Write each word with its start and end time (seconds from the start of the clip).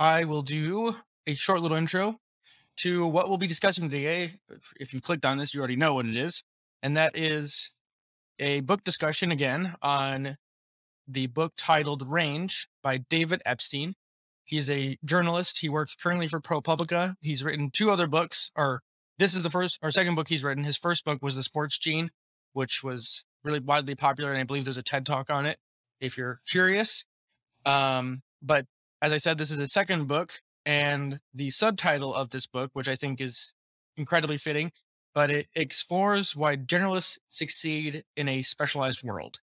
I 0.00 0.24
will 0.24 0.40
do 0.40 0.96
a 1.26 1.34
short 1.34 1.60
little 1.60 1.76
intro 1.76 2.16
to 2.78 3.06
what 3.06 3.28
we'll 3.28 3.36
be 3.36 3.46
discussing 3.46 3.90
today. 3.90 4.40
If 4.76 4.94
you 4.94 5.00
clicked 5.02 5.26
on 5.26 5.36
this, 5.36 5.52
you 5.52 5.60
already 5.60 5.76
know 5.76 5.92
what 5.92 6.06
it 6.06 6.16
is. 6.16 6.42
And 6.82 6.96
that 6.96 7.18
is 7.18 7.72
a 8.38 8.60
book 8.60 8.82
discussion 8.82 9.30
again 9.30 9.74
on 9.82 10.38
the 11.06 11.26
book 11.26 11.52
titled 11.54 12.08
Range 12.08 12.66
by 12.82 12.96
David 12.96 13.42
Epstein. 13.44 13.94
He's 14.42 14.70
a 14.70 14.96
journalist. 15.04 15.60
He 15.60 15.68
works 15.68 15.94
currently 15.94 16.28
for 16.28 16.40
ProPublica. 16.40 17.16
He's 17.20 17.44
written 17.44 17.70
two 17.70 17.90
other 17.90 18.06
books, 18.06 18.50
or 18.56 18.80
this 19.18 19.34
is 19.34 19.42
the 19.42 19.50
first 19.50 19.78
or 19.82 19.90
second 19.90 20.14
book 20.14 20.28
he's 20.28 20.42
written. 20.42 20.64
His 20.64 20.78
first 20.78 21.04
book 21.04 21.18
was 21.20 21.36
The 21.36 21.42
Sports 21.42 21.78
Gene, 21.78 22.10
which 22.54 22.82
was 22.82 23.24
really 23.44 23.60
widely 23.60 23.94
popular. 23.94 24.30
And 24.30 24.40
I 24.40 24.44
believe 24.44 24.64
there's 24.64 24.78
a 24.78 24.82
TED 24.82 25.04
talk 25.04 25.28
on 25.28 25.44
it 25.44 25.58
if 26.00 26.16
you're 26.16 26.40
curious. 26.48 27.04
Um, 27.66 28.22
but 28.40 28.64
as 29.02 29.12
I 29.12 29.18
said, 29.18 29.38
this 29.38 29.50
is 29.50 29.58
a 29.58 29.66
second 29.66 30.06
book, 30.06 30.40
and 30.66 31.20
the 31.34 31.50
subtitle 31.50 32.14
of 32.14 32.30
this 32.30 32.46
book, 32.46 32.70
which 32.74 32.88
I 32.88 32.96
think 32.96 33.20
is 33.20 33.52
incredibly 33.96 34.36
fitting, 34.36 34.72
but 35.14 35.30
it 35.30 35.48
explores 35.54 36.36
why 36.36 36.56
generalists 36.56 37.18
succeed 37.28 38.04
in 38.16 38.28
a 38.28 38.42
specialized 38.42 39.02
world. 39.02 39.40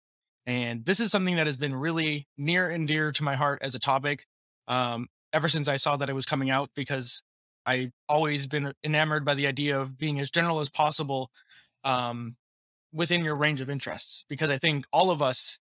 And 0.46 0.84
this 0.84 0.98
is 0.98 1.12
something 1.12 1.37
that 1.37 1.46
has 1.46 1.57
been 1.57 1.74
really 1.74 2.27
near 2.37 2.69
and 2.69 2.88
dear 2.88 3.12
to 3.12 3.23
my 3.23 3.37
heart 3.37 3.60
as 3.62 3.74
a 3.74 3.79
topic 3.79 4.27
um, 4.66 5.09
ever 5.33 5.48
since 5.48 5.69
I 5.69 5.77
saw 5.77 5.96
that 5.96 6.10
it 6.10 6.15
was 6.15 6.27
coming 6.27 6.51
out, 6.51 6.71
because 6.74 7.23
I've 7.65 7.93
always 8.09 8.46
been 8.46 8.73
enamored 8.82 9.24
by 9.24 9.34
the 9.34 9.46
idea 9.46 9.79
of 9.79 9.96
being 9.96 10.19
as 10.19 10.30
general 10.30 10.59
as 10.59 10.69
possible 10.69 11.30
um, 11.84 12.37
within 12.93 13.23
your 13.23 13.37
range 13.37 13.60
of 13.60 13.71
interests. 13.71 14.24
Because 14.29 14.51
I 14.51 14.59
think 14.59 14.87
all 14.93 15.10
of 15.10 15.23
us 15.23 15.59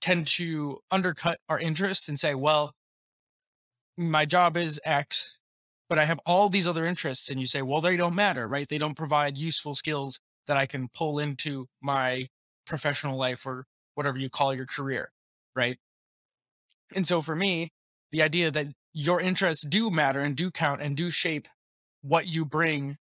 tend 0.00 0.26
to 0.26 0.78
undercut 0.90 1.38
our 1.48 1.58
interests 1.58 2.08
and 2.08 2.18
say, 2.18 2.34
well, 2.34 2.72
my 3.96 4.24
job 4.24 4.56
is 4.56 4.80
X, 4.84 5.36
but 5.88 5.98
I 5.98 6.04
have 6.04 6.20
all 6.26 6.48
these 6.48 6.66
other 6.66 6.86
interests. 6.86 7.30
And 7.30 7.40
you 7.40 7.46
say, 7.46 7.62
well, 7.62 7.80
they 7.80 7.96
don't 7.96 8.14
matter, 8.14 8.48
right? 8.48 8.68
They 8.68 8.78
don't 8.78 8.96
provide 8.96 9.36
useful 9.36 9.74
skills 9.74 10.18
that 10.46 10.56
I 10.56 10.66
can 10.66 10.88
pull 10.88 11.18
into 11.18 11.66
my 11.80 12.28
professional 12.66 13.18
life 13.18 13.46
or 13.46 13.66
whatever 13.94 14.18
you 14.18 14.28
call 14.28 14.54
your 14.54 14.66
career, 14.66 15.10
right? 15.54 15.78
And 16.94 17.06
so 17.06 17.20
for 17.20 17.34
me, 17.34 17.72
the 18.12 18.22
idea 18.22 18.50
that 18.50 18.68
your 18.92 19.20
interests 19.20 19.64
do 19.66 19.90
matter 19.90 20.20
and 20.20 20.36
do 20.36 20.50
count 20.50 20.80
and 20.80 20.96
do 20.96 21.10
shape 21.10 21.48
what 22.02 22.26
you 22.26 22.44
bring 22.44 22.96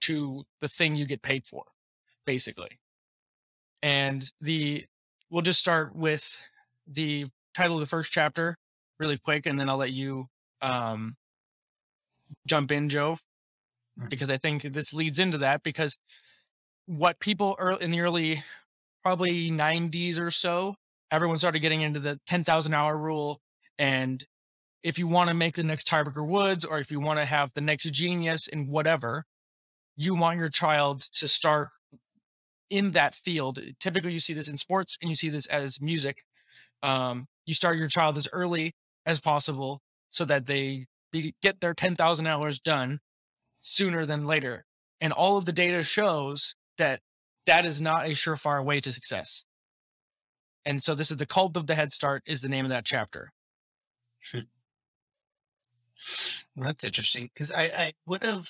to 0.00 0.44
the 0.60 0.68
thing 0.68 0.94
you 0.94 1.06
get 1.06 1.22
paid 1.22 1.46
for, 1.46 1.64
basically. 2.26 2.80
And 3.82 4.30
the 4.40 4.86
we'll 5.30 5.42
just 5.42 5.60
start 5.60 5.94
with 5.94 6.38
the 6.86 7.26
title 7.54 7.76
of 7.76 7.80
the 7.80 7.86
first 7.86 8.12
chapter 8.12 8.56
really 9.00 9.18
quick, 9.18 9.46
and 9.46 9.58
then 9.58 9.68
I'll 9.68 9.78
let 9.78 9.92
you 9.92 10.26
um, 10.60 11.16
jump 12.46 12.70
in, 12.70 12.88
Joe, 12.88 13.18
because 14.08 14.30
I 14.30 14.36
think 14.36 14.62
this 14.62 14.92
leads 14.92 15.18
into 15.18 15.38
that. 15.38 15.62
Because 15.62 15.98
what 16.86 17.18
people 17.18 17.56
in 17.80 17.90
the 17.90 18.00
early, 18.00 18.44
probably 19.02 19.50
90s 19.50 20.20
or 20.20 20.30
so, 20.30 20.74
everyone 21.10 21.38
started 21.38 21.60
getting 21.60 21.82
into 21.82 21.98
the 21.98 22.20
10,000 22.26 22.74
hour 22.74 22.96
rule. 22.96 23.40
And 23.78 24.24
if 24.82 24.98
you 24.98 25.08
want 25.08 25.28
to 25.28 25.34
make 25.34 25.54
the 25.54 25.62
next 25.62 25.86
Tiger 25.86 26.22
Woods, 26.22 26.64
or 26.64 26.78
if 26.78 26.90
you 26.90 27.00
want 27.00 27.18
to 27.18 27.24
have 27.24 27.54
the 27.54 27.60
next 27.60 27.84
genius 27.90 28.46
in 28.46 28.68
whatever, 28.68 29.24
you 29.96 30.14
want 30.14 30.38
your 30.38 30.48
child 30.48 31.02
to 31.14 31.26
start 31.26 31.68
in 32.68 32.92
that 32.92 33.14
field. 33.14 33.58
Typically, 33.80 34.12
you 34.12 34.20
see 34.20 34.32
this 34.32 34.48
in 34.48 34.56
sports 34.56 34.96
and 35.00 35.08
you 35.08 35.16
see 35.16 35.28
this 35.28 35.46
as 35.46 35.80
music. 35.80 36.22
Um, 36.82 37.26
you 37.44 37.54
start 37.54 37.76
your 37.76 37.88
child 37.88 38.16
as 38.16 38.28
early 38.32 38.74
as 39.06 39.20
possible 39.20 39.82
so 40.10 40.24
that 40.24 40.46
they 40.46 40.86
be, 41.10 41.34
get 41.42 41.60
their 41.60 41.74
10,000 41.74 42.26
hours 42.26 42.58
done 42.58 43.00
sooner 43.60 44.06
than 44.06 44.26
later. 44.26 44.64
And 45.00 45.12
all 45.12 45.36
of 45.36 45.44
the 45.44 45.52
data 45.52 45.82
shows 45.82 46.54
that 46.78 47.00
that 47.46 47.64
is 47.66 47.80
not 47.80 48.06
a 48.06 48.10
surefire 48.10 48.64
way 48.64 48.80
to 48.80 48.92
success. 48.92 49.44
And 50.64 50.82
so 50.82 50.94
this 50.94 51.10
is 51.10 51.16
the 51.16 51.26
cult 51.26 51.56
of 51.56 51.66
the 51.66 51.74
head 51.74 51.92
start 51.92 52.22
is 52.26 52.42
the 52.42 52.48
name 52.48 52.64
of 52.64 52.70
that 52.70 52.84
chapter. 52.84 53.32
Well, 56.56 56.66
that's 56.66 56.84
interesting 56.84 57.30
because 57.32 57.50
I, 57.50 57.62
I 57.64 57.92
would 58.06 58.22
have 58.22 58.48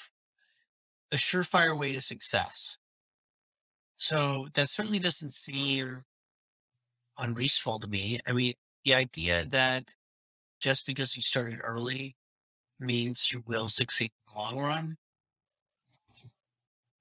a 1.12 1.16
surefire 1.16 1.78
way 1.78 1.92
to 1.92 2.00
success. 2.00 2.78
So 3.96 4.48
that 4.54 4.68
certainly 4.68 4.98
doesn't 4.98 5.32
seem 5.32 6.04
unreasonable 7.18 7.80
to 7.80 7.86
me. 7.86 8.20
I 8.26 8.32
mean, 8.32 8.54
the 8.84 8.94
idea 8.94 9.44
that 9.46 9.94
just 10.60 10.86
because 10.86 11.16
you 11.16 11.22
started 11.22 11.60
early 11.62 12.16
means 12.78 13.32
you 13.32 13.42
will 13.46 13.68
succeed 13.68 14.10
in 14.28 14.34
the 14.34 14.40
long 14.40 14.58
run. 14.58 14.96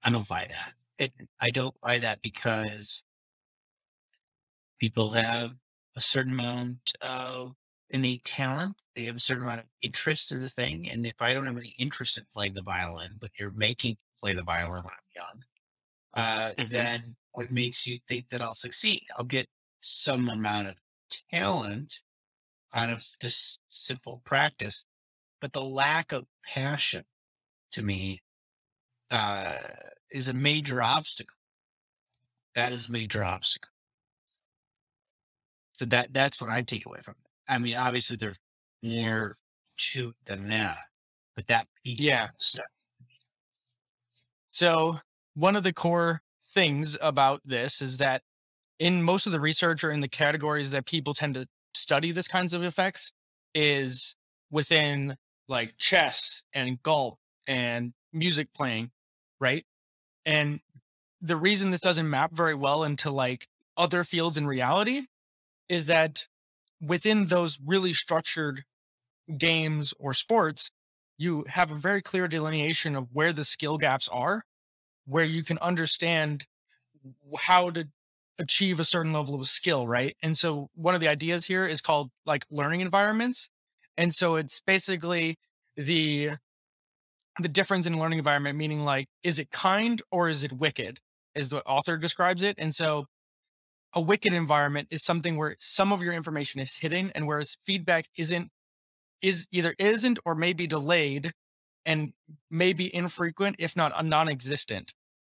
I 0.02 0.10
don't 0.10 0.28
buy 0.28 0.46
that. 0.48 0.72
It, 0.98 1.12
I 1.40 1.50
don't 1.50 1.78
buy 1.80 1.98
that 1.98 2.20
because 2.22 3.02
people 4.78 5.10
have 5.10 5.54
a 5.96 6.00
certain 6.00 6.32
amount 6.32 6.78
of 7.02 7.54
innate 7.90 8.24
talent. 8.24 8.76
They 8.94 9.04
have 9.04 9.16
a 9.16 9.20
certain 9.20 9.44
amount 9.44 9.60
of 9.60 9.66
interest 9.82 10.32
in 10.32 10.40
the 10.40 10.48
thing. 10.48 10.88
And 10.90 11.06
if 11.06 11.20
I 11.20 11.34
don't 11.34 11.46
have 11.46 11.56
any 11.56 11.74
interest 11.78 12.18
in 12.18 12.24
playing 12.34 12.54
the 12.54 12.62
violin, 12.62 13.16
but 13.20 13.30
you're 13.38 13.52
making 13.52 13.96
play 14.18 14.34
the 14.34 14.42
violin 14.42 14.82
when 14.82 14.92
I'm 14.92 15.16
young, 15.16 15.44
uh, 16.14 16.52
mm-hmm. 16.56 16.72
then 16.72 17.16
what 17.32 17.50
makes 17.50 17.86
you 17.86 17.98
think 18.08 18.28
that 18.30 18.42
I'll 18.42 18.54
succeed? 18.54 19.02
I'll 19.16 19.24
get 19.24 19.46
some 19.80 20.28
amount 20.28 20.68
of 20.68 20.74
talent 21.30 22.00
out 22.74 22.90
of 22.90 23.04
this 23.20 23.58
simple 23.68 24.22
practice, 24.24 24.84
but 25.40 25.52
the 25.52 25.62
lack 25.62 26.12
of 26.12 26.26
passion 26.44 27.04
to 27.72 27.82
me 27.82 28.20
uh, 29.10 29.56
is 30.10 30.28
a 30.28 30.32
major 30.32 30.82
obstacle. 30.82 31.36
That 32.54 32.72
is 32.72 32.88
a 32.88 32.92
major 32.92 33.24
obstacle. 33.24 33.70
So 35.72 35.84
that 35.86 36.12
that's 36.12 36.40
what 36.40 36.50
I 36.50 36.62
take 36.62 36.84
away 36.84 37.00
from 37.02 37.14
it. 37.18 37.52
I 37.52 37.58
mean, 37.58 37.74
obviously 37.74 38.16
there's 38.16 38.38
more 38.82 39.36
to 39.92 40.10
it 40.10 40.14
than 40.26 40.48
that, 40.48 40.78
but 41.34 41.46
that 41.46 41.66
yeah. 41.84 42.28
Stuff. 42.38 42.66
So 44.50 44.98
one 45.34 45.56
of 45.56 45.62
the 45.62 45.72
core 45.72 46.22
things 46.46 46.98
about 47.00 47.40
this 47.44 47.80
is 47.80 47.98
that 47.98 48.22
in 48.78 49.02
most 49.02 49.26
of 49.26 49.32
the 49.32 49.40
research 49.40 49.84
or 49.84 49.90
in 49.90 50.00
the 50.00 50.08
categories 50.08 50.70
that 50.72 50.86
people 50.86 51.14
tend 51.14 51.34
to 51.34 51.46
study 51.74 52.12
this 52.12 52.28
kinds 52.28 52.54
of 52.54 52.62
effects 52.62 53.12
is 53.54 54.14
within 54.50 55.16
like 55.48 55.76
chess 55.78 56.42
and 56.54 56.82
golf 56.82 57.18
and 57.46 57.92
music 58.12 58.48
playing, 58.54 58.90
right? 59.40 59.64
And 60.24 60.60
the 61.20 61.36
reason 61.36 61.70
this 61.70 61.80
doesn't 61.80 62.08
map 62.08 62.32
very 62.32 62.54
well 62.54 62.84
into 62.84 63.10
like 63.10 63.48
other 63.76 64.04
fields 64.04 64.36
in 64.36 64.46
reality 64.46 65.06
is 65.68 65.86
that 65.86 66.26
within 66.80 67.26
those 67.26 67.58
really 67.64 67.92
structured 67.92 68.64
games 69.36 69.94
or 69.98 70.14
sports, 70.14 70.70
you 71.18 71.44
have 71.48 71.70
a 71.70 71.76
very 71.76 72.00
clear 72.00 72.26
delineation 72.26 72.96
of 72.96 73.08
where 73.12 73.32
the 73.32 73.44
skill 73.44 73.78
gaps 73.78 74.08
are, 74.08 74.44
where 75.06 75.24
you 75.24 75.44
can 75.44 75.58
understand 75.58 76.46
how 77.38 77.70
to 77.70 77.88
achieve 78.40 78.80
a 78.80 78.84
certain 78.84 79.12
level 79.12 79.40
of 79.40 79.48
skill, 79.48 79.86
right? 79.86 80.16
And 80.22 80.36
so 80.36 80.70
one 80.74 80.94
of 80.94 81.00
the 81.00 81.08
ideas 81.08 81.46
here 81.46 81.66
is 81.66 81.80
called 81.80 82.10
like 82.26 82.44
learning 82.50 82.80
environments. 82.80 83.50
And 83.96 84.14
so 84.14 84.36
it's 84.36 84.60
basically 84.60 85.36
the 85.76 86.32
the 87.40 87.48
difference 87.48 87.86
in 87.86 87.98
learning 87.98 88.18
environment 88.18 88.58
meaning 88.58 88.80
like 88.80 89.08
is 89.22 89.38
it 89.38 89.50
kind 89.50 90.02
or 90.10 90.28
is 90.28 90.42
it 90.42 90.52
wicked 90.52 90.98
as 91.34 91.48
the 91.50 91.62
author 91.64 91.96
describes 91.96 92.42
it. 92.42 92.56
And 92.58 92.74
so 92.74 93.06
a 93.94 94.00
wicked 94.00 94.32
environment 94.32 94.88
is 94.90 95.04
something 95.04 95.36
where 95.36 95.56
some 95.58 95.92
of 95.92 96.02
your 96.02 96.12
information 96.12 96.60
is 96.60 96.78
hidden 96.78 97.12
and 97.14 97.26
whereas 97.26 97.56
feedback 97.64 98.06
isn't 98.16 98.50
is 99.22 99.46
either 99.52 99.74
isn't 99.78 100.18
or 100.24 100.34
may 100.34 100.52
be 100.52 100.66
delayed 100.66 101.32
and 101.86 102.12
may 102.50 102.72
be 102.72 102.94
infrequent 102.94 103.56
if 103.58 103.76
not 103.76 104.04
non-existent. 104.04 104.92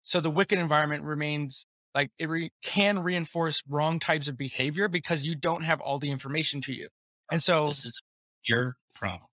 So 0.03 0.19
the 0.19 0.31
wicked 0.31 0.59
environment 0.59 1.03
remains 1.03 1.65
like 1.93 2.11
it 2.17 2.29
re- 2.29 2.51
can 2.63 2.99
reinforce 2.99 3.61
wrong 3.67 3.99
types 3.99 4.27
of 4.27 4.37
behavior 4.37 4.87
because 4.87 5.25
you 5.25 5.35
don't 5.35 5.63
have 5.63 5.81
all 5.81 5.99
the 5.99 6.11
information 6.11 6.61
to 6.61 6.73
you. 6.73 6.87
And 7.31 7.41
so 7.41 7.67
this 7.67 7.85
is 7.85 8.01
your 8.45 8.75
problem. 8.93 9.27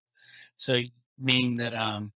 So 0.57 0.81
meaning 1.19 1.57
that 1.57 1.75
um 1.75 2.13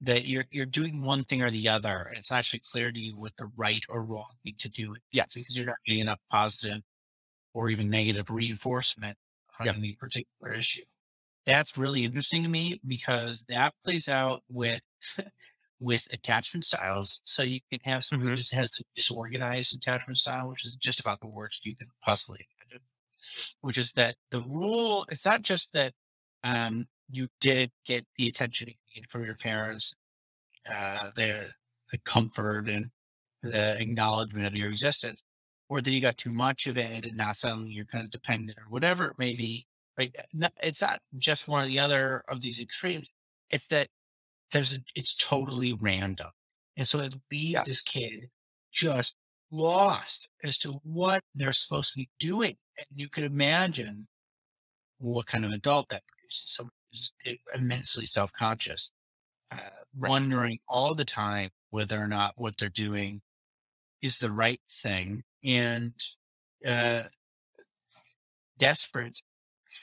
that 0.00 0.26
you're 0.26 0.44
you're 0.50 0.66
doing 0.66 1.02
one 1.02 1.24
thing 1.24 1.42
or 1.42 1.50
the 1.50 1.68
other, 1.68 2.06
and 2.08 2.18
it's 2.18 2.32
actually 2.32 2.62
clear 2.70 2.92
to 2.92 2.98
you 2.98 3.16
what 3.16 3.36
the 3.36 3.50
right 3.56 3.84
or 3.88 4.02
wrong 4.02 4.32
thing 4.42 4.54
to 4.58 4.68
do. 4.68 4.94
It. 4.94 5.02
Yes, 5.12 5.34
because 5.34 5.56
you're 5.56 5.66
not 5.66 5.76
getting 5.86 6.02
enough 6.02 6.20
positive 6.30 6.82
or 7.52 7.70
even 7.70 7.88
negative 7.88 8.30
reinforcement 8.30 9.16
on 9.58 9.66
yep. 9.66 9.76
any 9.76 9.92
particular 9.92 10.52
issue. 10.52 10.82
That's 11.46 11.76
really 11.76 12.04
interesting 12.04 12.42
to 12.42 12.48
me 12.48 12.80
because 12.86 13.44
that 13.48 13.74
plays 13.84 14.08
out 14.08 14.42
with 14.48 14.80
with 15.84 16.08
attachment 16.12 16.64
styles. 16.64 17.20
So 17.24 17.42
you 17.42 17.60
can 17.70 17.80
have 17.84 18.04
someone 18.04 18.26
mm-hmm. 18.26 18.34
who 18.34 18.40
just 18.40 18.54
has 18.54 18.76
a 18.80 18.84
disorganized 18.96 19.76
attachment 19.76 20.18
style, 20.18 20.48
which 20.48 20.64
is 20.64 20.74
just 20.76 20.98
about 20.98 21.20
the 21.20 21.28
worst 21.28 21.66
you 21.66 21.76
can 21.76 21.88
possibly 22.02 22.46
imagine. 22.58 22.84
Which 23.60 23.78
is 23.78 23.92
that 23.92 24.16
the 24.30 24.40
rule, 24.40 25.06
it's 25.10 25.26
not 25.26 25.42
just 25.42 25.72
that 25.74 25.92
um, 26.42 26.86
you 27.10 27.28
did 27.40 27.70
get 27.86 28.06
the 28.16 28.28
attention 28.28 28.68
you 28.68 28.74
needed 28.94 29.10
from 29.10 29.24
your 29.24 29.36
parents, 29.36 29.94
uh, 30.70 31.10
the 31.16 31.50
the 31.92 31.98
comfort 31.98 32.68
and 32.68 32.90
the 33.42 33.78
acknowledgement 33.80 34.46
of 34.46 34.56
your 34.56 34.70
existence, 34.70 35.22
or 35.68 35.82
that 35.82 35.90
you 35.90 36.00
got 36.00 36.16
too 36.16 36.32
much 36.32 36.66
of 36.66 36.78
it 36.78 37.06
and 37.06 37.16
now 37.16 37.32
suddenly 37.32 37.70
you're 37.70 37.84
kind 37.84 38.04
of 38.04 38.10
dependent 38.10 38.58
or 38.58 38.64
whatever 38.70 39.06
it 39.08 39.18
may 39.18 39.36
be. 39.36 39.66
Right? 39.98 40.14
It's 40.62 40.80
not 40.80 41.00
just 41.18 41.46
one 41.46 41.64
or 41.64 41.68
the 41.68 41.78
other 41.78 42.24
of 42.28 42.40
these 42.40 42.58
extremes. 42.58 43.10
It's 43.50 43.66
that 43.68 43.88
there's 44.54 44.72
a, 44.72 44.78
it's 44.94 45.14
totally 45.16 45.72
random, 45.74 46.30
and 46.76 46.88
so 46.88 47.00
it 47.00 47.14
leaves 47.30 47.64
this 47.66 47.82
kid 47.82 48.30
just 48.72 49.14
lost 49.50 50.28
as 50.42 50.56
to 50.58 50.80
what 50.84 51.22
they're 51.34 51.52
supposed 51.52 51.92
to 51.92 51.98
be 51.98 52.08
doing. 52.18 52.56
And 52.78 52.86
you 52.94 53.08
could 53.08 53.24
imagine 53.24 54.08
what 54.98 55.26
kind 55.26 55.44
of 55.44 55.52
adult 55.52 55.88
that 55.90 56.02
produces. 56.06 56.44
Someone 56.46 56.72
who's 56.90 57.12
immensely 57.54 58.06
self 58.06 58.32
conscious, 58.32 58.90
uh, 59.52 59.58
Right. 59.96 60.10
wondering 60.10 60.58
all 60.68 60.94
the 60.94 61.04
time 61.04 61.50
whether 61.70 62.00
or 62.00 62.08
not 62.08 62.34
what 62.36 62.56
they're 62.58 62.68
doing 62.68 63.22
is 64.02 64.18
the 64.18 64.32
right 64.32 64.60
thing 64.70 65.22
and 65.44 65.94
uh, 66.66 67.04
desperate 68.58 69.20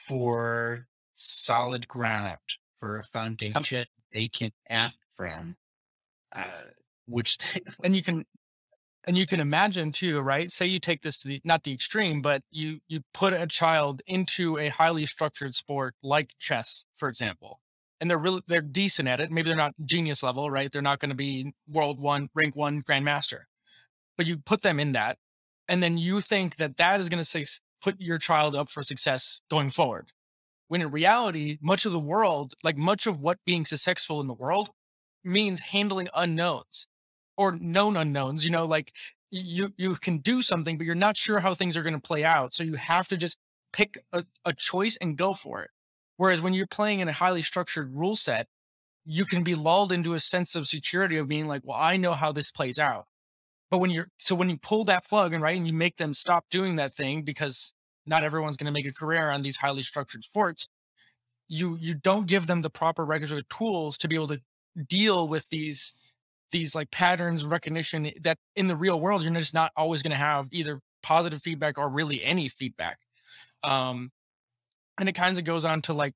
for 0.07 0.87
solid 1.13 1.87
ground, 1.87 2.39
for 2.79 2.97
a 2.99 3.03
foundation 3.03 3.85
they 4.13 4.27
can 4.27 4.51
act 4.69 4.97
from, 5.15 5.57
uh, 6.35 6.63
which 7.07 7.37
they, 7.37 7.61
and 7.83 7.95
you 7.95 8.03
can 8.03 8.25
and 9.05 9.17
you 9.17 9.25
can 9.25 9.39
imagine 9.39 9.91
too 9.91 10.19
right? 10.21 10.51
Say 10.51 10.67
you 10.67 10.79
take 10.79 11.01
this 11.01 11.17
to 11.19 11.27
the 11.27 11.41
not 11.43 11.63
the 11.63 11.73
extreme 11.73 12.21
but 12.21 12.43
you 12.51 12.79
you 12.87 13.01
put 13.13 13.33
a 13.33 13.47
child 13.47 14.01
into 14.05 14.57
a 14.57 14.69
highly 14.69 15.05
structured 15.05 15.55
sport 15.55 15.95
like 16.03 16.31
chess 16.39 16.83
for 16.95 17.09
example 17.09 17.59
and 17.99 18.09
they're 18.09 18.17
really 18.17 18.41
they're 18.47 18.61
decent 18.61 19.07
at 19.07 19.19
it. 19.19 19.31
Maybe 19.31 19.49
they're 19.49 19.57
not 19.57 19.73
genius 19.83 20.23
level 20.23 20.49
right? 20.51 20.71
They're 20.71 20.81
not 20.81 20.99
going 20.99 21.09
to 21.09 21.15
be 21.15 21.53
world 21.67 21.99
one 21.99 22.29
rank 22.35 22.55
one 22.55 22.83
grandmaster 22.83 23.43
but 24.17 24.27
you 24.27 24.37
put 24.37 24.61
them 24.61 24.79
in 24.79 24.91
that 24.91 25.17
and 25.67 25.81
then 25.81 25.97
you 25.97 26.21
think 26.21 26.57
that 26.57 26.77
that 26.77 26.99
is 26.99 27.09
going 27.09 27.23
to 27.23 27.45
put 27.81 27.99
your 27.99 28.17
child 28.17 28.55
up 28.55 28.69
for 28.69 28.83
success 28.83 29.41
going 29.49 29.69
forward 29.69 30.11
when 30.71 30.81
in 30.81 30.89
reality 30.89 31.57
much 31.61 31.85
of 31.85 31.91
the 31.91 31.99
world 31.99 32.53
like 32.63 32.77
much 32.77 33.05
of 33.05 33.19
what 33.19 33.37
being 33.45 33.65
successful 33.65 34.21
in 34.21 34.27
the 34.27 34.33
world 34.33 34.69
means 35.21 35.59
handling 35.59 36.07
unknowns 36.15 36.87
or 37.35 37.51
known 37.51 37.97
unknowns 37.97 38.45
you 38.45 38.51
know 38.51 38.65
like 38.65 38.93
you 39.31 39.73
you 39.75 39.95
can 39.95 40.19
do 40.19 40.41
something 40.41 40.77
but 40.77 40.85
you're 40.85 40.95
not 40.95 41.17
sure 41.17 41.41
how 41.41 41.53
things 41.53 41.75
are 41.75 41.83
going 41.83 41.93
to 41.93 41.99
play 41.99 42.23
out 42.23 42.53
so 42.53 42.63
you 42.63 42.75
have 42.75 43.05
to 43.05 43.17
just 43.17 43.37
pick 43.73 43.97
a, 44.13 44.23
a 44.45 44.53
choice 44.53 44.97
and 45.01 45.17
go 45.17 45.33
for 45.33 45.61
it. 45.61 45.69
Whereas 46.15 46.41
when 46.41 46.53
you're 46.53 46.67
playing 46.67 46.99
in 47.01 47.09
a 47.09 47.13
highly 47.13 47.41
structured 47.41 47.93
rule 47.93 48.15
set 48.15 48.47
you 49.03 49.25
can 49.25 49.43
be 49.43 49.55
lulled 49.55 49.91
into 49.91 50.13
a 50.13 50.21
sense 50.21 50.55
of 50.55 50.69
security 50.69 51.17
of 51.17 51.27
being 51.27 51.47
like 51.47 51.63
well 51.65 51.77
i 51.77 51.97
know 51.97 52.13
how 52.13 52.31
this 52.31 52.49
plays 52.49 52.79
out. 52.79 53.07
But 53.69 53.79
when 53.79 53.89
you're 53.89 54.07
so 54.19 54.35
when 54.35 54.49
you 54.49 54.57
pull 54.57 54.85
that 54.85 55.05
plug 55.05 55.33
and 55.33 55.43
right 55.43 55.57
and 55.57 55.67
you 55.67 55.73
make 55.73 55.97
them 55.97 56.13
stop 56.13 56.45
doing 56.49 56.75
that 56.75 56.93
thing 56.93 57.23
because 57.23 57.73
not 58.11 58.23
everyone's 58.23 58.57
going 58.57 58.71
to 58.71 58.71
make 58.71 58.85
a 58.85 58.93
career 58.93 59.31
on 59.31 59.41
these 59.41 59.57
highly 59.57 59.81
structured 59.81 60.23
sports 60.23 60.67
you 61.51 61.77
you 61.81 61.93
don't 61.93 62.27
give 62.27 62.47
them 62.47 62.61
the 62.61 62.69
proper 62.69 63.03
requisite 63.03 63.49
tools 63.49 63.97
to 63.97 64.07
be 64.07 64.15
able 64.15 64.29
to 64.29 64.41
deal 64.87 65.27
with 65.27 65.49
these 65.49 65.93
these 66.51 66.73
like 66.73 66.89
patterns 66.91 67.43
recognition 67.43 68.09
that 68.21 68.37
in 68.55 68.67
the 68.67 68.75
real 68.75 68.99
world 68.99 69.23
you're 69.23 69.33
just 69.33 69.53
not 69.53 69.71
always 69.75 70.01
going 70.01 70.11
to 70.11 70.17
have 70.17 70.47
either 70.51 70.79
positive 71.03 71.41
feedback 71.41 71.77
or 71.77 71.89
really 71.89 72.23
any 72.23 72.47
feedback. 72.47 72.99
Um 73.63 74.11
and 74.97 75.09
it 75.09 75.13
kind 75.13 75.37
of 75.37 75.43
goes 75.43 75.65
on 75.65 75.81
to 75.83 75.93
like 75.93 76.13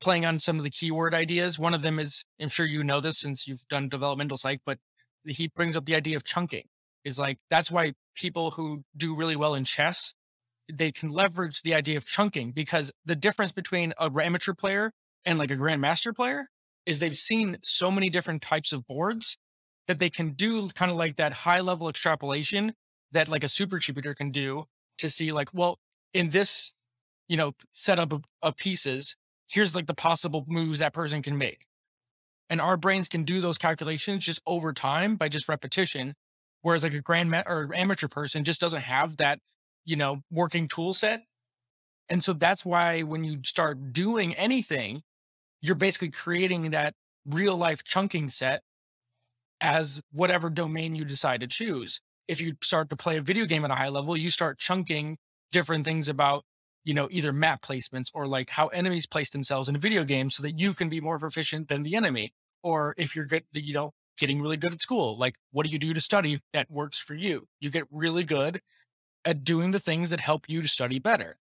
playing 0.00 0.24
on 0.24 0.38
some 0.40 0.58
of 0.58 0.64
the 0.64 0.70
keyword 0.70 1.14
ideas. 1.14 1.58
One 1.58 1.74
of 1.74 1.82
them 1.82 2.00
is 2.00 2.24
i'm 2.40 2.48
sure 2.48 2.66
you 2.66 2.82
know 2.82 3.00
this 3.00 3.18
since 3.18 3.46
you've 3.46 3.66
done 3.68 3.88
developmental 3.88 4.38
psych 4.38 4.60
but 4.66 4.78
he 5.24 5.48
brings 5.54 5.76
up 5.76 5.84
the 5.84 5.94
idea 5.94 6.16
of 6.16 6.24
chunking. 6.24 6.64
Is 7.04 7.18
like 7.18 7.38
that's 7.48 7.70
why 7.70 7.94
people 8.16 8.50
who 8.50 8.82
do 8.96 9.14
really 9.14 9.36
well 9.36 9.54
in 9.54 9.62
chess 9.62 10.14
they 10.72 10.92
can 10.92 11.08
leverage 11.08 11.62
the 11.62 11.74
idea 11.74 11.96
of 11.96 12.06
chunking 12.06 12.52
because 12.52 12.92
the 13.04 13.16
difference 13.16 13.52
between 13.52 13.92
a 13.98 14.10
amateur 14.22 14.54
player 14.54 14.92
and 15.24 15.38
like 15.38 15.50
a 15.50 15.56
grandmaster 15.56 16.14
player 16.14 16.48
is 16.86 16.98
they've 16.98 17.16
seen 17.16 17.58
so 17.62 17.90
many 17.90 18.08
different 18.08 18.42
types 18.42 18.72
of 18.72 18.86
boards 18.86 19.36
that 19.86 19.98
they 19.98 20.10
can 20.10 20.30
do 20.30 20.68
kind 20.68 20.90
of 20.90 20.96
like 20.96 21.16
that 21.16 21.32
high 21.32 21.60
level 21.60 21.88
extrapolation 21.88 22.72
that 23.12 23.28
like 23.28 23.44
a 23.44 23.48
supercomputer 23.48 24.14
can 24.14 24.30
do 24.30 24.64
to 24.98 25.08
see 25.08 25.32
like 25.32 25.48
well 25.52 25.78
in 26.12 26.30
this 26.30 26.74
you 27.28 27.36
know 27.36 27.52
setup 27.72 28.12
of, 28.12 28.24
of 28.42 28.56
pieces 28.56 29.16
here's 29.48 29.74
like 29.74 29.86
the 29.86 29.94
possible 29.94 30.44
moves 30.46 30.78
that 30.78 30.92
person 30.92 31.22
can 31.22 31.38
make. 31.38 31.66
And 32.50 32.60
our 32.60 32.76
brains 32.76 33.08
can 33.08 33.24
do 33.24 33.40
those 33.40 33.58
calculations 33.58 34.24
just 34.24 34.40
over 34.46 34.72
time 34.72 35.16
by 35.16 35.28
just 35.28 35.48
repetition 35.48 36.14
whereas 36.62 36.82
like 36.82 36.94
a 36.94 37.00
grand 37.00 37.30
ma- 37.30 37.42
or 37.46 37.70
amateur 37.74 38.08
person 38.08 38.44
just 38.44 38.60
doesn't 38.60 38.82
have 38.82 39.16
that 39.18 39.38
you 39.88 39.96
know 39.96 40.22
working 40.30 40.68
tool 40.68 40.94
set. 40.94 41.22
And 42.10 42.22
so 42.22 42.34
that's 42.34 42.64
why 42.64 43.02
when 43.02 43.24
you 43.24 43.40
start 43.44 43.92
doing 43.92 44.34
anything 44.34 45.02
you're 45.60 45.74
basically 45.74 46.10
creating 46.10 46.70
that 46.70 46.94
real 47.26 47.56
life 47.56 47.82
chunking 47.84 48.28
set 48.28 48.62
as 49.60 50.00
whatever 50.12 50.50
domain 50.50 50.94
you 50.94 51.04
decide 51.04 51.40
to 51.40 51.48
choose. 51.48 52.00
If 52.28 52.40
you 52.40 52.54
start 52.62 52.90
to 52.90 52.96
play 52.96 53.16
a 53.16 53.22
video 53.22 53.46
game 53.46 53.64
at 53.64 53.70
a 53.70 53.76
high 53.76 53.88
level 53.88 54.16
you 54.16 54.30
start 54.30 54.58
chunking 54.58 55.18
different 55.52 55.84
things 55.84 56.08
about 56.08 56.44
you 56.84 56.94
know 56.94 57.08
either 57.10 57.32
map 57.32 57.62
placements 57.62 58.10
or 58.14 58.26
like 58.26 58.50
how 58.50 58.68
enemies 58.68 59.06
place 59.06 59.30
themselves 59.30 59.68
in 59.68 59.76
a 59.76 59.80
video 59.80 60.04
game 60.04 60.30
so 60.30 60.42
that 60.42 60.58
you 60.58 60.74
can 60.74 60.88
be 60.88 61.00
more 61.00 61.18
proficient 61.18 61.68
than 61.68 61.82
the 61.82 61.96
enemy. 61.96 62.32
Or 62.62 62.94
if 62.98 63.16
you're 63.16 63.26
good 63.26 63.44
you 63.54 63.74
know 63.74 63.92
getting 64.18 64.42
really 64.42 64.56
good 64.56 64.72
at 64.72 64.80
school 64.80 65.16
like 65.18 65.36
what 65.52 65.64
do 65.64 65.70
you 65.70 65.78
do 65.78 65.94
to 65.94 66.00
study 66.00 66.40
that 66.52 66.70
works 66.70 66.98
for 66.98 67.14
you? 67.14 67.48
You 67.60 67.70
get 67.70 67.84
really 67.90 68.24
good 68.24 68.60
at 69.24 69.44
doing 69.44 69.70
the 69.70 69.80
things 69.80 70.10
that 70.10 70.20
help 70.20 70.48
you 70.48 70.62
to 70.62 70.68
study 70.68 70.98
better 70.98 71.36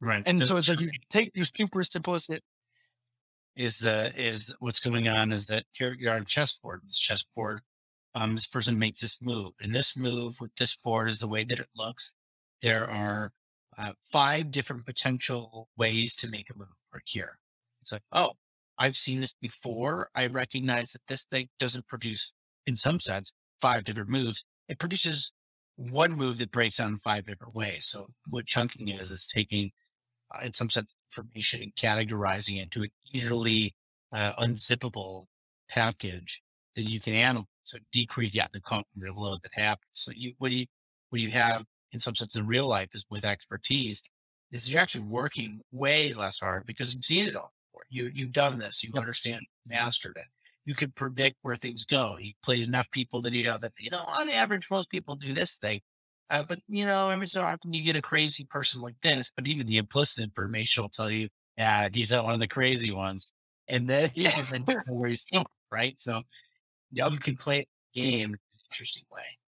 right. 0.00 0.22
and 0.26 0.42
so 0.46 0.56
it's 0.56 0.68
like 0.68 0.80
you 0.80 0.90
take 1.10 1.30
your 1.34 1.44
super 1.44 1.80
simplistic 1.80 2.40
is 3.56 3.78
the 3.78 4.12
is 4.16 4.54
what's 4.60 4.80
going 4.80 5.08
on 5.08 5.32
is 5.32 5.46
that 5.46 5.64
you're 5.78 5.94
you're 5.94 6.14
on 6.14 6.24
chessboard. 6.24 6.82
This 6.86 6.98
chessboard, 6.98 7.60
um, 8.14 8.34
this 8.34 8.46
person 8.46 8.78
makes 8.78 9.00
this 9.00 9.20
move, 9.20 9.52
and 9.60 9.74
this 9.74 9.96
move 9.96 10.40
with 10.40 10.54
this 10.56 10.76
board 10.76 11.10
is 11.10 11.20
the 11.20 11.28
way 11.28 11.44
that 11.44 11.60
it 11.60 11.68
looks. 11.76 12.14
There 12.62 12.88
are 12.88 13.32
uh, 13.76 13.92
five 14.10 14.50
different 14.50 14.86
potential 14.86 15.68
ways 15.76 16.14
to 16.16 16.28
make 16.28 16.48
a 16.50 16.56
move 16.56 16.68
right 16.92 17.02
here. 17.04 17.38
It's 17.80 17.92
like, 17.92 18.02
oh, 18.12 18.32
I've 18.78 18.96
seen 18.96 19.20
this 19.20 19.34
before. 19.40 20.08
I 20.14 20.26
recognize 20.26 20.92
that 20.92 21.06
this 21.08 21.24
thing 21.24 21.48
doesn't 21.58 21.88
produce, 21.88 22.32
in 22.66 22.76
some 22.76 23.00
sense, 23.00 23.32
five 23.60 23.84
different 23.84 24.10
moves. 24.10 24.44
It 24.68 24.78
produces 24.78 25.32
one 25.90 26.12
move 26.12 26.38
that 26.38 26.50
breaks 26.50 26.76
down 26.76 26.92
in 26.92 26.98
five 26.98 27.26
different 27.26 27.54
ways. 27.54 27.86
So 27.86 28.08
what 28.28 28.46
chunking 28.46 28.88
is 28.88 29.10
is 29.10 29.26
taking 29.26 29.70
uh, 30.34 30.44
in 30.44 30.54
some 30.54 30.70
sense 30.70 30.94
information 31.10 31.62
and 31.62 31.74
categorizing 31.74 32.62
it 32.62 32.70
to 32.72 32.82
an 32.82 32.90
easily 33.12 33.74
uh, 34.12 34.32
unzippable 34.34 35.26
package 35.68 36.42
that 36.76 36.82
you 36.82 37.00
can 37.00 37.14
analyze. 37.14 37.46
So 37.64 37.78
decrease 37.92 38.34
yeah, 38.34 38.46
the 38.52 38.60
cognitive 38.60 39.16
load 39.16 39.40
that 39.42 39.54
happens. 39.54 39.90
So 39.92 40.12
you 40.14 40.34
what 40.38 40.52
you 40.52 40.66
what 41.10 41.20
you 41.20 41.30
have 41.30 41.64
in 41.92 42.00
some 42.00 42.16
sense 42.16 42.36
in 42.36 42.46
real 42.46 42.66
life 42.66 42.94
is 42.94 43.04
with 43.10 43.24
expertise 43.24 44.02
is 44.50 44.70
you're 44.70 44.80
actually 44.80 45.04
working 45.04 45.60
way 45.70 46.12
less 46.12 46.40
hard 46.40 46.66
because 46.66 46.94
you've 46.94 47.04
seen 47.04 47.28
it 47.28 47.36
all 47.36 47.52
before. 47.72 47.84
You 47.88 48.10
you've 48.14 48.32
done 48.32 48.58
this, 48.58 48.82
you 48.82 48.92
understand, 48.96 49.42
mastered 49.66 50.16
it. 50.16 50.26
You 50.64 50.74
can 50.74 50.92
predict 50.92 51.36
where 51.42 51.56
things 51.56 51.84
go. 51.84 52.16
You 52.20 52.32
played 52.42 52.66
enough 52.66 52.90
people 52.90 53.22
that 53.22 53.32
you 53.32 53.44
know 53.44 53.58
that 53.58 53.72
you 53.78 53.90
know 53.90 54.04
on 54.06 54.30
average 54.30 54.70
most 54.70 54.90
people 54.90 55.16
do 55.16 55.32
this 55.32 55.56
thing. 55.56 55.80
Uh, 56.30 56.42
but 56.42 56.60
you 56.68 56.86
know, 56.86 57.10
every 57.10 57.26
so 57.26 57.42
often 57.42 57.72
you 57.72 57.82
get 57.82 57.96
a 57.96 58.02
crazy 58.02 58.44
person 58.44 58.80
like 58.80 58.94
this, 59.02 59.30
but 59.36 59.46
even 59.46 59.66
the 59.66 59.76
implicit 59.76 60.22
information 60.22 60.82
will 60.82 60.88
tell 60.88 61.10
you, 61.10 61.28
yeah, 61.58 61.88
he's 61.92 62.10
not 62.10 62.24
one 62.24 62.34
of 62.34 62.40
the 62.40 62.48
crazy 62.48 62.90
ones. 62.92 63.32
And 63.68 63.88
then, 63.88 64.10
yeah, 64.14 64.42
you 64.52 64.64
know 64.66 64.82
where 64.86 65.10
he's 65.10 65.26
from, 65.30 65.44
right? 65.70 66.00
So 66.00 66.22
you 66.90 67.18
can 67.18 67.36
play 67.36 67.60
a 67.60 67.98
game 67.98 68.30
in 68.30 68.34
an 68.34 68.38
interesting 68.70 69.04
way. 69.12 69.38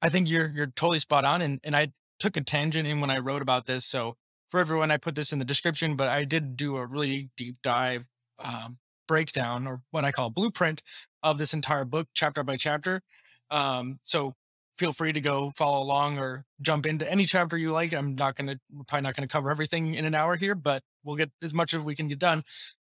I 0.00 0.08
think 0.10 0.28
you're 0.28 0.48
you're 0.48 0.66
totally 0.66 1.00
spot 1.00 1.24
on, 1.24 1.42
and 1.42 1.60
and 1.64 1.74
I 1.74 1.88
took 2.18 2.36
a 2.36 2.40
tangent 2.40 2.86
in 2.86 3.00
when 3.00 3.10
I 3.10 3.18
wrote 3.18 3.42
about 3.42 3.66
this. 3.66 3.84
So 3.84 4.16
for 4.50 4.60
everyone, 4.60 4.90
I 4.90 4.96
put 4.96 5.14
this 5.14 5.32
in 5.32 5.38
the 5.38 5.44
description, 5.44 5.96
but 5.96 6.08
I 6.08 6.24
did 6.24 6.56
do 6.56 6.76
a 6.76 6.86
really 6.86 7.30
deep 7.36 7.56
dive 7.62 8.04
um, 8.38 8.78
breakdown 9.08 9.66
or 9.66 9.82
what 9.90 10.04
I 10.04 10.12
call 10.12 10.30
blueprint 10.30 10.82
of 11.24 11.38
this 11.38 11.52
entire 11.52 11.84
book, 11.84 12.06
chapter 12.14 12.44
by 12.44 12.56
chapter. 12.56 13.02
Um, 13.50 13.98
so 14.04 14.34
feel 14.78 14.92
free 14.92 15.12
to 15.12 15.20
go 15.20 15.50
follow 15.50 15.82
along 15.82 16.18
or 16.18 16.44
jump 16.60 16.86
into 16.86 17.10
any 17.10 17.24
chapter 17.24 17.58
you 17.58 17.72
like. 17.72 17.92
I'm 17.92 18.14
not 18.14 18.36
gonna 18.36 18.60
probably 18.86 19.02
not 19.02 19.16
gonna 19.16 19.26
cover 19.26 19.50
everything 19.50 19.94
in 19.94 20.04
an 20.04 20.14
hour 20.14 20.36
here, 20.36 20.54
but 20.54 20.82
we'll 21.02 21.16
get 21.16 21.32
as 21.42 21.52
much 21.52 21.74
as 21.74 21.82
we 21.82 21.96
can 21.96 22.06
get 22.06 22.20
done. 22.20 22.44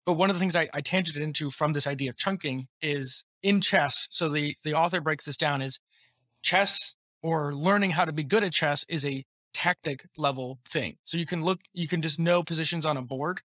But 0.05 0.13
one 0.13 0.29
of 0.29 0.35
the 0.35 0.39
things 0.39 0.55
I, 0.55 0.69
I 0.73 0.81
tangented 0.81 1.21
into 1.21 1.51
from 1.51 1.73
this 1.73 1.85
idea 1.85 2.09
of 2.09 2.17
chunking 2.17 2.67
is 2.81 3.23
in 3.43 3.61
chess. 3.61 4.07
So 4.09 4.29
the 4.29 4.55
the 4.63 4.73
author 4.73 5.01
breaks 5.01 5.25
this 5.25 5.37
down 5.37 5.61
is 5.61 5.79
chess 6.41 6.95
or 7.21 7.53
learning 7.53 7.91
how 7.91 8.05
to 8.05 8.11
be 8.11 8.23
good 8.23 8.43
at 8.43 8.53
chess 8.53 8.85
is 8.87 9.05
a 9.05 9.25
tactic 9.53 10.05
level 10.17 10.59
thing. 10.67 10.97
So 11.05 11.17
you 11.17 11.25
can 11.25 11.43
look, 11.43 11.61
you 11.73 11.87
can 11.87 12.01
just 12.01 12.19
know 12.19 12.43
positions 12.43 12.85
on 12.85 12.97
a 12.97 13.01
board 13.01 13.41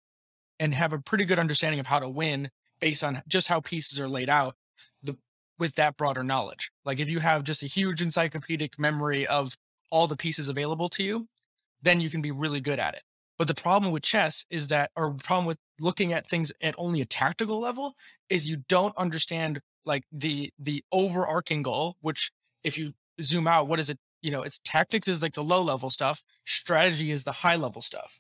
and 0.59 0.73
have 0.73 0.91
a 0.91 0.99
pretty 0.99 1.23
good 1.23 1.39
understanding 1.39 1.79
of 1.79 1.85
how 1.85 1.99
to 1.99 2.09
win 2.09 2.49
based 2.79 3.03
on 3.03 3.21
just 3.27 3.47
how 3.47 3.59
pieces 3.59 3.99
are 3.99 4.07
laid 4.07 4.29
out 4.29 4.55
the, 5.03 5.17
with 5.57 5.75
that 5.75 5.97
broader 5.97 6.23
knowledge. 6.23 6.71
Like 6.85 6.99
if 6.99 7.09
you 7.09 7.19
have 7.19 7.43
just 7.43 7.63
a 7.63 7.67
huge 7.67 8.01
encyclopedic 8.01 8.79
memory 8.79 9.27
of 9.27 9.55
all 9.89 10.07
the 10.07 10.17
pieces 10.17 10.47
available 10.47 10.89
to 10.89 11.03
you, 11.03 11.27
then 11.81 12.01
you 12.01 12.09
can 12.09 12.21
be 12.21 12.31
really 12.31 12.61
good 12.61 12.79
at 12.79 12.93
it. 12.93 13.03
But 13.37 13.47
the 13.47 13.55
problem 13.55 13.93
with 13.93 14.03
chess 14.03 14.45
is 14.49 14.67
that, 14.67 14.91
or 14.97 15.13
problem 15.13 15.45
with 15.45 15.57
looking 15.79 16.11
at 16.11 16.27
things 16.27 16.51
at 16.61 16.75
only 16.77 16.99
a 16.99 17.05
tactical 17.05 17.59
level, 17.59 17.95
is 18.29 18.47
you 18.47 18.57
don't 18.67 18.95
understand 18.97 19.61
like 19.85 20.03
the 20.11 20.51
the 20.59 20.83
overarching 20.91 21.63
goal. 21.63 21.95
Which, 22.01 22.31
if 22.65 22.77
you 22.77 22.93
zoom 23.21 23.47
out, 23.47 23.67
what 23.67 23.79
is 23.79 23.89
it? 23.89 23.97
You 24.21 24.31
know, 24.31 24.41
it's 24.41 24.59
tactics 24.65 25.07
is 25.07 25.21
like 25.21 25.35
the 25.35 25.43
low 25.43 25.61
level 25.61 25.89
stuff. 25.89 26.21
Strategy 26.45 27.11
is 27.11 27.23
the 27.23 27.31
high 27.31 27.55
level 27.55 27.81
stuff. 27.81 28.19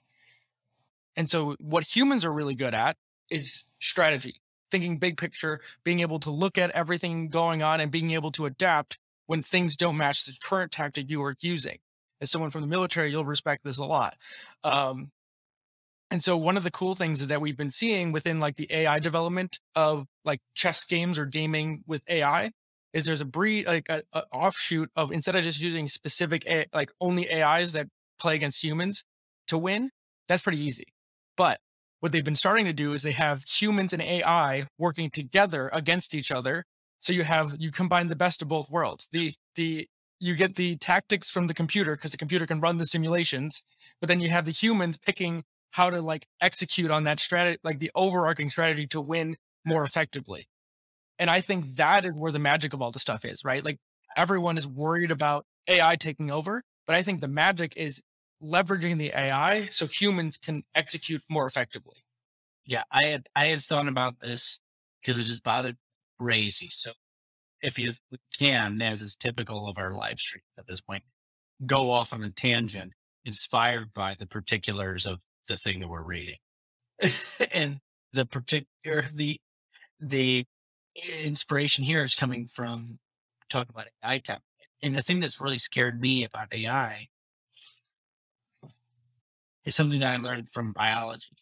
And 1.17 1.29
so, 1.29 1.57
what 1.59 1.93
humans 1.93 2.23
are 2.23 2.31
really 2.31 2.55
good 2.55 2.73
at 2.73 2.95
is 3.29 3.65
strategy, 3.81 4.35
thinking 4.71 4.97
big 4.97 5.17
picture, 5.17 5.61
being 5.83 5.99
able 5.99 6.19
to 6.19 6.31
look 6.31 6.57
at 6.57 6.71
everything 6.71 7.29
going 7.29 7.61
on 7.63 7.79
and 7.79 7.91
being 7.91 8.11
able 8.11 8.31
to 8.33 8.45
adapt 8.45 8.99
when 9.27 9.41
things 9.41 9.75
don't 9.75 9.97
match 9.97 10.25
the 10.25 10.33
current 10.41 10.71
tactic 10.71 11.09
you 11.09 11.21
are 11.23 11.35
using 11.41 11.79
as 12.21 12.31
someone 12.31 12.49
from 12.49 12.61
the 12.61 12.67
military, 12.67 13.11
you'll 13.11 13.25
respect 13.25 13.63
this 13.63 13.77
a 13.77 13.85
lot. 13.85 14.17
Um, 14.63 15.11
and 16.11 16.23
so 16.23 16.35
one 16.37 16.57
of 16.57 16.63
the 16.63 16.71
cool 16.71 16.95
things 16.95 17.25
that 17.25 17.41
we've 17.41 17.57
been 17.57 17.69
seeing 17.69 18.11
within 18.11 18.39
like 18.39 18.57
the 18.57 18.67
AI 18.71 18.99
development 18.99 19.59
of 19.75 20.07
like 20.25 20.41
chess 20.55 20.83
games 20.83 21.19
or 21.19 21.25
gaming 21.25 21.83
with 21.85 22.01
AI 22.09 22.51
is 22.93 23.05
there's 23.05 23.21
a 23.21 23.25
breed 23.25 23.67
like 23.67 23.87
a, 23.89 24.01
a 24.11 24.23
offshoot 24.31 24.89
of 24.95 25.11
instead 25.11 25.35
of 25.35 25.43
just 25.43 25.61
using 25.61 25.87
specific 25.87 26.45
A, 26.47 26.65
like 26.73 26.91
only 26.99 27.31
AIs 27.31 27.73
that 27.73 27.87
play 28.19 28.35
against 28.35 28.63
humans 28.63 29.03
to 29.47 29.57
win, 29.57 29.91
that's 30.27 30.41
pretty 30.41 30.63
easy. 30.63 30.87
But 31.37 31.59
what 31.99 32.11
they've 32.11 32.23
been 32.23 32.35
starting 32.35 32.65
to 32.65 32.73
do 32.73 32.93
is 32.93 33.03
they 33.03 33.11
have 33.11 33.43
humans 33.43 33.93
and 33.93 34.01
AI 34.01 34.63
working 34.77 35.09
together 35.09 35.69
against 35.73 36.15
each 36.15 36.31
other. 36.31 36.63
So 36.99 37.13
you 37.13 37.23
have 37.23 37.55
you 37.59 37.71
combine 37.71 38.07
the 38.07 38.15
best 38.15 38.41
of 38.41 38.47
both 38.47 38.69
worlds. 38.69 39.07
The 39.11 39.31
the 39.55 39.87
you 40.19 40.35
get 40.35 40.55
the 40.55 40.75
tactics 40.77 41.29
from 41.29 41.47
the 41.47 41.53
computer 41.53 41.95
because 41.95 42.11
the 42.11 42.17
computer 42.17 42.45
can 42.45 42.59
run 42.59 42.77
the 42.77 42.85
simulations, 42.85 43.63
but 44.01 44.07
then 44.07 44.19
you 44.19 44.29
have 44.29 44.45
the 44.45 44.51
humans 44.51 44.97
picking 44.97 45.43
how 45.71 45.89
to 45.89 46.01
like 46.01 46.25
execute 46.41 46.91
on 46.91 47.03
that 47.03 47.19
strategy, 47.19 47.59
like 47.63 47.79
the 47.79 47.91
overarching 47.95 48.49
strategy 48.49 48.87
to 48.87 48.99
win 48.99 49.37
more 49.65 49.83
effectively. 49.83 50.47
And 51.17 51.29
I 51.29 51.41
think 51.41 51.75
that 51.75 52.05
is 52.05 52.13
where 52.13 52.31
the 52.31 52.39
magic 52.39 52.73
of 52.73 52.81
all 52.81 52.91
the 52.91 52.99
stuff 52.99 53.23
is, 53.23 53.43
right? 53.43 53.63
Like 53.63 53.77
everyone 54.17 54.57
is 54.57 54.67
worried 54.67 55.11
about 55.11 55.45
AI 55.67 55.95
taking 55.95 56.31
over, 56.31 56.63
but 56.87 56.95
I 56.95 57.03
think 57.03 57.21
the 57.21 57.27
magic 57.27 57.75
is 57.77 58.01
leveraging 58.43 58.97
the 58.97 59.11
AI 59.15 59.67
so 59.69 59.87
humans 59.87 60.37
can 60.37 60.63
execute 60.75 61.23
more 61.29 61.45
effectively. 61.45 61.97
Yeah, 62.65 62.83
I 62.91 63.05
had 63.05 63.27
I 63.35 63.45
had 63.47 63.61
thought 63.61 63.87
about 63.87 64.19
this 64.19 64.59
because 65.01 65.17
it 65.17 65.23
just 65.23 65.43
bothered 65.43 65.77
crazy. 66.19 66.69
So 66.71 66.91
if 67.61 67.77
you 67.77 67.93
can, 68.37 68.81
as 68.81 69.01
is 69.01 69.15
typical 69.15 69.67
of 69.67 69.77
our 69.77 69.91
live 69.93 70.19
stream 70.19 70.43
at 70.57 70.67
this 70.67 70.81
point, 70.81 71.03
go 71.65 71.91
off 71.91 72.13
on 72.13 72.23
a 72.23 72.29
tangent 72.29 72.93
inspired 73.25 73.93
by 73.93 74.15
the 74.17 74.27
particulars 74.27 75.05
of 75.05 75.21
the 75.47 75.57
thing 75.57 75.79
that 75.79 75.89
we're 75.89 76.03
reading. 76.03 76.37
and 77.51 77.79
the 78.13 78.25
particular, 78.25 79.05
the, 79.13 79.39
the 79.99 80.45
inspiration 81.23 81.83
here 81.83 82.03
is 82.03 82.15
coming 82.15 82.47
from 82.47 82.99
talking 83.49 83.71
about 83.73 83.87
AI 84.03 84.19
tech. 84.19 84.41
And 84.81 84.95
the 84.95 85.01
thing 85.01 85.19
that's 85.19 85.41
really 85.41 85.59
scared 85.59 85.99
me 85.99 86.23
about 86.23 86.53
AI 86.53 87.07
is 89.69 89.75
something 89.75 89.99
that 89.99 90.11
I 90.11 90.17
learned 90.17 90.49
from 90.49 90.73
biology. 90.73 91.37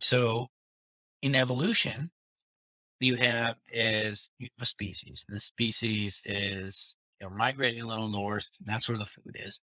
So 0.00 0.48
in 1.20 1.34
evolution, 1.34 2.10
you 3.00 3.16
have 3.16 3.56
is 3.70 4.30
you 4.38 4.48
have 4.56 4.62
a 4.62 4.66
species. 4.66 5.24
The 5.28 5.40
species 5.40 6.22
is 6.24 6.96
you 7.20 7.26
know, 7.26 7.34
migrating 7.34 7.82
a 7.82 7.86
little 7.86 8.08
north, 8.08 8.50
and 8.58 8.68
that's 8.68 8.88
where 8.88 8.98
the 8.98 9.04
food 9.04 9.34
is. 9.34 9.60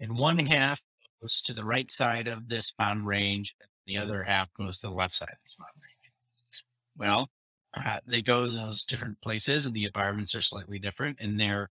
And 0.00 0.18
one 0.18 0.38
half 0.38 0.82
goes 1.20 1.42
to 1.42 1.54
the 1.54 1.64
right 1.64 1.90
side 1.90 2.26
of 2.26 2.48
this 2.48 2.72
mountain 2.78 3.04
range, 3.04 3.54
and 3.60 3.68
the 3.86 4.00
other 4.00 4.24
half 4.24 4.52
goes 4.54 4.78
to 4.78 4.88
the 4.88 4.94
left 4.94 5.14
side 5.14 5.28
of 5.32 5.42
this 5.42 5.56
mountain 5.58 5.80
range. 5.82 6.64
Well, 6.96 7.30
uh, 7.76 8.00
they 8.06 8.22
go 8.22 8.46
to 8.46 8.50
those 8.50 8.84
different 8.84 9.20
places, 9.20 9.66
and 9.66 9.74
the 9.74 9.84
environments 9.84 10.34
are 10.34 10.40
slightly 10.40 10.78
different, 10.78 11.18
and 11.20 11.38
they're 11.38 11.70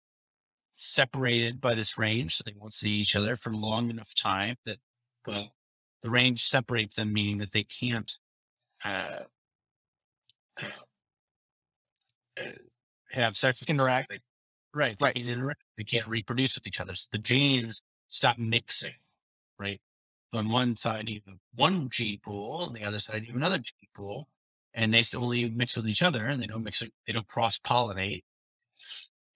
separated 0.75 1.62
by 1.62 1.75
this 1.75 1.98
range, 1.98 2.36
so 2.36 2.44
they 2.46 2.53
won't 2.58 2.74
see 2.74 2.91
each 2.91 3.15
other 3.15 3.36
for 3.36 3.51
long 3.51 3.89
enough 3.89 4.13
time 4.15 4.55
that, 4.65 4.77
well, 5.25 5.53
the 6.01 6.10
range 6.10 6.44
separates 6.44 6.96
them, 6.96 7.13
meaning 7.13 7.38
that 7.38 7.51
they 7.51 7.63
can't 7.63 8.12
uh, 8.84 9.24
have 13.12 13.38
sex 13.38 13.62
interact. 13.67 14.10
They, 14.10 14.20
right. 14.74 14.98
They 15.00 15.05
right. 15.05 15.15
Can't 15.15 15.27
interact. 15.27 15.63
They 15.77 15.84
can't 15.84 16.08
reproduce 16.08 16.55
with 16.55 16.67
each 16.67 16.79
other. 16.79 16.94
So 16.94 17.08
the 17.12 17.17
genes 17.17 17.82
stop 18.08 18.38
mixing, 18.38 18.94
right? 19.60 19.79
On 20.34 20.50
one 20.50 20.75
side, 20.75 21.08
you 21.10 21.22
have 21.27 21.38
one 21.55 21.89
gene 21.89 22.20
pool, 22.24 22.67
and 22.67 22.75
the 22.75 22.84
other 22.84 23.00
side, 23.00 23.22
you 23.22 23.27
have 23.27 23.38
another 23.38 23.58
gene 23.58 23.89
pool, 23.94 24.27
and 24.75 24.94
they 24.94 25.01
still 25.01 25.24
only 25.24 25.50
mix 25.50 25.75
with 25.75 25.88
each 25.88 26.03
other 26.03 26.25
and 26.25 26.41
they 26.41 26.48
don't 26.48 26.63
mix, 26.63 26.84
they 27.08 27.13
don't 27.13 27.27
cross 27.27 27.58
pollinate. 27.58 28.24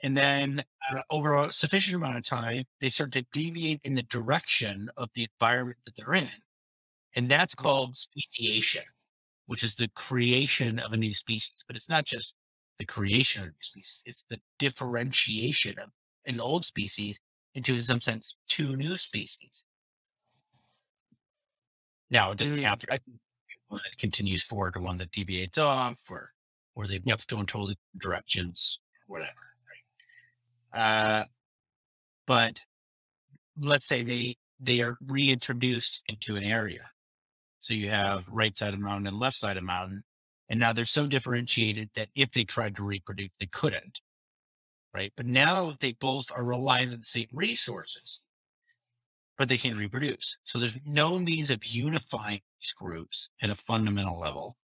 And 0.01 0.15
then 0.15 0.63
uh, 0.93 1.01
over 1.09 1.35
a 1.35 1.51
sufficient 1.51 1.95
amount 1.95 2.17
of 2.17 2.23
time, 2.23 2.65
they 2.79 2.89
start 2.89 3.11
to 3.13 3.25
deviate 3.33 3.81
in 3.83 3.95
the 3.95 4.03
direction 4.03 4.89
of 4.95 5.09
the 5.13 5.27
environment 5.33 5.77
that 5.85 5.95
they're 5.95 6.13
in. 6.13 6.29
And 7.15 7.29
that's 7.29 7.55
called 7.55 7.97
speciation 7.97 8.83
which 9.49 9.63
is 9.63 9.73
the 9.73 9.87
creation 9.95 10.77
of 10.77 10.93
a 10.93 10.97
new 10.97 11.11
species. 11.11 11.63
But 11.65 11.75
it's 11.75 11.89
not 11.89 12.05
just 12.05 12.35
the 12.77 12.85
creation 12.85 13.41
of 13.41 13.47
a 13.47 13.51
new 13.51 13.63
species, 13.63 14.03
it's 14.05 14.23
the 14.29 14.39
differentiation 14.59 15.79
of 15.79 15.89
an 16.27 16.39
old 16.39 16.65
species 16.65 17.19
into, 17.55 17.73
in 17.73 17.81
some 17.81 17.99
sense, 17.99 18.35
two 18.47 18.75
new 18.75 18.95
species. 18.95 19.63
Now, 22.11 22.29
it 22.29 22.37
doesn't 22.37 22.59
have 22.59 22.77
to, 22.77 22.99
one 23.69 23.81
that 23.83 23.97
continues 23.97 24.43
forward 24.43 24.77
or 24.77 24.81
one 24.81 24.99
that 24.99 25.11
deviates 25.11 25.57
off 25.57 25.97
or, 26.11 26.31
or 26.75 26.85
they 26.85 27.01
have 27.07 27.25
to 27.25 27.35
go 27.35 27.39
in 27.39 27.47
totally 27.47 27.73
different 27.73 28.03
directions, 28.03 28.79
whatever. 29.07 29.48
Uh, 30.73 31.23
but 32.27 32.61
let's 33.59 33.85
say 33.85 34.03
they, 34.03 34.37
they 34.59 34.81
are 34.81 34.97
reintroduced 35.05 36.03
into 36.07 36.35
an 36.35 36.43
area 36.43 36.91
so 37.59 37.73
you 37.73 37.89
have 37.89 38.27
right 38.29 38.57
side 38.57 38.73
of 38.73 38.79
mountain 38.79 39.07
and 39.07 39.19
left 39.19 39.35
side 39.35 39.57
of 39.57 39.63
mountain. 39.63 40.03
And 40.49 40.59
now 40.59 40.73
they're 40.73 40.85
so 40.85 41.05
differentiated 41.05 41.91
that 41.93 42.09
if 42.15 42.31
they 42.31 42.43
tried 42.43 42.75
to 42.77 42.83
reproduce, 42.83 43.29
they 43.39 43.45
couldn't. 43.45 44.01
Right. 44.93 45.13
But 45.15 45.27
now 45.27 45.75
they 45.79 45.91
both 45.91 46.31
are 46.31 46.43
relying 46.43 46.91
on 46.91 47.01
the 47.01 47.05
same 47.05 47.27
resources, 47.31 48.21
but 49.37 49.47
they 49.47 49.57
can't 49.57 49.77
reproduce. 49.77 50.37
So 50.43 50.57
there's 50.57 50.79
no 50.83 51.19
means 51.19 51.51
of 51.51 51.63
unifying 51.63 52.41
these 52.59 52.73
groups 52.73 53.29
at 53.39 53.51
a 53.51 53.55
fundamental 53.55 54.19
level, 54.19 54.57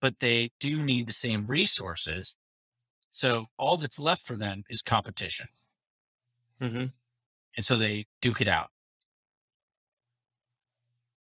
but 0.00 0.20
they 0.20 0.52
do 0.60 0.80
need 0.80 1.08
the 1.08 1.12
same 1.12 1.46
resources. 1.48 2.36
So 3.16 3.46
all 3.56 3.78
that's 3.78 3.98
left 3.98 4.26
for 4.26 4.36
them 4.36 4.64
is 4.68 4.82
competition. 4.82 5.46
Mm-hmm. 6.60 6.84
And 7.56 7.64
so 7.64 7.78
they 7.78 8.04
duke 8.20 8.42
it 8.42 8.46
out. 8.46 8.68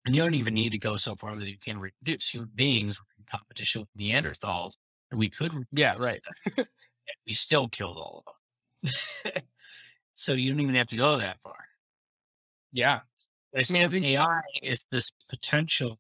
And 0.07 0.15
you 0.15 0.23
don't 0.23 0.35
even 0.35 0.55
need 0.55 0.71
to 0.71 0.79
go 0.79 0.97
so 0.99 1.17
far 1.17 1.35
that 1.35 1.49
you 1.49 1.59
can 1.59 1.81
reproduce. 1.81 2.29
Human 2.29 2.51
beings 2.55 3.01
were 3.01 3.07
in 3.19 3.25
competition 3.25 3.81
with 3.81 3.89
Neanderthals, 3.99 4.77
and 5.11 5.19
we 5.19 5.31
could. 5.31 5.51
Yeah, 5.73 5.97
right. 5.99 6.21
we 7.27 7.33
still 7.33 7.67
killed 7.67 7.97
all 7.97 8.23
of 8.25 8.93
them. 9.25 9.43
so 10.13 10.35
you 10.35 10.53
don't 10.53 10.61
even 10.61 10.77
have 10.77 10.87
to 10.87 10.97
go 10.97 11.17
that 11.17 11.41
far. 11.43 11.59
Yeah. 12.73 13.01
I 13.53 13.65
mean, 13.69 14.05
AI 14.05 14.43
is 14.63 14.87
this 14.93 15.11
potential 15.29 15.99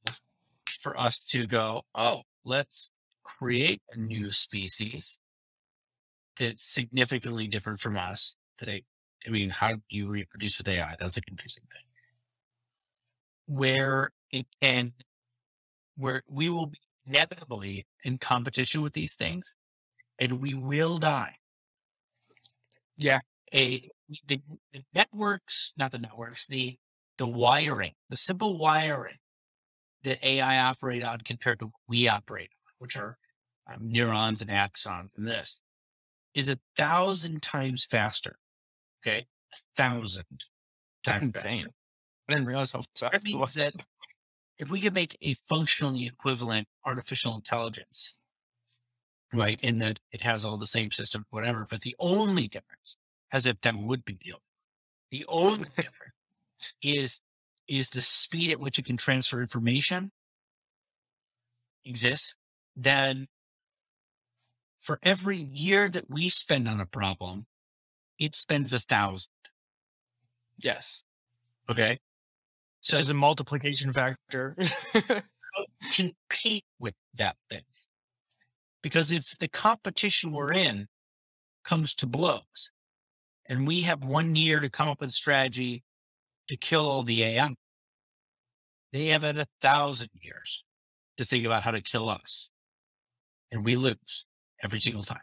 for 0.78 0.96
us 0.96 1.24
to 1.30 1.48
go, 1.48 1.82
oh, 1.96 2.22
let's 2.44 2.90
create 3.24 3.82
a 3.92 3.98
new 3.98 4.30
species 4.30 5.18
that's 6.38 6.64
significantly 6.64 7.46
different 7.46 7.80
from 7.80 7.96
us. 7.96 8.36
Today, 8.58 8.84
I 9.26 9.30
mean, 9.30 9.50
how 9.50 9.74
do 9.74 9.80
you 9.88 10.08
reproduce 10.08 10.58
with 10.58 10.68
AI? 10.68 10.96
That's 10.98 11.16
a 11.16 11.22
confusing 11.22 11.64
thing 11.72 11.82
where 13.50 14.12
it 14.30 14.46
can, 14.62 14.92
where 15.96 16.22
we 16.28 16.48
will 16.48 16.66
be 16.66 16.78
inevitably 17.04 17.84
in 18.04 18.16
competition 18.16 18.80
with 18.80 18.92
these 18.92 19.16
things 19.16 19.52
and 20.20 20.40
we 20.40 20.54
will 20.54 20.98
die. 20.98 21.34
Yeah. 22.96 23.20
A, 23.52 23.90
the, 24.28 24.40
the 24.72 24.84
networks, 24.94 25.72
not 25.76 25.90
the 25.90 25.98
networks, 25.98 26.46
the, 26.46 26.78
the 27.18 27.26
wiring, 27.26 27.94
the 28.08 28.16
simple 28.16 28.56
wiring 28.56 29.16
that 30.04 30.24
AI 30.24 30.60
operate 30.62 31.02
on 31.02 31.18
compared 31.18 31.58
to 31.58 31.66
what 31.66 31.74
we 31.88 32.06
operate 32.06 32.50
on, 32.52 32.72
which 32.78 32.96
are 32.96 33.18
um, 33.66 33.90
neurons 33.90 34.40
and 34.40 34.50
axons 34.50 35.08
and 35.16 35.26
this, 35.26 35.60
is 36.34 36.48
a 36.48 36.58
thousand 36.76 37.42
times 37.42 37.84
faster. 37.84 38.36
Okay. 39.02 39.26
A 39.52 39.56
thousand 39.76 40.44
times 41.04 41.36
insane. 41.36 41.66
I 42.28 42.32
didn't 42.34 42.46
realize 42.46 42.72
how 42.72 42.82
fast 42.96 43.28
it 43.28 43.36
was. 43.36 43.54
That 43.54 43.74
if 44.58 44.70
we 44.70 44.80
could 44.80 44.94
make 44.94 45.16
a 45.22 45.34
functionally 45.48 46.06
equivalent 46.06 46.68
artificial 46.84 47.34
intelligence, 47.34 48.16
right, 49.32 49.58
in 49.62 49.78
that 49.78 49.98
it 50.12 50.20
has 50.20 50.44
all 50.44 50.56
the 50.56 50.66
same 50.66 50.92
system, 50.92 51.26
whatever, 51.30 51.66
but 51.68 51.80
the 51.80 51.96
only 51.98 52.46
difference, 52.46 52.96
as 53.32 53.46
if 53.46 53.60
that 53.62 53.74
would 53.76 54.04
be 54.04 54.18
the 54.22 54.32
only, 54.32 54.42
the 55.10 55.24
only 55.28 55.68
difference 55.76 56.74
is 56.82 57.20
is 57.66 57.90
the 57.90 58.00
speed 58.00 58.50
at 58.50 58.60
which 58.60 58.78
it 58.78 58.84
can 58.84 58.96
transfer 58.96 59.40
information 59.40 60.10
exists, 61.84 62.34
then 62.76 63.28
for 64.80 64.98
every 65.02 65.36
year 65.36 65.88
that 65.88 66.10
we 66.10 66.28
spend 66.28 66.68
on 66.68 66.80
a 66.80 66.86
problem, 66.86 67.46
it 68.18 68.34
spends 68.34 68.72
a 68.72 68.78
thousand. 68.78 69.30
Yes. 70.58 71.02
Okay. 71.68 71.98
So 72.80 72.98
as 72.98 73.10
a 73.10 73.14
multiplication 73.14 73.92
factor. 73.92 74.56
compete 75.92 76.64
with 76.78 76.94
that 77.14 77.36
thing. 77.48 77.62
Because 78.82 79.12
if 79.12 79.38
the 79.38 79.48
competition 79.48 80.32
we're 80.32 80.52
in 80.52 80.86
comes 81.64 81.94
to 81.96 82.06
blows 82.06 82.70
and 83.46 83.66
we 83.66 83.82
have 83.82 84.04
one 84.04 84.34
year 84.36 84.60
to 84.60 84.70
come 84.70 84.88
up 84.88 85.00
with 85.00 85.10
a 85.10 85.12
strategy 85.12 85.82
to 86.48 86.56
kill 86.56 86.88
all 86.88 87.02
the 87.02 87.22
AI, 87.22 87.54
they 88.92 89.06
have 89.06 89.22
had 89.22 89.38
a 89.38 89.46
thousand 89.60 90.10
years 90.20 90.64
to 91.16 91.24
think 91.24 91.44
about 91.44 91.62
how 91.62 91.70
to 91.70 91.82
kill 91.82 92.08
us. 92.08 92.48
And 93.52 93.64
we 93.64 93.76
lose 93.76 94.24
every 94.62 94.80
single 94.80 95.02
time. 95.02 95.18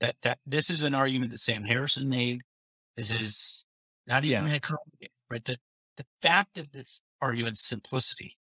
That 0.00 0.16
that 0.22 0.38
this 0.46 0.68
is 0.70 0.82
an 0.82 0.94
argument 0.94 1.30
that 1.30 1.38
Sam 1.38 1.64
Harrison 1.64 2.08
made. 2.08 2.42
This 2.96 3.12
mm-hmm. 3.12 3.24
is 3.24 3.64
not 4.06 4.24
even 4.24 4.46
yeah. 4.46 4.58
right. 5.30 5.44
The 5.44 5.58
the 5.96 6.06
fact 6.20 6.58
of 6.58 6.72
this 6.72 7.00
argument's 7.22 7.66
simplicity 7.66 8.36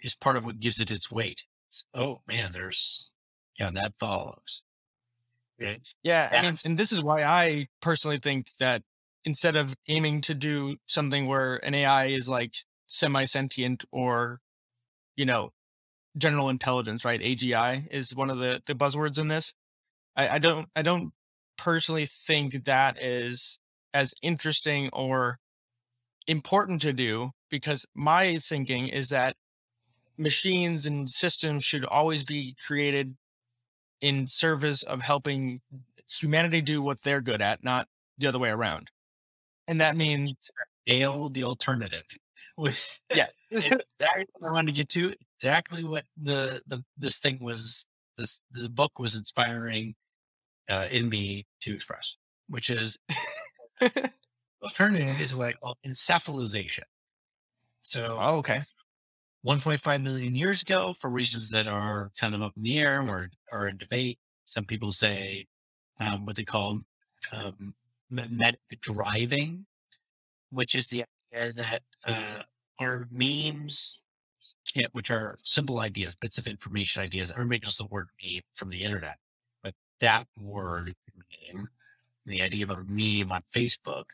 is 0.00 0.14
part 0.14 0.36
of 0.36 0.44
what 0.44 0.60
gives 0.60 0.80
it 0.80 0.90
its 0.90 1.10
weight. 1.10 1.46
It's, 1.68 1.84
oh 1.94 2.20
man, 2.28 2.50
there's 2.52 3.10
yeah, 3.58 3.70
that 3.70 3.94
follows. 3.98 4.62
It's, 5.58 5.94
yeah, 6.02 6.28
mean, 6.42 6.56
and 6.66 6.78
this 6.78 6.92
is 6.92 7.02
why 7.02 7.22
I 7.22 7.68
personally 7.80 8.18
think 8.18 8.48
that 8.58 8.82
instead 9.24 9.56
of 9.56 9.76
aiming 9.88 10.22
to 10.22 10.34
do 10.34 10.76
something 10.86 11.26
where 11.26 11.56
an 11.64 11.74
AI 11.74 12.06
is 12.06 12.28
like 12.28 12.54
semi 12.86 13.24
sentient 13.24 13.84
or, 13.92 14.40
you 15.14 15.24
know, 15.24 15.50
general 16.16 16.48
intelligence, 16.48 17.04
right? 17.04 17.20
AGI 17.20 17.86
is 17.90 18.14
one 18.14 18.30
of 18.30 18.38
the, 18.38 18.62
the 18.66 18.74
buzzwords 18.74 19.18
in 19.18 19.28
this. 19.28 19.54
I, 20.16 20.28
I 20.28 20.38
don't 20.38 20.68
I 20.76 20.82
don't 20.82 21.12
personally 21.56 22.06
think 22.06 22.64
that 22.64 23.02
is 23.02 23.58
as 23.94 24.14
interesting 24.22 24.90
or 24.92 25.38
important 26.26 26.80
to 26.82 26.92
do 26.92 27.30
because 27.50 27.86
my 27.94 28.38
thinking 28.38 28.88
is 28.88 29.08
that 29.10 29.36
machines 30.18 30.86
and 30.86 31.10
systems 31.10 31.64
should 31.64 31.84
always 31.84 32.24
be 32.24 32.54
created 32.66 33.16
in 34.00 34.26
service 34.26 34.82
of 34.82 35.02
helping 35.02 35.60
humanity 36.08 36.60
do 36.60 36.82
what 36.82 37.02
they're 37.02 37.20
good 37.20 37.40
at, 37.40 37.62
not 37.64 37.88
the 38.18 38.26
other 38.26 38.38
way 38.38 38.50
around. 38.50 38.90
And 39.66 39.80
that 39.80 39.96
means 39.96 40.50
ale 40.86 41.28
the 41.28 41.44
alternative. 41.44 42.04
yes, 43.14 43.34
exactly 43.50 44.26
what 44.38 44.48
I 44.48 44.52
wanted 44.52 44.74
to 44.74 44.80
get 44.80 44.88
to. 44.90 45.14
Exactly 45.38 45.84
what 45.84 46.04
the, 46.20 46.62
the 46.66 46.84
this 46.96 47.18
thing 47.18 47.38
was. 47.40 47.86
This 48.18 48.40
the 48.52 48.68
book 48.68 48.98
was 48.98 49.14
inspiring 49.14 49.94
uh, 50.68 50.86
in 50.90 51.08
me 51.08 51.46
to 51.60 51.74
express, 51.74 52.16
which 52.48 52.68
is 52.68 52.98
alternative 54.62 55.20
is 55.20 55.34
what 55.34 55.48
I 55.48 55.52
call 55.52 55.78
encephalization. 55.86 56.84
So, 57.82 58.18
oh, 58.20 58.36
okay. 58.36 58.60
1.5 59.46 60.02
million 60.02 60.36
years 60.36 60.62
ago, 60.62 60.94
for 60.98 61.10
reasons 61.10 61.50
that 61.50 61.66
are 61.66 62.12
kind 62.18 62.34
of 62.34 62.42
up 62.42 62.52
in 62.56 62.62
the 62.62 62.78
air 62.78 63.02
or 63.02 63.28
are 63.50 63.68
in 63.68 63.76
debate, 63.76 64.18
some 64.44 64.64
people 64.64 64.92
say 64.92 65.46
um, 65.98 66.24
what 66.24 66.36
they 66.36 66.44
call 66.44 66.80
um, 67.32 67.74
memetic 68.12 68.58
driving, 68.80 69.66
which 70.50 70.74
is 70.74 70.88
the 70.88 71.04
idea 71.34 71.52
that 71.52 71.82
uh, 72.06 72.42
our 72.80 73.08
memes, 73.10 74.00
which 74.92 75.10
are 75.10 75.38
simple 75.42 75.78
ideas, 75.80 76.14
bits 76.14 76.38
of 76.38 76.46
information 76.46 77.02
ideas. 77.02 77.30
Everybody 77.30 77.60
knows 77.62 77.78
the 77.78 77.86
word 77.86 78.08
meme 78.22 78.42
from 78.54 78.70
the 78.70 78.82
internet, 78.82 79.18
but 79.62 79.74
that 80.00 80.26
word 80.40 80.94
meme, 81.52 81.68
the 82.26 82.42
idea 82.42 82.64
of 82.64 82.70
a 82.70 82.84
meme 82.86 83.32
on 83.32 83.42
Facebook, 83.54 84.04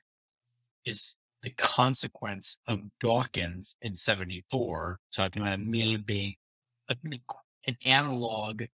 is 0.84 1.16
the 1.42 1.50
consequence 1.50 2.58
of 2.66 2.80
Dawkins 3.00 3.76
in 3.82 3.94
74, 3.96 4.98
talking 5.14 5.42
about 5.42 5.54
a 5.54 5.58
meme 5.58 6.02
being 6.02 6.34
an 6.88 7.76
analog 7.84 8.64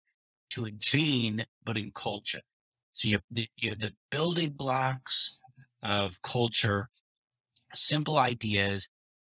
to 0.51 0.65
a 0.65 0.71
gene, 0.71 1.45
but 1.65 1.77
in 1.77 1.91
culture. 1.93 2.41
So 2.93 3.09
you 3.09 3.17
have, 3.17 3.23
the, 3.31 3.49
you 3.57 3.71
have 3.71 3.81
the 3.81 3.93
building 4.11 4.51
blocks 4.51 5.39
of 5.83 6.23
culture, 6.23 6.89
simple 7.75 8.19
ideas 8.19 8.89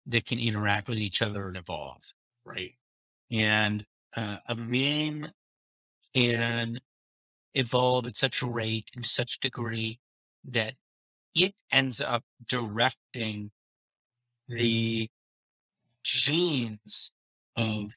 that 0.08 0.25
can 0.25 0.39
interact 0.39 0.89
with 0.89 0.97
each 0.97 1.21
other 1.21 1.47
and 1.47 1.58
evolve, 1.58 2.13
right? 2.45 2.75
And 3.32 3.86
uh, 4.15 4.38
a 4.47 4.56
meme 4.56 5.32
can 6.13 6.79
evolve 7.53 8.08
at 8.08 8.15
such 8.15 8.41
a 8.41 8.47
rate 8.47 8.89
and 8.95 9.06
such 9.06 9.39
degree 9.39 9.99
that 10.45 10.73
it 11.36 11.56
ends 11.71 12.01
up 12.01 12.23
directing 12.47 13.51
the 14.47 15.10
genes 16.03 17.12
of 17.56 17.95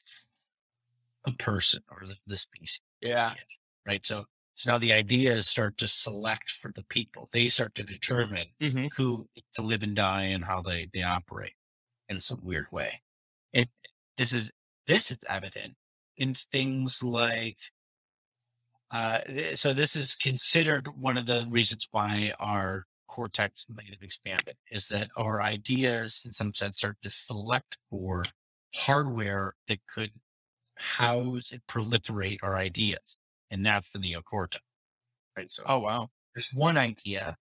a 1.25 1.31
person 1.33 1.81
or 1.91 2.07
the, 2.07 2.15
the 2.25 2.37
species. 2.37 2.79
Yeah. 3.01 3.33
Right. 3.85 4.05
So, 4.05 4.25
so 4.57 4.71
now 4.71 4.79
the 4.79 4.91
ideas 4.91 5.47
start 5.47 5.77
to 5.77 5.87
select 5.87 6.49
for 6.49 6.71
the 6.73 6.83
people. 6.89 7.29
They 7.31 7.47
start 7.47 7.75
to 7.75 7.83
determine 7.83 8.47
mm-hmm. 8.59 8.87
who 8.95 9.29
to 9.53 9.61
live 9.61 9.83
and 9.83 9.95
die 9.95 10.23
and 10.23 10.43
how 10.43 10.63
they, 10.63 10.89
they 10.91 11.03
operate 11.03 11.53
in 12.09 12.19
some 12.19 12.39
weird 12.41 12.65
way. 12.71 13.01
And 13.53 13.67
this 14.17 14.33
is, 14.33 14.51
this 14.87 15.11
is 15.11 15.19
evident 15.29 15.75
in 16.17 16.33
things 16.33 17.03
like, 17.03 17.59
uh, 18.89 19.19
so 19.53 19.73
this 19.73 19.95
is 19.95 20.15
considered 20.15 20.87
one 20.99 21.19
of 21.19 21.27
the 21.27 21.45
reasons 21.51 21.87
why 21.91 22.33
our 22.39 22.87
cortex 23.07 23.67
might 23.69 23.91
have 23.91 24.01
expanded 24.01 24.55
is 24.71 24.87
that 24.87 25.09
our 25.15 25.39
ideas 25.39 26.23
in 26.25 26.33
some 26.33 26.55
sense 26.55 26.77
start 26.77 26.97
to 27.03 27.11
select 27.11 27.77
for 27.91 28.25
hardware 28.73 29.53
that 29.67 29.85
could 29.85 30.13
house 30.77 31.51
and 31.51 31.61
proliferate 31.67 32.39
our 32.41 32.55
ideas. 32.55 33.17
And 33.51 33.65
that's 33.65 33.89
the 33.89 33.99
neocortex. 33.99 34.57
Right. 35.35 35.51
So 35.51 35.63
oh 35.65 35.79
wow. 35.79 36.09
There's 36.35 36.51
one 36.53 36.77
idea. 36.77 37.37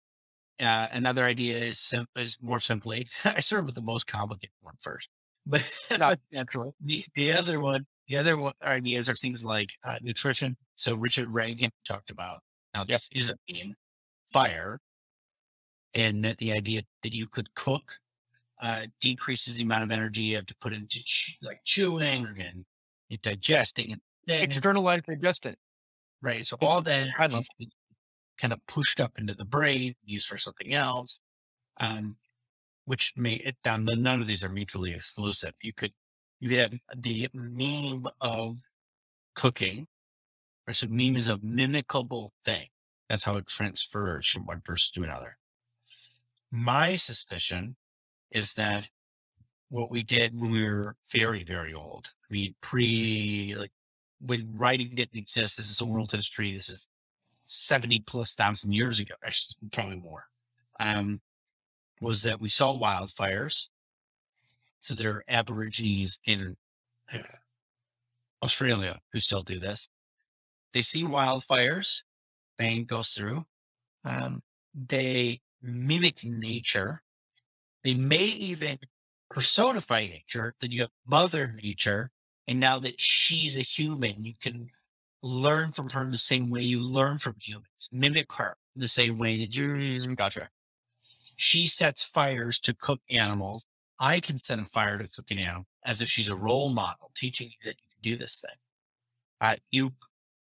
Uh, 0.59 0.87
another 0.91 1.25
idea 1.25 1.57
is 1.57 1.79
sim- 1.79 2.07
is 2.15 2.37
more 2.41 2.59
simply 2.59 3.07
I 3.25 3.41
started 3.41 3.65
with 3.65 3.75
the 3.75 3.81
most 3.81 4.07
complicated 4.07 4.55
one 4.61 4.75
first. 4.79 5.09
But 5.45 5.63
not 5.99 6.19
naturally. 6.31 6.71
The, 6.83 7.05
the 7.15 7.31
other 7.33 7.59
one, 7.59 7.85
the 8.07 8.17
other 8.17 8.37
one, 8.37 8.53
ideas 8.63 9.09
are 9.09 9.15
things 9.15 9.45
like 9.45 9.71
uh, 9.83 9.97
nutrition. 10.01 10.57
So 10.75 10.95
Richard 10.95 11.29
Wrangham 11.29 11.71
talked 11.87 12.09
about 12.09 12.41
now 12.73 12.83
this 12.83 13.09
yep. 13.11 13.19
isn't 13.19 13.39
in 13.47 13.75
fire, 14.31 14.79
and 15.93 16.23
that 16.25 16.37
the 16.37 16.51
idea 16.51 16.81
that 17.03 17.13
you 17.13 17.27
could 17.27 17.53
cook 17.53 17.99
uh, 18.61 18.83
decreases 19.01 19.57
the 19.57 19.63
amount 19.63 19.83
of 19.83 19.91
energy 19.91 20.23
you 20.23 20.35
have 20.35 20.45
to 20.47 20.55
put 20.57 20.73
into 20.73 20.99
ch- 21.03 21.37
like 21.41 21.61
chewing 21.63 22.25
and, 22.39 22.65
and 23.09 23.21
digesting 23.21 23.91
and 23.91 24.01
then, 24.27 24.41
externalize 24.41 25.01
digestion. 25.01 25.55
Right. 26.25 26.47
So 26.47 26.57
all 26.59 26.81
that 26.81 27.09
kind 28.39 28.51
of 28.51 28.59
pushed 28.67 28.99
up 28.99 29.13
into 29.19 29.35
the 29.35 29.45
brain, 29.45 29.93
used 30.03 30.27
for 30.27 30.39
something 30.39 30.73
else, 30.73 31.19
um, 31.79 32.17
which 32.85 33.13
may 33.15 33.35
it 33.35 33.57
down. 33.63 33.85
None 33.85 34.21
of 34.21 34.25
these 34.25 34.43
are 34.43 34.49
mutually 34.49 34.91
exclusive. 34.91 35.53
You 35.61 35.71
could 35.71 35.93
you 36.39 36.49
could 36.49 36.57
have 36.57 36.73
the 36.97 37.29
meme 37.31 38.07
of 38.21 38.57
cooking, 39.35 39.85
right? 40.65 40.75
So 40.75 40.87
meme 40.89 41.15
is 41.15 41.29
a 41.29 41.37
mimicable 41.37 42.31
thing. 42.43 42.69
That's 43.07 43.25
how 43.25 43.37
it 43.37 43.45
transfers 43.45 44.27
from 44.27 44.47
one 44.47 44.61
person 44.61 44.93
to 44.95 45.07
another. 45.07 45.37
My 46.51 46.95
suspicion 46.95 47.75
is 48.31 48.53
that 48.53 48.89
what 49.69 49.91
we 49.91 50.01
did 50.01 50.39
when 50.39 50.49
we 50.49 50.63
were 50.63 50.95
very, 51.11 51.43
very 51.43 51.73
old, 51.73 52.13
I 52.27 52.33
mean, 52.33 52.55
pre, 52.61 53.53
like 53.55 53.71
when 54.25 54.53
writing 54.55 54.91
didn't 54.95 55.17
exist, 55.17 55.57
this 55.57 55.69
is 55.69 55.81
a 55.81 55.85
world 55.85 56.11
history. 56.11 56.53
This 56.53 56.69
is 56.69 56.87
70 57.45 57.99
plus 58.01 58.33
thousand 58.33 58.73
years 58.73 58.99
ago, 58.99 59.15
actually, 59.23 59.55
probably 59.71 59.97
more, 59.97 60.25
um, 60.79 61.21
was 62.01 62.23
that 62.23 62.41
we 62.41 62.49
saw 62.49 62.77
wildfires. 62.77 63.67
So 64.79 64.93
there 64.93 65.11
are 65.11 65.23
Aborigines 65.27 66.19
in 66.25 66.57
uh, 67.13 67.19
Australia 68.43 68.99
who 69.11 69.19
still 69.19 69.43
do 69.43 69.59
this. 69.59 69.87
They 70.73 70.81
see 70.81 71.03
wildfires, 71.03 72.01
bang 72.57 72.85
goes 72.85 73.09
through. 73.09 73.45
Um, 74.03 74.43
they 74.73 75.41
mimic 75.61 76.23
nature. 76.23 77.01
They 77.83 77.93
may 77.93 78.25
even 78.25 78.79
personify 79.29 80.01
nature, 80.01 80.55
then 80.59 80.71
you 80.71 80.81
have 80.81 80.91
Mother 81.05 81.55
Nature, 81.61 82.11
and 82.47 82.59
now 82.59 82.79
that 82.79 82.99
she's 82.99 83.57
a 83.57 83.61
human, 83.61 84.23
you 84.25 84.33
can 84.41 84.69
learn 85.23 85.71
from 85.71 85.89
her 85.89 86.01
in 86.03 86.11
the 86.11 86.17
same 86.17 86.49
way 86.49 86.61
you 86.61 86.79
learn 86.81 87.17
from 87.17 87.35
humans, 87.41 87.89
mimic 87.91 88.31
her 88.33 88.57
in 88.75 88.81
the 88.81 88.87
same 88.87 89.17
way 89.17 89.37
that 89.39 89.55
you 89.55 89.67
Mm, 89.69 90.15
gotcha. 90.15 90.49
she 91.37 91.67
sets 91.67 92.03
fires 92.03 92.59
to 92.59 92.73
cook 92.73 93.01
animals. 93.09 93.65
I 93.99 94.19
can 94.19 94.37
set 94.39 94.59
a 94.59 94.65
fire 94.65 94.97
to 94.97 95.07
cook 95.07 95.31
an 95.31 95.39
animal 95.39 95.65
as 95.85 96.01
if 96.01 96.09
she's 96.09 96.29
a 96.29 96.35
role 96.35 96.69
model, 96.69 97.11
teaching 97.15 97.47
you 97.47 97.57
that 97.65 97.77
you 97.81 97.87
can 97.89 98.01
do 98.01 98.17
this 98.17 98.39
thing. 98.41 98.57
Uh, 99.41 99.55
you 99.71 99.93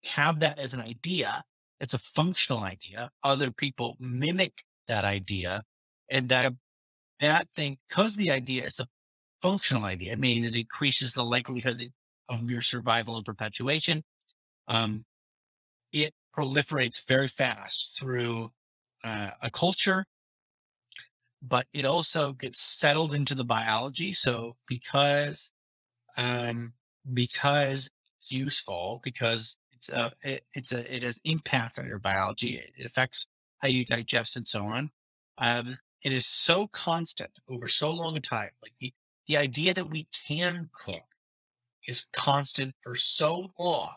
have 0.06 0.40
that 0.42 0.60
as 0.60 0.74
an 0.74 0.82
idea. 0.82 1.44
It's 1.80 1.94
a 1.94 2.00
functional 2.00 2.64
idea. 2.64 3.12
Other 3.24 3.52
people 3.52 3.98
mimic 4.00 4.64
that 4.88 5.04
idea, 5.06 5.64
and 6.10 6.30
that 6.30 6.54
that 7.20 7.48
thing, 7.56 7.78
because 7.90 8.16
the 8.16 8.32
idea 8.32 8.66
is 8.66 8.80
a 8.80 8.88
functional 9.50 9.86
idea, 9.86 10.18
meaning 10.18 10.44
it 10.46 10.56
increases 10.56 11.14
the 11.14 11.24
likelihood 11.24 11.92
of 12.30 12.50
your 12.50 12.62
survival 12.62 13.18
and 13.18 13.26
perpetuation. 13.26 14.04
Um, 14.68 15.06
it 15.92 16.14
proliferates 16.38 17.06
very 17.08 17.28
fast 17.28 17.98
through 17.98 18.52
uh, 19.04 19.32
a 19.42 19.50
culture 19.50 20.06
but 21.48 21.68
it 21.74 21.86
also 21.86 22.34
gets 22.34 22.60
settled 22.60 23.14
into 23.14 23.36
the 23.36 23.44
biology. 23.44 24.14
So 24.14 24.56
because, 24.68 25.52
um, 26.18 26.74
because 27.14 27.90
it's 28.18 28.32
useful, 28.32 29.02
because 29.04 29.58
it's 29.72 29.90
a, 29.90 30.12
it, 30.24 30.46
it's 30.54 30.72
a, 30.72 30.94
it 30.94 31.04
has 31.04 31.20
impact 31.24 31.78
on 31.78 31.88
your 31.88 32.00
biology. 32.00 32.62
It 32.78 32.86
affects 32.86 33.28
how 33.60 33.68
you 33.68 33.86
digest 33.86 34.36
and 34.36 34.48
so 34.48 34.66
on. 34.66 34.92
Um, 35.38 35.78
it 36.02 36.14
is 36.14 36.26
so 36.26 36.68
constant 36.68 37.32
over 37.50 37.68
so 37.68 37.92
long 37.92 38.18
a 38.18 38.22
time. 38.22 38.52
Like 38.62 38.74
the, 39.28 39.38
idea 39.38 39.74
that 39.74 39.90
we 39.90 40.08
can 40.28 40.70
cook 40.74 41.04
is 41.88 42.06
constant 42.14 42.76
for 42.82 42.96
so 42.96 43.52
long 43.60 43.96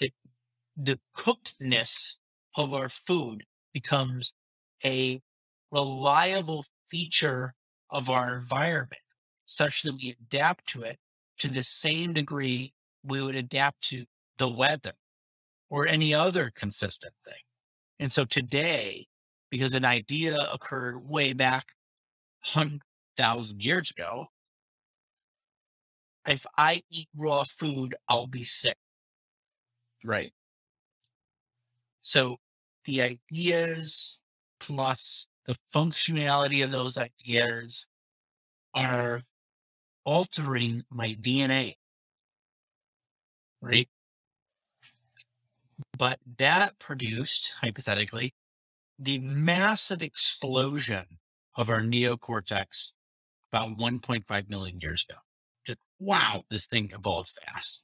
that 0.00 0.10
the 0.76 0.98
cookedness 1.14 2.18
of 2.56 2.74
our 2.74 2.88
food 2.88 3.44
becomes 3.72 4.32
a 4.84 5.20
reliable 5.70 6.64
feature 6.88 7.54
of 7.90 8.10
our 8.10 8.36
environment 8.36 9.02
such 9.46 9.82
that 9.82 9.94
we 9.94 10.16
adapt 10.20 10.68
to 10.68 10.82
it 10.82 10.98
to 11.38 11.48
the 11.48 11.62
same 11.62 12.12
degree 12.12 12.72
we 13.04 13.22
would 13.22 13.36
adapt 13.36 13.82
to 13.82 14.04
the 14.38 14.48
weather 14.48 14.92
or 15.70 15.86
any 15.86 16.12
other 16.14 16.50
consistent 16.54 17.14
thing. 17.24 17.34
And 17.98 18.12
so 18.12 18.24
today, 18.24 19.06
because 19.50 19.74
an 19.74 19.84
idea 19.84 20.36
occurred 20.52 21.08
way 21.08 21.32
back 21.32 21.72
100,000 22.52 23.64
years 23.64 23.90
ago, 23.90 24.26
if 26.26 26.46
I 26.56 26.82
eat 26.90 27.08
raw 27.16 27.44
food, 27.44 27.94
I'll 28.08 28.26
be 28.26 28.42
sick. 28.42 28.76
Right. 30.04 30.32
So 32.00 32.36
the 32.84 33.02
ideas 33.02 34.20
plus 34.60 35.26
the 35.46 35.56
functionality 35.74 36.62
of 36.64 36.70
those 36.70 36.96
ideas 36.96 37.86
are 38.74 39.22
altering 40.04 40.84
my 40.90 41.14
DNA. 41.14 41.74
Right? 43.60 43.88
But 45.96 46.18
that 46.38 46.78
produced, 46.78 47.56
hypothetically, 47.60 48.34
the 48.98 49.18
massive 49.18 50.02
explosion 50.02 51.18
of 51.54 51.70
our 51.70 51.80
neocortex 51.80 52.92
about 53.52 53.76
1.5 53.78 54.48
million 54.48 54.78
years 54.80 55.04
ago. 55.08 55.18
Wow, 55.98 56.44
this 56.50 56.66
thing 56.66 56.90
evolved 56.94 57.30
fast. 57.30 57.82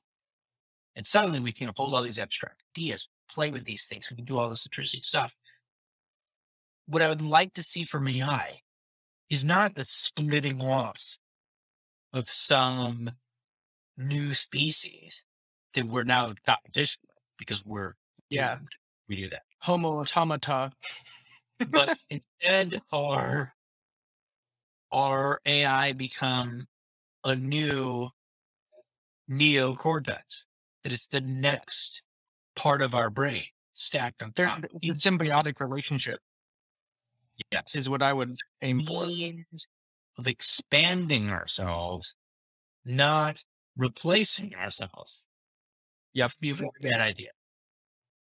And 0.96 1.06
suddenly 1.06 1.40
we 1.40 1.52
can 1.52 1.70
hold 1.76 1.94
all 1.94 2.02
these 2.02 2.18
abstract 2.18 2.62
ideas, 2.76 3.08
play 3.30 3.50
with 3.50 3.64
these 3.64 3.86
things, 3.86 4.10
we 4.10 4.16
can 4.16 4.24
do 4.26 4.38
all 4.38 4.50
this 4.50 4.66
interesting 4.66 5.02
stuff 5.02 5.34
what 6.86 7.02
I 7.02 7.08
would 7.08 7.22
like 7.22 7.54
to 7.54 7.62
see 7.62 7.84
from 7.84 8.08
AI 8.08 8.60
is 9.30 9.44
not 9.44 9.74
the 9.74 9.84
splitting 9.84 10.60
off 10.60 11.18
of 12.12 12.28
some 12.30 13.10
new 13.96 14.34
species 14.34 15.24
that 15.74 15.86
we're 15.86 16.04
now 16.04 16.28
in 16.28 16.36
competition 16.46 17.00
with 17.08 17.16
because 17.38 17.64
we're 17.64 17.94
Yeah. 18.30 18.56
doomed. 18.56 18.68
we 19.08 19.16
do 19.16 19.28
that. 19.30 19.42
Homo 19.60 20.00
automata. 20.00 20.72
But 21.66 21.92
instead, 22.10 22.82
our 22.92 23.54
our 24.92 25.40
AI 25.46 25.92
become 25.92 26.66
a 27.24 27.36
new 27.36 28.08
neocortex 29.30 30.44
that 30.82 30.92
it's 30.92 31.06
the 31.06 31.20
next 31.20 32.04
part 32.56 32.82
of 32.82 32.94
our 32.94 33.10
brain 33.10 33.44
stacked 33.72 34.22
on 34.22 34.32
top. 34.32 34.60
the 34.80 34.90
symbiotic 34.90 35.60
relationship 35.60 36.20
Yes. 37.50 37.74
is 37.74 37.88
what 37.88 38.02
I 38.02 38.12
would 38.12 38.36
aim 38.60 38.84
for. 38.84 39.04
of 40.18 40.26
expanding 40.26 41.30
ourselves, 41.30 42.14
not 42.84 43.42
replacing 43.76 44.54
ourselves. 44.54 45.26
Yep. 46.12 46.32
Be 46.40 46.50
a 46.50 46.54
very 46.54 46.70
bad 46.82 47.00
idea. 47.00 47.30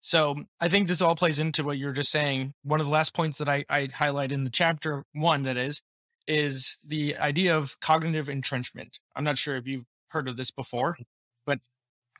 So 0.01 0.36
mm, 0.36 0.45
I 0.60 0.69
think 0.69 0.88
this 0.88 1.01
all 1.01 1.15
plays 1.15 1.39
into 1.39 1.63
what 1.63 1.77
you're 1.80 1.91
just 1.93 2.12
saying. 2.12 2.54
One 2.63 2.80
of 2.80 2.86
the 2.86 2.91
last 2.91 3.13
points 3.15 3.39
that 3.39 3.49
I, 3.49 3.65
I 3.69 3.89
highlight 3.93 4.32
in 4.32 4.43
the 4.43 4.49
chapter 4.51 5.04
one, 5.13 5.43
that 5.43 5.58
is, 5.58 5.82
is 6.32 6.78
the 6.88 7.17
idea 7.17 7.56
of 7.56 7.80
cognitive 7.82 8.30
entrenchment. 8.30 9.00
I'm 9.15 9.26
not 9.26 9.38
sure 9.38 9.58
if 9.58 9.67
you've 9.67 9.86
heard 10.08 10.30
of 10.30 10.38
this 10.38 10.50
before, 10.50 10.98
but 11.46 11.60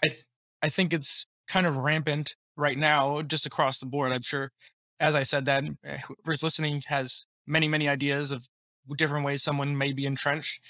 I 0.04 0.10
th- 0.10 0.26
I 0.62 0.70
think 0.70 0.94
it's 0.94 1.26
kind 1.48 1.66
of 1.66 1.78
rampant 1.78 2.36
right 2.58 2.78
now, 2.78 3.22
just 3.22 3.46
across 3.46 3.80
the 3.80 3.86
board. 3.86 4.12
I'm 4.12 4.22
sure, 4.22 4.52
as 5.00 5.16
I 5.16 5.24
said, 5.24 5.46
that 5.46 5.64
uh, 5.64 5.98
whoever's 6.06 6.44
listening 6.44 6.84
has 6.88 7.26
many 7.48 7.68
many 7.70 7.88
ideas 7.88 8.32
of 8.32 8.48
different 8.98 9.26
ways 9.26 9.42
someone 9.42 9.78
may 9.78 9.94
be 9.94 10.06
entrenched. 10.06 10.62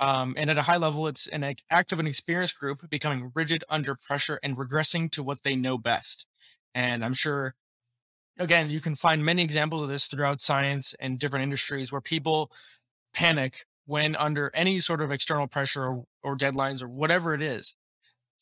Um, 0.00 0.34
and 0.36 0.50
at 0.50 0.58
a 0.58 0.62
high 0.62 0.76
level, 0.76 1.06
it's 1.06 1.26
an 1.28 1.44
ac- 1.44 1.64
active 1.70 1.98
and 1.98 2.08
experienced 2.08 2.58
group 2.58 2.88
becoming 2.90 3.30
rigid 3.34 3.64
under 3.68 3.94
pressure 3.94 4.40
and 4.42 4.56
regressing 4.56 5.10
to 5.12 5.22
what 5.22 5.42
they 5.42 5.56
know 5.56 5.78
best. 5.78 6.26
And 6.74 7.04
I'm 7.04 7.14
sure, 7.14 7.54
again, 8.38 8.70
you 8.70 8.80
can 8.80 8.94
find 8.94 9.24
many 9.24 9.42
examples 9.42 9.82
of 9.82 9.88
this 9.88 10.06
throughout 10.06 10.40
science 10.40 10.94
and 11.00 11.18
different 11.18 11.42
industries 11.42 11.90
where 11.90 12.00
people 12.00 12.52
panic 13.18 13.64
when 13.84 14.14
under 14.14 14.48
any 14.54 14.78
sort 14.78 15.00
of 15.00 15.10
external 15.10 15.48
pressure 15.48 15.82
or, 15.82 16.04
or 16.22 16.36
deadlines 16.36 16.80
or 16.80 16.88
whatever 16.88 17.34
it 17.34 17.42
is. 17.42 17.74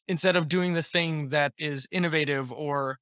Instead 0.07 0.37
of 0.37 0.49
doing 0.49 0.75
the 0.75 0.83
thing 0.83 1.31
that 1.31 1.55
is 1.57 1.89
innovative 1.91 2.53
or 2.53 2.99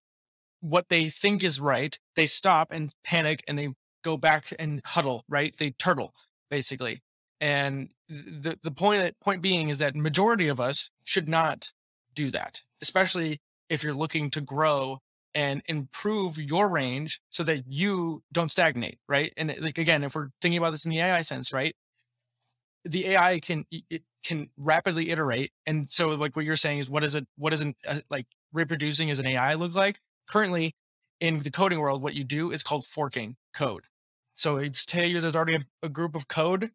what 0.60 0.88
they 0.88 1.08
think 1.08 1.42
is 1.42 1.58
right, 1.60 1.98
they 2.14 2.26
stop 2.26 2.70
and 2.70 2.92
panic 3.02 3.42
and 3.48 3.58
they 3.58 3.70
go 4.04 4.16
back 4.16 4.52
and 4.56 4.82
huddle, 4.86 5.24
right? 5.28 5.52
They 5.58 5.70
turtle, 5.72 6.14
basically. 6.48 7.02
And 7.40 7.88
the 8.08 8.56
the 8.62 8.70
point 8.70 9.16
point 9.20 9.42
being 9.42 9.68
is 9.68 9.80
that 9.80 9.96
majority 9.96 10.46
of 10.46 10.60
us 10.60 10.90
should 11.02 11.28
not 11.28 11.72
do 12.14 12.30
that, 12.30 12.62
especially 12.80 13.40
if 13.68 13.82
you're 13.82 13.94
looking 13.94 14.30
to 14.30 14.40
grow 14.40 15.00
and 15.34 15.62
improve 15.66 16.38
your 16.38 16.68
range 16.68 17.20
so 17.30 17.42
that 17.44 17.64
you 17.66 18.22
don't 18.32 18.50
stagnate, 18.50 18.98
right? 19.08 19.32
And 19.36 19.54
like 19.60 19.78
again, 19.78 20.04
if 20.04 20.14
we're 20.14 20.30
thinking 20.40 20.58
about 20.58 20.70
this 20.70 20.84
in 20.84 20.90
the 20.90 21.00
AI 21.00 21.22
sense, 21.22 21.52
right? 21.52 21.74
The 22.84 23.06
AI 23.08 23.40
can 23.40 23.64
it 23.70 24.02
can 24.24 24.50
rapidly 24.58 25.10
iterate, 25.10 25.52
and 25.66 25.90
so 25.90 26.08
like 26.08 26.36
what 26.36 26.44
you're 26.44 26.56
saying 26.56 26.80
is, 26.80 26.90
what 26.90 27.02
is 27.02 27.14
it? 27.14 27.26
What 27.36 27.58
an 27.60 27.74
uh, 27.86 28.00
like 28.10 28.26
reproducing 28.52 29.10
as 29.10 29.18
an 29.18 29.26
AI 29.28 29.54
look 29.54 29.74
like? 29.74 30.00
Currently, 30.28 30.74
in 31.20 31.40
the 31.40 31.50
coding 31.50 31.80
world, 31.80 32.02
what 32.02 32.14
you 32.14 32.24
do 32.24 32.50
is 32.52 32.62
called 32.62 32.84
forking 32.86 33.36
code. 33.54 33.84
So 34.34 34.56
if 34.58 34.76
say 34.88 35.06
you- 35.06 35.20
there's 35.20 35.34
already 35.36 35.56
a, 35.56 35.64
a 35.82 35.88
group 35.88 36.14
of 36.14 36.28
code, 36.28 36.72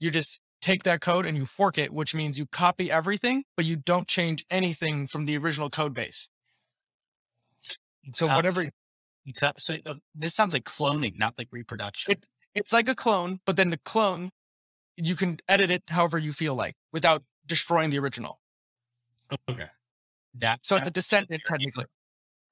you 0.00 0.10
just 0.10 0.40
take 0.62 0.84
that 0.84 1.00
code 1.00 1.26
and 1.26 1.36
you 1.36 1.46
fork 1.46 1.78
it, 1.78 1.92
which 1.94 2.14
means 2.14 2.38
you 2.38 2.46
copy 2.46 2.90
everything, 2.90 3.44
but 3.56 3.66
you 3.66 3.76
don't 3.76 4.08
change 4.08 4.44
anything 4.50 5.06
from 5.06 5.26
the 5.26 5.36
original 5.38 5.70
code 5.70 5.94
base. 5.94 6.28
So 8.12 8.26
copy- 8.26 8.36
whatever 8.36 8.70
You 9.24 9.32
cut- 9.32 9.60
So 9.60 9.78
uh, 9.86 9.94
this 10.14 10.34
sounds 10.34 10.52
like 10.52 10.64
cloning, 10.64 11.18
not 11.18 11.38
like 11.38 11.48
reproduction. 11.50 12.12
It- 12.12 12.26
it's 12.54 12.72
like 12.72 12.88
a 12.88 12.94
clone, 12.94 13.40
but 13.46 13.56
then 13.56 13.70
the 13.70 13.78
clone 13.78 14.30
you 14.96 15.16
can 15.16 15.38
edit 15.48 15.70
it 15.72 15.82
however 15.88 16.18
you 16.18 16.32
feel 16.32 16.54
like 16.54 16.76
without 16.92 17.24
destroying 17.46 17.90
the 17.90 17.98
original. 17.98 18.40
okay. 19.48 19.68
That 20.34 20.64
So 20.64 20.76
it's 20.76 20.82
a 20.82 20.84
that- 20.86 20.92
descendant 20.94 21.42
technically. 21.46 21.86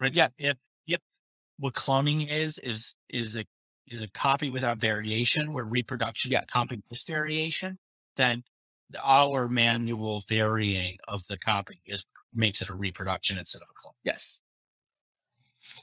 right? 0.01 0.13
yeah. 0.15 0.29
Yep. 0.39 0.59
Yep. 0.87 1.03
What 1.59 1.75
cloning 1.75 2.29
is 2.31 2.59
is 2.59 2.95
is 3.09 3.37
a 3.37 3.45
is 3.87 4.01
a 4.03 4.09
copy 4.09 4.49
without 4.51 4.79
variation, 4.79 5.53
where 5.53 5.65
reproduction 5.65 6.35
a 6.35 6.47
copy 6.47 6.83
with 6.91 7.07
variation. 7.07 7.79
Then 8.17 8.45
the- 8.91 9.03
our 9.03 9.49
manual 9.49 10.23
varying 10.29 10.97
of 11.07 11.27
the 11.29 11.37
copy 11.39 11.81
is 11.87 12.05
makes 12.33 12.61
it 12.63 12.69
a 12.71 12.75
reproduction 12.75 13.39
instead 13.39 13.63
of 13.63 13.69
a 13.71 13.75
clone. 13.75 13.95
Yes. 14.05 14.41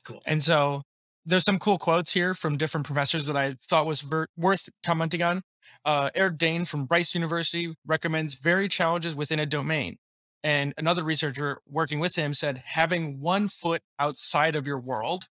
Cool. 0.04 0.22
And 0.26 0.44
so 0.44 0.84
there's 1.26 1.44
some 1.44 1.60
cool 1.60 1.78
quotes 1.78 2.14
here 2.14 2.34
from 2.34 2.58
different 2.58 2.86
professors 2.86 3.28
that 3.28 3.38
I 3.38 3.56
thought 3.70 3.86
was 3.86 4.02
ver- 4.02 4.28
worth 4.38 4.70
commenting 4.84 5.22
on. 5.22 5.42
Uh, 5.86 6.10
Erik 6.16 6.38
Dane 6.38 6.66
from 6.66 6.88
Rice 6.90 7.14
University 7.14 7.74
recommends 7.86 8.36
varied 8.36 8.72
challenges 8.72 9.16
within 9.16 9.40
a 9.40 9.46
domain. 9.46 9.98
And 10.44 10.74
another 10.78 11.04
researcher 11.04 11.60
working 11.68 12.00
with 12.00 12.16
him 12.16 12.34
said 12.34 12.64
having 12.66 13.20
one 13.20 13.50
foot 13.50 13.82
outside 14.00 14.56
of 14.56 14.66
your 14.66 14.80
world 14.80 15.26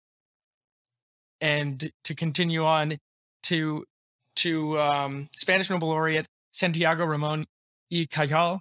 and 1.40 1.90
to 2.04 2.14
continue 2.14 2.64
on 2.64 2.98
to 3.44 3.84
to 4.36 4.78
um, 4.78 5.28
Spanish 5.36 5.68
Nobel 5.70 5.88
laureate 5.88 6.26
Santiago 6.52 7.04
Ramon 7.04 7.46
y 7.90 8.06
Cajal. 8.10 8.60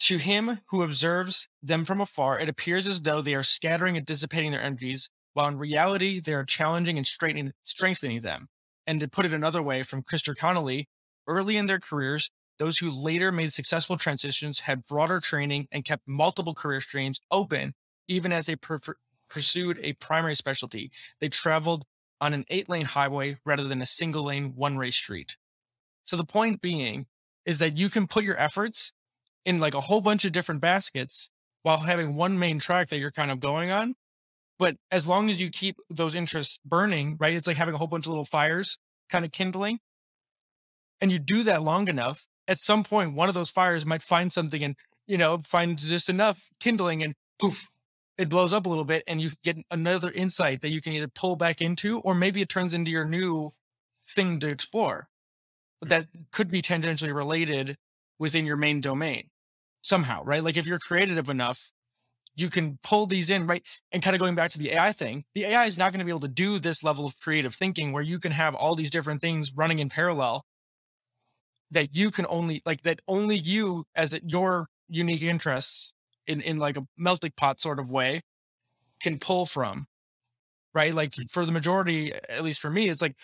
To 0.00 0.18
him 0.18 0.60
who 0.68 0.82
observes 0.82 1.48
them 1.62 1.84
from 1.84 2.00
afar, 2.00 2.38
it 2.38 2.48
appears 2.48 2.86
as 2.86 3.00
though 3.00 3.22
they 3.22 3.34
are 3.34 3.42
scattering 3.42 3.96
and 3.96 4.04
dissipating 4.04 4.50
their 4.50 4.60
energies, 4.60 5.08
while 5.34 5.48
in 5.48 5.58
reality 5.58 6.20
they 6.20 6.32
are 6.32 6.44
challenging 6.44 6.96
and 6.96 7.06
strengthening 7.06 8.20
them. 8.22 8.48
And 8.86 9.00
to 9.00 9.08
put 9.08 9.26
it 9.26 9.32
another 9.32 9.62
way, 9.62 9.82
from 9.82 10.02
Christopher 10.02 10.34
Connolly, 10.34 10.88
early 11.26 11.56
in 11.56 11.66
their 11.66 11.80
careers, 11.80 12.30
those 12.58 12.78
who 12.78 12.90
later 12.90 13.32
made 13.32 13.52
successful 13.52 13.96
transitions 13.96 14.60
had 14.60 14.86
broader 14.86 15.20
training 15.20 15.68
and 15.72 15.84
kept 15.84 16.06
multiple 16.06 16.54
career 16.54 16.80
streams 16.80 17.20
open, 17.30 17.74
even 18.08 18.32
as 18.32 18.46
they 18.46 18.56
prefer- 18.56 18.96
pursued 19.28 19.78
a 19.82 19.94
primary 19.94 20.34
specialty. 20.34 20.90
They 21.20 21.28
traveled 21.28 21.84
on 22.20 22.32
an 22.32 22.44
eight 22.48 22.68
lane 22.68 22.84
highway 22.86 23.38
rather 23.44 23.64
than 23.64 23.82
a 23.82 23.86
single 23.86 24.24
lane 24.24 24.52
one 24.54 24.76
way 24.76 24.90
street. 24.90 25.36
So 26.04 26.16
the 26.16 26.24
point 26.24 26.60
being 26.60 27.06
is 27.44 27.58
that 27.58 27.76
you 27.76 27.90
can 27.90 28.06
put 28.06 28.24
your 28.24 28.38
efforts 28.38 28.92
in 29.44 29.60
like 29.60 29.74
a 29.74 29.80
whole 29.80 30.00
bunch 30.00 30.24
of 30.24 30.32
different 30.32 30.60
baskets 30.60 31.30
while 31.62 31.78
having 31.78 32.14
one 32.14 32.38
main 32.38 32.58
track 32.58 32.88
that 32.88 32.98
you're 32.98 33.10
kind 33.10 33.30
of 33.30 33.40
going 33.40 33.70
on. 33.70 33.96
But 34.58 34.76
as 34.90 35.06
long 35.06 35.30
as 35.30 35.40
you 35.40 35.50
keep 35.50 35.76
those 35.90 36.14
interests 36.14 36.58
burning, 36.64 37.16
right? 37.18 37.34
It's 37.34 37.46
like 37.46 37.56
having 37.56 37.74
a 37.74 37.78
whole 37.78 37.88
bunch 37.88 38.06
of 38.06 38.10
little 38.10 38.24
fires 38.24 38.78
kind 39.10 39.24
of 39.24 39.32
kindling. 39.32 39.80
And 41.00 41.10
you 41.10 41.18
do 41.18 41.42
that 41.44 41.62
long 41.62 41.88
enough, 41.88 42.26
at 42.46 42.60
some 42.60 42.84
point, 42.84 43.14
one 43.14 43.28
of 43.28 43.34
those 43.34 43.50
fires 43.50 43.84
might 43.84 44.02
find 44.02 44.32
something 44.32 44.62
and, 44.62 44.76
you 45.06 45.18
know, 45.18 45.38
finds 45.38 45.88
just 45.88 46.08
enough 46.08 46.38
kindling 46.60 47.02
and 47.02 47.14
poof, 47.40 47.68
it 48.16 48.28
blows 48.28 48.52
up 48.52 48.66
a 48.66 48.68
little 48.68 48.84
bit 48.84 49.02
and 49.06 49.20
you 49.20 49.30
get 49.42 49.56
another 49.70 50.10
insight 50.10 50.60
that 50.60 50.70
you 50.70 50.80
can 50.80 50.92
either 50.92 51.08
pull 51.08 51.36
back 51.36 51.60
into 51.60 51.98
or 52.00 52.14
maybe 52.14 52.40
it 52.40 52.48
turns 52.48 52.74
into 52.74 52.90
your 52.90 53.04
new 53.04 53.52
thing 54.06 54.38
to 54.40 54.48
explore 54.48 55.08
But 55.80 55.88
that 55.88 56.06
could 56.32 56.50
be 56.50 56.62
tangentially 56.62 57.14
related 57.14 57.76
within 58.18 58.46
your 58.46 58.56
main 58.56 58.80
domain 58.80 59.30
somehow, 59.82 60.22
right? 60.24 60.44
Like 60.44 60.56
if 60.56 60.66
you're 60.66 60.78
creative 60.78 61.28
enough, 61.28 61.72
you 62.36 62.50
can 62.50 62.78
pull 62.82 63.06
these 63.06 63.30
in, 63.30 63.46
right? 63.46 63.66
And 63.92 64.02
kind 64.02 64.14
of 64.14 64.20
going 64.20 64.34
back 64.34 64.50
to 64.52 64.58
the 64.58 64.72
AI 64.72 64.92
thing, 64.92 65.24
the 65.34 65.44
AI 65.44 65.66
is 65.66 65.78
not 65.78 65.92
going 65.92 66.00
to 66.00 66.04
be 66.04 66.10
able 66.10 66.20
to 66.20 66.28
do 66.28 66.58
this 66.58 66.82
level 66.82 67.06
of 67.06 67.16
creative 67.18 67.54
thinking 67.54 67.92
where 67.92 68.02
you 68.02 68.18
can 68.18 68.32
have 68.32 68.54
all 68.54 68.74
these 68.74 68.90
different 68.90 69.20
things 69.20 69.52
running 69.54 69.78
in 69.78 69.88
parallel 69.88 70.44
that 71.70 71.94
you 71.94 72.10
can 72.10 72.26
only 72.28 72.62
like 72.64 72.82
that 72.82 73.00
only 73.06 73.36
you 73.36 73.84
as 73.94 74.18
your 74.24 74.68
unique 74.88 75.22
interests 75.22 75.92
in 76.26 76.40
in 76.40 76.56
like 76.56 76.76
a 76.76 76.86
melting 76.96 77.32
pot 77.36 77.60
sort 77.60 77.78
of 77.78 77.90
way 77.90 78.22
can 79.00 79.18
pull 79.18 79.44
from 79.44 79.86
right 80.74 80.94
like 80.94 81.14
hmm. 81.14 81.22
for 81.28 81.44
the 81.44 81.52
majority 81.52 82.12
at 82.28 82.44
least 82.44 82.60
for 82.60 82.70
me 82.70 82.88
it's 82.88 83.02
like 83.02 83.16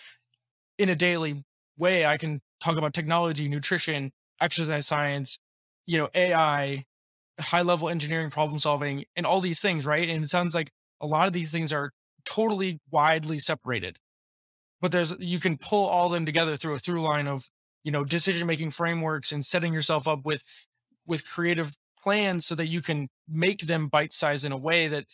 in 0.77 0.89
a 0.89 0.95
daily 0.95 1.43
way 1.77 2.05
i 2.05 2.17
can 2.17 2.41
talk 2.59 2.77
about 2.77 2.93
technology 2.93 3.47
nutrition 3.47 4.11
exercise 4.39 4.85
science 4.85 5.39
you 5.85 5.97
know 5.97 6.09
ai 6.13 6.83
high 7.41 7.61
level 7.61 7.89
engineering 7.89 8.29
problem 8.29 8.59
solving 8.59 9.05
and 9.15 9.25
all 9.25 9.41
these 9.41 9.59
things 9.59 9.85
right 9.85 10.09
and 10.09 10.23
it 10.23 10.29
sounds 10.29 10.55
like 10.55 10.71
a 10.99 11.07
lot 11.07 11.27
of 11.27 11.33
these 11.33 11.51
things 11.51 11.73
are 11.73 11.91
totally 12.25 12.79
widely 12.91 13.39
separated 13.39 13.97
but 14.81 14.91
there's 14.91 15.15
you 15.19 15.39
can 15.39 15.57
pull 15.57 15.87
all 15.87 16.09
them 16.09 16.25
together 16.25 16.55
through 16.55 16.73
a 16.73 16.79
through 16.79 17.01
line 17.01 17.27
of 17.27 17.43
you 17.83 17.91
know 17.91 18.03
decision 18.03 18.47
making 18.47 18.69
frameworks 18.69 19.31
and 19.31 19.45
setting 19.45 19.73
yourself 19.73 20.07
up 20.07 20.21
with 20.23 20.43
with 21.05 21.27
creative 21.27 21.75
plans 22.01 22.45
so 22.45 22.55
that 22.55 22.67
you 22.67 22.81
can 22.81 23.07
make 23.27 23.61
them 23.61 23.87
bite 23.87 24.13
size 24.13 24.43
in 24.43 24.51
a 24.51 24.57
way 24.57 24.87
that 24.87 25.05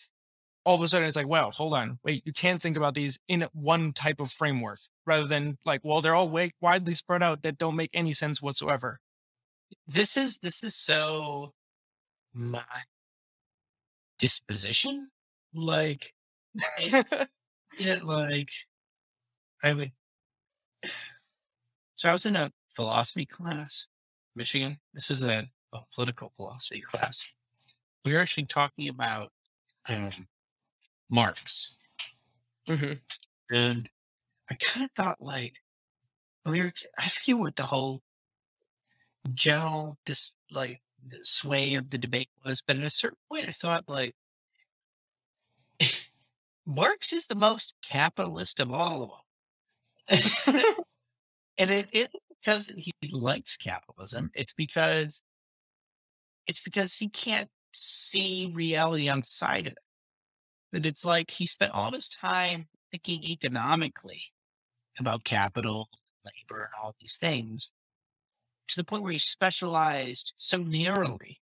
all 0.67 0.75
of 0.75 0.81
a 0.81 0.87
sudden 0.87 1.07
it's 1.07 1.15
like, 1.15 1.27
wow, 1.27 1.49
hold 1.49 1.73
on, 1.73 1.97
wait, 2.03 2.23
you 2.25 2.33
can't 2.33 2.61
think 2.61 2.75
about 2.75 2.93
these 2.93 3.17
in 3.29 3.47
one 3.53 3.93
type 3.93 4.19
of 4.19 4.29
framework 4.29 4.79
rather 5.05 5.25
than 5.25 5.57
like, 5.65 5.79
well, 5.83 6.01
they're 6.01 6.13
all 6.13 6.27
way, 6.27 6.51
widely 6.59 6.93
spread 6.93 7.23
out 7.23 7.41
that 7.43 7.57
don't 7.57 7.77
make 7.77 7.89
any 7.93 8.11
sense 8.11 8.41
whatsoever. 8.41 8.99
This 9.87 10.17
is 10.17 10.39
this 10.39 10.65
is 10.65 10.75
so 10.75 11.53
my 12.37 12.63
disposition. 14.19 15.09
Like, 15.53 16.13
it, 16.77 17.29
it 17.79 18.03
like 18.03 18.51
I 19.63 19.73
would. 19.73 19.91
So 21.95 22.09
I 22.09 22.11
was 22.11 22.25
in 22.25 22.35
a 22.35 22.51
philosophy 22.75 23.25
class, 23.25 23.87
Michigan. 24.35 24.77
This 24.93 25.09
is 25.09 25.23
a 25.23 25.49
a 25.73 25.79
political 25.93 26.31
philosophy 26.35 26.81
class, 26.81 27.29
we 28.05 28.13
were 28.13 28.19
actually 28.19 28.45
talking 28.45 28.89
about 28.89 29.31
um, 29.89 30.09
Marx. 31.09 31.77
Mm-hmm. 32.69 32.93
And 33.55 33.89
I 34.49 34.55
kind 34.55 34.85
of 34.85 34.91
thought 34.91 35.21
like, 35.21 35.53
we 36.45 36.61
were, 36.61 36.71
I 36.97 37.07
forget 37.09 37.37
what 37.37 37.55
the 37.55 37.63
whole 37.63 38.01
general, 39.33 39.97
this 40.05 40.31
like 40.51 40.81
the 41.05 41.19
sway 41.23 41.75
of 41.75 41.89
the 41.89 41.97
debate 41.97 42.29
was, 42.45 42.61
but 42.61 42.77
at 42.77 42.83
a 42.83 42.89
certain 42.89 43.17
point, 43.29 43.47
I 43.47 43.51
thought 43.51 43.85
like, 43.87 44.15
Marx 46.65 47.13
is 47.13 47.27
the 47.27 47.35
most 47.35 47.73
capitalist 47.83 48.59
of 48.59 48.71
all 48.71 49.21
of 50.09 50.17
them. 50.17 50.19
and 51.57 51.71
it, 51.71 51.87
it 51.91 52.11
because 52.29 52.71
he 52.77 52.93
likes 53.11 53.57
capitalism. 53.57 54.31
It's 54.33 54.53
because 54.53 55.21
it's 56.45 56.61
because 56.61 56.95
he 56.95 57.09
can't 57.09 57.49
see 57.73 58.51
reality 58.53 59.09
outside 59.09 59.67
of 59.67 59.73
it. 59.73 59.79
That 60.71 60.85
it's 60.85 61.05
like 61.05 61.31
he 61.31 61.45
spent 61.45 61.73
all 61.73 61.91
his 61.91 62.09
time 62.09 62.67
thinking 62.91 63.23
economically 63.23 64.23
about 64.99 65.23
capital, 65.23 65.89
labor, 66.25 66.63
and 66.63 66.73
all 66.81 66.95
these 66.99 67.17
things 67.17 67.71
to 68.67 68.75
the 68.75 68.83
point 68.83 69.03
where 69.03 69.11
he 69.11 69.19
specialized 69.19 70.33
so 70.35 70.57
narrowly 70.57 71.39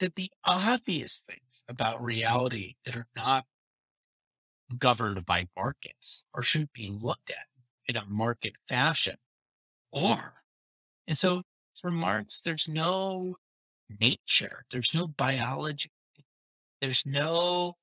that 0.00 0.14
the 0.16 0.30
obvious 0.44 1.20
things 1.26 1.62
about 1.68 2.02
reality 2.02 2.74
that 2.84 2.96
are 2.96 3.06
not 3.14 3.44
governed 4.78 5.24
by 5.26 5.46
markets 5.56 6.24
or 6.34 6.42
should 6.42 6.72
be 6.72 6.88
looked 6.88 7.30
at 7.30 7.46
in 7.86 7.96
a 7.96 8.04
market 8.06 8.54
fashion 8.66 9.16
are. 9.92 10.34
And 11.06 11.16
so 11.18 11.42
for 11.80 11.90
Marx, 11.90 12.40
there's 12.40 12.66
no 12.68 13.36
nature. 14.00 14.64
There's 14.70 14.94
no 14.94 15.06
biology. 15.06 15.90
There's 16.80 17.04
no 17.06 17.76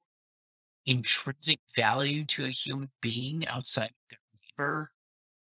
intrinsic 0.85 1.59
value 1.75 2.25
to 2.25 2.45
a 2.45 2.49
human 2.49 2.89
being 3.01 3.47
outside 3.47 3.91
their 4.09 4.19
neighbor. 4.57 4.91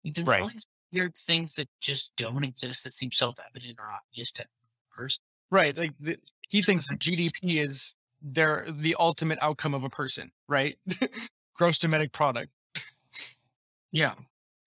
There's 0.03 0.25
Right. 0.25 0.41
all 0.41 0.49
these 0.49 0.65
weird 0.97 1.15
things 1.15 1.55
that 1.55 1.69
just 1.79 2.11
don't 2.17 2.43
exist 2.43 2.83
that 2.83 2.93
seem 2.93 3.11
self-evident 3.11 3.77
or 3.79 3.85
obvious 3.85 4.31
to 4.31 4.43
a 4.43 4.95
person. 4.95 5.21
Right. 5.51 5.77
Like 5.77 5.93
the, 5.99 6.17
he 6.49 6.61
thinks 6.61 6.87
that 6.87 6.99
GDP 6.99 7.63
is 7.63 7.93
their 8.21 8.65
the 8.69 8.95
ultimate 8.99 9.37
outcome 9.41 9.73
of 9.73 9.83
a 9.83 9.89
person, 9.89 10.31
right? 10.47 10.77
Gross 11.55 11.77
domestic 11.77 12.11
product. 12.11 12.51
Yeah. 13.91 14.13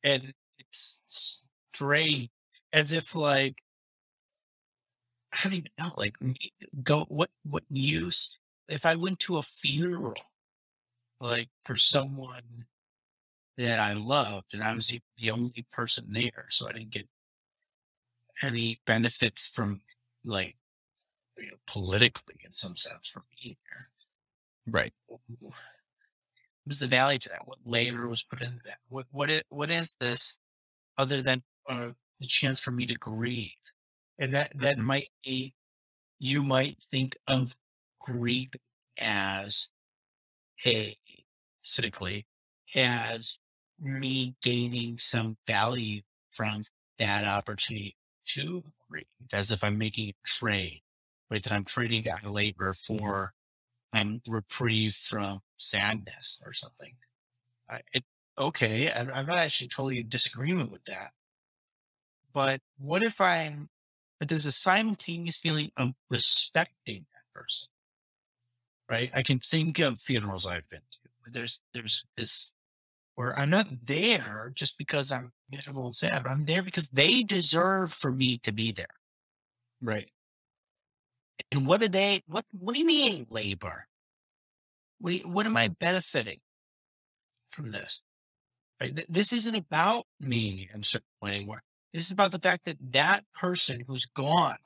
And 0.04 0.32
it's 0.58 1.00
strange 1.06 2.30
as 2.72 2.92
if 2.92 3.14
like 3.14 3.62
I 5.32 5.38
don't 5.44 5.52
even 5.54 5.70
know, 5.78 5.92
like 5.96 6.16
go 6.82 7.04
what 7.08 7.30
what 7.44 7.64
use 7.70 8.38
if 8.68 8.86
I 8.86 8.94
went 8.96 9.18
to 9.20 9.36
a 9.38 9.42
funeral 9.42 10.14
like 11.20 11.48
for 11.64 11.76
someone 11.76 12.66
that 13.56 13.78
I 13.78 13.92
loved 13.92 14.54
and 14.54 14.62
I 14.62 14.74
was 14.74 14.92
the 15.16 15.30
only 15.30 15.66
person 15.70 16.06
there, 16.10 16.46
so 16.48 16.68
I 16.68 16.72
didn't 16.72 16.90
get 16.90 17.08
any 18.42 18.80
benefits 18.86 19.48
from 19.48 19.82
like 20.24 20.56
you 21.38 21.46
know, 21.46 21.56
politically 21.66 22.36
in 22.44 22.54
some 22.54 22.76
sense 22.76 23.06
from 23.06 23.22
being 23.42 23.56
there. 23.68 23.88
Right. 24.66 24.92
What 25.06 25.20
was 26.66 26.78
the 26.78 26.86
value 26.86 27.18
to 27.18 27.28
that? 27.30 27.46
What 27.46 27.58
labor 27.64 28.08
was 28.08 28.22
put 28.22 28.40
into 28.40 28.60
that? 28.66 28.78
What 28.88 29.06
what 29.10 29.30
it 29.30 29.46
what 29.48 29.70
is 29.70 29.96
this 30.00 30.38
other 30.96 31.22
than 31.22 31.42
uh, 31.68 31.90
the 32.20 32.26
chance 32.26 32.60
for 32.60 32.70
me 32.70 32.86
to 32.86 32.94
grieve? 32.94 33.50
And 34.18 34.32
that 34.32 34.52
that 34.54 34.78
might 34.78 35.08
be 35.24 35.54
you 36.18 36.42
might 36.42 36.82
think 36.82 37.16
of 37.26 37.56
grief 38.00 38.50
as 38.98 39.70
a 40.66 40.96
cynically 41.62 42.26
as 42.74 43.38
me 43.80 44.34
gaining 44.42 44.98
some 44.98 45.36
value 45.46 46.02
from 46.30 46.62
that 46.98 47.24
opportunity 47.24 47.96
to 48.26 48.62
grieve, 48.88 49.04
as 49.32 49.50
if 49.50 49.64
I'm 49.64 49.78
making 49.78 50.10
a 50.10 50.14
trade, 50.24 50.82
right? 51.30 51.42
That 51.42 51.52
I'm 51.52 51.64
trading 51.64 52.04
that 52.04 52.24
labor 52.24 52.72
mm-hmm. 52.72 52.98
for 52.98 53.32
I'm 53.92 54.20
reprieve 54.28 54.94
from 54.94 55.40
sadness 55.56 56.42
or 56.46 56.52
something. 56.52 56.94
I, 57.68 57.80
it, 57.92 58.04
okay, 58.38 58.90
I, 58.90 59.00
I'm 59.00 59.26
not 59.26 59.38
actually 59.38 59.68
totally 59.68 59.98
in 59.98 60.08
disagreement 60.08 60.70
with 60.70 60.84
that, 60.84 61.12
but 62.32 62.60
what 62.78 63.02
if 63.02 63.20
I'm, 63.20 63.68
but 64.18 64.28
there's 64.28 64.46
a 64.46 64.52
simultaneous 64.52 65.38
feeling 65.38 65.72
of 65.76 65.92
respecting 66.08 67.06
that 67.12 67.40
person, 67.40 67.68
right? 68.88 69.10
I 69.14 69.22
can 69.22 69.38
think 69.38 69.78
of 69.80 69.98
funerals 69.98 70.46
I've 70.46 70.68
been 70.68 70.80
to. 70.80 70.98
There's, 71.32 71.60
there's 71.74 72.04
this 72.16 72.52
where 73.20 73.38
I'm 73.38 73.50
not 73.50 73.68
there 73.84 74.50
just 74.54 74.78
because 74.78 75.12
I'm 75.12 75.30
miserable 75.50 75.84
and 75.84 75.94
sad, 75.94 76.26
I'm 76.26 76.46
there 76.46 76.62
because 76.62 76.88
they 76.88 77.22
deserve 77.22 77.92
for 77.92 78.10
me 78.10 78.38
to 78.38 78.50
be 78.50 78.72
there. 78.72 78.96
Right. 79.82 80.08
And 81.52 81.66
what 81.66 81.82
do 81.82 81.88
they, 81.88 82.22
what, 82.26 82.46
what 82.50 82.72
do 82.72 82.80
you 82.80 82.86
mean 82.86 83.26
labor? 83.28 83.88
What, 85.00 85.12
you- 85.12 85.28
what 85.28 85.44
am 85.44 85.54
I 85.54 85.68
benefiting 85.68 86.38
from 87.50 87.72
this? 87.72 88.00
Right? 88.80 89.04
This 89.06 89.34
isn't 89.34 89.54
about 89.54 90.06
me 90.18 90.70
in 90.72 90.82
certain 90.82 91.04
way 91.20 91.36
anymore. 91.36 91.62
This 91.92 92.06
is 92.06 92.12
about 92.12 92.32
the 92.32 92.38
fact 92.38 92.64
that 92.64 92.78
that 92.92 93.24
person 93.34 93.84
who's 93.86 94.06
gone 94.06 94.56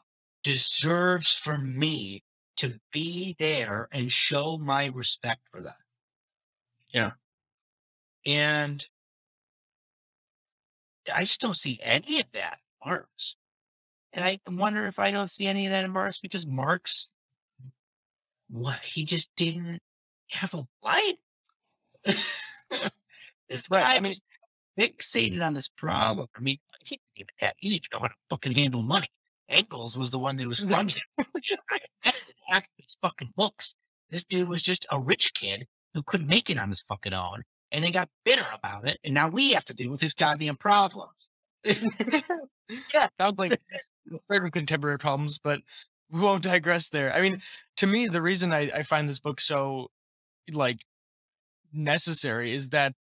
deserves 0.44 1.34
for 1.34 1.58
me 1.58 2.22
to 2.58 2.78
be 2.92 3.34
there 3.36 3.88
and 3.90 4.12
show 4.12 4.58
my 4.58 4.86
respect 4.94 5.40
for 5.50 5.60
them. 5.60 5.74
Yeah. 6.92 7.10
And 8.26 8.86
I 11.12 11.20
just 11.24 11.40
don't 11.40 11.56
see 11.56 11.78
any 11.82 12.20
of 12.20 12.26
that 12.32 12.58
in 12.84 12.90
Marx. 12.90 13.36
And 14.12 14.24
I 14.24 14.38
wonder 14.48 14.86
if 14.86 14.98
I 14.98 15.10
don't 15.10 15.30
see 15.30 15.46
any 15.46 15.66
of 15.66 15.72
that 15.72 15.84
in 15.84 15.90
Marx 15.90 16.20
because 16.20 16.46
Marx, 16.46 17.08
what, 18.48 18.78
he 18.80 19.04
just 19.04 19.34
didn't 19.36 19.80
have 20.30 20.54
a 20.54 20.66
life. 20.82 21.16
this 22.04 23.68
Right, 23.70 23.80
guy 23.82 23.96
I 23.96 24.00
mean- 24.00 24.14
fixated 24.78 25.44
on 25.44 25.54
this 25.54 25.68
problem. 25.68 26.28
I 26.36 26.40
mean, 26.40 26.58
he 26.80 26.96
didn't 26.96 27.02
even 27.16 27.28
have, 27.38 27.52
he 27.58 27.68
didn't 27.70 27.86
know 27.92 28.00
how 28.00 28.08
to 28.08 28.14
fucking 28.30 28.54
handle 28.54 28.82
money. 28.82 29.08
Engels 29.48 29.96
was 29.98 30.10
the 30.10 30.18
one 30.18 30.36
that 30.36 30.46
was 30.48 30.60
funding 30.60 30.96
it. 31.18 31.58
I 31.70 31.78
edited 32.04 32.34
half 32.48 32.62
of 32.62 32.68
his 32.78 32.96
fucking 33.02 33.32
books. 33.36 33.74
This 34.10 34.24
dude 34.24 34.48
was 34.48 34.62
just 34.62 34.86
a 34.90 34.98
rich 34.98 35.34
kid 35.34 35.66
who 35.92 36.02
couldn't 36.02 36.26
make 36.26 36.48
it 36.50 36.58
on 36.58 36.70
his 36.70 36.82
fucking 36.88 37.12
own. 37.12 37.42
And 37.74 37.84
they 37.84 37.90
got 37.90 38.08
bitter 38.24 38.46
about 38.54 38.88
it. 38.88 38.98
And 39.04 39.12
now 39.12 39.28
we 39.28 39.52
have 39.52 39.66
to 39.66 39.74
deal 39.74 39.90
with 39.90 40.00
his 40.00 40.14
goddamn 40.14 40.56
problems. 40.56 41.10
Yeah. 42.94 43.08
Sounds 43.20 43.38
like 43.38 43.60
very 44.28 44.50
contemporary 44.50 44.98
problems, 44.98 45.38
but 45.38 45.60
we 46.10 46.20
won't 46.20 46.42
digress 46.42 46.88
there. 46.88 47.12
I 47.12 47.20
mean, 47.20 47.40
to 47.78 47.86
me, 47.86 48.06
the 48.06 48.22
reason 48.22 48.52
I, 48.52 48.70
I 48.74 48.82
find 48.82 49.08
this 49.08 49.20
book 49.20 49.40
so 49.40 49.88
like 50.50 50.84
necessary 51.72 52.54
is 52.54 52.70
that 52.70 52.94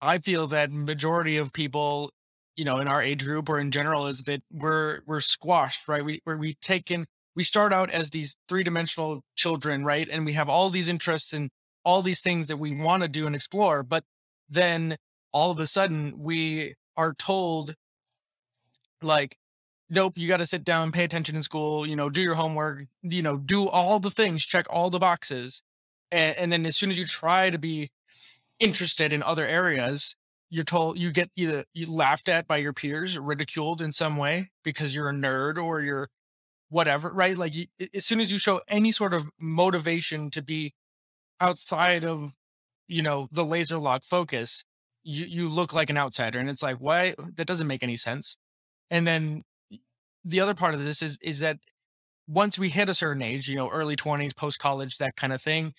I 0.00 0.18
feel 0.18 0.46
that 0.48 0.70
majority 0.72 1.36
of 1.36 1.52
people, 1.52 2.12
you 2.56 2.64
know, 2.64 2.78
in 2.78 2.88
our 2.88 3.02
age 3.02 3.24
group 3.24 3.48
or 3.48 3.58
in 3.58 3.70
general, 3.70 4.06
is 4.06 4.22
that 4.22 4.42
we're 4.50 5.00
we're 5.06 5.20
squashed, 5.20 5.88
right? 5.88 6.04
We 6.04 6.20
where 6.24 6.36
we 6.36 6.54
taken 6.54 7.06
we 7.34 7.44
start 7.44 7.72
out 7.72 7.90
as 7.90 8.10
these 8.10 8.36
three 8.48 8.62
dimensional 8.62 9.22
children, 9.36 9.84
right? 9.84 10.08
And 10.08 10.24
we 10.24 10.34
have 10.34 10.48
all 10.48 10.70
these 10.70 10.88
interests 10.88 11.32
and 11.32 11.50
all 11.84 12.02
these 12.02 12.20
things 12.20 12.46
that 12.46 12.56
we 12.56 12.74
want 12.74 13.02
to 13.02 13.08
do 13.08 13.26
and 13.26 13.34
explore, 13.34 13.82
but 13.82 14.04
then 14.48 14.96
all 15.32 15.50
of 15.50 15.58
a 15.58 15.66
sudden 15.66 16.14
we 16.18 16.74
are 16.96 17.14
told 17.14 17.74
like 19.02 19.36
nope 19.90 20.16
you 20.16 20.28
got 20.28 20.36
to 20.36 20.46
sit 20.46 20.62
down 20.62 20.92
pay 20.92 21.04
attention 21.04 21.34
in 21.34 21.42
school 21.42 21.86
you 21.86 21.96
know 21.96 22.08
do 22.08 22.20
your 22.20 22.34
homework 22.34 22.84
you 23.02 23.22
know 23.22 23.36
do 23.36 23.66
all 23.66 23.98
the 23.98 24.10
things 24.10 24.44
check 24.44 24.66
all 24.70 24.90
the 24.90 24.98
boxes. 24.98 25.62
And, 26.10 26.36
and 26.36 26.52
then 26.52 26.66
as 26.66 26.76
soon 26.76 26.90
as 26.90 26.98
you 26.98 27.06
try 27.06 27.50
to 27.50 27.58
be 27.58 27.90
interested 28.60 29.12
in 29.12 29.22
other 29.22 29.46
areas 29.46 30.14
you're 30.50 30.64
told 30.64 30.98
you 30.98 31.10
get 31.10 31.30
either 31.34 31.64
you 31.72 31.90
laughed 31.90 32.28
at 32.28 32.46
by 32.46 32.58
your 32.58 32.74
peers 32.74 33.18
ridiculed 33.18 33.80
in 33.80 33.90
some 33.90 34.18
way 34.18 34.50
because 34.62 34.94
you're 34.94 35.08
a 35.08 35.12
nerd 35.12 35.56
or 35.56 35.80
you're 35.80 36.08
whatever 36.68 37.10
right? 37.10 37.36
Like 37.36 37.54
you, 37.54 37.66
as 37.94 38.04
soon 38.04 38.20
as 38.20 38.30
you 38.30 38.38
show 38.38 38.60
any 38.68 38.92
sort 38.92 39.14
of 39.14 39.30
motivation 39.38 40.30
to 40.30 40.42
be 40.42 40.74
outside 41.42 42.04
of 42.04 42.36
you 42.88 43.02
know 43.02 43.28
the 43.32 43.44
laser 43.44 43.78
lock 43.78 44.04
focus 44.04 44.64
you, 45.04 45.26
you 45.26 45.48
look 45.48 45.72
like 45.72 45.90
an 45.90 45.98
outsider 45.98 46.38
and 46.38 46.48
it's 46.48 46.62
like 46.62 46.76
why? 46.78 47.14
That 47.36 47.46
doesn't 47.46 47.66
make 47.66 47.82
any 47.82 47.96
sense. 47.96 48.36
And 48.90 49.06
then 49.06 49.42
the 50.24 50.40
other 50.40 50.54
part 50.54 50.74
of 50.74 50.84
this 50.84 51.02
is 51.02 51.18
is 51.22 51.40
that 51.40 51.58
once 52.28 52.58
we 52.58 52.68
hit 52.68 52.88
a 52.88 52.94
certain 52.94 53.22
age 53.22 53.48
you 53.48 53.56
know 53.56 53.68
early 53.68 53.96
20s 53.96 54.36
post 54.36 54.60
college 54.60 54.98
that 54.98 55.16
kind 55.16 55.32
of 55.32 55.42
thing 55.42 55.74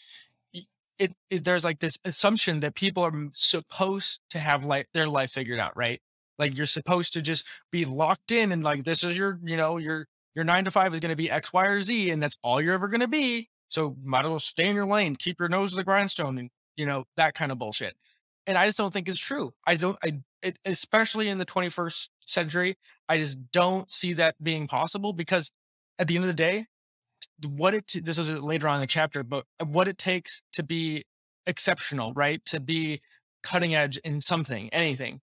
it, 1.00 1.14
it 1.30 1.44
there's 1.44 1.64
like 1.64 1.80
this 1.80 1.98
assumption 2.06 2.60
that 2.60 2.76
people 2.76 3.04
are 3.04 3.30
supposed 3.34 4.20
to 4.30 4.40
have 4.40 4.64
like 4.64 4.88
their 4.94 5.08
life 5.08 5.32
figured 5.32 5.60
out 5.60 5.76
right? 5.76 6.02
Like 6.38 6.58
you're 6.58 6.66
supposed 6.66 7.14
to 7.14 7.22
just 7.22 7.46
be 7.72 7.86
locked 7.86 8.32
in 8.32 8.52
and 8.52 8.64
like 8.64 8.84
this 8.84 9.04
is 9.04 9.18
your 9.18 9.40
you 9.44 9.58
know 9.58 9.78
your 9.78 10.08
your 10.36 10.44
nine 10.44 10.66
to 10.66 10.72
five 10.72 10.94
is 10.94 11.00
going 11.00 11.12
to 11.12 11.16
be 11.16 11.32
x 11.32 11.54
y 11.54 11.66
or 11.66 11.82
z 11.82 12.10
and 12.10 12.22
that's 12.22 12.38
all 12.44 12.62
you're 12.62 12.74
ever 12.74 12.90
going 12.90 13.02
to 13.02 13.08
be 13.08 13.50
so 13.74 13.96
might 14.04 14.26
as 14.26 14.30
well 14.30 14.40
stay 14.40 14.68
in 14.68 14.76
your 14.76 14.86
lane 14.86 15.16
keep 15.16 15.40
your 15.40 15.50
nose 15.50 15.72
to 15.72 15.76
the 15.76 15.84
grindstone 15.84 16.38
and 16.38 16.50
you 16.76 16.86
know 16.86 17.04
that 17.16 17.34
kind 17.34 17.52
of 17.52 17.58
bullshit 17.58 17.96
and 18.48 18.58
i 18.58 18.66
just 18.66 18.78
don't 18.78 18.94
think 18.94 19.08
it's 19.08 19.20
true 19.20 19.52
i 19.66 19.76
don't 19.76 19.98
i 20.04 20.20
it, 20.42 20.60
especially 20.66 21.30
in 21.30 21.38
the 21.38 21.46
21st 21.46 22.10
century 22.26 22.78
I 23.10 23.18
just 23.18 23.52
don't 23.52 23.92
see 23.92 24.14
that 24.14 24.36
being 24.42 24.68
possible 24.68 25.14
because 25.14 25.52
at 26.00 26.08
the 26.08 26.16
end 26.16 26.24
of 26.24 26.28
the 26.28 26.34
day, 26.34 26.68
what 27.46 27.74
it 27.74 27.92
this 28.04 28.18
is 28.18 28.30
later 28.42 28.68
on 28.68 28.76
in 28.76 28.82
the 28.82 28.88
chapter, 28.88 29.24
but 29.24 29.46
what 29.64 29.88
it 29.88 29.98
takes 29.98 30.42
to 30.54 30.64
be 30.64 31.04
exceptional, 31.46 32.14
right? 32.14 32.44
To 32.46 32.60
be 32.60 33.02
cutting 33.42 33.76
edge 33.76 33.98
in 33.98 34.22
something, 34.22 34.70
anything. 34.74 35.20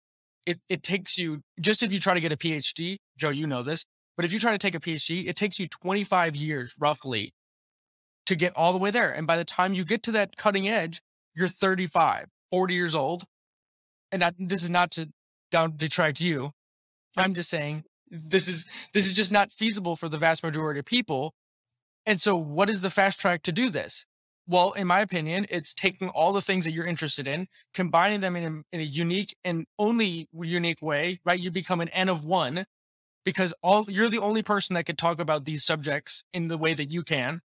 It 0.47 0.61
it 0.69 0.83
takes 0.83 1.19
you 1.19 1.43
just 1.61 1.83
if 1.83 1.93
you 1.93 2.01
try 2.01 2.15
to 2.15 2.21
get 2.21 2.33
a 2.33 2.37
PhD, 2.37 2.99
Joe, 3.17 3.31
you 3.31 3.47
know 3.47 3.63
this, 3.63 3.85
but 4.17 4.25
if 4.25 4.33
you 4.33 4.39
try 4.39 4.53
to 4.53 4.59
take 4.59 4.75
a 4.75 4.81
PhD, 4.81 5.27
it 5.27 5.37
takes 5.37 5.59
you 5.59 5.69
25 5.69 6.37
years 6.37 6.75
roughly 6.79 7.33
to 8.27 8.37
get 8.37 8.57
all 8.57 8.73
the 8.73 8.79
way 8.79 8.91
there. 8.91 9.11
And 9.11 9.27
by 9.27 9.37
the 9.37 9.45
time 9.45 9.75
you 9.75 9.85
get 9.85 10.03
to 10.05 10.13
that 10.13 10.37
cutting 10.37 10.69
edge, 10.69 11.03
you're 11.35 11.49
35, 11.49 12.27
40 12.51 12.75
years 12.75 12.95
old. 12.95 13.25
And 14.13 14.25
this 14.39 14.63
is 14.63 14.71
not 14.71 14.91
to 14.93 15.11
down 15.51 15.75
detract 15.77 16.21
you. 16.21 16.53
I'm 17.17 17.35
just 17.35 17.51
saying 17.51 17.85
this 18.11 18.49
is 18.49 18.67
this 18.93 19.07
is 19.07 19.13
just 19.13 19.33
not 19.33 19.53
feasible 19.53 19.97
for 19.97 20.09
the 20.09 20.19
vast 20.19 20.43
majority 20.43 20.81
of 20.81 20.87
people. 20.87 21.35
And 22.07 22.21
so 22.21 22.37
what 22.37 22.69
is 22.69 22.81
the 22.81 22.91
fast 22.91 23.21
track 23.21 23.43
to 23.45 23.53
do 23.53 23.71
this? 23.71 24.05
Well, 24.47 24.73
in 24.73 24.87
my 24.87 25.01
opinion, 25.01 25.47
it's 25.49 25.73
taking 25.73 26.11
all 26.11 26.33
the 26.33 26.43
things 26.43 26.67
that 26.67 26.73
you're 26.73 26.87
interested 26.87 27.27
in, 27.27 27.49
combining 27.73 28.21
them 28.21 28.37
in 28.37 28.45
a, 28.45 28.77
in 28.77 28.81
a 28.81 28.85
unique 28.85 29.35
and 29.43 29.65
only 29.79 30.29
unique 30.35 30.83
way, 30.83 31.21
right? 31.25 31.41
You 31.41 31.51
become 31.51 31.81
an 31.81 31.89
N 31.89 32.11
of 32.11 32.27
one 32.27 32.67
because 33.25 33.55
all 33.63 33.87
you're 33.89 34.11
the 34.11 34.19
only 34.19 34.43
person 34.43 34.75
that 34.75 34.85
could 34.85 34.99
talk 34.99 35.19
about 35.19 35.47
these 35.47 35.65
subjects 35.65 36.25
in 36.35 36.49
the 36.49 36.59
way 36.59 36.75
that 36.75 36.91
you 36.91 37.03
can. 37.03 37.41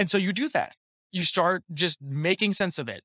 And 0.00 0.10
so 0.10 0.16
you 0.16 0.32
do 0.32 0.48
that. 0.48 0.76
You 1.12 1.24
start 1.24 1.62
just 1.74 2.00
making 2.00 2.54
sense 2.54 2.78
of 2.78 2.88
it, 2.88 3.02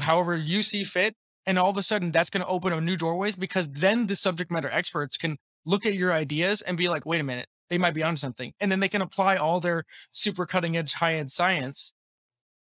however 0.00 0.36
you 0.36 0.60
see 0.62 0.82
fit. 0.82 1.14
And 1.46 1.56
all 1.56 1.70
of 1.70 1.76
a 1.76 1.84
sudden, 1.84 2.10
that's 2.10 2.30
going 2.30 2.42
to 2.42 2.50
open 2.50 2.72
up 2.72 2.82
new 2.82 2.96
doorways 2.96 3.36
because 3.36 3.68
then 3.68 4.08
the 4.08 4.16
subject 4.16 4.50
matter 4.50 4.68
experts 4.68 5.16
can 5.16 5.38
look 5.64 5.86
at 5.86 5.94
your 5.94 6.12
ideas 6.12 6.62
and 6.62 6.76
be 6.76 6.88
like, 6.88 7.06
wait 7.06 7.20
a 7.20 7.24
minute, 7.24 7.46
they 7.68 7.78
might 7.78 7.94
be 7.94 8.02
on 8.02 8.16
something. 8.16 8.52
And 8.58 8.72
then 8.72 8.80
they 8.80 8.88
can 8.88 9.02
apply 9.02 9.36
all 9.36 9.60
their 9.60 9.84
super 10.10 10.46
cutting 10.46 10.76
edge, 10.76 10.94
high 10.94 11.14
end 11.14 11.30
science 11.30 11.92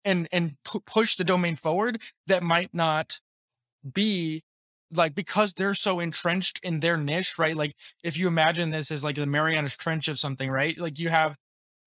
and, 0.03 0.27
and 0.31 0.55
pu- 0.65 0.79
push 0.79 1.15
the 1.15 1.23
domain 1.23 1.55
forward 1.55 2.01
that 2.25 2.41
might 2.41 2.73
not 2.73 3.19
be 3.93 4.43
like 4.91 5.13
because 5.13 5.53
they're 5.53 5.75
so 5.75 5.99
entrenched 5.99 6.59
in 6.63 6.79
their 6.79 6.97
niche, 6.97 7.37
right? 7.37 7.55
Like 7.55 7.75
if 8.03 8.17
you 8.17 8.27
imagine 8.27 8.71
this 8.71 8.89
as 8.89 9.03
like 9.03 9.15
the 9.15 9.27
Marianas 9.27 9.77
Trench 9.77 10.07
of 10.07 10.17
something, 10.17 10.49
right? 10.49 10.75
Like 10.77 10.97
you 10.97 11.09
have 11.09 11.37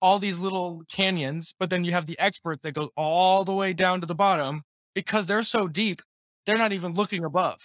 all 0.01 0.19
these 0.19 0.39
little 0.39 0.83
canyons, 0.89 1.53
but 1.59 1.69
then 1.69 1.83
you 1.83 1.91
have 1.91 2.05
the 2.05 2.19
expert 2.19 2.61
that 2.63 2.73
goes 2.73 2.89
all 2.97 3.43
the 3.43 3.53
way 3.53 3.73
down 3.73 4.01
to 4.01 4.07
the 4.07 4.15
bottom 4.15 4.63
because 4.93 5.25
they're 5.25 5.43
so 5.43 5.67
deep, 5.67 6.01
they're 6.45 6.57
not 6.57 6.73
even 6.73 6.93
looking 6.93 7.23
above. 7.23 7.59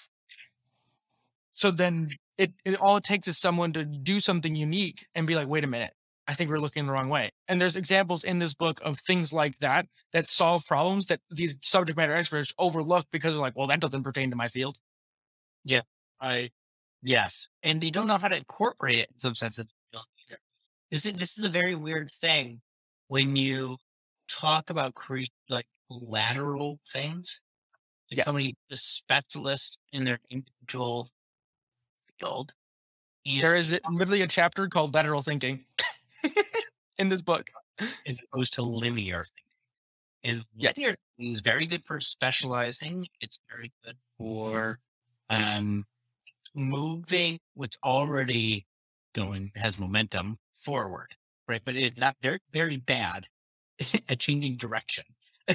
So 1.53 1.71
then 1.71 2.11
it, 2.37 2.53
it 2.65 2.79
all 2.81 2.99
it 2.99 3.05
takes 3.05 3.27
is 3.29 3.39
someone 3.39 3.73
to 3.73 3.85
do 3.85 4.21
something 4.21 4.55
unique 4.55 5.07
and 5.15 5.27
be 5.27 5.35
like, 5.35 5.49
wait 5.49 5.65
a 5.65 5.69
minute, 5.69 5.95
I 6.29 6.35
think 6.35 6.51
we're 6.51 6.59
looking 6.59 6.87
the 6.87 6.93
wrong 6.93 7.09
way. 7.09 7.31
And 7.49 7.61
there's 7.61 7.77
examples 7.77 8.25
in 8.25 8.39
this 8.39 8.53
book 8.53 8.81
of 8.85 8.99
things 8.99 9.33
like 9.33 9.59
that 9.59 9.87
that 10.13 10.27
solve 10.27 10.67
problems 10.67 11.07
that 11.07 11.21
these 11.31 11.57
subject 11.63 11.97
matter 11.97 12.15
experts 12.15 12.53
overlook 12.59 13.07
because 13.11 13.33
they're 13.33 13.41
like, 13.41 13.57
well, 13.57 13.69
that 13.69 13.81
doesn't 13.81 14.03
pertain 14.03 14.31
to 14.31 14.37
my 14.37 14.49
field. 14.49 14.77
Yeah. 15.65 15.83
I 16.21 16.51
yes, 17.03 17.49
and 17.63 17.81
they 17.81 17.91
don't 17.91 18.07
know 18.07 18.19
how 18.19 18.29
to 18.29 18.37
incorporate 18.37 18.99
it 18.99 19.09
in 19.13 19.19
some 19.19 19.35
sense 19.35 19.59
of 19.59 19.67
the 19.67 19.73
field 19.93 20.07
either. 20.29 20.39
This 20.91 21.07
is 21.07 21.13
this 21.15 21.39
is 21.39 21.45
a 21.45 21.49
very 21.49 21.75
weird 21.75 22.11
thing 22.11 22.61
when 23.09 23.37
you 23.37 23.77
talk 24.29 24.71
about 24.71 24.95
cre- 24.95 25.23
like 25.49 25.67
lateral 25.89 26.79
things, 26.93 27.41
Yeah. 28.11 28.17
becoming 28.25 28.57
a 28.71 28.77
specialist 28.77 29.79
in 29.93 30.05
their 30.05 30.19
individual 30.31 31.11
field. 32.19 32.53
and- 33.25 33.43
There 33.43 33.57
is 33.57 33.79
literally 33.91 34.23
a 34.23 34.27
chapter 34.29 34.69
called 34.69 34.95
lateral 34.95 35.23
thinking 35.23 35.67
in 36.99 37.09
this 37.09 37.23
book. 37.23 37.51
as 38.07 38.23
opposed 38.23 38.55
to 38.55 38.63
linear 38.63 39.25
thinking. 39.25 39.45
And 40.25 40.45
Yeah. 40.57 40.73
linear 40.77 40.97
thinking 41.17 41.35
is 41.35 41.41
very 41.41 41.67
good 41.67 41.85
for 41.85 42.01
specializing. 42.01 43.09
It's 43.21 43.39
very 43.51 43.73
good 43.85 43.99
for 44.19 44.81
um 45.29 45.85
moving 46.55 47.39
what's 47.55 47.77
already 47.85 48.67
going 49.13 49.51
has 49.57 49.79
momentum 49.79 50.37
forward, 50.57 51.15
right? 51.49 51.63
But 51.65 51.77
it's 51.77 51.99
not 51.99 52.17
very, 52.23 52.41
very 52.53 52.77
bad 52.77 53.27
at 54.09 54.21
changing 54.21 54.57
direction. 54.57 55.05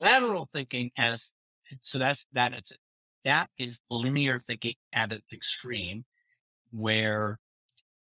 lateral 0.00 0.48
thinking 0.52 0.90
has, 0.96 1.32
so 1.80 1.98
that's, 1.98 2.26
that 2.32 2.54
is, 2.54 2.72
that 3.24 3.48
is 3.58 3.80
linear 3.90 4.38
thinking 4.38 4.74
at 4.92 5.12
its 5.12 5.32
extreme 5.32 6.04
where 6.70 7.38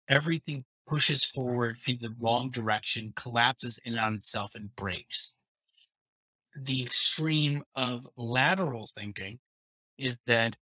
everything 0.09 0.65
pushes 0.87 1.25
forward 1.25 1.77
in 1.87 1.99
the 2.01 2.15
wrong 2.21 2.51
direction, 2.51 3.13
collapses 3.17 3.79
in 3.85 3.99
on 3.99 4.15
itself 4.15 4.55
and 4.55 4.75
breaks. 4.77 5.33
The 6.55 6.83
extreme 6.83 7.65
of 7.75 8.07
lateral 8.17 8.87
thinking 8.87 9.39
is 9.97 10.19
that 10.27 10.57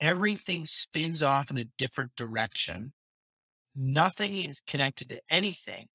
everything 0.00 0.66
spins 0.66 1.22
off 1.22 1.50
in 1.50 1.58
a 1.58 1.64
different 1.78 2.14
direction. 2.16 2.92
Nothing 3.76 4.36
is 4.44 4.60
connected 4.66 5.10
to 5.10 5.20
anything. 5.30 5.86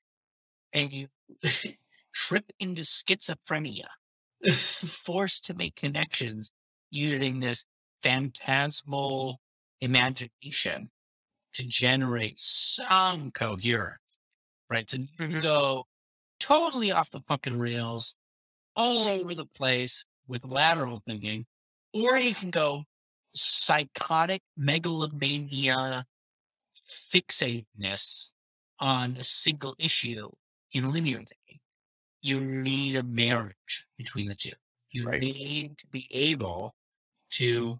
And 0.73 0.91
you 0.91 1.07
trip 2.13 2.51
into 2.59 2.83
schizophrenia, 2.83 3.87
forced 4.51 5.45
to 5.45 5.53
make 5.53 5.75
connections 5.75 6.51
using 6.89 7.39
this 7.39 7.65
phantasmal 8.03 9.39
imagination 9.79 10.89
to 11.53 11.67
generate 11.67 12.39
some 12.39 13.31
coherence, 13.31 14.17
right? 14.69 14.87
To 14.87 15.07
go 15.41 15.85
totally 16.39 16.91
off 16.91 17.09
the 17.11 17.21
fucking 17.27 17.57
rails, 17.59 18.15
all 18.75 19.07
over 19.07 19.35
the 19.35 19.45
place 19.45 20.05
with 20.27 20.45
lateral 20.45 21.01
thinking, 21.05 21.45
or 21.93 22.17
you 22.17 22.33
can 22.33 22.51
go 22.51 22.83
psychotic 23.33 24.41
megalomania 24.57 26.05
fixatedness 26.91 28.31
on 28.79 29.17
a 29.17 29.23
single 29.23 29.75
issue 29.79 30.29
in 30.73 30.91
linear 30.91 31.17
thinking. 31.17 31.59
You 32.21 32.39
need 32.39 32.95
a 32.95 33.03
marriage 33.03 33.87
between 33.97 34.27
the 34.27 34.35
two. 34.35 34.51
You 34.91 35.07
right. 35.07 35.21
need 35.21 35.77
to 35.79 35.87
be 35.87 36.07
able 36.11 36.75
to 37.31 37.79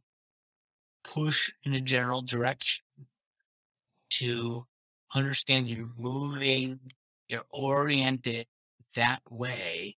push 1.03 1.51
in 1.63 1.73
a 1.73 1.81
general 1.81 2.21
direction, 2.21 2.83
to 4.11 4.65
understand 5.13 5.67
you're 5.67 5.89
moving, 5.97 6.79
you're 7.27 7.45
oriented 7.49 8.47
that 8.95 9.21
way, 9.29 9.95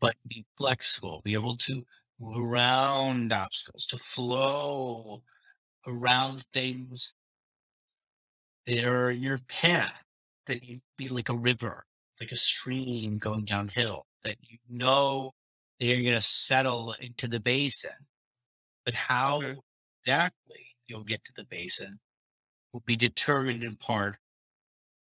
but 0.00 0.16
be 0.26 0.44
flexible, 0.56 1.20
be 1.24 1.34
able 1.34 1.56
to 1.56 1.84
around 2.22 3.32
obstacles, 3.32 3.86
to 3.86 3.96
flow 3.96 5.22
around 5.86 6.44
things 6.52 7.14
are 8.68 9.10
your 9.10 9.38
path, 9.48 10.04
that 10.46 10.64
you 10.64 10.80
be 10.96 11.08
like 11.08 11.28
a 11.28 11.36
river, 11.36 11.84
like 12.20 12.32
a 12.32 12.36
stream 12.36 13.18
going 13.18 13.44
downhill, 13.44 14.06
that 14.24 14.36
you 14.42 14.58
know 14.68 15.32
that 15.78 15.86
you're 15.86 16.02
going 16.02 16.14
to 16.14 16.20
settle 16.20 16.94
into 17.00 17.28
the 17.28 17.40
basin. 17.40 17.90
But 18.84 18.94
how 18.94 19.38
okay. 19.38 19.56
exactly 20.02 20.76
you'll 20.86 21.04
get 21.04 21.24
to 21.24 21.32
the 21.34 21.44
basin 21.44 22.00
will 22.72 22.82
be 22.84 22.96
determined 22.96 23.62
in 23.62 23.76
part 23.76 24.16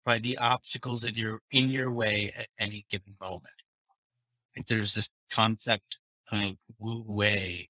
by 0.05 0.19
the 0.19 0.39
obstacles 0.39 1.03
that 1.03 1.17
you're 1.17 1.41
in 1.51 1.69
your 1.69 1.91
way 1.91 2.33
at 2.37 2.49
any 2.59 2.87
given 2.91 3.15
moment. 3.21 3.45
Like 4.57 4.67
there's 4.67 4.95
this 4.95 5.09
concept 5.31 5.99
of 6.31 6.57
Wu 6.79 7.05
Wei 7.07 7.69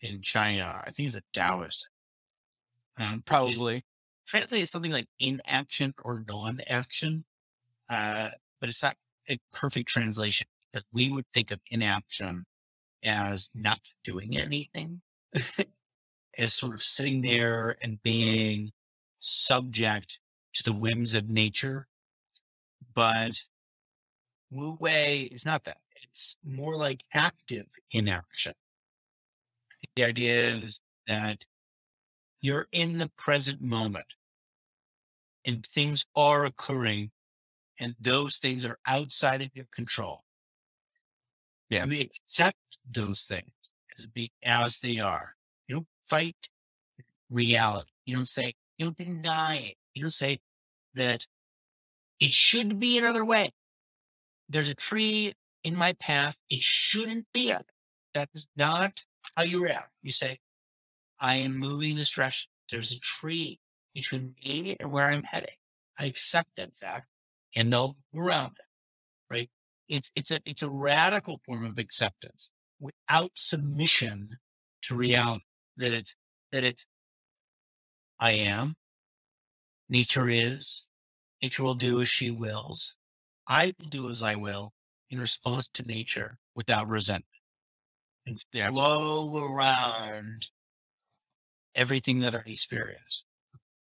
in 0.00 0.20
China. 0.20 0.82
I 0.84 0.90
think 0.90 1.08
it's 1.08 1.16
a 1.16 1.22
Taoist. 1.32 1.88
Um, 2.98 3.22
probably. 3.24 3.84
Frankly, 4.24 4.62
it's 4.62 4.72
something 4.72 4.92
like 4.92 5.08
inaction 5.18 5.94
or 6.02 6.24
non-action, 6.26 7.24
uh, 7.88 8.30
but 8.60 8.68
it's 8.68 8.82
not 8.82 8.96
a 9.28 9.38
perfect 9.52 9.88
translation 9.88 10.46
because 10.72 10.86
we 10.92 11.10
would 11.10 11.26
think 11.32 11.50
of 11.50 11.60
inaction 11.70 12.46
as 13.04 13.50
not 13.54 13.80
doing 14.04 14.38
anything, 14.38 15.02
as 16.38 16.54
sort 16.54 16.74
of 16.74 16.82
sitting 16.82 17.22
there 17.22 17.76
and 17.82 18.02
being 18.02 18.72
subject 19.20 20.20
to 20.54 20.62
the 20.62 20.72
whims 20.72 21.14
of 21.14 21.28
nature. 21.28 21.88
But 22.94 23.40
Wu 24.50 24.76
Wei 24.78 25.22
is 25.22 25.44
not 25.44 25.64
that. 25.64 25.78
It's 26.02 26.36
more 26.44 26.76
like 26.76 27.04
active 27.12 27.66
inaction. 27.90 28.52
The 29.96 30.04
idea 30.04 30.54
is 30.54 30.80
that 31.06 31.44
you're 32.42 32.66
in 32.72 32.98
the 32.98 33.10
present 33.16 33.62
moment 33.62 34.04
and 35.46 35.64
things 35.64 36.04
are 36.14 36.44
occurring 36.44 37.10
and 37.80 37.94
those 38.00 38.36
things 38.36 38.66
are 38.66 38.78
outside 38.86 39.40
of 39.40 39.48
your 39.54 39.66
control. 39.72 40.24
Yeah. 41.70 41.86
We 41.86 42.00
accept 42.00 42.58
those 42.90 43.22
things 43.22 43.50
as 43.96 44.06
be 44.06 44.30
as 44.42 44.80
they 44.80 44.98
are. 44.98 45.36
You 45.66 45.76
don't 45.76 45.86
fight 46.06 46.48
reality. 47.30 47.90
You 48.04 48.16
don't 48.16 48.28
say, 48.28 48.54
you 48.76 48.86
don't 48.86 48.98
deny 48.98 49.56
it. 49.56 49.76
You 49.94 50.02
don't 50.02 50.10
say 50.10 50.40
that 50.94 51.26
it 52.20 52.30
should 52.30 52.78
be 52.78 52.98
another 52.98 53.24
way. 53.24 53.52
There's 54.48 54.68
a 54.68 54.74
tree 54.74 55.34
in 55.64 55.76
my 55.76 55.94
path. 55.94 56.36
It 56.50 56.60
shouldn't 56.60 57.26
be. 57.32 57.54
That 58.14 58.28
is 58.34 58.46
not 58.56 59.04
how 59.36 59.44
you 59.44 59.62
react. 59.62 59.90
You 60.02 60.12
say, 60.12 60.38
I 61.22 61.36
am 61.36 61.56
moving 61.56 61.94
this 61.96 62.10
direction. 62.10 62.50
There's 62.68 62.90
a 62.90 62.98
tree 62.98 63.60
between 63.94 64.34
me 64.44 64.76
and 64.80 64.90
where 64.90 65.06
I'm 65.06 65.22
heading. 65.22 65.54
I 65.96 66.06
accept 66.06 66.50
that 66.56 66.74
fact 66.74 67.06
and 67.54 67.70
know 67.70 67.94
around 68.14 68.56
it. 68.58 69.32
Right? 69.32 69.50
It's 69.88 70.10
it's 70.16 70.32
a 70.32 70.40
it's 70.44 70.62
a 70.62 70.68
radical 70.68 71.40
form 71.46 71.64
of 71.64 71.78
acceptance 71.78 72.50
without 72.80 73.30
submission 73.34 74.38
to 74.82 74.96
reality. 74.96 75.44
That 75.76 75.92
it's 75.92 76.16
that 76.50 76.64
it's 76.64 76.86
I 78.18 78.32
am. 78.32 78.74
Nature 79.88 80.28
is. 80.28 80.86
Nature 81.40 81.62
will 81.62 81.74
do 81.74 82.00
as 82.00 82.08
she 82.08 82.30
wills. 82.30 82.96
I 83.46 83.74
will 83.78 83.88
do 83.88 84.10
as 84.10 84.22
I 84.22 84.34
will 84.34 84.72
in 85.08 85.20
response 85.20 85.68
to 85.74 85.82
nature 85.82 86.38
without 86.56 86.88
resentment. 86.88 87.26
And 88.26 88.40
flow 88.72 89.44
around 89.44 90.48
everything 91.74 92.20
that 92.20 92.34
I 92.34 92.42
experience. 92.46 93.24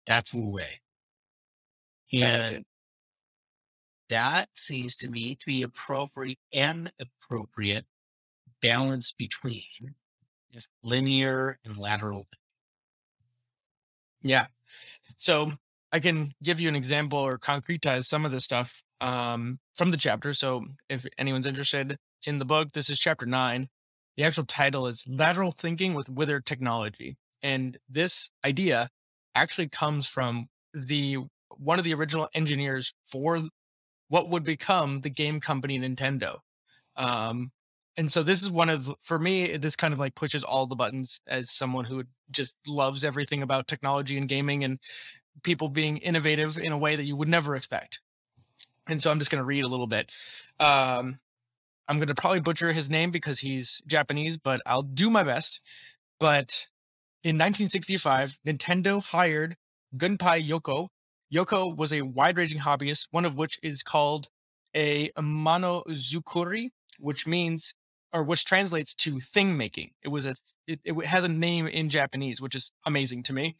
That's 0.05 0.33
Wu 0.33 0.49
Wei. 0.49 0.81
And 2.13 2.65
that 4.09 4.49
seems 4.53 4.95
to 4.97 5.09
me 5.09 5.35
to 5.35 5.45
be 5.45 5.63
appropriate 5.63 6.37
and 6.53 6.91
appropriate 6.99 7.85
balance 8.61 9.11
between 9.17 9.63
linear 10.83 11.57
and 11.65 11.77
lateral. 11.77 12.27
Yeah. 14.21 14.47
So 15.17 15.53
I 15.91 15.99
can 15.99 16.33
give 16.43 16.59
you 16.59 16.69
an 16.69 16.75
example 16.75 17.19
or 17.19 17.37
concretize 17.37 18.05
some 18.05 18.25
of 18.25 18.31
this 18.31 18.43
stuff 18.43 18.83
um, 19.01 19.59
from 19.73 19.91
the 19.91 19.97
chapter. 19.97 20.33
So 20.33 20.65
if 20.89 21.05
anyone's 21.17 21.47
interested 21.47 21.97
in 22.25 22.37
the 22.37 22.45
book, 22.45 22.73
this 22.73 22.89
is 22.89 22.99
chapter 22.99 23.25
nine. 23.25 23.69
The 24.15 24.23
actual 24.23 24.45
title 24.45 24.85
is 24.85 25.05
Lateral 25.07 25.51
Thinking 25.51 25.95
with 25.95 26.09
Withered 26.09 26.45
Technology. 26.45 27.17
And 27.43 27.77
this 27.89 28.31
idea 28.45 28.89
actually 29.35 29.67
comes 29.67 30.07
from 30.07 30.47
the 30.73 31.17
one 31.57 31.77
of 31.77 31.85
the 31.85 31.93
original 31.93 32.29
engineers 32.33 32.93
for 33.05 33.41
what 34.07 34.29
would 34.29 34.43
become 34.43 35.01
the 35.01 35.09
game 35.09 35.39
company 35.39 35.79
Nintendo. 35.79 36.39
Um, 36.95 37.51
and 37.97 38.11
so 38.11 38.23
this 38.23 38.41
is 38.41 38.49
one 38.49 38.69
of 38.69 38.91
for 39.01 39.19
me 39.19 39.57
this 39.57 39.75
kind 39.75 39.93
of 39.93 39.99
like 39.99 40.15
pushes 40.15 40.43
all 40.43 40.65
the 40.65 40.75
buttons 40.75 41.21
as 41.27 41.51
someone 41.51 41.85
who 41.85 42.03
just 42.31 42.55
loves 42.67 43.03
everything 43.03 43.43
about 43.43 43.67
technology 43.67 44.17
and 44.17 44.27
gaming 44.27 44.63
and 44.63 44.79
people 45.43 45.69
being 45.69 45.97
innovative 45.97 46.57
in 46.57 46.71
a 46.71 46.77
way 46.77 46.95
that 46.95 47.05
you 47.05 47.15
would 47.15 47.27
never 47.27 47.55
expect. 47.55 47.99
And 48.87 49.01
so 49.01 49.11
i'm 49.11 49.19
just 49.19 49.31
going 49.31 49.41
to 49.41 49.45
read 49.45 49.63
a 49.63 49.67
little 49.67 49.87
bit. 49.87 50.11
Um, 50.59 51.19
i'm 51.87 51.97
going 51.97 52.07
to 52.07 52.15
probably 52.15 52.39
butcher 52.39 52.71
his 52.71 52.89
name 52.89 53.11
because 53.11 53.39
he's 53.39 53.81
japanese 53.85 54.37
but 54.37 54.61
i'll 54.65 54.83
do 54.83 55.09
my 55.09 55.23
best. 55.23 55.59
But 56.19 56.67
in 57.23 57.35
1965 57.37 58.37
nintendo 58.45 59.03
hired 59.03 59.55
gunpei 59.95 60.47
yokoi 60.47 60.87
yokoi 61.33 61.75
was 61.75 61.93
a 61.93 62.01
wide-ranging 62.01 62.59
hobbyist 62.59 63.07
one 63.11 63.25
of 63.25 63.35
which 63.35 63.59
is 63.63 63.83
called 63.83 64.27
a 64.75 65.09
monozukuri 65.17 66.69
which 66.99 67.25
means 67.27 67.73
or 68.13 68.23
which 68.23 68.45
translates 68.45 68.93
to 68.93 69.19
thing 69.19 69.57
making. 69.57 69.91
It 70.03 70.09
was 70.09 70.25
a 70.25 70.35
it, 70.67 70.79
it 70.85 71.05
has 71.05 71.23
a 71.23 71.27
name 71.27 71.67
in 71.67 71.89
Japanese, 71.89 72.39
which 72.39 72.55
is 72.55 72.71
amazing 72.85 73.23
to 73.23 73.33
me. 73.33 73.55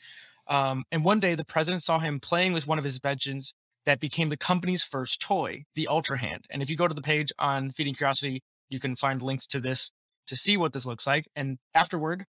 Um, 0.48 0.84
and 0.92 1.04
one 1.04 1.20
day, 1.20 1.36
the 1.36 1.46
president 1.46 1.84
saw 1.84 2.00
him 2.00 2.20
playing 2.20 2.54
with 2.54 2.68
one 2.68 2.78
of 2.78 2.84
his 2.84 2.98
inventions 2.98 3.54
that 3.86 4.00
became 4.00 4.30
the 4.30 4.38
company's 4.38 4.84
first 4.84 5.20
toy, 5.20 5.66
the 5.76 5.88
Ultra 5.88 6.18
Hand. 6.18 6.46
And 6.50 6.62
if 6.62 6.70
you 6.70 6.78
go 6.78 6.88
to 6.88 6.94
the 6.94 7.02
page 7.02 7.32
on 7.40 7.72
Feeding 7.72 7.96
Curiosity, 7.96 8.44
you 8.70 8.80
can 8.80 8.96
find 8.96 9.22
links 9.22 9.46
to 9.48 9.60
this 9.60 9.92
to 10.28 10.36
see 10.36 10.56
what 10.56 10.72
this 10.72 10.86
looks 10.86 11.08
like. 11.08 11.28
And 11.36 11.58
afterward, 11.74 12.26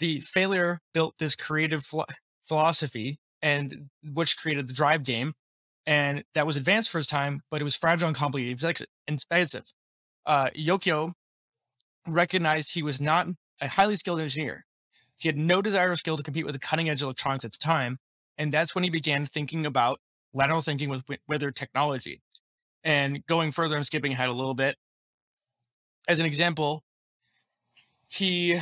the 0.00 0.20
failure 0.20 0.80
built 0.92 1.14
this 1.18 1.36
creative 1.36 1.84
philo- 1.84 2.06
philosophy 2.44 3.18
and 3.40 3.88
which 4.12 4.36
created 4.36 4.66
the 4.66 4.72
drive 4.72 5.04
game 5.04 5.34
and 5.86 6.24
that 6.34 6.46
was 6.46 6.56
advanced 6.56 6.90
for 6.90 6.98
its 6.98 7.06
time 7.06 7.42
but 7.50 7.60
it 7.60 7.64
was 7.64 7.76
fragile 7.76 8.08
and 8.08 8.16
complicated 8.16 8.60
was 8.60 8.82
expensive. 9.06 9.64
Uh, 10.26 10.50
Yokoi 10.50 11.12
recognized 12.06 12.74
he 12.74 12.82
was 12.82 13.00
not 13.00 13.28
a 13.60 13.68
highly 13.68 13.96
skilled 13.96 14.20
engineer. 14.20 14.64
He 15.16 15.28
had 15.28 15.36
no 15.36 15.62
desire 15.62 15.92
or 15.92 15.96
skill 15.96 16.16
to 16.16 16.22
compete 16.22 16.46
with 16.46 16.54
the 16.54 16.58
cutting 16.58 16.88
edge 16.88 17.02
electronics 17.02 17.44
at 17.44 17.52
the 17.52 17.58
time 17.58 17.98
and 18.36 18.50
that's 18.50 18.74
when 18.74 18.84
he 18.84 18.90
began 18.90 19.24
thinking 19.24 19.64
about 19.66 20.00
lateral 20.32 20.62
thinking 20.62 20.88
with 20.88 21.04
withered 21.28 21.56
technology. 21.56 22.22
And 22.82 23.24
going 23.26 23.52
further 23.52 23.76
and 23.76 23.84
skipping 23.84 24.12
ahead 24.12 24.28
a 24.28 24.32
little 24.32 24.54
bit 24.54 24.76
as 26.08 26.18
an 26.18 26.26
example 26.26 26.82
he 28.08 28.60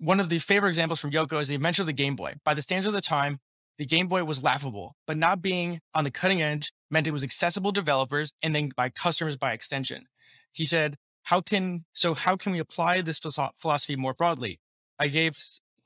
one 0.00 0.18
of 0.18 0.30
the 0.30 0.38
favorite 0.38 0.70
examples 0.70 0.98
from 0.98 1.10
Yoko 1.10 1.40
is 1.40 1.48
the 1.48 1.54
invention 1.54 1.82
of 1.82 1.86
the 1.86 1.92
Game 1.92 2.16
Boy. 2.16 2.34
By 2.42 2.54
the 2.54 2.62
standards 2.62 2.86
of 2.86 2.94
the 2.94 3.02
time, 3.02 3.38
the 3.76 3.84
Game 3.84 4.08
Boy 4.08 4.24
was 4.24 4.42
laughable, 4.42 4.96
but 5.06 5.16
not 5.16 5.42
being 5.42 5.80
on 5.94 6.04
the 6.04 6.10
cutting 6.10 6.42
edge 6.42 6.72
meant 6.90 7.06
it 7.06 7.12
was 7.12 7.22
accessible 7.22 7.72
to 7.72 7.80
developers 7.80 8.32
and 8.42 8.54
then 8.54 8.70
by 8.74 8.88
customers 8.88 9.36
by 9.36 9.52
extension. 9.52 10.06
He 10.52 10.64
said, 10.64 10.96
"How 11.24 11.40
can 11.42 11.84
so? 11.92 12.14
How 12.14 12.36
can 12.36 12.52
we 12.52 12.58
apply 12.58 13.02
this 13.02 13.20
philosophy 13.58 13.94
more 13.94 14.14
broadly?" 14.14 14.58
I 14.98 15.08
gave. 15.08 15.38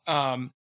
Um, 0.06 0.52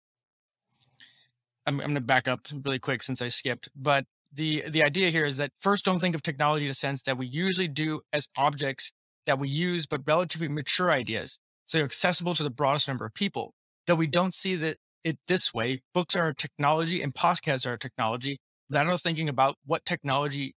I'm, 1.66 1.80
I'm 1.80 1.86
going 1.86 1.94
to 1.94 2.00
back 2.00 2.28
up 2.28 2.40
really 2.64 2.78
quick 2.78 3.02
since 3.02 3.22
I 3.22 3.28
skipped, 3.28 3.68
but 3.74 4.04
the 4.32 4.64
the 4.68 4.84
idea 4.84 5.10
here 5.10 5.24
is 5.24 5.36
that 5.36 5.52
first, 5.60 5.84
don't 5.84 6.00
think 6.00 6.14
of 6.14 6.22
technology 6.22 6.64
in 6.64 6.70
a 6.70 6.74
sense 6.74 7.02
that 7.02 7.16
we 7.16 7.26
usually 7.26 7.68
do 7.68 8.00
as 8.12 8.28
objects 8.36 8.92
that 9.26 9.38
we 9.38 9.48
use, 9.48 9.86
but 9.86 10.02
relatively 10.06 10.48
mature 10.48 10.90
ideas 10.90 11.38
so 11.66 11.78
they're 11.78 11.84
accessible 11.84 12.34
to 12.34 12.42
the 12.42 12.50
broadest 12.50 12.88
number 12.88 13.04
of 13.04 13.14
people. 13.14 13.54
Though 13.86 13.94
we 13.94 14.06
don't 14.06 14.34
see 14.34 14.56
that 14.56 14.76
it 15.02 15.18
this 15.28 15.52
way, 15.52 15.82
books 15.92 16.16
are 16.16 16.28
a 16.28 16.34
technology 16.34 17.02
and 17.02 17.14
podcasts 17.14 17.66
are 17.66 17.74
a 17.74 17.78
technology. 17.78 18.38
That 18.70 18.86
was 18.86 19.02
thinking 19.02 19.28
about 19.28 19.56
what 19.66 19.84
technology 19.84 20.54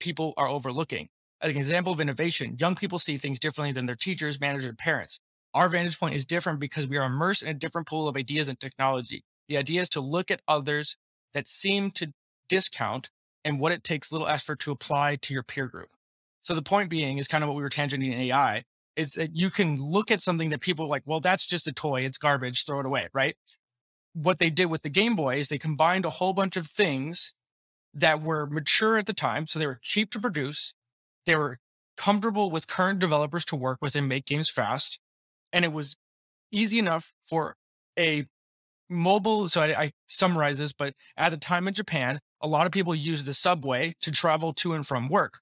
people 0.00 0.34
are 0.36 0.48
overlooking. 0.48 1.08
As 1.40 1.50
an 1.50 1.56
example 1.56 1.92
of 1.92 2.00
innovation, 2.00 2.56
young 2.58 2.74
people 2.74 2.98
see 2.98 3.16
things 3.16 3.38
differently 3.38 3.72
than 3.72 3.86
their 3.86 3.96
teachers, 3.96 4.40
managers, 4.40 4.66
and 4.66 4.76
parents. 4.76 5.20
Our 5.54 5.68
vantage 5.68 5.98
point 5.98 6.16
is 6.16 6.24
different 6.24 6.58
because 6.58 6.88
we 6.88 6.96
are 6.96 7.06
immersed 7.06 7.42
in 7.42 7.48
a 7.48 7.54
different 7.54 7.86
pool 7.86 8.08
of 8.08 8.16
ideas 8.16 8.48
and 8.48 8.58
technology. 8.58 9.22
The 9.48 9.56
idea 9.56 9.80
is 9.80 9.88
to 9.90 10.00
look 10.00 10.30
at 10.30 10.42
others 10.48 10.96
that 11.32 11.48
seem 11.48 11.90
to 11.92 12.12
discount 12.48 13.10
and 13.44 13.60
what 13.60 13.72
it 13.72 13.84
takes 13.84 14.10
little 14.10 14.26
effort 14.26 14.58
to 14.60 14.72
apply 14.72 15.16
to 15.16 15.32
your 15.32 15.42
peer 15.42 15.68
group. 15.68 15.90
So 16.42 16.54
the 16.54 16.62
point 16.62 16.90
being 16.90 17.18
is 17.18 17.28
kind 17.28 17.44
of 17.44 17.48
what 17.48 17.56
we 17.56 17.62
were 17.62 17.70
tangenting 17.70 18.12
in 18.12 18.20
AI 18.20 18.64
is 18.98 19.12
that 19.12 19.36
you 19.36 19.48
can 19.48 19.80
look 19.80 20.10
at 20.10 20.20
something 20.20 20.50
that 20.50 20.60
people 20.60 20.88
like, 20.88 21.04
well, 21.06 21.20
that's 21.20 21.46
just 21.46 21.68
a 21.68 21.72
toy, 21.72 22.00
it's 22.00 22.18
garbage, 22.18 22.64
throw 22.66 22.80
it 22.80 22.86
away, 22.86 23.08
right? 23.14 23.36
What 24.12 24.38
they 24.38 24.50
did 24.50 24.66
with 24.66 24.82
the 24.82 24.90
Game 24.90 25.14
Boy 25.14 25.36
is 25.36 25.48
they 25.48 25.58
combined 25.58 26.04
a 26.04 26.10
whole 26.10 26.32
bunch 26.32 26.56
of 26.56 26.66
things 26.66 27.32
that 27.94 28.20
were 28.20 28.46
mature 28.46 28.98
at 28.98 29.06
the 29.06 29.12
time. 29.12 29.46
So 29.46 29.58
they 29.58 29.66
were 29.66 29.78
cheap 29.82 30.10
to 30.12 30.20
produce, 30.20 30.74
they 31.26 31.36
were 31.36 31.58
comfortable 31.96 32.50
with 32.50 32.66
current 32.66 32.98
developers 32.98 33.44
to 33.46 33.56
work 33.56 33.78
with 33.80 33.94
and 33.94 34.08
make 34.08 34.26
games 34.26 34.50
fast. 34.50 34.98
And 35.52 35.64
it 35.64 35.72
was 35.72 35.96
easy 36.50 36.80
enough 36.80 37.12
for 37.24 37.54
a 37.96 38.26
mobile. 38.88 39.48
So 39.48 39.62
I, 39.62 39.82
I 39.82 39.92
summarize 40.08 40.58
this, 40.58 40.72
but 40.72 40.94
at 41.16 41.30
the 41.30 41.36
time 41.36 41.68
in 41.68 41.74
Japan, 41.74 42.20
a 42.40 42.48
lot 42.48 42.66
of 42.66 42.72
people 42.72 42.94
used 42.94 43.26
the 43.26 43.34
subway 43.34 43.94
to 44.00 44.10
travel 44.10 44.52
to 44.54 44.72
and 44.72 44.86
from 44.86 45.08
work. 45.08 45.38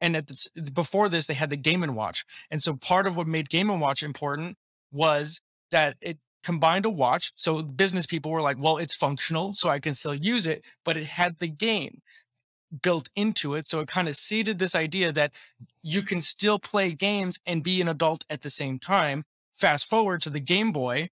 And 0.00 0.16
at 0.16 0.28
the, 0.28 0.70
before 0.70 1.08
this, 1.08 1.26
they 1.26 1.34
had 1.34 1.50
the 1.50 1.56
Game 1.56 1.82
and 1.82 1.94
Watch. 1.94 2.24
And 2.50 2.62
so 2.62 2.74
part 2.74 3.06
of 3.06 3.16
what 3.16 3.26
made 3.26 3.50
Game 3.50 3.70
and 3.70 3.80
Watch 3.80 4.02
important 4.02 4.56
was 4.90 5.40
that 5.70 5.96
it 6.00 6.18
combined 6.42 6.84
a 6.84 6.90
watch. 6.90 7.32
So 7.36 7.62
business 7.62 8.06
people 8.06 8.30
were 8.30 8.40
like, 8.40 8.56
well, 8.58 8.78
it's 8.78 8.94
functional, 8.94 9.54
so 9.54 9.68
I 9.68 9.78
can 9.78 9.94
still 9.94 10.14
use 10.14 10.46
it, 10.46 10.64
but 10.84 10.96
it 10.96 11.04
had 11.04 11.38
the 11.38 11.48
game 11.48 12.00
built 12.82 13.08
into 13.16 13.54
it. 13.54 13.68
So 13.68 13.80
it 13.80 13.88
kind 13.88 14.08
of 14.08 14.16
seeded 14.16 14.58
this 14.58 14.74
idea 14.74 15.12
that 15.12 15.32
you 15.82 16.02
can 16.02 16.20
still 16.20 16.58
play 16.58 16.92
games 16.92 17.38
and 17.44 17.62
be 17.62 17.80
an 17.80 17.88
adult 17.88 18.24
at 18.30 18.42
the 18.42 18.50
same 18.50 18.78
time. 18.78 19.24
Fast 19.56 19.88
forward 19.88 20.22
to 20.22 20.30
the 20.30 20.40
Game 20.40 20.72
Boy, 20.72 21.10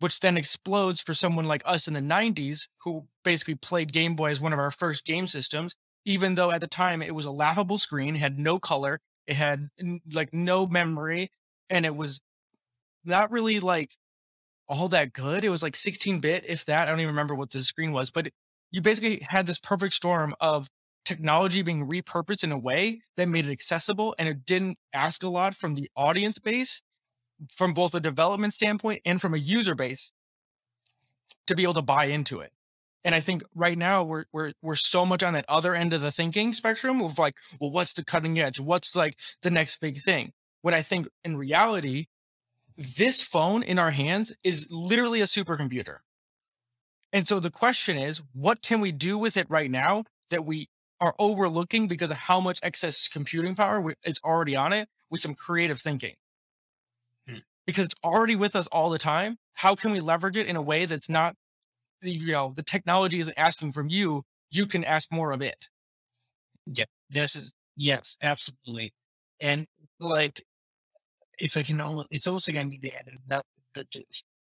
which 0.00 0.20
then 0.20 0.36
explodes 0.36 1.00
for 1.00 1.14
someone 1.14 1.46
like 1.46 1.62
us 1.64 1.88
in 1.88 1.94
the 1.94 2.00
90s 2.00 2.68
who 2.82 3.06
basically 3.24 3.54
played 3.54 3.92
Game 3.92 4.16
Boy 4.16 4.30
as 4.30 4.40
one 4.40 4.52
of 4.52 4.58
our 4.58 4.70
first 4.70 5.04
game 5.04 5.26
systems 5.26 5.76
even 6.04 6.34
though 6.34 6.50
at 6.50 6.60
the 6.60 6.66
time 6.66 7.02
it 7.02 7.14
was 7.14 7.26
a 7.26 7.30
laughable 7.30 7.78
screen, 7.78 8.14
had 8.14 8.38
no 8.38 8.58
color, 8.58 9.00
it 9.26 9.36
had 9.36 9.68
like 10.12 10.32
no 10.32 10.66
memory, 10.66 11.30
and 11.68 11.84
it 11.84 11.94
was 11.94 12.20
not 13.04 13.30
really 13.30 13.60
like 13.60 13.92
all 14.68 14.88
that 14.88 15.12
good. 15.12 15.44
It 15.44 15.50
was 15.50 15.62
like 15.62 15.76
16 15.76 16.20
bit, 16.20 16.44
if 16.46 16.64
that. 16.66 16.88
I 16.88 16.90
don't 16.90 17.00
even 17.00 17.14
remember 17.14 17.34
what 17.34 17.50
the 17.50 17.62
screen 17.62 17.92
was, 17.92 18.10
but 18.10 18.28
you 18.70 18.80
basically 18.80 19.20
had 19.28 19.46
this 19.46 19.58
perfect 19.58 19.94
storm 19.94 20.34
of 20.40 20.68
technology 21.04 21.62
being 21.62 21.88
repurposed 21.88 22.44
in 22.44 22.52
a 22.52 22.58
way 22.58 23.00
that 23.16 23.28
made 23.28 23.46
it 23.46 23.50
accessible 23.50 24.14
and 24.18 24.28
it 24.28 24.44
didn't 24.44 24.76
ask 24.92 25.22
a 25.22 25.28
lot 25.28 25.54
from 25.54 25.74
the 25.74 25.88
audience 25.96 26.38
base 26.38 26.82
from 27.50 27.72
both 27.72 27.94
a 27.94 28.00
development 28.00 28.52
standpoint 28.52 29.00
and 29.06 29.20
from 29.20 29.32
a 29.32 29.38
user 29.38 29.74
base 29.74 30.12
to 31.46 31.54
be 31.54 31.62
able 31.62 31.72
to 31.72 31.82
buy 31.82 32.06
into 32.06 32.40
it. 32.40 32.52
And 33.08 33.14
I 33.14 33.20
think 33.20 33.42
right 33.54 33.78
now 33.78 34.04
we're 34.04 34.26
we're 34.34 34.52
we're 34.60 34.76
so 34.76 35.06
much 35.06 35.22
on 35.22 35.32
that 35.32 35.46
other 35.48 35.74
end 35.74 35.94
of 35.94 36.02
the 36.02 36.10
thinking 36.10 36.52
spectrum 36.52 37.00
of 37.00 37.18
like, 37.18 37.36
well, 37.58 37.70
what's 37.70 37.94
the 37.94 38.04
cutting 38.04 38.38
edge? 38.38 38.60
What's 38.60 38.94
like 38.94 39.16
the 39.40 39.50
next 39.50 39.80
big 39.80 39.96
thing? 39.96 40.34
When 40.60 40.74
I 40.74 40.82
think 40.82 41.08
in 41.24 41.38
reality, 41.38 42.08
this 42.76 43.22
phone 43.22 43.62
in 43.62 43.78
our 43.78 43.92
hands 43.92 44.34
is 44.44 44.66
literally 44.68 45.22
a 45.22 45.24
supercomputer. 45.24 46.00
And 47.10 47.26
so 47.26 47.40
the 47.40 47.50
question 47.50 47.96
is, 47.96 48.20
what 48.34 48.60
can 48.60 48.78
we 48.78 48.92
do 48.92 49.16
with 49.16 49.38
it 49.38 49.48
right 49.48 49.70
now 49.70 50.04
that 50.28 50.44
we 50.44 50.68
are 51.00 51.14
overlooking 51.18 51.88
because 51.88 52.10
of 52.10 52.18
how 52.18 52.40
much 52.40 52.60
excess 52.62 53.08
computing 53.08 53.54
power 53.54 53.94
is 54.04 54.20
already 54.22 54.54
on 54.54 54.74
it 54.74 54.86
with 55.08 55.22
some 55.22 55.34
creative 55.34 55.80
thinking? 55.80 56.16
Hmm. 57.26 57.38
Because 57.66 57.86
it's 57.86 58.00
already 58.04 58.36
with 58.36 58.54
us 58.54 58.66
all 58.66 58.90
the 58.90 58.98
time. 58.98 59.38
How 59.54 59.74
can 59.74 59.92
we 59.92 60.00
leverage 60.00 60.36
it 60.36 60.46
in 60.46 60.56
a 60.56 60.62
way 60.62 60.84
that's 60.84 61.08
not 61.08 61.36
you 62.02 62.32
know 62.32 62.52
the 62.56 62.62
technology 62.62 63.18
isn't 63.18 63.38
asking 63.38 63.72
from 63.72 63.88
you 63.88 64.24
you 64.50 64.66
can 64.66 64.84
ask 64.84 65.12
more 65.12 65.32
of 65.32 65.42
it. 65.42 65.68
Yeah 66.66 66.84
this 67.10 67.36
is 67.36 67.52
yes 67.76 68.16
absolutely. 68.22 68.92
And 69.40 69.66
like 70.00 70.44
if 71.38 71.56
i 71.56 71.62
can 71.62 71.80
only 71.80 72.06
it's 72.10 72.26
almost 72.26 72.48
like 72.48 72.56
i 72.58 72.62
need 72.62 72.82
to 72.82 72.94
add 72.94 73.08
another 73.26 73.44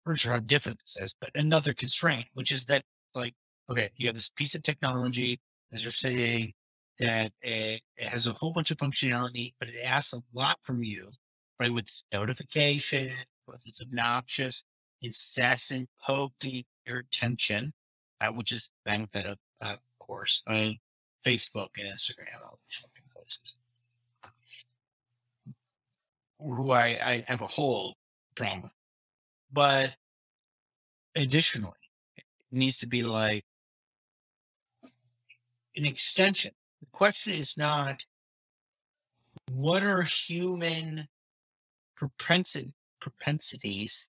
for 0.05 0.16
sure 0.16 0.32
how 0.32 0.38
different 0.40 0.80
this 0.80 0.96
is 1.05 1.14
but 1.20 1.30
another 1.34 1.72
constraint 1.72 2.26
which 2.34 2.53
is 2.53 2.64
that 2.66 2.82
like 3.14 3.34
okay 3.70 3.90
you 3.96 4.07
have 4.07 4.14
this 4.14 4.28
piece 4.28 4.55
of 4.55 4.62
technology 4.62 5.40
as 5.72 5.84
you're 5.84 5.92
saying 5.92 6.53
that 6.98 7.32
it, 7.42 7.82
it 7.96 8.09
has 8.09 8.26
a 8.26 8.32
whole 8.32 8.53
bunch 8.53 8.70
of 8.70 8.76
functionality 8.78 9.55
but 9.59 9.68
it 9.68 9.80
asks 9.84 10.12
a 10.12 10.20
lot 10.34 10.59
from 10.62 10.82
you 10.82 11.11
right? 11.61 11.72
With 11.72 11.90
notification 12.12 13.12
with 13.46 13.62
it's 13.66 13.82
obnoxious 13.82 14.64
incessant 15.03 15.88
poking 16.05 16.64
attention, 16.99 17.72
uh, 18.20 18.28
which 18.28 18.53
is 18.53 18.70
benefit 18.84 19.26
of, 19.26 19.38
of 19.61 19.78
course, 19.99 20.43
I 20.47 20.53
mean, 20.53 20.78
Facebook 21.24 21.68
and 21.78 21.86
Instagram, 21.86 22.43
all 22.45 22.59
these 22.68 22.76
fucking 22.76 23.05
places. 23.14 23.55
Who 26.38 26.70
I, 26.72 26.99
I 27.03 27.24
have 27.26 27.43
a 27.43 27.47
whole 27.47 27.97
problem. 28.34 28.70
But 29.53 29.95
additionally, 31.14 31.72
it 32.16 32.24
needs 32.51 32.78
to 32.78 32.86
be 32.86 33.03
like 33.03 33.45
an 35.76 35.84
extension. 35.84 36.53
The 36.80 36.86
question 36.93 37.34
is 37.34 37.57
not 37.57 38.05
what 39.53 39.82
are 39.82 40.03
human 40.03 41.09
propensi- 41.99 42.72
propensities 43.01 44.09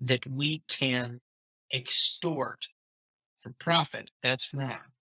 that 0.00 0.26
we 0.26 0.62
can 0.68 1.20
extort 1.72 2.68
for 3.38 3.52
profit. 3.58 4.10
That's 4.22 4.52
wrong. 4.52 4.92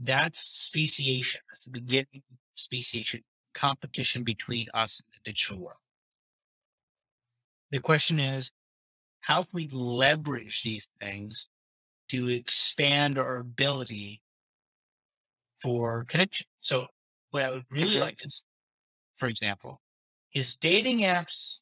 That's 0.00 0.40
speciation. 0.40 1.40
That's 1.50 1.64
the 1.64 1.70
beginning 1.70 2.22
of 2.30 2.38
speciation, 2.54 3.22
competition 3.54 4.24
between 4.24 4.66
us 4.74 5.00
and 5.00 5.06
the 5.14 5.30
digital 5.30 5.60
world. 5.60 5.78
The 7.70 7.80
question 7.80 8.20
is, 8.20 8.50
how 9.20 9.42
can 9.42 9.50
we 9.52 9.68
leverage 9.68 10.62
these 10.62 10.90
things 11.00 11.48
to 12.08 12.28
expand 12.28 13.18
our 13.18 13.38
ability 13.38 14.20
for 15.62 16.04
connection? 16.04 16.46
So, 16.60 16.88
what 17.30 17.42
I 17.42 17.50
would 17.50 17.64
really 17.70 17.92
mm-hmm. 17.92 18.00
like 18.00 18.18
to, 18.18 18.30
for 19.16 19.28
example, 19.28 19.80
is 20.34 20.56
dating 20.56 21.00
apps 21.00 21.56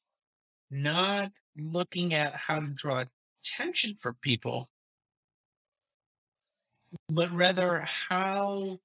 not 0.71 1.31
looking 1.57 2.15
at 2.15 2.35
how 2.35 2.59
to 2.59 2.67
draw 2.67 3.05
attention 3.43 3.97
for 3.99 4.13
people, 4.13 4.69
but 7.09 7.31
rather 7.33 7.81
how 8.09 8.79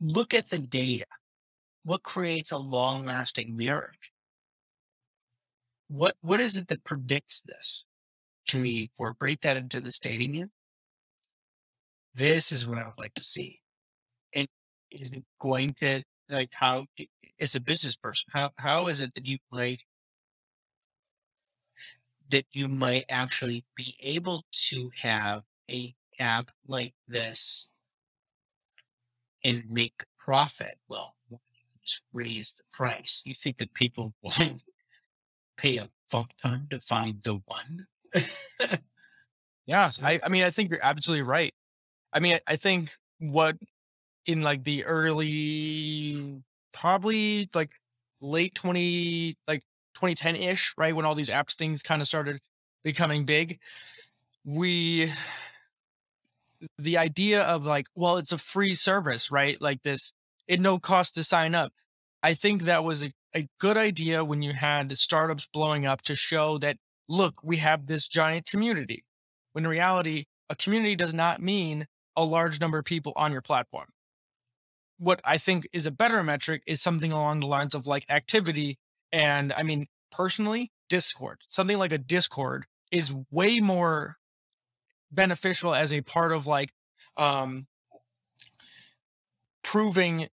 look 0.00 0.34
at 0.34 0.50
the 0.50 0.58
data. 0.58 1.06
What 1.84 2.02
creates 2.02 2.50
a 2.50 2.58
long 2.58 3.04
lasting 3.06 3.56
marriage? 3.56 4.12
What 5.88 6.16
what 6.20 6.40
is 6.40 6.56
it 6.56 6.68
that 6.68 6.82
predicts 6.82 7.40
this? 7.42 7.84
can 8.46 8.62
we 8.62 8.82
incorporate 8.82 9.42
that 9.42 9.56
into 9.56 9.80
the 9.80 9.96
dating 10.00 10.42
app? 10.42 10.48
This 12.14 12.52
is 12.52 12.66
what 12.66 12.78
I 12.78 12.84
would 12.84 12.98
like 12.98 13.14
to 13.14 13.24
see. 13.24 13.60
And 14.34 14.48
is 14.90 15.10
it 15.10 15.24
going 15.40 15.74
to 15.74 16.02
like 16.28 16.50
how 16.52 16.86
as 17.40 17.54
a 17.54 17.60
business 17.60 17.96
person, 17.96 18.26
how 18.32 18.50
how 18.56 18.86
is 18.86 19.00
it 19.00 19.14
that 19.14 19.26
you 19.26 19.38
might 19.52 19.82
that 22.30 22.46
you 22.52 22.68
might 22.68 23.04
actually 23.08 23.64
be 23.76 23.96
able 24.00 24.44
to 24.68 24.90
have 25.00 25.42
a 25.70 25.94
app 26.18 26.50
like 26.66 26.94
this 27.08 27.68
and 29.44 29.64
make 29.70 30.04
profit? 30.18 30.78
Well, 30.88 31.14
raise 32.12 32.54
the 32.54 32.64
price. 32.72 33.22
You 33.24 33.34
think 33.34 33.58
that 33.58 33.74
people 33.74 34.14
won't 34.22 34.62
pay 35.56 35.78
a 35.78 35.90
fuck 36.10 36.30
ton 36.42 36.68
to 36.70 36.80
find 36.80 37.22
the 37.22 37.40
one? 37.46 37.86
Yeah, 39.66 39.90
I, 40.02 40.20
I 40.22 40.28
mean, 40.28 40.44
I 40.44 40.50
think 40.50 40.70
you're 40.70 40.84
absolutely 40.84 41.22
right. 41.22 41.52
I 42.12 42.20
mean, 42.20 42.36
I, 42.36 42.40
I 42.52 42.56
think 42.56 42.96
what 43.18 43.56
in 44.26 44.42
like 44.42 44.64
the 44.64 44.84
early, 44.84 46.42
probably 46.72 47.48
like 47.54 47.72
late 48.20 48.54
20, 48.54 49.36
like 49.48 49.62
2010 49.96 50.36
ish, 50.36 50.74
right? 50.76 50.94
When 50.94 51.04
all 51.04 51.14
these 51.14 51.30
apps 51.30 51.54
things 51.54 51.82
kind 51.82 52.00
of 52.00 52.08
started 52.08 52.40
becoming 52.84 53.24
big, 53.24 53.58
we, 54.44 55.12
the 56.78 56.98
idea 56.98 57.42
of 57.42 57.66
like, 57.66 57.86
well, 57.94 58.16
it's 58.16 58.32
a 58.32 58.38
free 58.38 58.74
service, 58.74 59.30
right? 59.30 59.60
Like 59.60 59.82
this, 59.82 60.12
at 60.48 60.60
no 60.60 60.78
cost 60.78 61.14
to 61.14 61.24
sign 61.24 61.54
up. 61.54 61.72
I 62.22 62.34
think 62.34 62.62
that 62.62 62.84
was 62.84 63.02
a, 63.02 63.12
a 63.34 63.48
good 63.58 63.76
idea 63.76 64.24
when 64.24 64.42
you 64.42 64.52
had 64.52 64.96
startups 64.96 65.48
blowing 65.52 65.86
up 65.86 66.02
to 66.02 66.14
show 66.14 66.58
that, 66.58 66.76
look, 67.08 67.34
we 67.42 67.56
have 67.58 67.86
this 67.86 68.06
giant 68.06 68.46
community 68.46 69.04
when 69.56 69.64
in 69.64 69.70
reality, 69.70 70.26
a 70.50 70.54
community 70.54 70.94
does 70.94 71.14
not 71.14 71.40
mean 71.40 71.86
a 72.14 72.22
large 72.22 72.60
number 72.60 72.76
of 72.76 72.84
people 72.84 73.14
on 73.16 73.32
your 73.32 73.40
platform. 73.40 73.86
What 74.98 75.22
I 75.24 75.38
think 75.38 75.66
is 75.72 75.86
a 75.86 75.90
better 75.90 76.22
metric 76.22 76.62
is 76.66 76.82
something 76.82 77.10
along 77.10 77.40
the 77.40 77.46
lines 77.46 77.74
of 77.74 77.86
like 77.86 78.04
activity. 78.10 78.76
And 79.16 79.54
I 79.54 79.62
mean, 79.62 79.86
personally, 80.12 80.72
Discord, 80.90 81.38
something 81.48 81.78
like 81.78 81.90
a 81.90 81.96
Discord 81.96 82.66
is 82.92 83.14
way 83.30 83.60
more 83.60 84.16
beneficial 85.10 85.74
as 85.74 85.90
a 85.90 86.02
part 86.02 86.32
of 86.32 86.46
like 86.46 86.70
um, 87.16 87.66
proving 89.64 90.28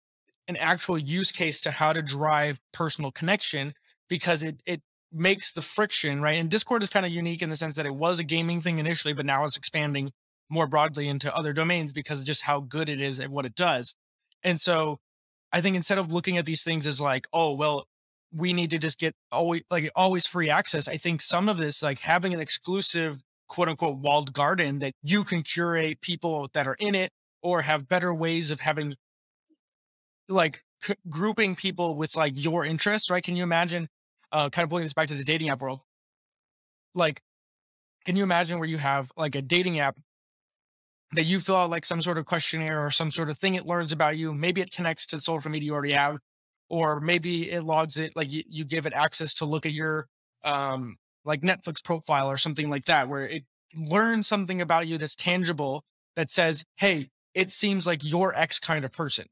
an 0.46 0.56
actual 0.58 0.96
use 0.96 1.32
case 1.32 1.60
to 1.62 1.72
how 1.72 1.92
to 1.92 2.02
drive 2.02 2.60
personal 2.72 3.10
connection 3.10 3.74
because 4.08 4.44
it 4.44 4.62
it 4.64 4.80
makes 5.12 5.52
the 5.52 5.62
friction, 5.62 6.22
right? 6.22 6.36
And 6.38 6.48
Discord 6.48 6.84
is 6.84 6.88
kind 6.88 7.04
of 7.04 7.10
unique 7.10 7.42
in 7.42 7.50
the 7.50 7.56
sense 7.56 7.74
that 7.74 7.86
it 7.86 7.96
was 7.96 8.20
a 8.20 8.24
gaming 8.24 8.60
thing 8.60 8.78
initially, 8.78 9.12
but 9.12 9.26
now 9.26 9.44
it's 9.44 9.56
expanding 9.56 10.12
more 10.48 10.68
broadly 10.68 11.08
into 11.08 11.34
other 11.34 11.52
domains 11.52 11.92
because 11.92 12.20
of 12.20 12.26
just 12.26 12.42
how 12.42 12.60
good 12.60 12.88
it 12.88 13.00
is 13.00 13.18
at 13.18 13.28
what 13.28 13.44
it 13.44 13.56
does. 13.56 13.96
And 14.44 14.60
so 14.60 15.00
I 15.52 15.62
think 15.62 15.74
instead 15.74 15.98
of 15.98 16.12
looking 16.12 16.38
at 16.38 16.46
these 16.46 16.62
things 16.62 16.86
as 16.86 17.00
like, 17.00 17.26
oh, 17.32 17.54
well, 17.54 17.88
we 18.32 18.52
need 18.52 18.70
to 18.70 18.78
just 18.78 18.98
get 18.98 19.14
always 19.32 19.62
like 19.70 19.90
always 19.96 20.26
free 20.26 20.50
access, 20.50 20.88
I 20.88 20.96
think 20.96 21.22
some 21.22 21.48
of 21.48 21.56
this, 21.58 21.82
like 21.82 22.00
having 22.00 22.34
an 22.34 22.40
exclusive 22.40 23.22
quote 23.48 23.68
unquote 23.68 23.98
walled 23.98 24.32
garden 24.32 24.80
that 24.80 24.92
you 25.02 25.24
can 25.24 25.42
curate 25.42 26.00
people 26.00 26.48
that 26.52 26.66
are 26.66 26.76
in 26.78 26.94
it 26.94 27.10
or 27.42 27.62
have 27.62 27.88
better 27.88 28.12
ways 28.12 28.50
of 28.50 28.60
having 28.60 28.94
like 30.28 30.62
c- 30.82 30.94
grouping 31.08 31.56
people 31.56 31.94
with 31.94 32.16
like 32.16 32.34
your 32.36 32.64
interests, 32.64 33.10
right? 33.10 33.24
Can 33.24 33.36
you 33.36 33.42
imagine 33.42 33.88
uh, 34.32 34.50
kind 34.50 34.64
of 34.64 34.70
pulling 34.70 34.84
this 34.84 34.92
back 34.92 35.08
to 35.08 35.14
the 35.14 35.24
dating 35.24 35.48
app 35.48 35.60
world, 35.60 35.80
like, 36.94 37.22
can 38.04 38.16
you 38.16 38.22
imagine 38.22 38.58
where 38.58 38.68
you 38.68 38.78
have 38.78 39.10
like 39.16 39.34
a 39.34 39.42
dating 39.42 39.78
app 39.80 39.96
that 41.12 41.24
you 41.24 41.40
fill 41.40 41.56
out 41.56 41.70
like 41.70 41.84
some 41.84 42.02
sort 42.02 42.18
of 42.18 42.26
questionnaire 42.26 42.84
or 42.84 42.90
some 42.90 43.10
sort 43.10 43.30
of 43.30 43.38
thing 43.38 43.54
it 43.54 43.66
learns 43.66 43.92
about 43.92 44.16
you? 44.16 44.34
Maybe 44.34 44.60
it 44.60 44.70
connects 44.70 45.06
to 45.06 45.20
social 45.20 45.50
media 45.50 45.68
you 45.68 45.72
already 45.72 45.92
have, 45.92 46.18
or 46.68 47.00
maybe 47.00 47.50
it 47.50 47.62
logs 47.62 47.96
it, 47.96 48.14
like 48.14 48.32
you, 48.32 48.42
you 48.48 48.64
give 48.64 48.86
it 48.86 48.92
access 48.92 49.34
to 49.34 49.44
look 49.44 49.66
at 49.66 49.72
your 49.72 50.06
um, 50.44 50.96
like 51.24 51.40
Netflix 51.40 51.82
profile 51.82 52.30
or 52.30 52.36
something 52.36 52.70
like 52.70 52.84
that, 52.86 53.08
where 53.08 53.26
it 53.26 53.44
learns 53.74 54.26
something 54.26 54.60
about 54.60 54.86
you 54.86 54.98
that's 54.98 55.14
tangible 55.14 55.84
that 56.16 56.30
says, 56.30 56.64
hey, 56.76 57.10
it 57.34 57.52
seems 57.52 57.86
like 57.86 58.02
your 58.02 58.34
X 58.34 58.58
kind 58.58 58.84
of 58.84 58.92
person, 58.92 59.26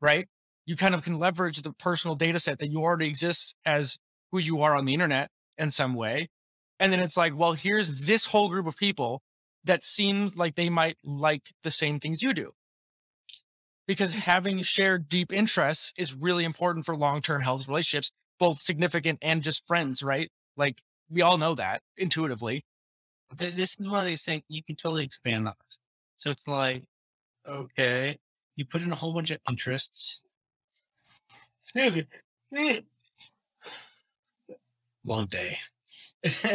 right? 0.00 0.28
You 0.64 0.76
kind 0.76 0.94
of 0.94 1.02
can 1.02 1.18
leverage 1.18 1.62
the 1.62 1.72
personal 1.72 2.16
data 2.16 2.40
set 2.40 2.58
that 2.58 2.70
you 2.70 2.80
already 2.80 3.06
exists 3.06 3.54
as 3.64 3.98
who 4.32 4.38
you 4.38 4.62
are 4.62 4.76
on 4.76 4.84
the 4.84 4.94
internet 4.94 5.30
in 5.56 5.70
some 5.70 5.94
way. 5.94 6.28
And 6.78 6.92
then 6.92 7.00
it's 7.00 7.16
like, 7.16 7.36
well, 7.36 7.52
here's 7.52 8.06
this 8.06 8.26
whole 8.26 8.48
group 8.48 8.66
of 8.66 8.76
people 8.76 9.22
that 9.64 9.82
seem 9.82 10.32
like 10.34 10.54
they 10.54 10.68
might 10.68 10.96
like 11.02 11.50
the 11.62 11.70
same 11.70 11.98
things 12.00 12.22
you 12.22 12.34
do. 12.34 12.52
Because 13.86 14.12
having 14.12 14.62
shared 14.62 15.08
deep 15.08 15.32
interests 15.32 15.92
is 15.96 16.12
really 16.14 16.44
important 16.44 16.86
for 16.86 16.96
long 16.96 17.22
term 17.22 17.42
health 17.42 17.68
relationships, 17.68 18.10
both 18.38 18.58
significant 18.58 19.18
and 19.22 19.42
just 19.42 19.66
friends, 19.66 20.02
right? 20.02 20.30
Like 20.56 20.82
we 21.08 21.22
all 21.22 21.38
know 21.38 21.54
that 21.54 21.82
intuitively. 21.96 22.64
This 23.36 23.76
is 23.78 23.88
one 23.88 24.00
of 24.00 24.06
these 24.06 24.24
things 24.24 24.42
you 24.48 24.62
can 24.62 24.76
totally 24.76 25.04
expand 25.04 25.48
on. 25.48 25.54
So 26.16 26.30
it's 26.30 26.46
like, 26.46 26.84
okay, 27.46 28.18
you 28.56 28.64
put 28.64 28.82
in 28.82 28.92
a 28.92 28.96
whole 28.96 29.12
bunch 29.12 29.30
of 29.30 29.38
interests 29.48 30.20
long 35.04 35.26
day. 35.26 35.58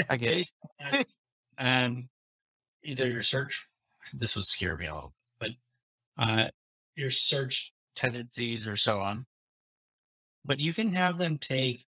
I 0.10 0.18
guess. 0.18 0.52
and 1.58 2.10
either 2.84 3.08
your 3.08 3.22
search, 3.22 3.68
this 4.14 4.36
would 4.36 4.46
scare 4.46 4.76
me 4.78 4.88
a 4.88 4.94
little, 4.94 5.14
but 5.40 5.52
uh, 6.18 6.50
your 7.02 7.10
search 7.10 7.74
tendencies 7.96 8.68
or 8.68 8.78
so 8.78 9.02
on. 9.02 9.26
But 10.46 10.60
you 10.60 10.72
can 10.74 10.94
have 10.94 11.18
them 11.18 11.38
take 11.38 11.86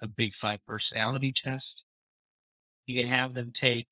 a 0.00 0.08
big 0.08 0.34
five 0.34 0.64
personality 0.66 1.32
test. 1.32 1.84
You 2.84 3.00
can 3.00 3.10
have 3.10 3.34
them 3.34 3.52
take 3.52 3.86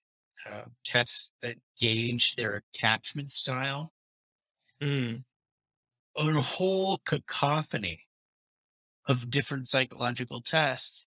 uh, 0.48 0.64
tests 0.84 1.32
that 1.42 1.56
gauge 1.78 2.34
their 2.34 2.62
attachment 2.74 3.30
style. 3.32 3.92
Mm. 4.82 5.24
A 6.16 6.32
whole 6.40 6.98
cacophony 6.98 8.00
of 9.06 9.30
different 9.30 9.68
psychological 9.68 10.40
tests 10.40 11.06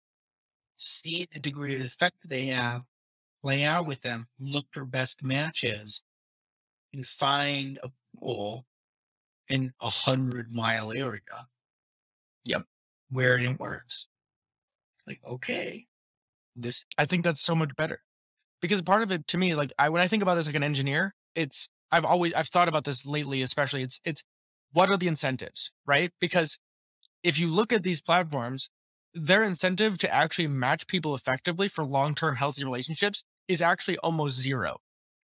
see 0.78 1.28
the 1.32 1.39
degree 1.39 1.76
of 1.76 1.82
effect 1.82 2.22
that 2.22 2.30
they 2.30 2.45
have, 2.47 2.84
play 3.41 3.64
out 3.64 3.86
with 3.86 4.01
them, 4.01 4.28
look 4.39 4.66
for 4.72 4.86
best 4.86 5.24
matches, 5.24 6.01
and 6.93 7.05
find 7.05 7.80
a 7.84 7.91
pool 8.18 8.66
in 9.50 9.74
a 9.82 9.89
hundred 9.89 10.52
mile 10.52 10.91
area. 10.91 11.48
Yep. 12.46 12.64
Where 13.10 13.38
it 13.38 13.60
works. 13.60 14.08
Like, 15.08 15.22
okay. 15.26 15.86
This 16.56 16.86
I 16.98 17.06
think 17.06 17.24
that's 17.24 17.41
so 17.41 17.56
much 17.56 17.76
better. 17.76 18.02
Because 18.62 18.82
part 18.82 19.04
of 19.04 19.12
it 19.12 19.28
to 19.28 19.38
me, 19.38 19.56
like 19.56 19.74
I 19.78 19.89
when 19.89 20.02
I 20.02 20.08
think 20.08 20.24
about 20.24 20.36
this 20.36 20.46
like 20.46 20.56
an 20.56 20.64
engineer, 20.64 21.14
it's 21.36 21.68
I've 21.91 22.06
always 22.06 22.34
I've 22.34 22.48
thought 22.48 22.68
about 22.68 22.86
this 22.86 23.06
lately, 23.06 23.41
especially 23.41 23.84
it's 23.84 24.00
it's 24.06 24.24
what 24.72 24.89
are 24.89 24.98
the 24.98 25.08
incentives, 25.08 25.72
right? 25.86 26.12
Because 26.20 26.58
if 27.24 27.39
you 27.39 27.48
look 27.48 27.74
at 27.74 27.84
these 27.84 28.02
platforms, 28.02 28.70
their 29.14 29.44
incentive 29.44 29.98
to 30.00 30.14
actually 30.14 30.48
match 30.48 30.88
people 30.88 31.16
effectively 31.16 31.68
for 31.68 31.84
long 31.84 32.16
term 32.16 32.36
healthy 32.36 32.64
relationships 32.64 33.24
is 33.48 33.62
actually 33.62 33.98
almost 34.00 34.39
zero. 34.39 34.78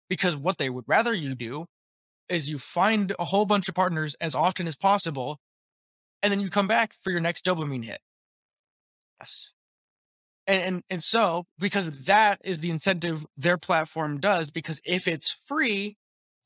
Because 0.10 0.36
what 0.36 0.58
they 0.58 0.70
would 0.70 0.86
rather 0.88 1.14
you 1.14 1.36
do 1.36 1.66
is 2.30 2.50
you 2.50 2.58
find 2.58 3.14
a 3.20 3.26
whole 3.26 3.46
bunch 3.46 3.70
of 3.70 3.76
partners 3.76 4.16
as 4.20 4.36
often 4.36 4.68
as 4.68 4.76
possible, 4.76 5.40
and 6.22 6.32
then 6.32 6.40
you 6.40 6.50
come 6.50 6.68
back 6.68 6.94
for 7.02 7.12
your 7.12 7.20
next 7.20 7.46
dopamine 7.46 7.86
hit. 7.86 8.00
Yes. 9.20 9.54
And, 10.46 10.62
and, 10.62 10.84
and 10.90 11.04
so, 11.04 11.46
because 11.60 11.92
that 12.06 12.40
is 12.44 12.62
the 12.62 12.70
incentive 12.70 13.26
their 13.36 13.58
platform 13.58 14.20
does, 14.20 14.52
because 14.52 14.80
if 14.86 15.08
it's 15.08 15.36
free, 15.46 15.98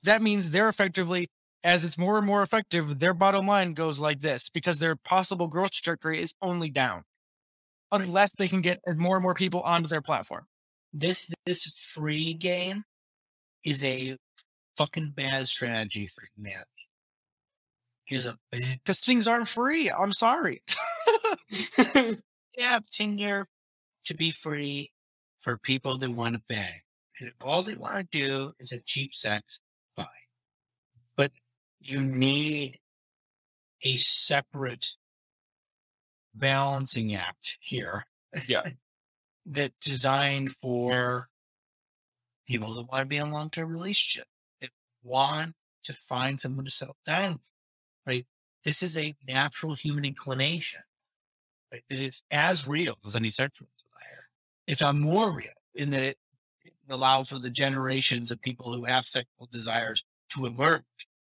that 0.04 0.22
means 0.22 0.50
they're 0.50 0.70
effectively, 0.70 1.28
as 1.64 1.86
it's 1.86 1.98
more 1.98 2.18
and 2.18 2.26
more 2.26 2.42
effective, 2.42 3.00
their 3.00 3.14
bottom 3.14 3.46
line 3.46 3.74
goes 3.74 4.00
like 4.00 4.22
this 4.22 4.50
because 4.50 4.80
their 4.80 4.96
possible 4.96 5.48
growth 5.48 5.72
trajectory 5.72 6.22
is 6.22 6.34
only 6.42 6.70
down 6.70 7.04
unless 7.92 8.32
they 8.34 8.48
can 8.48 8.62
get 8.62 8.80
more 8.96 9.18
and 9.18 9.24
more 9.24 9.36
people 9.36 9.62
onto 9.62 9.88
their 9.88 10.02
platform. 10.02 10.46
This 10.94 11.32
this 11.46 11.72
free 11.78 12.34
game 12.34 12.84
is 13.64 13.84
a 13.84 14.18
fucking 14.82 15.14
bad 15.16 15.48
strategy 15.48 16.08
for 16.08 16.24
humanity. 16.36 16.66
Here's 18.06 18.26
a 18.26 18.38
bad 18.52 18.80
because 18.84 19.00
things 19.00 19.28
aren't 19.28 19.48
free. 19.48 19.92
I'm 19.92 20.12
sorry. 20.12 20.64
yeah, 22.58 22.80
Tinder 22.90 23.48
to 24.06 24.16
be 24.16 24.32
free 24.32 24.92
for 25.40 25.58
people 25.58 25.98
that 26.00 26.12
want 26.12 26.36
to 26.36 26.42
bang. 26.50 26.82
And 27.20 27.32
all 27.42 27.62
they 27.62 27.76
want 27.76 28.12
to 28.12 28.18
do 28.18 28.54
is 28.60 28.72
a 28.72 28.82
cheap 28.82 29.14
sex, 29.14 29.60
buy. 29.96 30.08
But 31.16 31.32
you 31.80 32.02
need 32.02 32.80
a 33.84 33.96
separate 33.98 34.88
balancing 36.34 37.14
act 37.14 37.60
here. 37.62 38.06
Yeah. 38.48 38.64
that 39.46 39.74
designed 39.82 40.52
for 40.52 41.30
people 42.48 42.76
that 42.76 42.92
want 42.92 43.02
to 43.02 43.06
be 43.06 43.18
in 43.18 43.28
a 43.28 43.32
long 43.32 43.50
term 43.50 43.72
relationship, 43.72 44.28
want 45.04 45.54
to 45.84 45.94
find 45.94 46.40
someone 46.40 46.66
to 46.66 46.72
settle 46.72 46.98
down, 47.06 47.34
with, 47.34 47.50
right? 48.06 48.26
This 48.64 48.84
is 48.84 48.98
a 48.98 49.16
natural 49.28 49.76
human 49.76 50.06
inclination. 50.06 50.82
Right? 51.72 51.84
It 51.90 52.00
is 52.00 52.24
as 52.32 52.68
real 52.68 52.98
as 53.06 53.16
any 53.16 53.32
sexual 53.32 53.70
desire. 53.78 54.26
It's 54.68 54.82
not 54.82 54.96
more 54.96 55.32
real, 55.32 55.50
in 55.74 55.90
that 55.92 56.02
it, 56.02 56.18
it 56.64 56.74
allows 56.90 57.30
for 57.30 57.40
the 57.40 57.50
generations 57.50 58.32
of 58.32 58.42
people 58.42 58.74
who 58.74 58.86
have 58.86 59.06
sexual 59.06 59.48
desires 59.52 60.04
to 60.34 60.46
emerge. 60.46 60.84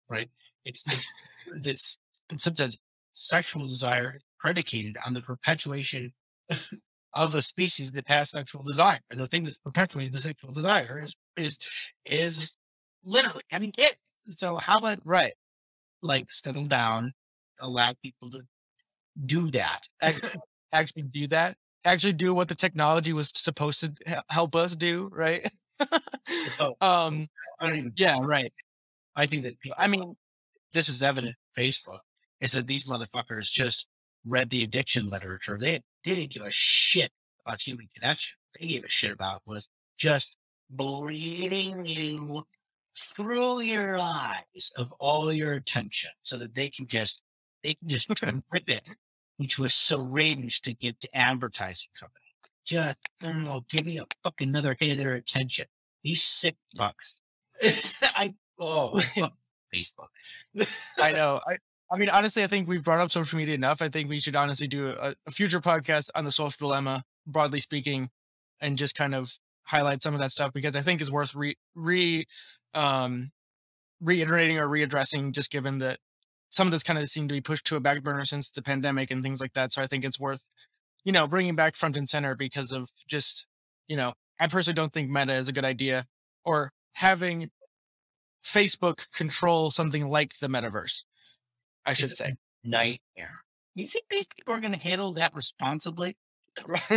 Right? 0.09 0.29
It's 0.65 0.83
it's, 0.87 1.07
it's 1.65 1.97
in 2.29 2.39
some 2.39 2.55
sense 2.55 2.79
sexual 3.13 3.67
desire 3.67 4.19
predicated 4.39 4.95
on 5.05 5.13
the 5.13 5.21
perpetuation 5.21 6.13
of 7.13 7.35
a 7.35 7.41
species 7.41 7.91
that 7.91 8.07
has 8.07 8.31
sexual 8.31 8.63
desire. 8.63 8.99
And 9.09 9.19
the 9.19 9.27
thing 9.27 9.43
that's 9.43 9.57
perpetuating 9.57 10.13
the 10.13 10.19
sexual 10.19 10.51
desire 10.51 11.03
is 11.03 11.15
is 11.35 11.59
is 12.05 12.57
literally 13.03 13.43
having 13.49 13.71
kids. 13.71 13.95
So 14.35 14.57
how 14.57 14.77
about 14.77 14.99
Right. 15.05 15.33
like 16.01 16.31
settle 16.31 16.65
down, 16.65 17.13
allow 17.59 17.93
people 18.01 18.29
to 18.31 18.41
do 19.25 19.49
that? 19.51 19.87
Ac- 20.01 20.21
Actually 20.73 21.03
do 21.03 21.27
that. 21.27 21.57
Actually 21.85 22.13
do 22.13 22.33
what 22.33 22.47
the 22.47 22.55
technology 22.55 23.13
was 23.13 23.31
supposed 23.35 23.79
to 23.81 24.23
help 24.29 24.55
us 24.55 24.75
do, 24.75 25.09
right? 25.11 25.49
Oh. 26.59 26.75
um 26.81 27.27
I 27.59 27.67
don't 27.67 27.75
even. 27.77 27.93
yeah, 27.97 28.19
right. 28.21 28.53
I 29.15 29.25
think 29.25 29.43
that 29.43 29.59
people, 29.59 29.75
I 29.79 29.87
mean, 29.87 30.15
this 30.73 30.87
is 30.89 31.01
evident. 31.01 31.35
Facebook 31.57 31.99
is 32.41 32.51
that 32.53 32.67
these 32.67 32.83
motherfuckers 32.85 33.49
just 33.49 33.87
read 34.25 34.49
the 34.49 34.63
addiction 34.63 35.09
literature. 35.09 35.57
They 35.59 35.81
they 36.03 36.15
didn't 36.15 36.31
give 36.31 36.43
a 36.43 36.51
shit 36.51 37.11
about 37.45 37.61
human 37.61 37.87
connection. 37.95 38.37
They 38.59 38.67
gave 38.67 38.83
a 38.83 38.87
shit 38.89 39.11
about 39.11 39.41
was 39.45 39.67
just 39.97 40.35
bleeding 40.69 41.85
you 41.85 42.43
through 42.99 43.61
your 43.61 43.99
eyes 43.99 44.71
of 44.77 44.91
all 44.99 45.31
your 45.31 45.53
attention, 45.53 46.11
so 46.23 46.37
that 46.37 46.55
they 46.55 46.69
can 46.69 46.87
just 46.87 47.21
they 47.63 47.75
can 47.75 47.87
just 47.87 48.09
rip 48.51 48.69
it 48.69 48.87
into 49.39 49.63
a 49.63 49.69
syringe 49.69 50.61
to 50.61 50.73
give 50.73 50.99
to 50.99 51.15
advertising 51.15 51.89
company. 51.97 52.25
Just 52.65 52.97
I 53.21 53.61
give 53.69 53.85
me 53.85 53.97
a 53.97 54.05
fucking 54.23 54.49
another 54.49 54.75
hit 54.79 54.91
of 54.91 54.97
their 54.97 55.13
attention. 55.13 55.65
These 56.03 56.23
sick 56.23 56.55
bucks. 56.75 57.21
I 57.63 58.35
oh 58.59 58.99
Facebook. 59.73 60.09
I 60.97 61.11
know. 61.11 61.41
I 61.47 61.57
I 61.91 61.97
mean, 61.97 62.09
honestly, 62.09 62.43
I 62.43 62.47
think 62.47 62.67
we've 62.67 62.83
brought 62.83 62.99
up 62.99 63.11
social 63.11 63.37
media 63.37 63.55
enough. 63.55 63.81
I 63.81 63.89
think 63.89 64.09
we 64.09 64.19
should 64.19 64.35
honestly 64.35 64.67
do 64.67 64.89
a, 64.89 65.15
a 65.25 65.31
future 65.31 65.59
podcast 65.59 66.11
on 66.13 66.23
the 66.23 66.31
social 66.31 66.67
dilemma, 66.67 67.03
broadly 67.25 67.59
speaking, 67.59 68.09
and 68.61 68.77
just 68.77 68.95
kind 68.95 69.15
of 69.15 69.37
highlight 69.63 70.01
some 70.01 70.13
of 70.13 70.19
that 70.19 70.31
stuff 70.31 70.51
because 70.53 70.75
I 70.75 70.81
think 70.81 71.01
it's 71.01 71.11
worth 71.11 71.35
re, 71.35 71.55
re 71.75 72.25
um, 72.73 73.31
reiterating 74.01 74.57
or 74.57 74.67
readdressing, 74.67 75.31
just 75.33 75.51
given 75.51 75.79
that 75.79 75.99
some 76.49 76.67
of 76.67 76.71
this 76.71 76.83
kind 76.83 76.97
of 76.97 77.07
seemed 77.07 77.29
to 77.29 77.33
be 77.33 77.41
pushed 77.41 77.65
to 77.67 77.75
a 77.75 77.79
back 77.79 78.03
burner 78.03 78.25
since 78.25 78.49
the 78.49 78.61
pandemic 78.61 79.11
and 79.11 79.23
things 79.23 79.39
like 79.39 79.53
that. 79.53 79.71
So 79.71 79.81
I 79.81 79.87
think 79.87 80.03
it's 80.03 80.19
worth, 80.19 80.43
you 81.03 81.11
know, 81.11 81.27
bringing 81.27 81.55
back 81.55 81.75
front 81.75 81.97
and 81.97 82.09
center 82.09 82.35
because 82.35 82.71
of 82.71 82.89
just, 83.07 83.45
you 83.87 83.95
know, 83.95 84.13
I 84.39 84.47
personally 84.47 84.75
don't 84.75 84.91
think 84.93 85.09
Meta 85.09 85.33
is 85.33 85.47
a 85.47 85.53
good 85.53 85.65
idea 85.65 86.05
or 86.43 86.71
having 86.93 87.51
Facebook 88.43 89.11
control 89.11 89.69
something 89.69 90.07
like 90.09 90.39
the 90.39 90.47
metaverse. 90.47 91.03
I 91.85 91.93
should 91.93 92.11
It's 92.11 92.19
say. 92.19 92.35
nightmare. 92.63 93.43
You 93.75 93.87
think 93.87 94.05
these 94.09 94.25
people 94.25 94.53
are 94.53 94.59
going 94.59 94.73
to 94.73 94.79
handle 94.79 95.13
that 95.13 95.33
responsibly? 95.35 96.17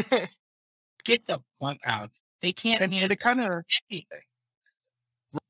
Get 1.05 1.27
the 1.27 1.41
fuck 1.61 1.79
out. 1.85 2.11
They 2.43 2.53
can't 2.53 2.81
and, 2.81 2.93
and 2.93 3.13
it 3.13 3.21
kind 3.21 3.41
of 3.41 3.63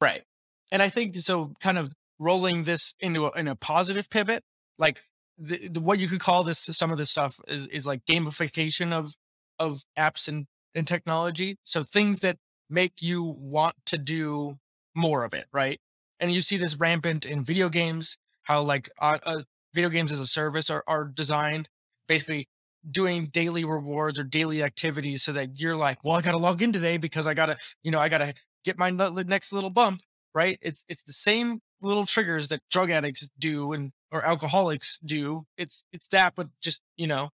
right. 0.00 0.22
And 0.70 0.82
I 0.82 0.88
think 0.88 1.16
so. 1.16 1.54
Kind 1.60 1.78
of 1.78 1.92
rolling 2.18 2.64
this 2.64 2.94
into 3.00 3.26
a, 3.26 3.30
in 3.32 3.48
a 3.48 3.56
positive 3.56 4.08
pivot, 4.10 4.44
like 4.78 5.02
the, 5.38 5.68
the, 5.68 5.80
what 5.80 5.98
you 5.98 6.06
could 6.06 6.20
call 6.20 6.44
this. 6.44 6.58
Some 6.60 6.90
of 6.90 6.98
this 6.98 7.10
stuff 7.10 7.38
is 7.48 7.66
is 7.68 7.86
like 7.86 8.04
gamification 8.04 8.92
of 8.92 9.14
of 9.58 9.82
apps 9.98 10.28
and 10.28 10.46
and 10.74 10.86
technology. 10.86 11.56
So 11.64 11.82
things 11.82 12.20
that 12.20 12.36
make 12.68 13.00
you 13.00 13.22
want 13.22 13.76
to 13.86 13.98
do 13.98 14.58
more 14.94 15.24
of 15.24 15.32
it, 15.32 15.46
right? 15.52 15.80
And 16.20 16.32
you 16.32 16.42
see 16.42 16.58
this 16.58 16.76
rampant 16.76 17.24
in 17.24 17.44
video 17.44 17.68
games. 17.68 18.16
How 18.42 18.60
like 18.60 18.90
uh, 19.00 19.18
uh, 19.24 19.42
video 19.74 19.88
games 19.88 20.12
as 20.12 20.20
a 20.20 20.26
service 20.26 20.68
are 20.68 20.84
are 20.86 21.04
designed 21.04 21.68
basically 22.06 22.48
doing 22.90 23.26
daily 23.26 23.64
rewards 23.64 24.18
or 24.18 24.24
daily 24.24 24.62
activities 24.62 25.22
so 25.22 25.32
that 25.32 25.60
you're 25.60 25.76
like, 25.76 26.02
well, 26.04 26.16
I 26.16 26.22
got 26.22 26.32
to 26.32 26.38
log 26.38 26.62
in 26.62 26.72
today 26.72 26.96
because 26.96 27.26
I 27.26 27.34
got 27.34 27.46
to, 27.46 27.56
you 27.82 27.90
know, 27.90 27.98
I 27.98 28.08
got 28.08 28.18
to 28.18 28.34
get 28.64 28.78
my 28.78 28.90
next 28.90 29.52
little 29.52 29.70
bump, 29.70 30.00
right? 30.34 30.58
It's 30.62 30.84
it's 30.88 31.02
the 31.02 31.12
same 31.12 31.60
little 31.80 32.06
triggers 32.06 32.48
that 32.48 32.60
drug 32.70 32.90
addicts 32.90 33.28
do 33.38 33.72
and 33.72 33.92
or 34.10 34.24
alcoholics 34.24 34.98
do. 35.04 35.46
It's 35.56 35.84
it's 35.92 36.08
that, 36.08 36.34
but 36.36 36.48
just 36.60 36.80
you 36.96 37.06
know, 37.06 37.30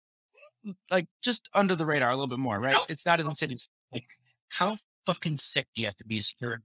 like 0.90 1.06
just 1.22 1.48
under 1.54 1.74
the 1.74 1.86
radar 1.86 2.10
a 2.10 2.14
little 2.14 2.26
bit 2.26 2.38
more, 2.38 2.58
right? 2.58 2.74
How 2.74 2.84
It's 2.88 3.06
not 3.06 3.20
as 3.20 3.26
insidious. 3.26 3.68
Like, 3.92 4.06
how 4.48 4.76
fucking 5.06 5.36
sick 5.36 5.66
do 5.74 5.82
you 5.82 5.86
have 5.86 5.96
to 5.96 6.04
be 6.04 6.18
as 6.18 6.32
a 6.32 6.44
human 6.44 6.62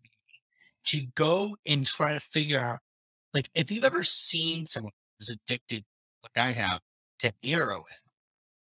to 0.86 1.02
go 1.16 1.58
and 1.66 1.86
try 1.86 2.14
to 2.14 2.20
figure 2.20 2.60
out? 2.60 2.80
Like, 3.34 3.50
if 3.54 3.72
you've 3.72 3.84
ever 3.84 4.04
seen 4.04 4.66
someone 4.66 4.94
who's 5.18 5.30
addicted, 5.30 5.84
like 6.24 6.44
I 6.44 6.52
have, 6.54 6.80
to 7.20 7.34
heroin, 7.44 7.84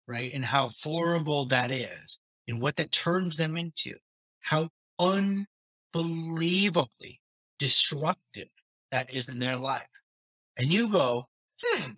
right? 0.09 0.33
And 0.33 0.45
how 0.45 0.71
horrible 0.83 1.45
that 1.47 1.71
is, 1.71 2.19
and 2.49 2.61
what 2.61 2.75
that 2.77 2.91
turns 2.91 3.37
them 3.37 3.57
into, 3.57 3.95
how 4.41 4.71
unbelievably 4.99 7.21
destructive 7.59 8.49
that 8.91 9.13
is 9.13 9.29
in 9.29 9.39
their 9.39 9.57
life. 9.57 9.87
And 10.57 10.73
you 10.73 10.89
go, 10.89 11.29
hmm, 11.63 11.93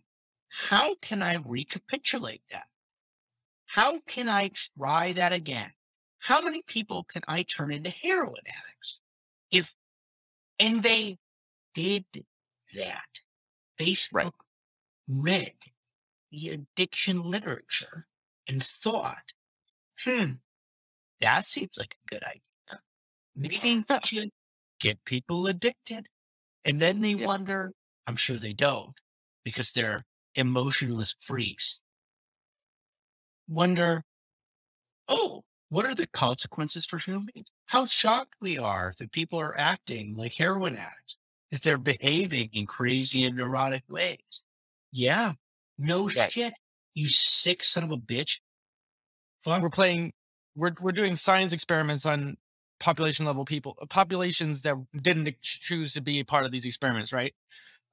how 0.49 0.97
can 0.97 1.23
I 1.23 1.37
recapitulate 1.37 2.43
that? 2.51 2.67
How 3.67 4.01
can 4.01 4.29
I 4.29 4.51
try 4.77 5.13
that 5.13 5.33
again? 5.33 5.71
How 6.19 6.43
many 6.43 6.63
people 6.67 7.05
can 7.05 7.23
I 7.29 7.45
turn 7.45 7.73
into 7.73 7.91
heroin 7.91 8.43
addicts? 8.47 8.99
If, 9.53 9.73
and 10.59 10.83
they 10.83 11.19
did 11.73 12.05
that. 12.75 13.07
Facebook 13.79 14.33
read 15.09 15.53
the 15.65 15.70
addiction 16.33 17.23
literature 17.23 18.07
and 18.49 18.65
thought, 18.65 19.33
hmm, 20.05 20.35
that 21.21 21.47
seems 21.47 21.79
like 21.79 21.97
a 22.05 22.07
good 22.09 22.25
idea. 22.25 22.43
Maybe 23.37 23.85
we 23.89 24.01
should 24.05 24.31
get 24.81 25.05
people 25.05 25.47
addicted. 25.47 26.09
And 26.65 26.81
then 26.81 27.01
they 27.03 27.15
Yeah. 27.15 27.27
wonder, 27.27 27.73
I'm 28.07 28.17
sure 28.17 28.37
they 28.37 28.53
don't, 28.55 28.99
because 29.45 29.73
they're 29.73 30.07
emotionless 30.35 31.17
freaks. 31.21 31.81
Wonder, 33.49 34.05
oh, 35.09 35.45
what 35.69 35.85
are 35.87 35.95
the 35.95 36.07
consequences 36.07 36.87
for 36.87 36.99
human 36.99 37.27
beings? 37.33 37.53
How 37.67 37.87
shocked 37.87 38.35
we 38.41 38.59
are 38.59 38.95
that 38.99 39.13
people 39.13 39.39
are 39.39 39.57
acting 39.59 40.15
like 40.17 40.35
heroin 40.35 40.77
addicts, 40.77 41.17
that 41.51 41.63
they're 41.63 41.79
behaving 41.79 42.51
in 42.53 42.67
crazy 42.67 43.25
and 43.25 43.37
neurotic 43.37 43.85
ways. 43.89 44.43
Yeah, 44.93 45.35
no 45.81 46.09
Right. 46.09 46.31
shit. 46.31 46.55
You 46.95 47.09
sick 47.09 47.65
son 47.65 47.85
of 47.85 47.91
a 47.91 47.97
bitch. 47.97 48.41
Fuck. 49.45 49.63
We're 49.63 49.71
playing. 49.71 50.13
We're 50.55 50.73
we're 50.81 50.93
doing 50.93 51.17
science 51.17 51.53
experiments 51.53 52.05
on 52.05 52.37
population 52.81 53.25
level 53.27 53.45
people, 53.45 53.77
populations 53.89 54.63
that 54.63 54.75
didn't 55.01 55.29
choose 55.43 55.93
to 55.95 56.01
be 56.01 56.19
a 56.21 56.25
part 56.25 56.45
of 56.45 56.51
these 56.51 56.65
experiments, 56.67 57.13
right? 57.13 57.35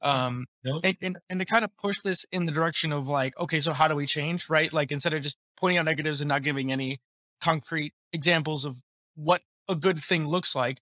Um, 0.02 0.46
No. 0.64 0.80
and, 0.84 0.96
and, 1.02 1.18
and 1.30 1.40
to 1.40 1.46
kind 1.46 1.66
of 1.66 1.72
push 1.78 2.00
this 2.04 2.26
in 2.32 2.46
the 2.46 2.52
direction 2.52 2.94
of 2.94 3.08
like, 3.08 3.38
okay, 3.40 3.60
so 3.60 3.74
how 3.74 3.88
do 3.88 3.96
we 3.96 4.06
change, 4.06 4.50
right? 4.50 4.72
Like 4.72 4.92
instead 4.92 5.14
of 5.14 5.22
just 5.22 5.38
pointing 5.58 5.78
out 5.80 5.86
negatives 5.86 6.22
and 6.22 6.30
not 6.30 6.44
giving 6.44 6.72
any 6.72 7.00
concrete 7.42 7.94
examples 8.14 8.64
of 8.64 8.78
what 9.16 9.42
a 9.68 9.76
good 9.76 10.00
thing 10.00 10.28
looks 10.28 10.56
like, 10.56 10.80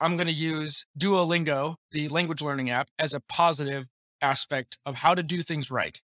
I'm 0.00 0.16
going 0.16 0.26
to 0.28 0.32
use 0.32 0.86
Duolingo, 0.98 1.76
the 1.90 2.08
language 2.08 2.40
learning 2.42 2.70
app, 2.70 2.88
as 2.98 3.14
a 3.14 3.20
positive 3.20 3.86
aspect 4.20 4.78
of 4.86 4.96
how 4.96 5.14
to 5.14 5.22
do 5.22 5.42
things 5.42 5.70
right. 5.70 6.00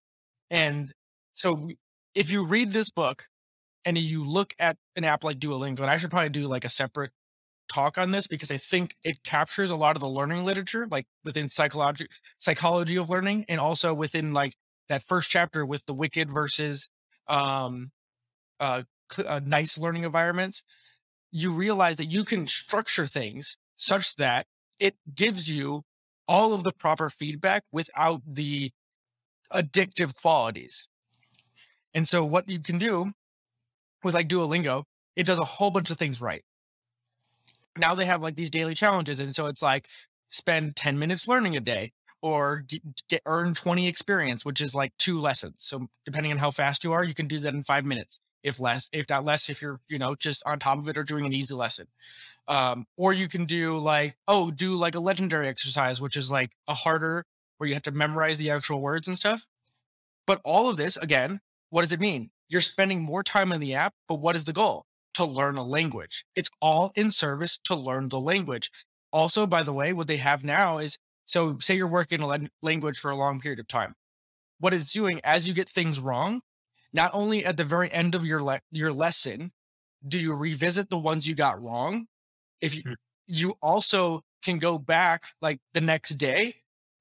And 0.49 0.93
so 1.33 1.69
if 2.13 2.31
you 2.31 2.45
read 2.45 2.71
this 2.71 2.89
book 2.89 3.27
and 3.85 3.97
you 3.97 4.25
look 4.25 4.53
at 4.59 4.77
an 4.95 5.03
app 5.03 5.23
like 5.23 5.39
Duolingo, 5.39 5.79
and 5.81 5.89
I 5.89 5.97
should 5.97 6.11
probably 6.11 6.29
do 6.29 6.47
like 6.47 6.65
a 6.65 6.69
separate 6.69 7.11
talk 7.71 7.97
on 7.97 8.11
this 8.11 8.27
because 8.27 8.51
I 8.51 8.57
think 8.57 8.95
it 9.03 9.23
captures 9.23 9.71
a 9.71 9.75
lot 9.75 9.95
of 9.95 10.01
the 10.01 10.09
learning 10.09 10.43
literature, 10.45 10.87
like 10.89 11.05
within 11.23 11.49
psychology 11.49 12.07
psychology 12.39 12.97
of 12.97 13.09
learning, 13.09 13.45
and 13.49 13.59
also 13.59 13.93
within 13.93 14.33
like 14.33 14.53
that 14.89 15.03
first 15.03 15.31
chapter 15.31 15.65
with 15.65 15.85
the 15.85 15.93
wicked 15.93 16.31
versus 16.31 16.89
um 17.27 17.91
uh, 18.59 18.83
uh 19.25 19.41
nice 19.45 19.77
learning 19.77 20.03
environments. 20.03 20.63
You 21.31 21.51
realize 21.51 21.97
that 21.97 22.11
you 22.11 22.23
can 22.23 22.47
structure 22.47 23.07
things 23.07 23.57
such 23.75 24.15
that 24.17 24.47
it 24.79 24.95
gives 25.13 25.49
you 25.49 25.83
all 26.27 26.53
of 26.53 26.63
the 26.63 26.71
proper 26.71 27.09
feedback 27.09 27.63
without 27.71 28.21
the 28.27 28.71
addictive 29.55 30.13
qualities. 30.15 30.87
And 31.93 32.07
so 32.07 32.25
what 32.25 32.49
you 32.49 32.59
can 32.59 32.77
do 32.77 33.13
with 34.03 34.13
like 34.13 34.27
Duolingo, 34.27 34.83
it 35.15 35.25
does 35.25 35.39
a 35.39 35.45
whole 35.45 35.71
bunch 35.71 35.89
of 35.89 35.97
things 35.97 36.21
right. 36.21 36.43
now 37.77 37.95
they 37.95 38.05
have 38.05 38.21
like 38.21 38.35
these 38.35 38.49
daily 38.49 38.75
challenges. 38.75 39.19
And 39.19 39.33
so 39.35 39.47
it's 39.47 39.61
like 39.61 39.87
spend 40.29 40.75
10 40.75 40.99
minutes 40.99 41.27
learning 41.27 41.55
a 41.55 41.59
day 41.59 41.91
or 42.21 42.65
get, 43.09 43.21
earn 43.25 43.53
20 43.53 43.87
experience, 43.87 44.45
which 44.45 44.61
is 44.61 44.75
like 44.75 44.93
two 44.97 45.19
lessons. 45.19 45.55
So 45.59 45.87
depending 46.05 46.31
on 46.31 46.37
how 46.37 46.51
fast 46.51 46.83
you 46.83 46.93
are, 46.93 47.03
you 47.03 47.13
can 47.13 47.27
do 47.27 47.39
that 47.39 47.53
in 47.53 47.63
five 47.63 47.85
minutes, 47.85 48.19
if 48.43 48.59
less, 48.59 48.89
if 48.91 49.09
not 49.09 49.25
less, 49.25 49.49
if 49.49 49.61
you're, 49.61 49.79
you 49.87 49.99
know, 49.99 50.15
just 50.15 50.41
on 50.45 50.59
top 50.59 50.79
of 50.79 50.87
it 50.89 50.97
or 50.97 51.03
doing 51.03 51.25
an 51.25 51.33
easy 51.33 51.53
lesson. 51.53 51.87
Um, 52.47 52.85
or 52.97 53.13
you 53.13 53.27
can 53.27 53.45
do 53.45 53.77
like, 53.77 54.15
oh, 54.27 54.51
do 54.51 54.75
like 54.75 54.95
a 54.95 54.99
legendary 54.99 55.47
exercise, 55.47 56.01
which 56.01 56.17
is 56.17 56.31
like 56.31 56.51
a 56.67 56.73
harder 56.73 57.25
where 57.57 57.67
you 57.67 57.73
have 57.73 57.83
to 57.83 57.91
memorize 57.91 58.37
the 58.37 58.49
actual 58.49 58.81
words 58.81 59.07
and 59.07 59.17
stuff. 59.17 59.45
But 60.27 60.41
all 60.43 60.69
of 60.69 60.77
this, 60.77 60.97
again, 60.97 61.41
what 61.69 61.81
does 61.81 61.91
it 61.91 61.99
mean? 61.99 62.31
You're 62.47 62.61
spending 62.61 63.01
more 63.01 63.23
time 63.23 63.51
in 63.51 63.59
the 63.59 63.73
app, 63.73 63.93
but 64.07 64.15
what 64.15 64.35
is 64.35 64.45
the 64.45 64.53
goal? 64.53 64.85
To 65.15 65.25
learn 65.25 65.57
a 65.57 65.63
language. 65.63 66.25
It's 66.35 66.49
all 66.61 66.91
in 66.95 67.11
service 67.11 67.59
to 67.65 67.75
learn 67.75 68.09
the 68.09 68.19
language. 68.19 68.69
Also, 69.11 69.47
by 69.47 69.63
the 69.63 69.73
way, 69.73 69.93
what 69.93 70.07
they 70.07 70.17
have 70.17 70.43
now 70.43 70.77
is 70.77 70.97
so 71.25 71.57
say 71.59 71.75
you're 71.75 71.87
working 71.87 72.21
a 72.21 72.39
language 72.61 72.99
for 72.99 73.11
a 73.11 73.15
long 73.15 73.39
period 73.39 73.59
of 73.59 73.67
time. 73.67 73.95
What 74.59 74.73
it's 74.73 74.93
doing 74.93 75.19
as 75.23 75.47
you 75.47 75.53
get 75.53 75.67
things 75.67 75.99
wrong, 75.99 76.41
not 76.93 77.11
only 77.13 77.43
at 77.43 77.57
the 77.57 77.63
very 77.63 77.91
end 77.91 78.15
of 78.15 78.25
your 78.25 78.43
le- 78.43 78.61
your 78.71 78.93
lesson 78.93 79.51
do 80.07 80.19
you 80.19 80.33
revisit 80.33 80.89
the 80.89 80.97
ones 80.97 81.27
you 81.27 81.33
got 81.33 81.61
wrong, 81.61 82.05
if 82.61 82.75
you, 82.75 82.83
mm. 82.83 82.95
you 83.25 83.55
also 83.61 84.21
can 84.43 84.59
go 84.59 84.77
back 84.77 85.23
like 85.41 85.59
the 85.73 85.81
next 85.81 86.11
day 86.11 86.55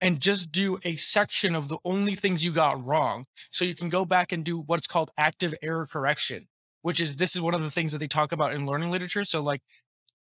and 0.05 0.20
just 0.20 0.52
do 0.52 0.78
a 0.84 0.96
section 0.96 1.55
of 1.55 1.68
the 1.68 1.78
only 1.82 2.14
things 2.14 2.44
you 2.44 2.52
got 2.52 2.84
wrong. 2.84 3.24
So 3.50 3.64
you 3.64 3.74
can 3.74 3.88
go 3.88 4.05
back 4.05 4.32
and 4.32 4.44
do 4.44 4.59
what's 4.61 4.86
called 4.86 5.11
active 5.16 5.55
error 5.62 5.86
correction, 5.86 6.46
which 6.82 7.00
is 7.00 7.16
this 7.16 7.34
is 7.34 7.40
one 7.40 7.55
of 7.55 7.62
the 7.62 7.70
things 7.70 7.90
that 7.92 7.98
they 7.98 8.07
talk 8.07 8.30
about 8.30 8.52
in 8.52 8.66
learning 8.66 8.90
literature. 8.90 9.24
So 9.24 9.42
like 9.42 9.62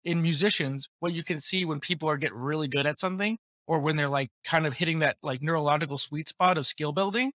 in 0.02 0.22
musicians, 0.22 0.88
what 1.00 1.12
you 1.12 1.22
can 1.22 1.38
see 1.38 1.66
when 1.66 1.80
people 1.80 2.08
are 2.08 2.16
getting 2.16 2.38
really 2.38 2.66
good 2.66 2.86
at 2.86 2.98
something 2.98 3.36
or 3.66 3.78
when 3.78 3.96
they're 3.96 4.08
like 4.08 4.30
kind 4.42 4.66
of 4.66 4.72
hitting 4.72 5.00
that 5.00 5.18
like 5.22 5.42
neurological 5.42 5.98
sweet 5.98 6.30
spot 6.30 6.56
of 6.56 6.66
skill 6.66 6.92
building 6.92 7.32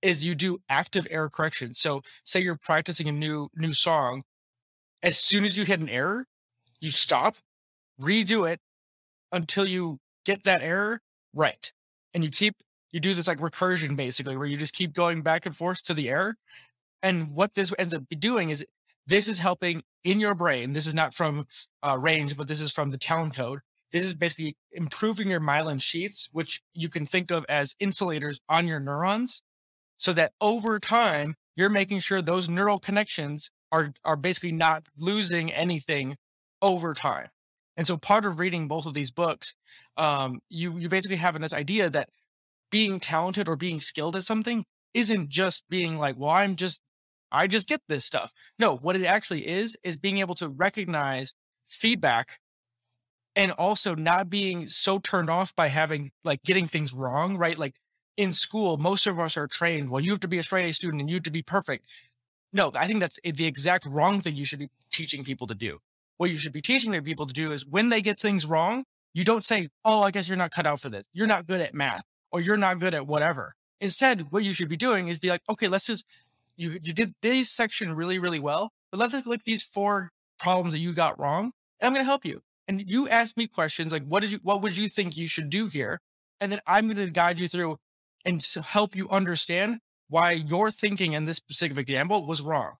is 0.00 0.24
you 0.24 0.36
do 0.36 0.60
active 0.68 1.08
error 1.10 1.28
correction. 1.28 1.74
So 1.74 2.02
say 2.24 2.38
you're 2.38 2.56
practicing 2.56 3.08
a 3.08 3.12
new 3.12 3.48
new 3.56 3.72
song, 3.72 4.22
as 5.02 5.18
soon 5.18 5.44
as 5.44 5.58
you 5.58 5.64
hit 5.64 5.80
an 5.80 5.88
error, 5.88 6.26
you 6.80 6.92
stop, 6.92 7.34
redo 8.00 8.48
it 8.48 8.60
until 9.32 9.66
you 9.66 9.98
get 10.24 10.44
that 10.44 10.62
error 10.62 11.00
right. 11.34 11.72
And 12.12 12.24
you 12.24 12.30
keep, 12.30 12.54
you 12.92 13.00
do 13.00 13.14
this 13.14 13.26
like 13.26 13.38
recursion 13.38 13.96
basically, 13.96 14.36
where 14.36 14.46
you 14.46 14.56
just 14.56 14.74
keep 14.74 14.92
going 14.92 15.22
back 15.22 15.46
and 15.46 15.56
forth 15.56 15.82
to 15.84 15.94
the 15.94 16.08
error. 16.08 16.36
And 17.02 17.32
what 17.34 17.54
this 17.54 17.72
ends 17.78 17.92
up 17.92 18.04
doing 18.18 18.50
is 18.50 18.64
this 19.06 19.28
is 19.28 19.40
helping 19.40 19.82
in 20.04 20.20
your 20.20 20.34
brain. 20.34 20.72
This 20.72 20.86
is 20.86 20.94
not 20.94 21.12
from 21.12 21.46
uh, 21.86 21.98
range, 21.98 22.36
but 22.36 22.48
this 22.48 22.60
is 22.60 22.72
from 22.72 22.90
the 22.90 22.98
Talent 22.98 23.34
code. 23.34 23.60
This 23.92 24.04
is 24.04 24.14
basically 24.14 24.56
improving 24.72 25.28
your 25.28 25.40
myelin 25.40 25.80
sheaths, 25.80 26.28
which 26.32 26.62
you 26.72 26.88
can 26.88 27.06
think 27.06 27.30
of 27.30 27.44
as 27.48 27.76
insulators 27.78 28.40
on 28.48 28.66
your 28.66 28.80
neurons, 28.80 29.42
so 29.98 30.12
that 30.14 30.32
over 30.40 30.80
time, 30.80 31.36
you're 31.56 31.68
making 31.68 32.00
sure 32.00 32.20
those 32.20 32.48
neural 32.48 32.78
connections 32.78 33.50
are, 33.70 33.92
are 34.04 34.16
basically 34.16 34.50
not 34.52 34.86
losing 34.96 35.52
anything 35.52 36.16
over 36.60 36.94
time. 36.94 37.28
And 37.76 37.86
so 37.86 37.96
part 37.96 38.24
of 38.24 38.38
reading 38.38 38.68
both 38.68 38.86
of 38.86 38.94
these 38.94 39.10
books, 39.10 39.54
um, 39.96 40.40
you 40.48 40.78
you 40.78 40.88
basically 40.88 41.16
have 41.16 41.40
this 41.40 41.52
idea 41.52 41.90
that 41.90 42.08
being 42.70 43.00
talented 43.00 43.48
or 43.48 43.56
being 43.56 43.80
skilled 43.80 44.16
at 44.16 44.24
something 44.24 44.64
isn't 44.94 45.28
just 45.28 45.64
being 45.68 45.98
like, 45.98 46.16
well, 46.16 46.30
I'm 46.30 46.56
just 46.56 46.80
I 47.32 47.46
just 47.48 47.68
get 47.68 47.80
this 47.88 48.04
stuff. 48.04 48.32
No, 48.58 48.76
what 48.76 48.96
it 48.96 49.04
actually 49.04 49.46
is 49.46 49.76
is 49.82 49.98
being 49.98 50.18
able 50.18 50.36
to 50.36 50.48
recognize 50.48 51.34
feedback 51.68 52.38
and 53.36 53.50
also 53.52 53.94
not 53.96 54.30
being 54.30 54.68
so 54.68 54.98
turned 55.00 55.28
off 55.28 55.54
by 55.56 55.66
having 55.68 56.12
like 56.22 56.42
getting 56.44 56.68
things 56.68 56.92
wrong, 56.92 57.36
right? 57.36 57.58
Like 57.58 57.74
in 58.16 58.32
school, 58.32 58.76
most 58.76 59.06
of 59.08 59.18
us 59.18 59.36
are 59.36 59.48
trained, 59.48 59.90
well, 59.90 60.00
you 60.00 60.12
have 60.12 60.20
to 60.20 60.28
be 60.28 60.38
a 60.38 60.42
straight 60.44 60.68
A 60.68 60.72
student 60.72 61.00
and 61.00 61.10
you 61.10 61.16
have 61.16 61.24
to 61.24 61.32
be 61.32 61.42
perfect. 61.42 61.84
No, 62.52 62.70
I 62.76 62.86
think 62.86 63.00
that's 63.00 63.18
the 63.24 63.46
exact 63.46 63.84
wrong 63.86 64.20
thing 64.20 64.36
you 64.36 64.44
should 64.44 64.60
be 64.60 64.70
teaching 64.92 65.24
people 65.24 65.48
to 65.48 65.54
do 65.54 65.80
what 66.16 66.30
you 66.30 66.36
should 66.36 66.52
be 66.52 66.62
teaching 66.62 66.92
their 66.92 67.02
people 67.02 67.26
to 67.26 67.34
do 67.34 67.52
is 67.52 67.66
when 67.66 67.88
they 67.88 68.00
get 68.00 68.18
things 68.18 68.46
wrong, 68.46 68.84
you 69.12 69.24
don't 69.24 69.44
say, 69.44 69.68
Oh, 69.84 70.02
I 70.02 70.10
guess 70.10 70.28
you're 70.28 70.36
not 70.36 70.50
cut 70.50 70.66
out 70.66 70.80
for 70.80 70.88
this. 70.88 71.06
You're 71.12 71.26
not 71.26 71.46
good 71.46 71.60
at 71.60 71.74
math 71.74 72.04
or 72.34 72.40
you're 72.40 72.56
not 72.56 72.80
good 72.80 72.94
at 72.94 73.06
whatever. 73.06 73.54
Instead, 73.80 74.26
what 74.30 74.44
you 74.44 74.52
should 74.52 74.68
be 74.68 74.76
doing 74.76 75.08
is 75.08 75.20
be 75.20 75.28
like, 75.28 75.42
okay, 75.48 75.68
let's 75.68 75.86
just, 75.86 76.04
you, 76.56 76.78
you 76.82 76.92
did 76.92 77.14
this 77.22 77.50
section 77.50 77.94
really, 77.94 78.18
really 78.18 78.40
well, 78.40 78.72
but 78.90 78.98
let's 78.98 79.14
look 79.14 79.26
at 79.26 79.44
these 79.44 79.62
four 79.62 80.10
problems 80.38 80.72
that 80.72 80.80
you 80.80 80.92
got 80.92 81.18
wrong. 81.18 81.52
And 81.78 81.86
I'm 81.86 81.92
going 81.92 82.04
to 82.04 82.08
help 82.08 82.24
you. 82.24 82.42
And 82.66 82.82
you 82.90 83.08
ask 83.08 83.36
me 83.36 83.46
questions 83.46 83.92
like, 83.92 84.04
what 84.04 84.20
did 84.20 84.32
you, 84.32 84.40
what 84.42 84.62
would 84.62 84.76
you 84.76 84.88
think 84.88 85.16
you 85.16 85.28
should 85.28 85.50
do 85.50 85.68
here? 85.68 86.00
And 86.40 86.50
then 86.50 86.60
I'm 86.66 86.86
going 86.86 86.96
to 86.96 87.10
guide 87.10 87.38
you 87.38 87.46
through 87.46 87.78
and 88.24 88.44
help 88.64 88.96
you 88.96 89.08
understand 89.10 89.78
why 90.08 90.32
your 90.32 90.70
thinking 90.70 91.12
in 91.12 91.26
this 91.26 91.36
specific 91.36 91.78
example 91.78 92.26
was 92.26 92.40
wrong. 92.40 92.72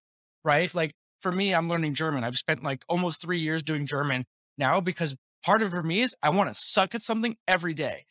Right. 0.43 0.75
Like 0.75 0.93
for 1.25 1.33
me, 1.33 1.55
I'm 1.55 1.71
learning 1.71 1.95
German. 1.95 2.23
I've 2.23 2.37
spent 2.37 2.63
like 2.63 2.85
almost 2.87 3.23
three 3.23 3.41
years 3.41 3.63
doing 3.63 3.87
German 3.87 4.27
now 4.59 4.79
because 4.79 5.17
part 5.43 5.63
of 5.63 5.69
it 5.69 5.77
for 5.77 5.83
me 5.83 6.03
is 6.03 6.15
I 6.23 6.29
want 6.29 6.51
to 6.51 6.55
suck 6.55 6.95
at 6.95 7.03
something 7.03 7.37
every 7.49 7.73
day. 7.73 8.05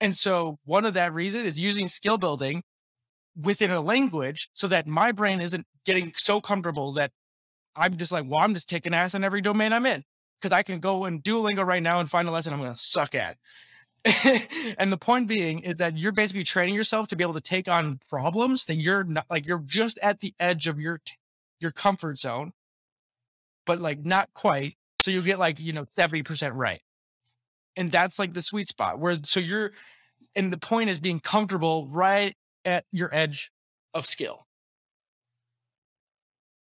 And 0.00 0.16
so 0.16 0.60
one 0.64 0.84
of 0.84 0.94
that 0.94 1.12
reason 1.12 1.44
is 1.44 1.58
using 1.58 1.88
skill 1.88 2.16
building 2.16 2.62
within 3.36 3.72
a 3.72 3.80
language 3.80 4.50
so 4.54 4.68
that 4.68 4.86
my 4.86 5.10
brain 5.10 5.40
isn't 5.40 5.66
getting 5.84 6.12
so 6.14 6.40
comfortable 6.40 6.92
that 6.92 7.10
I'm 7.74 7.96
just 7.96 8.12
like, 8.12 8.24
well, 8.24 8.38
I'm 8.38 8.54
just 8.54 8.68
kicking 8.68 8.94
ass 8.94 9.16
in 9.16 9.24
every 9.24 9.40
domain 9.40 9.72
I'm 9.72 9.84
in. 9.84 10.04
Cause 10.40 10.52
I 10.52 10.62
can 10.62 10.78
go 10.78 11.06
and 11.06 11.24
Duolingo 11.24 11.66
right 11.66 11.82
now 11.82 11.98
and 11.98 12.08
find 12.08 12.28
a 12.28 12.30
lesson 12.30 12.52
I'm 12.52 12.60
going 12.60 12.72
to 12.72 12.78
suck 12.78 13.16
at. 13.16 13.36
and 14.78 14.92
the 14.92 14.98
point 14.98 15.26
being 15.26 15.58
is 15.60 15.76
that 15.76 15.98
you're 15.98 16.12
basically 16.12 16.44
training 16.44 16.76
yourself 16.76 17.08
to 17.08 17.16
be 17.16 17.24
able 17.24 17.34
to 17.34 17.40
take 17.40 17.66
on 17.66 17.98
problems 18.08 18.66
that 18.66 18.76
you're 18.76 19.02
not 19.02 19.26
like 19.28 19.44
you're 19.44 19.64
just 19.66 19.98
at 20.02 20.20
the 20.20 20.34
edge 20.38 20.68
of 20.68 20.78
your 20.78 21.00
your 21.64 21.72
comfort 21.72 22.18
zone, 22.18 22.52
but 23.66 23.80
like 23.80 24.04
not 24.04 24.28
quite. 24.34 24.76
So 24.98 25.10
you 25.10 25.22
get 25.22 25.40
like, 25.40 25.58
you 25.58 25.72
know, 25.72 25.86
70% 25.98 26.52
right. 26.54 26.80
And 27.76 27.90
that's 27.90 28.20
like 28.20 28.34
the 28.34 28.42
sweet 28.42 28.68
spot 28.68 29.00
where, 29.00 29.18
so 29.24 29.40
you're, 29.40 29.72
and 30.36 30.52
the 30.52 30.58
point 30.58 30.90
is 30.90 31.00
being 31.00 31.18
comfortable 31.18 31.88
right 31.88 32.36
at 32.64 32.84
your 32.92 33.12
edge 33.12 33.50
of 33.92 34.06
skill. 34.06 34.46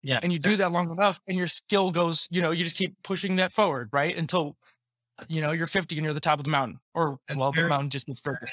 Yeah. 0.02 0.20
And 0.22 0.32
you 0.32 0.38
do 0.38 0.56
that 0.56 0.72
long 0.72 0.90
enough 0.90 1.20
and 1.28 1.36
your 1.38 1.46
skill 1.46 1.90
goes, 1.90 2.28
you 2.30 2.42
know, 2.42 2.50
you 2.50 2.64
just 2.64 2.76
keep 2.76 2.94
pushing 3.02 3.36
that 3.36 3.52
forward, 3.52 3.88
right? 3.92 4.16
Until, 4.16 4.56
you 5.28 5.40
know, 5.40 5.52
you're 5.52 5.66
50 5.66 5.96
and 5.96 6.04
you're 6.04 6.14
the 6.14 6.20
top 6.20 6.38
of 6.38 6.44
the 6.44 6.50
mountain 6.50 6.78
or, 6.94 7.18
That's 7.28 7.38
well, 7.38 7.52
the 7.52 7.68
mountain 7.68 7.90
just 7.90 8.06
gets 8.06 8.20
further. 8.20 8.48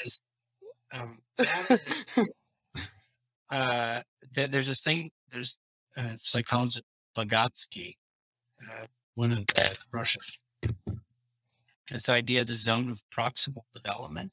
Um, 0.92 1.20
uh, 3.50 4.02
there's 4.34 4.68
this 4.68 4.82
thing, 4.82 5.12
there's 5.32 5.58
uh, 6.00 6.16
psychologist 6.16 6.86
Vygotsky, 7.16 7.97
uh, 8.64 8.86
one 9.16 9.32
of 9.32 9.47
the 9.47 9.78
Russians. 9.91 10.43
This 11.91 12.08
idea 12.08 12.41
of 12.41 12.47
the 12.47 12.56
zone 12.56 12.89
of 12.89 13.02
proximal 13.16 13.64
development, 13.74 14.32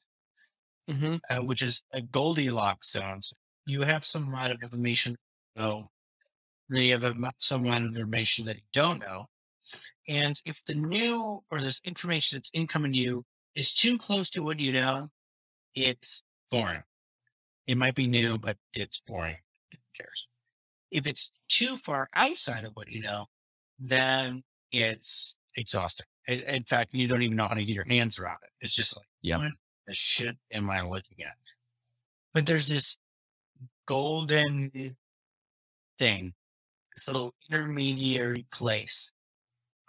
mm-hmm. 0.89 1.15
uh, 1.29 1.43
which 1.43 1.61
is 1.61 1.83
a 1.91 2.01
Goldilocks 2.01 2.91
zone. 2.91 3.21
So 3.21 3.35
you 3.65 3.81
have 3.81 4.05
some 4.05 4.27
amount 4.27 4.53
of 4.53 4.61
information 4.61 5.17
you 5.55 5.63
know, 5.63 5.89
then 6.69 6.83
you 6.83 6.97
have 6.97 7.15
some 7.39 7.65
amount 7.65 7.85
of 7.85 7.95
information 7.95 8.45
that 8.45 8.57
you 8.57 8.61
don't 8.73 8.99
know. 8.99 9.25
And 10.07 10.39
if 10.45 10.63
the 10.63 10.75
new 10.75 11.43
or 11.51 11.61
this 11.61 11.81
information 11.83 12.37
that's 12.37 12.51
incoming 12.53 12.93
to 12.93 12.97
you 12.97 13.25
is 13.55 13.73
too 13.73 13.97
close 13.97 14.29
to 14.31 14.43
what 14.43 14.59
you 14.59 14.71
know, 14.71 15.09
it's 15.75 16.23
boring. 16.51 16.83
It 17.65 17.77
might 17.77 17.95
be 17.95 18.07
new, 18.07 18.37
but 18.37 18.57
it's 18.73 19.01
boring. 19.05 19.37
Who 19.71 19.77
cares? 19.97 20.27
If 20.91 21.07
it's 21.07 21.31
too 21.49 21.77
far 21.77 22.07
outside 22.15 22.63
of 22.63 22.73
what 22.73 22.89
you 22.89 23.01
know, 23.01 23.25
then 23.79 24.43
it's 24.71 25.35
exhausting. 25.55 26.05
In 26.27 26.63
fact, 26.63 26.93
you 26.93 27.07
don't 27.07 27.21
even 27.21 27.37
know 27.37 27.47
how 27.47 27.55
to 27.55 27.63
get 27.63 27.73
your 27.73 27.85
hands 27.85 28.19
around 28.19 28.37
it. 28.43 28.49
It's 28.61 28.73
just 28.73 28.95
like, 28.97 29.07
yeah, 29.21 29.37
what 29.37 29.51
the 29.87 29.93
shit 29.93 30.37
am 30.51 30.69
I 30.69 30.81
looking 30.81 31.23
at? 31.23 31.35
But 32.33 32.45
there's 32.45 32.67
this 32.67 32.97
golden 33.85 34.95
thing, 35.97 36.33
this 36.93 37.07
little 37.07 37.33
intermediary 37.49 38.45
place 38.51 39.11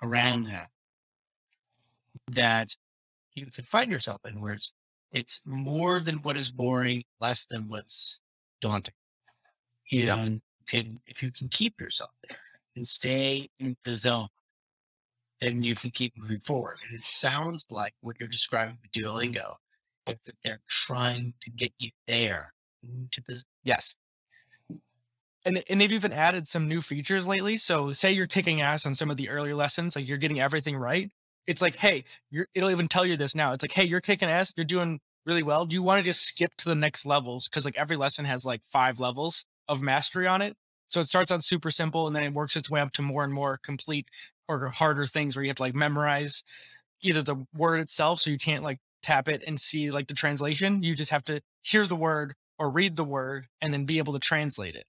around 0.02 0.46
that 0.46 0.68
that 2.30 2.76
you 3.34 3.46
can 3.46 3.64
find 3.64 3.90
yourself 3.90 4.20
in 4.24 4.40
where 4.40 4.52
it's, 4.52 4.72
it's 5.12 5.40
more 5.44 6.00
than 6.00 6.16
what 6.16 6.36
is 6.36 6.50
boring, 6.50 7.02
less 7.20 7.46
than 7.46 7.68
what's 7.68 8.20
daunting. 8.60 8.94
And 9.92 10.42
can, 10.68 11.00
if 11.06 11.22
you 11.22 11.30
can 11.32 11.48
keep 11.48 11.80
yourself 11.80 12.10
there 12.28 12.38
and 12.76 12.86
stay 12.86 13.50
in 13.58 13.76
the 13.84 13.96
zone, 13.96 14.28
then 15.40 15.62
you 15.62 15.74
can 15.74 15.90
keep 15.90 16.16
moving 16.16 16.40
forward. 16.40 16.76
And 16.88 16.98
it 16.98 17.06
sounds 17.06 17.64
like 17.70 17.94
what 18.00 18.16
you're 18.18 18.28
describing 18.28 18.78
with 18.82 18.90
Duolingo, 18.92 19.54
that 20.06 20.18
they're 20.44 20.60
trying 20.68 21.34
to 21.42 21.50
get 21.50 21.72
you 21.78 21.90
there 22.06 22.52
into 22.82 23.22
this. 23.26 23.44
Yes. 23.62 23.94
And, 25.44 25.62
and 25.68 25.80
they've 25.80 25.92
even 25.92 26.12
added 26.12 26.46
some 26.48 26.68
new 26.68 26.80
features 26.80 27.26
lately. 27.26 27.56
So 27.56 27.92
say 27.92 28.12
you're 28.12 28.26
kicking 28.26 28.60
ass 28.60 28.84
on 28.84 28.94
some 28.94 29.10
of 29.10 29.16
the 29.16 29.28
earlier 29.28 29.54
lessons, 29.54 29.96
like 29.96 30.08
you're 30.08 30.18
getting 30.18 30.40
everything 30.40 30.76
right. 30.76 31.10
it's 31.48 31.62
like, 31.62 31.76
hey, 31.76 32.04
it'll 32.54 32.70
even 32.70 32.88
tell 32.88 33.06
you 33.06 33.16
this 33.16 33.34
now. 33.34 33.52
It's 33.52 33.64
like, 33.64 33.72
hey, 33.72 33.84
you're 33.84 34.02
kicking 34.02 34.28
ass. 34.28 34.52
You're 34.56 34.66
doing 34.66 35.00
really 35.24 35.42
well. 35.42 35.64
Do 35.64 35.74
you 35.74 35.82
want 35.82 35.98
to 35.98 36.04
just 36.04 36.20
skip 36.20 36.54
to 36.58 36.68
the 36.68 36.74
next 36.74 37.06
levels? 37.06 37.48
Because 37.48 37.64
like 37.64 37.78
every 37.78 37.96
lesson 37.96 38.26
has 38.26 38.44
like 38.44 38.60
five 38.70 39.00
levels 39.00 39.46
of 39.68 39.82
mastery 39.82 40.26
on 40.26 40.42
it. 40.42 40.56
So 40.88 41.00
it 41.00 41.08
starts 41.08 41.30
out 41.30 41.44
super 41.44 41.70
simple 41.70 42.06
and 42.06 42.16
then 42.16 42.22
it 42.22 42.32
works 42.32 42.56
its 42.56 42.70
way 42.70 42.80
up 42.80 42.92
to 42.92 43.02
more 43.02 43.24
and 43.24 43.32
more 43.32 43.58
complete 43.62 44.08
or 44.48 44.68
harder 44.68 45.06
things 45.06 45.36
where 45.36 45.42
you 45.42 45.50
have 45.50 45.56
to 45.56 45.62
like 45.62 45.74
memorize 45.74 46.42
either 47.02 47.22
the 47.22 47.46
word 47.54 47.80
itself 47.80 48.20
so 48.20 48.30
you 48.30 48.38
can't 48.38 48.64
like 48.64 48.78
tap 49.02 49.28
it 49.28 49.44
and 49.46 49.60
see 49.60 49.90
like 49.90 50.08
the 50.08 50.14
translation. 50.14 50.82
You 50.82 50.94
just 50.94 51.10
have 51.10 51.24
to 51.24 51.40
hear 51.62 51.86
the 51.86 51.96
word 51.96 52.34
or 52.58 52.70
read 52.70 52.96
the 52.96 53.04
word 53.04 53.46
and 53.60 53.72
then 53.72 53.84
be 53.84 53.98
able 53.98 54.14
to 54.14 54.18
translate 54.18 54.74
it. 54.74 54.84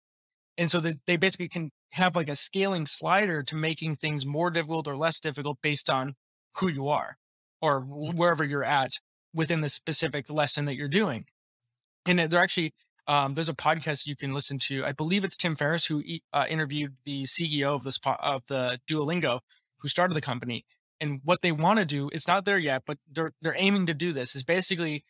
And 0.58 0.72
so 0.72 0.80
that 0.80 0.98
they 1.06 1.18
basically 1.18 1.50
can 1.50 1.72
have 1.92 2.16
like 2.16 2.30
a 2.30 2.36
scaling 2.36 2.86
slider 2.86 3.44
to 3.44 3.56
making 3.56 3.96
things 3.96 4.26
more 4.26 4.50
difficult 4.52 4.88
or 4.88 4.98
less 4.98 5.20
difficult 5.20 5.58
based 5.62 5.90
on 5.90 6.16
who 6.58 6.68
you 6.68 6.88
are 6.88 7.18
or 7.62 7.82
mm-hmm. 7.82 8.18
wherever 8.18 8.44
you're 8.44 8.64
at 8.64 8.92
within 9.34 9.62
the 9.62 9.70
specific 9.70 10.30
lesson 10.30 10.66
that 10.66 10.76
you're 10.76 10.88
doing. 10.88 11.26
And 12.06 12.20
uh, 12.20 12.28
they're 12.28 12.42
actually, 12.42 12.74
um, 13.10 13.34
there's 13.34 13.50
a 13.50 13.56
podcast 13.56 14.06
you 14.06 14.16
can 14.16 14.36
listen 14.36 14.60
to. 14.60 14.86
I 14.86 14.92
believe 14.92 15.26
it's 15.26 15.36
Tim 15.36 15.56
Ferriss 15.56 15.88
who 15.88 16.04
uh, 16.32 16.46
interviewed 16.48 16.96
the 17.06 17.24
CEO 17.24 17.74
of 17.74 17.84
this 17.84 17.98
of 18.06 18.44
the 18.48 18.80
Duolingo, 18.88 19.40
who 19.78 19.88
started 19.88 20.14
the 20.14 20.22
company. 20.22 20.64
And 21.02 21.20
what 21.24 21.42
they 21.42 21.52
want 21.52 21.80
to 21.80 21.86
do, 21.86 22.12
it's 22.14 22.28
not 22.28 22.46
there 22.46 22.60
yet, 22.60 22.84
but 22.86 23.00
they're 23.12 23.34
they're 23.42 23.56
aiming 23.58 23.88
to 23.88 23.96
do 23.96 24.14
this. 24.14 24.36
Is 24.36 24.44
basically, 24.44 25.04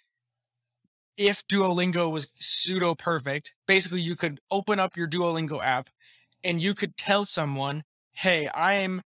if 1.17 1.45
Duolingo 1.45 2.09
was 2.09 2.29
pseudo 2.39 2.95
perfect, 2.95 3.53
basically 3.67 3.99
you 3.99 4.15
could 4.15 4.39
open 4.49 4.79
up 4.79 4.95
your 4.95 5.07
Duolingo 5.07 5.61
app, 5.61 5.89
and 6.41 6.61
you 6.61 6.73
could 6.73 6.95
tell 6.95 7.25
someone, 7.25 7.83
"Hey, 8.13 8.49
I'm 8.55 9.01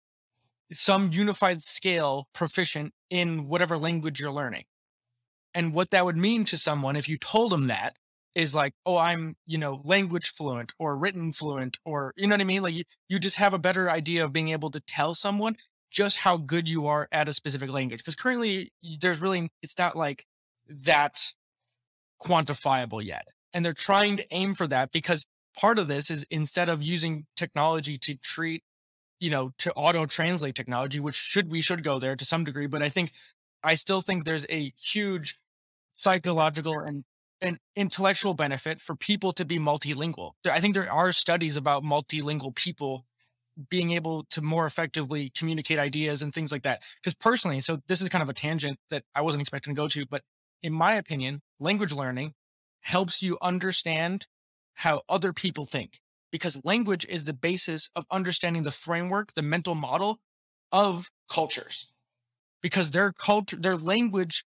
some 0.71 1.11
unified 1.13 1.61
scale 1.61 2.27
proficient 2.33 2.95
in 3.11 3.47
whatever 3.47 3.77
language 3.77 4.19
you're 4.19 4.31
learning." 4.31 4.63
And 5.53 5.75
what 5.75 5.91
that 5.91 6.05
would 6.05 6.17
mean 6.17 6.43
to 6.45 6.57
someone 6.57 6.95
if 6.95 7.07
you 7.07 7.19
told 7.19 7.51
them 7.51 7.67
that 7.67 7.97
is 8.35 8.53
like, 8.55 8.73
oh, 8.85 8.97
I'm, 8.97 9.35
you 9.45 9.57
know, 9.57 9.81
language 9.83 10.33
fluent 10.33 10.71
or 10.79 10.95
written 10.95 11.31
fluent, 11.31 11.77
or 11.85 12.13
you 12.15 12.27
know 12.27 12.33
what 12.33 12.41
I 12.41 12.45
mean? 12.45 12.61
Like 12.61 12.75
you, 12.75 12.83
you 13.07 13.19
just 13.19 13.37
have 13.37 13.53
a 13.53 13.59
better 13.59 13.89
idea 13.89 14.23
of 14.23 14.33
being 14.33 14.49
able 14.49 14.71
to 14.71 14.79
tell 14.79 15.13
someone 15.15 15.57
just 15.91 16.17
how 16.17 16.37
good 16.37 16.69
you 16.69 16.87
are 16.87 17.07
at 17.11 17.27
a 17.27 17.33
specific 17.33 17.71
language. 17.71 17.99
Because 17.99 18.15
currently 18.15 18.71
there's 19.01 19.21
really 19.21 19.49
it's 19.61 19.77
not 19.77 19.95
like 19.95 20.25
that 20.67 21.21
quantifiable 22.21 23.03
yet. 23.03 23.27
And 23.53 23.65
they're 23.65 23.73
trying 23.73 24.17
to 24.17 24.25
aim 24.31 24.53
for 24.53 24.67
that 24.67 24.91
because 24.91 25.25
part 25.57 25.79
of 25.79 25.87
this 25.87 26.11
is 26.11 26.25
instead 26.29 26.69
of 26.69 26.83
using 26.83 27.25
technology 27.35 27.97
to 27.97 28.15
treat, 28.15 28.63
you 29.19 29.31
know, 29.31 29.51
to 29.57 29.73
auto 29.73 30.05
translate 30.05 30.55
technology, 30.55 30.99
which 30.99 31.15
should 31.15 31.49
we 31.49 31.61
should 31.61 31.83
go 31.83 31.97
there 31.97 32.15
to 32.15 32.25
some 32.25 32.43
degree, 32.43 32.67
but 32.67 32.83
I 32.83 32.89
think 32.89 33.11
I 33.63 33.73
still 33.75 34.01
think 34.01 34.23
there's 34.23 34.45
a 34.49 34.71
huge 34.79 35.39
psychological 35.95 36.79
and, 36.79 37.03
and 37.41 37.57
intellectual 37.75 38.33
benefit 38.33 38.81
for 38.81 38.95
people 38.95 39.33
to 39.33 39.45
be 39.45 39.57
multilingual. 39.57 40.33
I 40.49 40.59
think 40.59 40.73
there 40.73 40.91
are 40.91 41.11
studies 41.11 41.55
about 41.55 41.83
multilingual 41.83 42.55
people 42.55 43.05
being 43.69 43.91
able 43.91 44.23
to 44.29 44.41
more 44.41 44.65
effectively 44.65 45.31
communicate 45.35 45.79
ideas 45.79 46.21
and 46.21 46.33
things 46.33 46.51
like 46.51 46.63
that. 46.63 46.81
Because 47.01 47.15
personally, 47.15 47.59
so 47.59 47.79
this 47.87 48.01
is 48.01 48.09
kind 48.09 48.21
of 48.21 48.29
a 48.29 48.33
tangent 48.33 48.79
that 48.89 49.03
I 49.15 49.21
wasn't 49.21 49.41
expecting 49.41 49.75
to 49.75 49.79
go 49.79 49.87
to, 49.89 50.05
but 50.05 50.23
in 50.61 50.73
my 50.73 50.95
opinion, 50.95 51.41
language 51.59 51.91
learning 51.91 52.33
helps 52.81 53.21
you 53.21 53.37
understand 53.41 54.27
how 54.75 55.01
other 55.09 55.33
people 55.33 55.65
think 55.65 55.99
because 56.31 56.63
language 56.63 57.05
is 57.09 57.25
the 57.25 57.33
basis 57.33 57.89
of 57.95 58.05
understanding 58.11 58.63
the 58.63 58.71
framework, 58.71 59.33
the 59.33 59.41
mental 59.41 59.75
model 59.75 60.19
of 60.71 61.09
cultures 61.29 61.87
because 62.61 62.91
their 62.91 63.11
culture, 63.11 63.55
their 63.55 63.77
language 63.77 64.43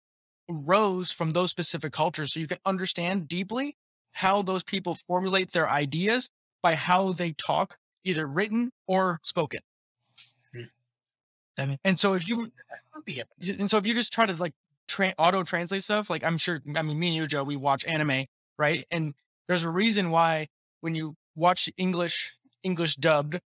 rose 0.50 1.12
from 1.12 1.32
those 1.32 1.52
specific 1.52 1.94
cultures. 1.94 2.34
So 2.34 2.40
you 2.40 2.48
can 2.48 2.60
understand 2.66 3.28
deeply 3.28 3.76
how 4.12 4.42
those 4.42 4.64
people 4.64 4.98
formulate 5.08 5.52
their 5.52 5.70
ideas 5.70 6.30
by 6.62 6.76
how 6.76 7.14
they 7.14 7.32
talk, 7.32 7.78
either 8.04 8.28
written 8.28 8.72
or 8.88 9.20
spoken. 9.24 9.62
Hmm. 10.54 11.74
and 11.84 12.00
so 12.00 12.14
if 12.14 12.28
you, 12.28 12.52
and 13.60 13.70
so 13.70 13.78
if 13.78 13.86
you 13.86 13.94
just 13.94 14.12
try 14.12 14.26
to 14.26 14.34
like 14.34 14.54
tra- 14.88 15.14
auto 15.18 15.44
translate 15.44 15.84
stuff, 15.84 16.10
like 16.10 16.24
I'm 16.24 16.38
sure, 16.38 16.62
I 16.76 16.82
mean, 16.82 17.00
me 17.00 17.08
and 17.08 17.16
you, 17.16 17.28
Joe, 17.28 17.44
we 17.44 17.56
watch 17.56 17.86
anime, 17.86 18.26
right? 18.58 18.86
And 18.92 19.14
there's 19.48 19.64
a 19.64 19.70
reason 19.70 20.10
why 20.10 20.48
when 20.82 20.96
you 20.96 21.16
watch 21.36 21.70
English, 21.78 22.36
English 22.64 22.96
dubbed 22.96 23.40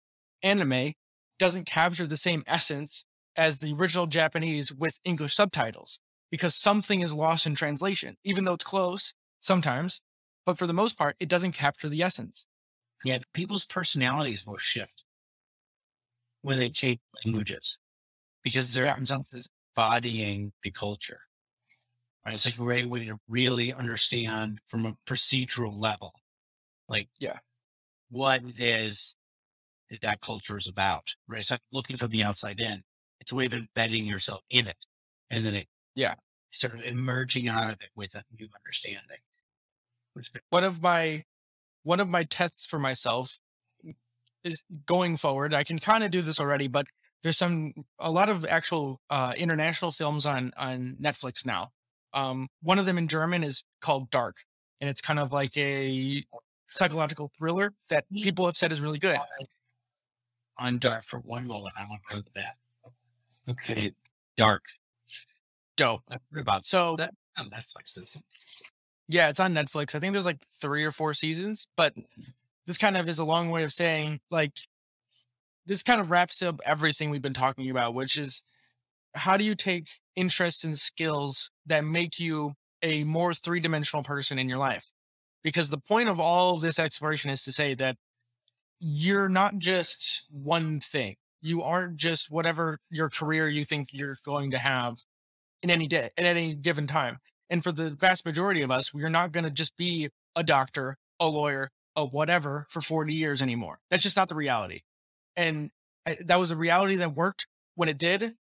anime 0.42 0.92
doesn't 1.38 1.66
capture 1.66 2.06
the 2.06 2.16
same 2.16 2.44
essence 2.46 3.04
as 3.36 3.58
the 3.58 3.72
original 3.72 4.06
Japanese 4.06 4.72
with 4.72 4.98
English 5.04 5.34
subtitles 5.34 5.98
because 6.32 6.54
something 6.56 7.02
is 7.02 7.14
lost 7.14 7.46
in 7.46 7.54
translation, 7.54 8.16
even 8.24 8.44
though 8.44 8.54
it's 8.54 8.64
close 8.64 9.12
sometimes. 9.42 10.00
But 10.46 10.58
for 10.58 10.66
the 10.66 10.72
most 10.72 10.96
part, 10.96 11.14
it 11.20 11.28
doesn't 11.28 11.52
capture 11.52 11.90
the 11.90 12.02
essence. 12.02 12.46
Yeah, 13.04 13.18
people's 13.34 13.66
personalities 13.66 14.46
will 14.46 14.56
shift 14.56 15.04
when 16.40 16.58
they 16.58 16.70
change 16.70 17.00
languages 17.24 17.76
because 18.42 18.72
they're 18.72 18.92
themselves 18.92 19.48
embodying 19.76 20.52
the 20.62 20.70
culture. 20.70 21.20
Right? 22.24 22.34
It's 22.34 22.46
like 22.46 22.54
a 22.54 22.58
great 22.58 22.88
way 22.88 23.04
to 23.04 23.18
really 23.28 23.72
understand 23.72 24.60
from 24.66 24.86
a 24.86 24.96
procedural 25.06 25.78
level, 25.78 26.14
like 26.88 27.08
yeah, 27.20 27.38
what 28.10 28.42
it 28.42 28.58
is 28.58 29.16
that 29.90 30.00
that 30.00 30.20
culture 30.22 30.56
is 30.56 30.66
about. 30.66 31.14
Right? 31.28 31.40
It's 31.40 31.50
like 31.50 31.60
looking 31.72 31.96
from 31.96 32.10
the 32.10 32.24
outside 32.24 32.58
in. 32.58 32.82
It's 33.20 33.32
a 33.32 33.34
way 33.34 33.46
of 33.46 33.52
embedding 33.52 34.06
yourself 34.06 34.40
in 34.48 34.66
it. 34.66 34.86
And 35.30 35.44
then 35.44 35.54
it, 35.54 35.66
yeah, 35.94 36.14
sort 36.50 36.74
of 36.74 36.80
emerging 36.80 37.48
out 37.48 37.70
of 37.72 37.80
it 37.80 37.90
with 37.94 38.14
a 38.14 38.24
new 38.38 38.48
understanding. 38.60 39.18
One 40.50 40.64
of 40.64 40.82
my, 40.82 41.24
one 41.82 42.00
of 42.00 42.08
my 42.08 42.24
tests 42.24 42.66
for 42.66 42.78
myself 42.78 43.38
is 44.44 44.62
going 44.86 45.16
forward. 45.16 45.54
I 45.54 45.64
can 45.64 45.78
kind 45.78 46.04
of 46.04 46.10
do 46.10 46.22
this 46.22 46.38
already, 46.38 46.68
but 46.68 46.86
there's 47.22 47.38
some, 47.38 47.72
a 47.98 48.10
lot 48.10 48.28
of 48.28 48.44
actual 48.44 49.00
uh, 49.08 49.32
international 49.36 49.92
films 49.92 50.26
on, 50.26 50.52
on 50.56 50.96
Netflix 51.00 51.46
now. 51.46 51.70
Um, 52.12 52.48
one 52.62 52.78
of 52.78 52.84
them 52.84 52.98
in 52.98 53.08
German 53.08 53.42
is 53.42 53.64
called 53.80 54.10
Dark, 54.10 54.36
and 54.80 54.90
it's 54.90 55.00
kind 55.00 55.18
of 55.18 55.32
like 55.32 55.56
a 55.56 56.24
psychological 56.68 57.30
thriller 57.38 57.72
that 57.88 58.04
people 58.12 58.44
have 58.46 58.56
said 58.56 58.72
is 58.72 58.80
really 58.80 58.98
good. 58.98 59.18
On 60.58 60.78
Dark 60.78 61.04
for 61.04 61.20
one 61.20 61.46
moment, 61.46 61.74
I 61.78 61.86
want 61.88 62.02
to 62.08 62.16
go 62.16 62.22
to 62.22 62.30
that. 62.34 62.56
Okay. 63.48 63.94
Dark. 64.36 64.64
Dope. 65.76 66.02
About 66.36 66.66
so 66.66 66.96
that 66.96 67.14
on 67.38 67.50
Netflix 67.50 67.96
is 67.96 68.16
yeah, 69.08 69.28
it's 69.28 69.40
on 69.40 69.54
Netflix. 69.54 69.94
I 69.94 70.00
think 70.00 70.12
there's 70.12 70.24
like 70.24 70.44
three 70.60 70.84
or 70.84 70.92
four 70.92 71.12
seasons, 71.14 71.66
but 71.76 71.94
this 72.66 72.78
kind 72.78 72.96
of 72.96 73.08
is 73.08 73.18
a 73.18 73.24
long 73.24 73.50
way 73.50 73.64
of 73.64 73.72
saying 73.72 74.20
like 74.30 74.52
this 75.66 75.82
kind 75.82 76.00
of 76.00 76.10
wraps 76.10 76.42
up 76.42 76.60
everything 76.64 77.10
we've 77.10 77.22
been 77.22 77.34
talking 77.34 77.70
about, 77.70 77.94
which 77.94 78.16
is 78.16 78.42
how 79.14 79.36
do 79.36 79.44
you 79.44 79.54
take 79.54 79.88
interest 80.16 80.64
in 80.64 80.76
skills 80.76 81.50
that 81.66 81.84
make 81.84 82.18
you 82.18 82.52
a 82.82 83.04
more 83.04 83.34
three 83.34 83.60
dimensional 83.60 84.02
person 84.02 84.38
in 84.38 84.48
your 84.48 84.58
life? 84.58 84.90
Because 85.42 85.70
the 85.70 85.78
point 85.78 86.08
of 86.08 86.20
all 86.20 86.54
of 86.54 86.60
this 86.60 86.78
exploration 86.78 87.30
is 87.30 87.42
to 87.42 87.52
say 87.52 87.74
that 87.74 87.96
you're 88.78 89.28
not 89.28 89.58
just 89.58 90.24
one 90.30 90.80
thing 90.80 91.16
you 91.42 91.60
aren't 91.60 91.96
just 91.96 92.30
whatever 92.30 92.78
your 92.88 93.10
career 93.10 93.48
you 93.48 93.64
think 93.64 93.88
you're 93.92 94.16
going 94.24 94.52
to 94.52 94.58
have 94.58 94.98
in 95.62 95.70
any 95.70 95.86
day 95.86 96.10
at 96.16 96.24
any 96.24 96.54
given 96.54 96.86
time. 96.86 97.18
And 97.50 97.62
for 97.62 97.72
the 97.72 97.90
vast 97.90 98.24
majority 98.24 98.62
of 98.62 98.70
us, 98.70 98.94
we're 98.94 99.10
not 99.10 99.32
going 99.32 99.44
to 99.44 99.50
just 99.50 99.76
be 99.76 100.08
a 100.34 100.42
doctor, 100.42 100.96
a 101.20 101.26
lawyer, 101.26 101.70
a 101.94 102.04
whatever 102.04 102.66
for 102.70 102.80
40 102.80 103.14
years 103.14 103.42
anymore. 103.42 103.78
That's 103.90 104.02
just 104.02 104.16
not 104.16 104.28
the 104.28 104.34
reality. 104.34 104.80
And 105.36 105.70
I, 106.06 106.16
that 106.24 106.38
was 106.38 106.50
a 106.50 106.56
reality 106.56 106.96
that 106.96 107.14
worked 107.14 107.46
when 107.74 107.88
it 107.88 107.98
did. 107.98 108.34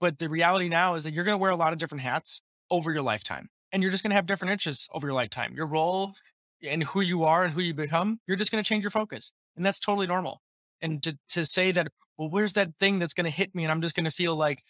But 0.00 0.18
the 0.18 0.28
reality 0.28 0.68
now 0.68 0.94
is 0.94 1.04
that 1.04 1.12
you're 1.12 1.24
going 1.24 1.34
to 1.34 1.40
wear 1.40 1.50
a 1.50 1.56
lot 1.56 1.72
of 1.72 1.78
different 1.78 2.02
hats 2.02 2.42
over 2.70 2.92
your 2.92 3.02
lifetime. 3.02 3.48
And 3.70 3.82
you're 3.82 3.92
just 3.92 4.02
going 4.02 4.10
to 4.10 4.16
have 4.16 4.26
different 4.26 4.52
interests 4.52 4.88
over 4.92 5.06
your 5.06 5.14
lifetime. 5.14 5.54
Your 5.54 5.66
role 5.66 6.14
and 6.62 6.82
who 6.82 7.00
you 7.00 7.24
are 7.24 7.44
and 7.44 7.52
who 7.52 7.60
you 7.60 7.74
become, 7.74 8.20
you're 8.26 8.36
just 8.36 8.50
going 8.50 8.62
to 8.62 8.68
change 8.68 8.84
your 8.84 8.90
focus. 8.90 9.32
And 9.56 9.64
that's 9.64 9.78
totally 9.78 10.06
normal. 10.06 10.40
And 10.80 11.02
to, 11.02 11.18
to 11.30 11.46
say 11.46 11.72
that, 11.72 11.88
well, 12.18 12.28
where's 12.28 12.52
that 12.54 12.70
thing 12.78 12.98
that's 12.98 13.14
going 13.14 13.24
to 13.24 13.30
hit 13.30 13.54
me 13.54 13.64
and 13.64 13.72
I'm 13.72 13.82
just 13.82 13.96
going 13.96 14.04
to 14.04 14.10
feel 14.10 14.36
like 14.36 14.62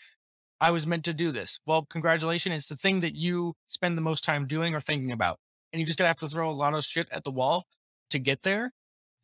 I 0.62 0.70
was 0.70 0.86
meant 0.86 1.04
to 1.06 1.12
do 1.12 1.32
this. 1.32 1.58
Well, 1.66 1.84
congratulations. 1.90 2.54
It's 2.54 2.68
the 2.68 2.76
thing 2.76 3.00
that 3.00 3.16
you 3.16 3.54
spend 3.66 3.98
the 3.98 4.02
most 4.02 4.22
time 4.22 4.46
doing 4.46 4.76
or 4.76 4.80
thinking 4.80 5.10
about. 5.10 5.40
And 5.72 5.80
you 5.80 5.86
just 5.86 5.98
going 5.98 6.04
to 6.04 6.10
have 6.10 6.18
to 6.18 6.28
throw 6.28 6.48
a 6.48 6.52
lot 6.52 6.72
of 6.72 6.84
shit 6.84 7.08
at 7.10 7.24
the 7.24 7.32
wall 7.32 7.64
to 8.10 8.20
get 8.20 8.42
there. 8.42 8.72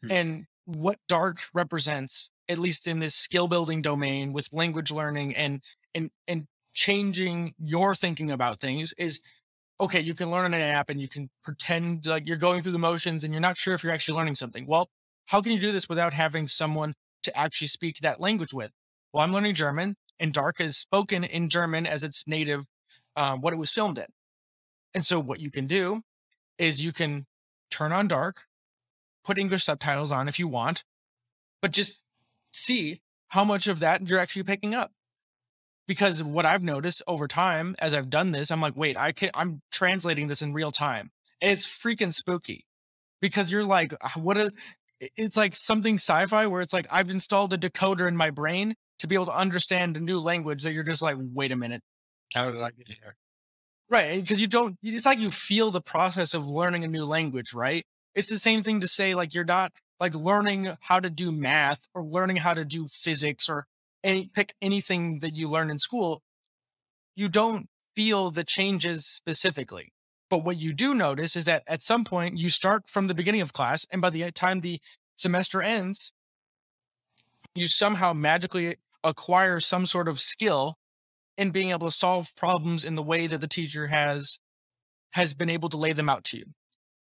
Hmm. 0.02 0.10
And 0.10 0.46
what 0.64 0.98
dark 1.06 1.38
represents, 1.54 2.30
at 2.48 2.58
least 2.58 2.88
in 2.88 2.98
this 2.98 3.14
skill 3.14 3.46
building 3.46 3.82
domain 3.82 4.32
with 4.32 4.48
language 4.52 4.90
learning 4.90 5.36
and, 5.36 5.62
and, 5.94 6.10
and 6.26 6.48
changing 6.74 7.54
your 7.56 7.94
thinking 7.94 8.32
about 8.32 8.58
things 8.58 8.92
is 8.98 9.20
okay, 9.80 10.00
you 10.00 10.14
can 10.14 10.32
learn 10.32 10.46
on 10.46 10.54
an 10.54 10.60
app 10.60 10.90
and 10.90 11.00
you 11.00 11.06
can 11.06 11.30
pretend 11.44 12.04
like 12.04 12.26
you're 12.26 12.36
going 12.36 12.62
through 12.62 12.72
the 12.72 12.80
motions 12.80 13.22
and 13.22 13.32
you're 13.32 13.40
not 13.40 13.56
sure 13.56 13.74
if 13.74 13.84
you're 13.84 13.92
actually 13.92 14.16
learning 14.16 14.34
something. 14.34 14.66
Well, 14.66 14.88
how 15.26 15.40
can 15.40 15.52
you 15.52 15.60
do 15.60 15.70
this 15.70 15.88
without 15.88 16.12
having 16.12 16.48
someone 16.48 16.94
to 17.22 17.38
actually 17.38 17.68
speak 17.68 17.98
that 17.98 18.20
language 18.20 18.52
with? 18.52 18.72
Well, 19.12 19.22
I'm 19.22 19.32
learning 19.32 19.54
German. 19.54 19.94
And 20.20 20.32
Dark 20.32 20.60
is 20.60 20.76
spoken 20.76 21.24
in 21.24 21.48
German 21.48 21.86
as 21.86 22.02
its 22.02 22.24
native, 22.26 22.64
uh, 23.16 23.36
what 23.36 23.52
it 23.52 23.58
was 23.58 23.70
filmed 23.70 23.98
in. 23.98 24.06
And 24.94 25.04
so 25.04 25.20
what 25.20 25.40
you 25.40 25.50
can 25.50 25.66
do 25.66 26.02
is 26.58 26.84
you 26.84 26.92
can 26.92 27.26
turn 27.70 27.92
on 27.92 28.08
Dark, 28.08 28.44
put 29.24 29.38
English 29.38 29.64
subtitles 29.64 30.10
on 30.10 30.28
if 30.28 30.38
you 30.38 30.48
want, 30.48 30.84
but 31.62 31.72
just 31.72 32.00
see 32.52 33.00
how 33.28 33.44
much 33.44 33.66
of 33.66 33.80
that 33.80 34.08
you're 34.08 34.18
actually 34.18 34.42
picking 34.42 34.74
up. 34.74 34.92
Because 35.86 36.22
what 36.22 36.44
I've 36.44 36.62
noticed 36.62 37.02
over 37.06 37.26
time 37.28 37.74
as 37.78 37.94
I've 37.94 38.10
done 38.10 38.32
this, 38.32 38.50
I'm 38.50 38.60
like, 38.60 38.76
wait, 38.76 38.96
I 38.96 39.12
can 39.12 39.30
I'm 39.34 39.62
translating 39.70 40.28
this 40.28 40.42
in 40.42 40.52
real 40.52 40.70
time. 40.70 41.10
It's 41.40 41.66
freaking 41.66 42.12
spooky. 42.12 42.66
Because 43.20 43.50
you're 43.50 43.64
like, 43.64 43.94
what 44.16 44.36
a 44.36 44.52
it's 45.00 45.36
like 45.36 45.56
something 45.56 45.94
sci-fi 45.94 46.46
where 46.46 46.60
it's 46.60 46.72
like 46.72 46.86
I've 46.90 47.10
installed 47.10 47.52
a 47.52 47.58
decoder 47.58 48.06
in 48.06 48.16
my 48.16 48.30
brain 48.30 48.74
to 48.98 49.06
be 49.06 49.14
able 49.14 49.26
to 49.26 49.36
understand 49.36 49.96
a 49.96 50.00
new 50.00 50.20
language 50.20 50.62
that 50.62 50.72
you're 50.72 50.82
just 50.82 51.02
like, 51.02 51.16
wait 51.18 51.52
a 51.52 51.56
minute. 51.56 51.82
How 52.34 52.50
did 52.50 52.60
I 52.60 52.70
get 52.70 52.88
here? 52.88 53.16
Right. 53.90 54.20
Because 54.20 54.40
you 54.40 54.46
don't, 54.46 54.76
it's 54.82 55.06
like 55.06 55.18
you 55.18 55.30
feel 55.30 55.70
the 55.70 55.80
process 55.80 56.34
of 56.34 56.46
learning 56.46 56.84
a 56.84 56.88
new 56.88 57.04
language, 57.04 57.54
right? 57.54 57.84
It's 58.14 58.28
the 58.28 58.38
same 58.38 58.62
thing 58.62 58.80
to 58.80 58.88
say, 58.88 59.14
like, 59.14 59.34
you're 59.34 59.44
not 59.44 59.72
like 60.00 60.14
learning 60.14 60.76
how 60.80 61.00
to 61.00 61.10
do 61.10 61.32
math 61.32 61.80
or 61.94 62.04
learning 62.04 62.36
how 62.36 62.54
to 62.54 62.64
do 62.64 62.86
physics 62.86 63.48
or 63.48 63.66
any 64.04 64.30
pick 64.32 64.54
anything 64.60 65.20
that 65.20 65.34
you 65.36 65.48
learn 65.48 65.70
in 65.70 65.78
school. 65.78 66.22
You 67.16 67.28
don't 67.28 67.68
feel 67.96 68.30
the 68.30 68.44
changes 68.44 69.06
specifically. 69.06 69.92
But 70.30 70.44
what 70.44 70.58
you 70.58 70.72
do 70.72 70.94
notice 70.94 71.36
is 71.36 71.46
that 71.46 71.62
at 71.66 71.82
some 71.82 72.04
point 72.04 72.38
you 72.38 72.48
start 72.48 72.88
from 72.88 73.06
the 73.06 73.14
beginning 73.14 73.40
of 73.40 73.52
class, 73.52 73.86
and 73.90 74.02
by 74.02 74.10
the 74.10 74.30
time 74.30 74.60
the 74.60 74.80
semester 75.16 75.62
ends, 75.62 76.12
you 77.54 77.66
somehow 77.66 78.12
magically 78.12 78.76
acquire 79.04 79.60
some 79.60 79.86
sort 79.86 80.08
of 80.08 80.20
skill 80.20 80.76
in 81.36 81.50
being 81.50 81.70
able 81.70 81.86
to 81.86 81.96
solve 81.96 82.34
problems 82.36 82.84
in 82.84 82.96
the 82.96 83.02
way 83.02 83.26
that 83.26 83.40
the 83.40 83.48
teacher 83.48 83.86
has 83.86 84.38
has 85.12 85.34
been 85.34 85.48
able 85.48 85.68
to 85.68 85.76
lay 85.76 85.92
them 85.92 86.08
out 86.08 86.24
to 86.24 86.36
you. 86.36 86.44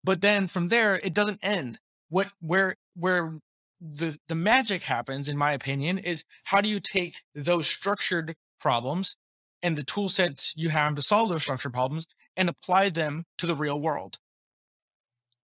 But 0.04 0.20
then 0.20 0.46
from 0.46 0.68
there, 0.68 0.96
it 0.96 1.14
doesn't 1.14 1.40
end. 1.42 1.78
What 2.08 2.28
where 2.40 2.76
where 2.94 3.38
the 3.80 4.18
the 4.28 4.34
magic 4.34 4.82
happens, 4.84 5.28
in 5.28 5.36
my 5.36 5.52
opinion, 5.52 5.98
is 5.98 6.24
how 6.44 6.60
do 6.60 6.68
you 6.68 6.80
take 6.80 7.22
those 7.34 7.66
structured 7.66 8.34
problems 8.60 9.16
and 9.62 9.76
the 9.76 9.84
tool 9.84 10.08
sets 10.08 10.52
you 10.56 10.68
have 10.68 10.94
to 10.94 11.02
solve 11.02 11.28
those 11.28 11.42
structured 11.42 11.72
problems 11.72 12.06
and 12.36 12.48
apply 12.48 12.90
them 12.90 13.24
to 13.38 13.46
the 13.46 13.56
real 13.56 13.80
world. 13.80 14.18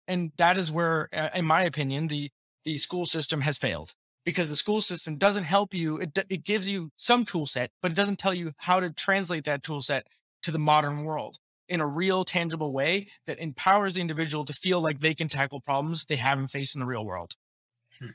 And 0.08 0.32
that 0.36 0.58
is 0.58 0.72
where, 0.72 1.08
uh, 1.12 1.28
in 1.34 1.44
my 1.44 1.62
opinion, 1.62 2.08
the 2.08 2.30
the 2.64 2.76
school 2.76 3.06
system 3.06 3.42
has 3.42 3.58
failed 3.58 3.94
because 4.24 4.48
the 4.48 4.56
school 4.56 4.80
system 4.80 5.16
doesn't 5.16 5.44
help 5.44 5.74
you. 5.74 5.98
It, 5.98 6.18
it 6.28 6.44
gives 6.44 6.68
you 6.68 6.90
some 6.96 7.24
tool 7.24 7.46
set, 7.46 7.70
but 7.80 7.90
it 7.90 7.94
doesn't 7.94 8.18
tell 8.18 8.34
you 8.34 8.52
how 8.58 8.80
to 8.80 8.90
translate 8.90 9.44
that 9.44 9.62
tool 9.62 9.82
set 9.82 10.06
to 10.42 10.50
the 10.50 10.58
modern 10.58 11.04
world 11.04 11.38
in 11.68 11.80
a 11.80 11.86
real, 11.86 12.24
tangible 12.24 12.72
way 12.72 13.08
that 13.26 13.38
empowers 13.38 13.94
the 13.94 14.00
individual 14.00 14.44
to 14.44 14.52
feel 14.52 14.80
like 14.80 15.00
they 15.00 15.14
can 15.14 15.28
tackle 15.28 15.60
problems 15.60 16.04
they 16.04 16.16
haven't 16.16 16.48
faced 16.48 16.74
in 16.74 16.80
the 16.80 16.86
real 16.86 17.04
world. 17.04 17.34
Hmm. 17.98 18.10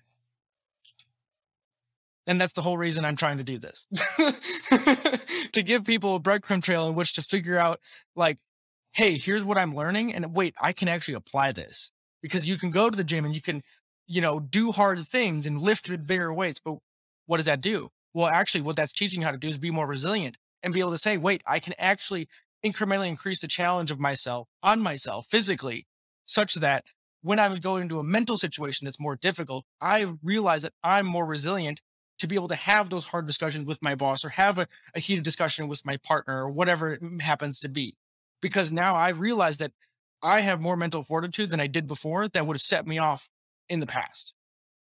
And 2.25 2.39
that's 2.39 2.53
the 2.53 2.61
whole 2.61 2.77
reason 2.77 3.05
I'm 3.05 3.15
trying 3.15 3.37
to 3.37 3.43
do 3.43 3.57
this 3.57 3.85
to 5.53 5.63
give 5.63 5.85
people 5.85 6.15
a 6.15 6.19
breadcrumb 6.19 6.61
trail 6.61 6.87
in 6.87 6.95
which 6.95 7.13
to 7.13 7.21
figure 7.21 7.57
out, 7.57 7.79
like, 8.15 8.37
hey, 8.91 9.17
here's 9.17 9.43
what 9.43 9.57
I'm 9.57 9.75
learning. 9.75 10.13
And 10.13 10.35
wait, 10.35 10.53
I 10.61 10.73
can 10.73 10.87
actually 10.87 11.15
apply 11.15 11.51
this 11.51 11.91
because 12.21 12.47
you 12.47 12.57
can 12.57 12.71
go 12.71 12.89
to 12.89 12.97
the 12.97 13.03
gym 13.03 13.25
and 13.25 13.33
you 13.33 13.41
can 13.41 13.63
you 14.07 14.21
know, 14.21 14.39
do 14.39 14.71
hard 14.71 15.05
things 15.05 15.45
and 15.45 15.61
lift 15.61 15.89
bigger 16.07 16.33
weights. 16.33 16.59
But 16.63 16.77
what 17.25 17.37
does 17.37 17.45
that 17.45 17.61
do? 17.61 17.89
Well, 18.13 18.27
actually, 18.27 18.61
what 18.61 18.75
that's 18.75 18.93
teaching 18.93 19.21
how 19.21 19.31
to 19.31 19.37
do 19.37 19.49
is 19.49 19.57
be 19.57 19.71
more 19.71 19.85
resilient 19.85 20.37
and 20.63 20.73
be 20.73 20.79
able 20.79 20.91
to 20.91 20.97
say, 20.97 21.17
wait, 21.17 21.41
I 21.45 21.59
can 21.59 21.73
actually 21.77 22.27
incrementally 22.65 23.07
increase 23.07 23.39
the 23.39 23.47
challenge 23.47 23.91
of 23.91 23.99
myself 23.99 24.47
on 24.63 24.81
myself 24.81 25.27
physically, 25.27 25.85
such 26.25 26.55
that 26.55 26.85
when 27.21 27.39
I'm 27.39 27.59
going 27.59 27.83
into 27.83 27.99
a 27.99 28.03
mental 28.03 28.37
situation 28.37 28.85
that's 28.85 28.99
more 28.99 29.15
difficult, 29.15 29.65
I 29.81 30.13
realize 30.23 30.63
that 30.63 30.73
I'm 30.83 31.05
more 31.05 31.25
resilient 31.25 31.81
to 32.19 32.27
be 32.27 32.35
able 32.35 32.47
to 32.47 32.55
have 32.55 32.89
those 32.89 33.05
hard 33.05 33.27
discussions 33.27 33.67
with 33.67 33.81
my 33.81 33.93
boss 33.93 34.25
or 34.25 34.29
have 34.29 34.57
a, 34.57 34.67
a 34.95 34.99
heated 34.99 35.23
discussion 35.23 35.67
with 35.67 35.85
my 35.85 35.97
partner 35.97 36.43
or 36.43 36.49
whatever 36.49 36.93
it 36.93 37.01
happens 37.21 37.59
to 37.59 37.69
be. 37.69 37.95
Because 38.41 38.71
now 38.71 38.95
I 38.95 39.09
realize 39.09 39.57
that 39.57 39.73
I 40.23 40.41
have 40.41 40.59
more 40.59 40.77
mental 40.77 41.03
fortitude 41.03 41.49
than 41.49 41.59
I 41.59 41.67
did 41.67 41.87
before 41.87 42.27
that 42.27 42.47
would 42.47 42.55
have 42.55 42.61
set 42.61 42.87
me 42.87 42.97
off 42.97 43.29
in 43.69 43.79
the 43.79 43.87
past. 43.87 44.33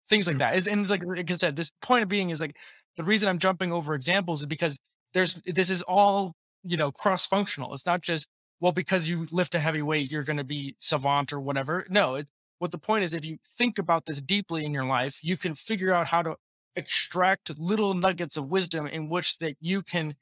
Things 0.10 0.28
like 0.28 0.38
that. 0.38 0.52
that. 0.52 0.58
Is 0.58 0.68
and 0.68 0.82
it's 0.82 0.90
like 0.90 1.04
like 1.04 1.30
I 1.30 1.34
said, 1.36 1.56
this 1.56 1.72
point 1.82 2.04
of 2.04 2.10
being 2.10 2.30
is 2.30 2.42
like 2.42 2.56
the 2.98 3.04
reason 3.04 3.28
I'm 3.28 3.40
jumping 3.40 3.72
over 3.72 3.96
examples 3.96 4.42
is 4.42 4.48
because 4.48 4.78
there's 5.14 5.40
this 5.46 5.70
is 5.70 5.82
all 5.84 6.34
you 6.64 6.78
know 6.78 6.92
cross 6.92 7.26
functional. 7.26 7.74
It's 7.74 7.86
not 7.86 8.02
just 8.02 8.28
well 8.60 8.72
because 8.72 9.10
you 9.10 9.28
lift 9.32 9.56
a 9.56 9.60
heavy 9.60 9.82
weight 9.82 10.12
you're 10.12 10.24
going 10.24 10.38
to 10.38 10.44
be 10.44 10.76
savant 10.80 11.34
or 11.34 11.40
whatever. 11.40 11.86
No, 11.90 12.16
it, 12.16 12.30
what 12.60 12.72
the 12.72 12.78
point 12.78 13.04
is 13.04 13.14
if 13.14 13.26
you 13.26 13.38
think 13.58 13.80
about 13.80 14.06
this 14.06 14.22
deeply 14.22 14.64
in 14.64 14.74
your 14.74 14.86
life, 14.86 15.24
you 15.24 15.38
can 15.38 15.56
figure 15.56 15.94
out 15.94 16.08
how 16.08 16.22
to 16.22 16.36
extract 16.76 17.58
little 17.58 17.94
nuggets 17.94 18.38
of 18.38 18.48
wisdom 18.48 18.86
in 18.88 19.10
which 19.10 19.38
that 19.40 19.56
you 19.60 19.82
can 19.82 20.16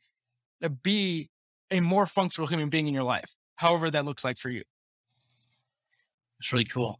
uh, 0.61 0.69
be 0.69 1.29
a 1.71 1.79
more 1.79 2.05
functional 2.05 2.47
human 2.47 2.69
being 2.69 2.87
in 2.87 2.93
your 2.93 3.03
life, 3.03 3.35
however 3.55 3.89
that 3.89 4.05
looks 4.05 4.23
like 4.23 4.37
for 4.37 4.49
you. 4.49 4.63
It's 6.39 6.51
really 6.51 6.65
cool. 6.65 6.99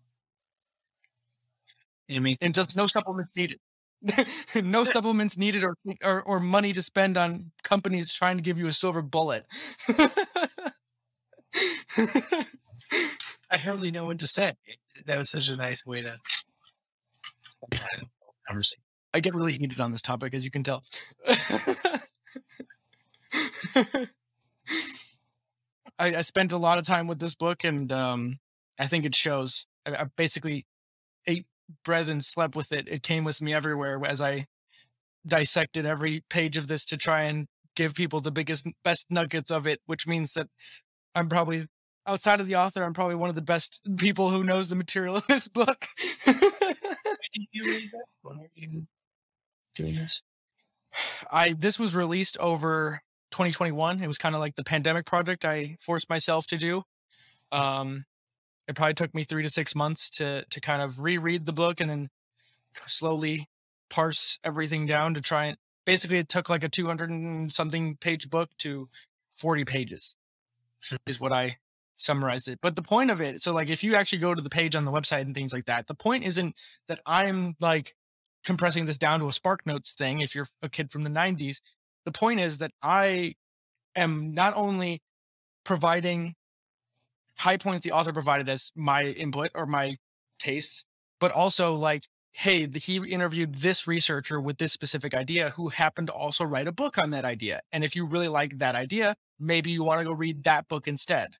I 2.09 2.19
mean, 2.19 2.37
and 2.41 2.53
just 2.53 2.75
no 2.75 2.87
supplements 2.87 3.31
needed. 3.35 3.59
no 4.55 4.83
supplements 4.85 5.37
needed 5.37 5.63
or, 5.63 5.75
or, 6.03 6.21
or 6.23 6.39
money 6.39 6.73
to 6.73 6.81
spend 6.81 7.17
on 7.17 7.51
companies 7.63 8.13
trying 8.13 8.37
to 8.37 8.43
give 8.43 8.57
you 8.57 8.67
a 8.67 8.73
silver 8.73 9.01
bullet. 9.01 9.45
I 13.49 13.57
hardly 13.57 13.91
know 13.91 14.05
what 14.05 14.19
to 14.19 14.27
say. 14.27 14.53
That 15.05 15.17
was 15.17 15.29
such 15.29 15.49
a 15.49 15.55
nice 15.55 15.85
way 15.85 16.01
to 16.01 16.17
conversation. 18.47 18.81
I 19.13 19.19
get 19.19 19.35
really 19.35 19.53
heated 19.53 19.79
on 19.79 19.91
this 19.91 20.01
topic, 20.01 20.33
as 20.33 20.43
you 20.43 20.51
can 20.51 20.63
tell. 20.63 20.83
I, 23.75 24.07
I, 25.99 26.21
spent 26.21 26.51
a 26.51 26.57
lot 26.57 26.79
of 26.79 26.85
time 26.85 27.07
with 27.07 27.19
this 27.19 27.35
book, 27.35 27.63
and 27.63 27.91
um, 27.91 28.39
I 28.79 28.87
think 28.87 29.05
it 29.05 29.13
shows. 29.13 29.67
I, 29.85 29.93
I 29.95 30.05
basically 30.17 30.65
ate 31.27 31.45
and 31.87 32.23
slept 32.23 32.55
with 32.55 32.71
it. 32.71 32.87
It 32.87 33.03
came 33.03 33.23
with 33.23 33.41
me 33.41 33.53
everywhere 33.53 34.01
as 34.05 34.21
I 34.21 34.45
dissected 35.25 35.85
every 35.85 36.23
page 36.29 36.57
of 36.57 36.67
this 36.67 36.85
to 36.85 36.97
try 36.97 37.23
and 37.23 37.47
give 37.75 37.95
people 37.95 38.21
the 38.21 38.31
biggest, 38.31 38.67
best 38.83 39.07
nuggets 39.09 39.51
of 39.51 39.65
it, 39.65 39.79
which 39.85 40.05
means 40.05 40.33
that 40.33 40.47
I'm 41.15 41.29
probably 41.29 41.67
outside 42.05 42.39
of 42.39 42.47
the 42.47 42.55
author, 42.55 42.83
I'm 42.83 42.93
probably 42.93 43.15
one 43.15 43.29
of 43.29 43.35
the 43.35 43.41
best 43.41 43.81
people 43.97 44.29
who 44.29 44.43
knows 44.43 44.69
the 44.69 44.75
material 44.75 45.15
of 45.15 45.27
this 45.27 45.47
book. 45.47 45.87
you 46.25 47.65
read 47.65 47.91
that? 47.91 48.05
When 48.21 48.39
are 48.39 48.49
you 48.55 48.87
doing 49.75 49.95
this? 49.95 50.21
I 51.31 51.53
this 51.53 51.79
was 51.79 51.95
released 51.95 52.37
over 52.37 53.01
2021. 53.31 54.01
It 54.01 54.07
was 54.07 54.17
kind 54.17 54.35
of 54.35 54.41
like 54.41 54.55
the 54.55 54.63
pandemic 54.63 55.05
project 55.05 55.45
I 55.45 55.77
forced 55.79 56.09
myself 56.09 56.45
to 56.47 56.57
do. 56.57 56.83
Um, 57.51 58.05
it 58.67 58.75
probably 58.75 58.93
took 58.93 59.13
me 59.13 59.23
three 59.23 59.43
to 59.43 59.49
six 59.49 59.75
months 59.75 60.09
to 60.09 60.45
to 60.45 60.59
kind 60.59 60.81
of 60.81 60.99
reread 60.99 61.45
the 61.45 61.53
book 61.53 61.79
and 61.79 61.89
then 61.89 62.09
slowly 62.87 63.47
parse 63.89 64.39
everything 64.43 64.85
down 64.85 65.13
to 65.13 65.21
try 65.21 65.45
and 65.45 65.57
basically 65.85 66.17
it 66.17 66.29
took 66.29 66.49
like 66.49 66.63
a 66.63 66.69
200 66.69 67.09
and 67.09 67.53
something 67.53 67.95
page 67.97 68.29
book 68.29 68.49
to 68.57 68.89
40 69.35 69.65
pages 69.65 70.15
hmm. 70.89 70.95
is 71.05 71.19
what 71.19 71.31
i 71.31 71.57
summarized 71.95 72.47
it. 72.47 72.59
But 72.61 72.75
the 72.75 72.81
point 72.81 73.11
of 73.11 73.21
it 73.21 73.41
so 73.41 73.53
like 73.53 73.69
if 73.69 73.83
you 73.83 73.95
actually 73.95 74.19
go 74.19 74.33
to 74.33 74.41
the 74.41 74.49
page 74.49 74.75
on 74.75 74.85
the 74.85 74.91
website 74.91 75.21
and 75.21 75.33
things 75.33 75.53
like 75.53 75.65
that 75.65 75.87
the 75.87 75.95
point 75.95 76.23
isn't 76.23 76.55
that 76.87 76.99
i'm 77.05 77.55
like 77.59 77.95
compressing 78.43 78.85
this 78.85 78.97
down 78.97 79.19
to 79.19 79.27
a 79.27 79.29
SparkNotes 79.29 79.93
thing 79.93 80.19
if 80.19 80.35
you're 80.35 80.47
a 80.61 80.69
kid 80.69 80.91
from 80.91 81.03
the 81.03 81.09
90s 81.09 81.61
the 82.05 82.11
point 82.11 82.39
is 82.39 82.57
that 82.57 82.71
i 82.81 83.35
am 83.95 84.33
not 84.33 84.53
only 84.57 85.01
providing 85.63 86.35
high 87.37 87.57
points 87.57 87.83
the 87.83 87.91
author 87.91 88.13
provided 88.13 88.49
as 88.49 88.71
my 88.75 89.03
input 89.03 89.51
or 89.55 89.65
my 89.65 89.97
tastes, 90.39 90.83
but 91.19 91.31
also 91.31 91.75
like, 91.75 92.03
hey, 92.31 92.65
the, 92.65 92.79
he 92.79 92.97
interviewed 92.97 93.55
this 93.55 93.87
researcher 93.87 94.41
with 94.41 94.57
this 94.57 94.73
specific 94.73 95.13
idea 95.13 95.51
who 95.51 95.69
happened 95.69 96.07
to 96.07 96.13
also 96.13 96.43
write 96.43 96.67
a 96.67 96.71
book 96.71 96.97
on 96.97 97.11
that 97.11 97.25
idea. 97.25 97.61
And 97.71 97.83
if 97.83 97.95
you 97.95 98.05
really 98.05 98.27
like 98.27 98.57
that 98.57 98.75
idea, 98.75 99.15
maybe 99.39 99.71
you 99.71 99.83
want 99.83 99.99
to 99.99 100.05
go 100.05 100.13
read 100.13 100.43
that 100.43 100.67
book 100.67 100.87
instead. 100.87 101.35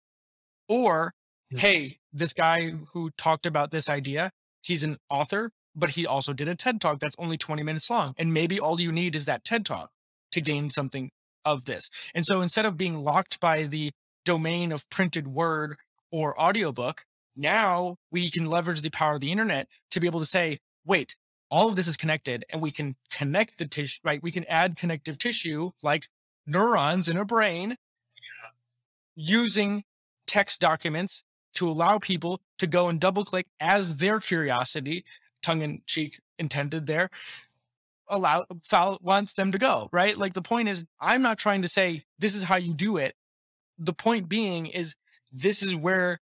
Or, 0.67 1.13
yeah. 1.49 1.59
hey, 1.59 1.99
this 2.11 2.33
guy 2.33 2.71
who 2.93 3.09
talked 3.17 3.45
about 3.45 3.71
this 3.71 3.89
idea, 3.89 4.31
he's 4.61 4.83
an 4.83 4.97
author, 5.09 5.51
but 5.75 5.91
he 5.91 6.05
also 6.05 6.31
did 6.31 6.47
a 6.47 6.55
TED 6.55 6.79
talk 6.79 6.99
that's 6.99 7.15
only 7.17 7.37
20 7.37 7.63
minutes 7.63 7.89
long. 7.89 8.13
And 8.17 8.33
maybe 8.33 8.59
all 8.59 8.79
you 8.79 8.91
need 8.91 9.15
is 9.15 9.25
that 9.25 9.43
TED 9.43 9.65
talk 9.65 9.89
to 10.31 10.41
gain 10.41 10.69
something 10.69 11.09
of 11.43 11.65
this. 11.65 11.89
And 12.13 12.25
so 12.25 12.41
instead 12.41 12.65
of 12.65 12.77
being 12.77 13.01
locked 13.03 13.39
by 13.39 13.63
the 13.63 13.91
domain 14.25 14.71
of 14.71 14.89
printed 14.89 15.27
word 15.27 15.77
or 16.13 16.39
audiobook, 16.39 17.05
now 17.35 17.97
we 18.11 18.29
can 18.29 18.45
leverage 18.45 18.81
the 18.81 18.91
power 18.91 19.15
of 19.15 19.21
the 19.21 19.31
internet 19.31 19.67
to 19.89 19.99
be 19.99 20.05
able 20.05 20.19
to 20.19 20.25
say, 20.27 20.59
wait, 20.85 21.15
all 21.49 21.67
of 21.67 21.75
this 21.75 21.87
is 21.87 21.97
connected 21.97 22.45
and 22.51 22.61
we 22.61 22.69
can 22.69 22.95
connect 23.11 23.57
the 23.57 23.65
tissue, 23.65 23.99
right? 24.03 24.21
We 24.21 24.31
can 24.31 24.45
add 24.45 24.77
connective 24.77 25.17
tissue 25.17 25.71
like 25.81 26.07
neurons 26.45 27.09
in 27.09 27.17
a 27.17 27.25
brain 27.25 27.77
using 29.15 29.83
text 30.27 30.59
documents 30.59 31.23
to 31.55 31.67
allow 31.67 31.97
people 31.97 32.41
to 32.59 32.67
go 32.67 32.89
and 32.89 32.99
double 32.99 33.25
click 33.25 33.47
as 33.59 33.97
their 33.97 34.19
curiosity, 34.19 35.03
tongue 35.41 35.61
in 35.61 35.81
cheek 35.87 36.19
intended 36.37 36.85
there, 36.85 37.09
allow 38.07 38.45
wants 39.01 39.33
them 39.33 39.51
to 39.51 39.57
go, 39.57 39.89
right? 39.91 40.15
Like 40.15 40.33
the 40.33 40.41
point 40.43 40.69
is, 40.69 40.85
I'm 40.99 41.23
not 41.23 41.39
trying 41.39 41.63
to 41.63 41.67
say 41.67 42.03
this 42.19 42.35
is 42.35 42.43
how 42.43 42.57
you 42.57 42.75
do 42.75 42.97
it. 42.97 43.15
The 43.79 43.93
point 43.93 44.29
being 44.29 44.67
is 44.67 44.95
this 45.33 45.61
is 45.63 45.75
where 45.75 46.19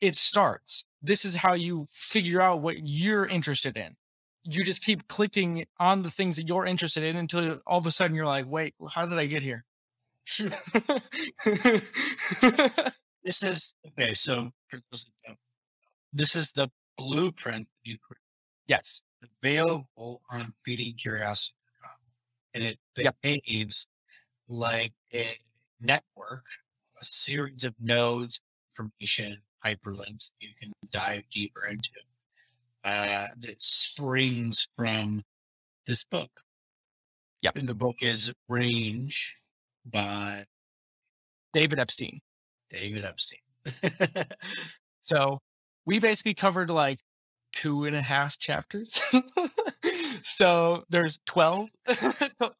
it 0.00 0.16
starts. 0.16 0.84
This 1.02 1.24
is 1.24 1.36
how 1.36 1.54
you 1.54 1.86
figure 1.92 2.40
out 2.40 2.60
what 2.60 2.78
you're 2.82 3.26
interested 3.26 3.76
in. 3.76 3.96
You 4.42 4.64
just 4.64 4.82
keep 4.82 5.06
clicking 5.08 5.66
on 5.78 6.02
the 6.02 6.10
things 6.10 6.36
that 6.36 6.48
you're 6.48 6.66
interested 6.66 7.04
in 7.04 7.16
until 7.16 7.60
all 7.66 7.78
of 7.78 7.86
a 7.86 7.90
sudden 7.90 8.16
you're 8.16 8.26
like, 8.26 8.46
wait, 8.46 8.74
how 8.90 9.06
did 9.06 9.18
I 9.18 9.26
get 9.26 9.42
here? 9.42 9.64
this 13.24 13.42
is 13.42 13.74
okay. 13.86 14.14
So 14.14 14.52
this 16.12 16.34
is 16.34 16.52
the 16.52 16.70
blueprint 16.96 17.68
you 17.82 17.98
yes 18.66 19.02
available 19.42 20.22
on 20.30 20.54
feedingcuriosity, 20.66 21.52
and 22.54 22.64
it 22.64 22.78
behaves 22.94 23.86
yep. 23.86 24.48
like 24.48 24.92
a 25.12 25.38
network, 25.80 26.46
a 27.04 27.06
series 27.06 27.64
of 27.64 27.74
nodes, 27.80 28.40
information, 28.78 29.42
hyperlinks 29.64 30.30
you 30.40 30.50
can 30.58 30.72
dive 30.90 31.22
deeper 31.30 31.66
into. 31.66 31.90
Uh, 32.82 33.28
that 33.38 33.62
springs 33.62 34.68
from 34.76 35.22
this 35.86 36.04
book. 36.04 36.30
Yep. 37.42 37.56
And 37.56 37.68
the 37.68 37.74
book 37.74 37.96
is 38.00 38.32
Range 38.48 39.36
by 39.84 40.44
David 41.52 41.78
Epstein. 41.78 42.20
David 42.70 43.04
Epstein. 43.04 43.40
so 45.02 45.40
we 45.86 45.98
basically 45.98 46.34
covered 46.34 46.70
like 46.70 47.00
two 47.52 47.84
and 47.84 47.96
a 47.96 48.02
half 48.02 48.38
chapters. 48.38 49.00
so 50.22 50.84
there's 50.90 51.18
12. 51.26 51.68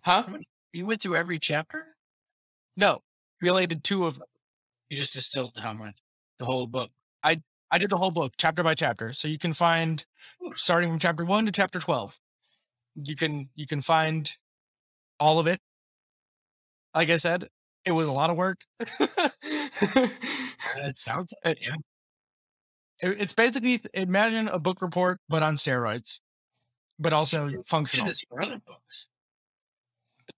huh? 0.00 0.24
You 0.72 0.86
went 0.86 1.02
through 1.02 1.16
every 1.16 1.38
chapter? 1.38 1.84
No, 2.76 3.02
did 3.66 3.84
two 3.84 4.06
of 4.06 4.18
them. 4.18 4.28
You 4.88 4.96
just 4.96 5.14
distilled 5.14 5.52
how 5.56 5.72
much? 5.72 5.96
The 6.38 6.44
whole 6.44 6.66
book. 6.66 6.90
I 7.22 7.42
I 7.70 7.78
did 7.78 7.90
the 7.90 7.96
whole 7.96 8.10
book 8.10 8.34
chapter 8.36 8.62
by 8.62 8.74
chapter. 8.74 9.12
So 9.12 9.28
you 9.28 9.38
can 9.38 9.52
find 9.52 10.04
starting 10.54 10.90
from 10.90 10.98
chapter 10.98 11.24
one 11.24 11.46
to 11.46 11.52
chapter 11.52 11.80
12. 11.80 12.18
You 12.96 13.16
can 13.16 13.48
you 13.54 13.66
can 13.66 13.80
find 13.82 14.30
all 15.18 15.38
of 15.38 15.46
it 15.46 15.60
like 16.94 17.10
I 17.10 17.16
said, 17.16 17.48
it 17.84 17.92
was 17.92 18.06
a 18.06 18.12
lot 18.12 18.30
of 18.30 18.36
work. 18.36 18.60
it 19.00 20.98
sounds 20.98 21.34
like 21.44 21.58
it, 21.66 23.20
it's 23.20 23.34
basically 23.34 23.80
imagine 23.94 24.48
a 24.48 24.58
book 24.58 24.82
report 24.82 25.20
but 25.28 25.42
on 25.42 25.56
steroids, 25.56 26.20
but 26.98 27.12
also 27.12 27.50
functional. 27.66 28.12
for 28.28 28.42
other 28.42 28.60
books. 28.64 29.08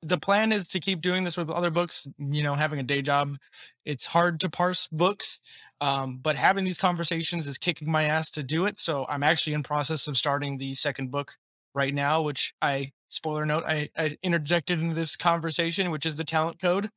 The 0.07 0.19
plan 0.19 0.53
is 0.53 0.69
to 0.69 0.81
keep 0.81 1.01
doing 1.01 1.25
this 1.25 1.39
with 1.39 1.49
other 1.49 1.71
books. 1.71 2.07
You 2.19 2.43
know, 2.43 2.55
having 2.55 2.79
a 2.79 2.83
day 2.83 3.01
job, 3.01 3.39
it's 3.87 4.05
hard 4.05 4.39
to 4.41 4.51
parse 4.51 4.87
books, 4.93 5.41
um, 5.81 6.19
but 6.23 6.37
having 6.37 6.65
these 6.65 6.77
conversations 6.77 7.47
is 7.47 7.57
kicking 7.57 7.91
my 7.91 8.05
ass 8.05 8.31
to 8.33 8.43
do 8.43 8.67
it. 8.67 8.77
So 8.77 9.07
I'm 9.09 9.23
actually 9.23 9.55
in 9.55 9.63
process 9.63 10.07
of 10.07 10.19
starting 10.19 10.59
the 10.59 10.75
second 10.75 11.11
book 11.11 11.37
right 11.75 11.95
now, 11.95 12.21
which 12.21 12.53
I 12.61 12.93
spoiler 13.09 13.47
note 13.47 13.65
I, 13.67 13.89
I 13.97 14.17
interjected 14.23 14.81
into 14.81 14.95
this 14.95 15.17
conversation, 15.17 15.91
which 15.91 16.05
is 16.05 16.17
the 16.17 16.25
talent 16.25 16.61
code. 16.61 16.91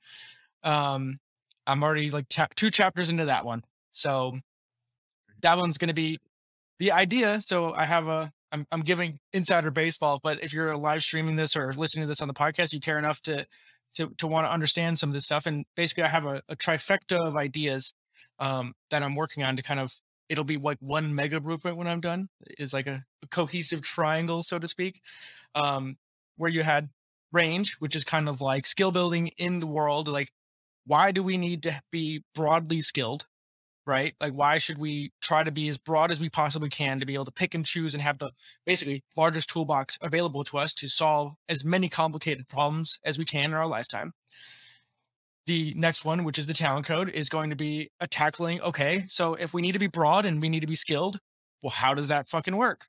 Um, 0.64 1.20
I'm 1.66 1.84
already 1.84 2.12
like 2.12 2.28
cha- 2.28 2.48
two 2.56 2.72
chapters 2.72 3.10
into 3.10 3.26
that 3.26 3.46
one, 3.46 3.64
so 3.94 4.40
that 5.42 5.58
one's 5.58 5.78
going 5.78 5.90
to 5.90 5.94
be 5.94 6.20
the 6.80 6.92
idea. 6.92 7.42
So 7.42 7.74
I 7.74 7.86
have 7.86 8.08
a 8.08 8.34
I'm 8.52 8.66
I'm 8.72 8.82
giving 8.82 9.20
insider 9.34 9.72
baseball, 9.72 10.20
but 10.22 10.44
if 10.44 10.54
you're 10.54 10.76
live 10.78 11.04
streaming 11.04 11.36
this 11.36 11.56
or 11.56 11.74
listening 11.74 12.04
to 12.04 12.08
this 12.08 12.22
on 12.22 12.28
the 12.28 12.34
podcast, 12.34 12.74
you 12.74 12.80
care 12.80 12.98
enough 13.00 13.22
to 13.24 13.46
to 13.96 14.10
to 14.18 14.28
want 14.28 14.48
to 14.48 14.52
understand 14.52 15.00
some 15.00 15.10
of 15.10 15.14
this 15.14 15.26
stuff. 15.26 15.46
And 15.46 15.66
basically, 15.76 16.04
I 16.04 16.10
have 16.10 16.26
a, 16.26 16.42
a 16.50 16.56
trifecta 16.56 17.18
of 17.18 17.36
ideas 17.36 17.94
um, 18.40 18.74
that 18.90 19.04
I'm 19.04 19.16
working 19.16 19.44
on 19.44 19.56
to 19.58 19.62
kind 19.62 19.80
of 19.80 19.94
it'll 20.30 20.44
be 20.44 20.58
like 20.58 20.78
one 20.80 21.16
mega 21.16 21.40
blueprint 21.40 21.78
when 21.78 21.88
I'm 21.88 22.02
done. 22.02 22.30
Is 22.58 22.74
like 22.74 22.88
a, 22.88 23.04
a 23.24 23.28
cohesive 23.28 23.82
triangle, 23.82 24.44
so 24.44 24.60
to 24.60 24.68
speak. 24.68 25.02
Um, 25.56 25.98
where 26.38 26.52
you 26.52 26.64
had 26.64 26.90
range, 27.32 27.76
which 27.80 27.96
is 27.96 28.04
kind 28.04 28.30
of 28.30 28.42
like 28.42 28.66
skill 28.66 28.92
building 28.92 29.32
in 29.38 29.60
the 29.60 29.68
world. 29.68 30.08
Like, 30.08 30.32
why 30.86 31.12
do 31.12 31.24
we 31.24 31.38
need 31.38 31.64
to 31.64 31.82
be 31.92 32.24
broadly 32.34 32.82
skilled? 32.82 33.26
Right? 33.88 34.14
Like, 34.20 34.34
why 34.34 34.58
should 34.58 34.78
we 34.78 35.14
try 35.22 35.44
to 35.44 35.52
be 35.52 35.70
as 35.70 35.78
broad 35.78 36.12
as 36.12 36.20
we 36.20 36.30
possibly 36.30 36.68
can 36.68 37.00
to 37.00 37.06
be 37.06 37.14
able 37.14 37.26
to 37.26 37.32
pick 37.32 37.56
and 37.56 37.66
choose 37.66 37.94
and 37.94 38.04
have 38.04 38.20
the 38.20 38.32
basically 38.66 39.04
largest 39.16 39.50
toolbox 39.50 39.98
available 40.02 40.44
to 40.44 40.58
us 40.58 40.74
to 40.76 40.90
solve 40.90 41.36
as 41.48 41.64
many 41.64 41.88
complicated 41.88 42.50
problems 42.50 43.00
as 43.06 43.18
we 43.18 43.24
can 43.24 43.46
in 43.46 43.54
our 43.54 43.66
lifetime? 43.66 44.12
The 45.46 45.74
next 45.78 46.04
one, 46.04 46.26
which 46.26 46.38
is 46.38 46.48
the 46.48 46.54
talent 46.54 46.86
code, 46.86 47.08
is 47.08 47.30
going 47.30 47.50
to 47.50 47.56
be 47.56 47.90
a 48.02 48.08
tackling. 48.08 48.60
Okay, 48.60 49.06
so 49.08 49.36
if 49.36 49.54
we 49.54 49.62
need 49.62 49.72
to 49.72 49.80
be 49.80 49.88
broad 49.88 50.26
and 50.26 50.42
we 50.42 50.50
need 50.50 50.60
to 50.60 50.68
be 50.68 50.76
skilled, 50.76 51.20
well, 51.62 51.72
how 51.72 51.94
does 51.94 52.10
that 52.10 52.28
fucking 52.28 52.58
work? 52.58 52.88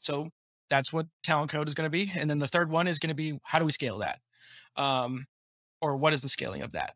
So 0.00 0.30
that's 0.68 0.92
what 0.92 1.06
talent 1.22 1.52
code 1.52 1.68
is 1.68 1.74
going 1.74 1.86
to 1.86 1.90
be. 1.90 2.10
And 2.16 2.28
then 2.28 2.40
the 2.40 2.48
third 2.48 2.70
one 2.70 2.88
is 2.88 2.98
going 2.98 3.08
to 3.08 3.14
be 3.14 3.38
how 3.44 3.60
do 3.60 3.64
we 3.64 3.70
scale 3.70 3.98
that? 3.98 4.18
Um, 4.74 5.26
or 5.80 5.96
what 5.96 6.12
is 6.12 6.20
the 6.22 6.28
scaling 6.28 6.62
of 6.62 6.72
that? 6.72 6.94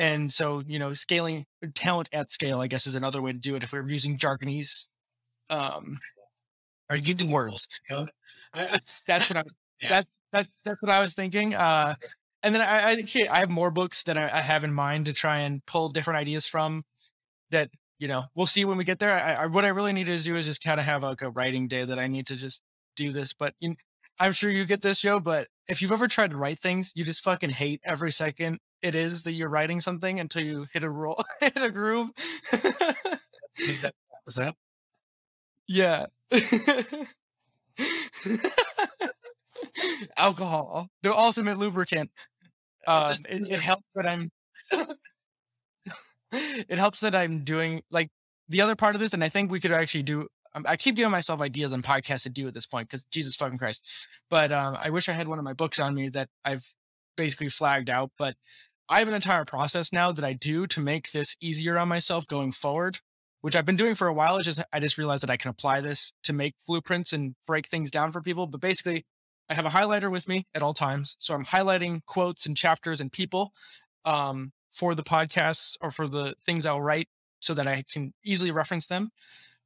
And 0.00 0.32
so, 0.32 0.62
you 0.66 0.78
know, 0.78 0.94
scaling 0.94 1.44
talent 1.74 2.08
at 2.14 2.30
scale, 2.30 2.62
I 2.62 2.68
guess, 2.68 2.86
is 2.86 2.94
another 2.94 3.20
way 3.20 3.32
to 3.32 3.38
do 3.38 3.54
it 3.54 3.62
if 3.62 3.70
we're 3.70 3.86
using 3.86 4.16
jargonese. 4.16 4.86
Um, 5.50 5.98
are 6.88 6.96
you 6.96 7.02
using 7.02 7.30
words? 7.30 7.68
that's 9.06 9.28
what 9.28 9.36
I 9.36 9.42
yeah. 9.82 9.88
that's 9.90 10.10
that's 10.32 10.48
that's 10.64 10.80
what 10.80 10.90
I 10.90 11.02
was 11.02 11.12
thinking. 11.12 11.54
Uh, 11.54 11.96
and 12.42 12.54
then 12.54 12.62
I, 12.62 12.92
I 12.92 13.04
I 13.30 13.40
have 13.40 13.50
more 13.50 13.70
books 13.70 14.02
that 14.04 14.16
I, 14.16 14.30
I, 14.32 14.40
have 14.40 14.64
in 14.64 14.72
mind 14.72 15.04
to 15.04 15.12
try 15.12 15.40
and 15.40 15.64
pull 15.66 15.90
different 15.90 16.18
ideas 16.18 16.46
from. 16.46 16.82
That 17.50 17.68
you 17.98 18.08
know, 18.08 18.24
we'll 18.34 18.46
see 18.46 18.64
when 18.64 18.78
we 18.78 18.84
get 18.84 19.00
there. 19.00 19.12
I, 19.12 19.34
I 19.34 19.46
what 19.48 19.66
I 19.66 19.68
really 19.68 19.92
need 19.92 20.06
to 20.06 20.16
do 20.16 20.34
is 20.34 20.46
just 20.46 20.64
kind 20.64 20.80
of 20.80 20.86
have 20.86 21.02
like 21.02 21.20
a 21.20 21.28
writing 21.28 21.68
day 21.68 21.84
that 21.84 21.98
I 21.98 22.06
need 22.06 22.26
to 22.28 22.36
just 22.36 22.62
do 22.96 23.12
this, 23.12 23.34
but 23.34 23.52
you, 23.60 23.76
I'm 24.20 24.32
sure 24.32 24.50
you 24.50 24.64
get 24.66 24.82
this, 24.82 25.00
Joe. 25.00 25.18
But 25.18 25.48
if 25.66 25.82
you've 25.82 25.92
ever 25.92 26.06
tried 26.06 26.30
to 26.30 26.36
write 26.36 26.58
things, 26.58 26.92
you 26.94 27.04
just 27.04 27.24
fucking 27.24 27.50
hate 27.50 27.80
every 27.84 28.12
second 28.12 28.58
it 28.82 28.94
is 28.94 29.24
that 29.24 29.32
you're 29.32 29.48
writing 29.48 29.80
something 29.80 30.20
until 30.20 30.42
you 30.42 30.66
hit 30.72 30.84
a 30.84 30.90
roll, 30.90 31.22
hit 31.40 31.56
a 31.56 31.70
groove. 31.70 32.10
What's 32.50 34.36
that? 34.36 34.54
Yeah. 35.66 36.06
Alcohol, 40.16 40.88
the 41.02 41.14
ultimate 41.14 41.58
lubricant. 41.58 42.10
Uh, 42.86 43.14
it, 43.28 43.48
it 43.48 43.60
helps 43.60 43.84
that 43.94 44.06
I'm. 44.06 44.30
it 46.32 46.78
helps 46.78 47.00
that 47.00 47.14
I'm 47.14 47.44
doing 47.44 47.82
like 47.90 48.08
the 48.48 48.62
other 48.62 48.76
part 48.76 48.94
of 48.94 49.00
this, 49.00 49.12
and 49.12 49.22
I 49.22 49.28
think 49.28 49.50
we 49.50 49.60
could 49.60 49.72
actually 49.72 50.04
do 50.04 50.28
I 50.54 50.76
keep 50.76 50.96
giving 50.96 51.10
myself 51.10 51.40
ideas 51.40 51.72
on 51.72 51.82
podcasts 51.82 52.24
to 52.24 52.30
do 52.30 52.48
at 52.48 52.54
this 52.54 52.66
point 52.66 52.88
because 52.88 53.04
Jesus 53.10 53.36
fucking 53.36 53.58
Christ. 53.58 53.86
But 54.28 54.52
um, 54.52 54.76
I 54.80 54.90
wish 54.90 55.08
I 55.08 55.12
had 55.12 55.28
one 55.28 55.38
of 55.38 55.44
my 55.44 55.52
books 55.52 55.78
on 55.78 55.94
me 55.94 56.08
that 56.10 56.28
I've 56.44 56.74
basically 57.16 57.48
flagged 57.48 57.90
out. 57.90 58.10
But 58.18 58.36
I 58.88 58.98
have 58.98 59.08
an 59.08 59.14
entire 59.14 59.44
process 59.44 59.92
now 59.92 60.10
that 60.10 60.24
I 60.24 60.32
do 60.32 60.66
to 60.66 60.80
make 60.80 61.12
this 61.12 61.36
easier 61.40 61.78
on 61.78 61.88
myself 61.88 62.26
going 62.26 62.50
forward, 62.50 62.98
which 63.40 63.54
I've 63.54 63.66
been 63.66 63.76
doing 63.76 63.94
for 63.94 64.08
a 64.08 64.12
while. 64.12 64.36
It's 64.36 64.46
just 64.46 64.62
I 64.72 64.80
just 64.80 64.98
realized 64.98 65.22
that 65.22 65.30
I 65.30 65.36
can 65.36 65.50
apply 65.50 65.80
this 65.80 66.12
to 66.24 66.32
make 66.32 66.54
blueprints 66.66 67.12
and 67.12 67.36
break 67.46 67.68
things 67.68 67.90
down 67.90 68.10
for 68.10 68.20
people. 68.20 68.46
But 68.46 68.60
basically, 68.60 69.06
I 69.48 69.54
have 69.54 69.66
a 69.66 69.70
highlighter 69.70 70.10
with 70.10 70.26
me 70.28 70.46
at 70.54 70.62
all 70.62 70.74
times, 70.74 71.16
so 71.18 71.34
I'm 71.34 71.44
highlighting 71.44 72.04
quotes 72.06 72.46
and 72.46 72.56
chapters 72.56 73.00
and 73.00 73.12
people 73.12 73.52
um, 74.04 74.52
for 74.72 74.94
the 74.94 75.02
podcasts 75.02 75.76
or 75.80 75.90
for 75.90 76.08
the 76.08 76.34
things 76.44 76.66
I'll 76.66 76.80
write 76.80 77.08
so 77.40 77.54
that 77.54 77.66
I 77.66 77.84
can 77.90 78.12
easily 78.24 78.50
reference 78.50 78.86
them. 78.86 79.10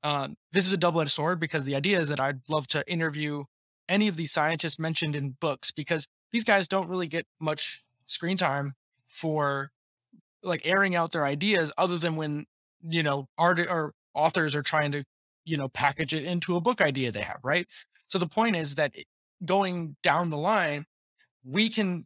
Uh, 0.04 0.28
this 0.52 0.66
is 0.66 0.72
a 0.72 0.76
double 0.76 1.00
edged 1.00 1.10
sword 1.10 1.40
because 1.40 1.64
the 1.64 1.74
idea 1.74 1.98
is 1.98 2.10
that 2.10 2.20
I'd 2.20 2.42
love 2.46 2.66
to 2.68 2.86
interview 2.86 3.44
any 3.88 4.06
of 4.06 4.16
these 4.16 4.32
scientists 4.32 4.78
mentioned 4.78 5.16
in 5.16 5.30
books 5.40 5.70
because 5.70 6.06
these 6.30 6.44
guys 6.44 6.68
don't 6.68 6.88
really 6.88 7.06
get 7.06 7.26
much 7.40 7.82
screen 8.06 8.36
time 8.36 8.74
for 9.08 9.70
like 10.42 10.60
airing 10.66 10.94
out 10.94 11.12
their 11.12 11.24
ideas 11.24 11.72
other 11.78 11.96
than 11.96 12.16
when 12.16 12.44
you 12.82 13.02
know 13.02 13.28
art 13.38 13.58
or 13.58 13.94
authors 14.12 14.54
are 14.54 14.62
trying 14.62 14.92
to 14.92 15.04
you 15.46 15.56
know 15.56 15.68
package 15.68 16.12
it 16.12 16.24
into 16.24 16.54
a 16.54 16.60
book 16.60 16.82
idea 16.82 17.10
they 17.10 17.22
have 17.22 17.40
right? 17.42 17.66
So 18.08 18.18
the 18.18 18.28
point 18.28 18.56
is 18.56 18.74
that 18.74 18.92
going 19.42 19.96
down 20.02 20.28
the 20.28 20.36
line 20.36 20.84
we 21.44 21.70
can 21.70 22.04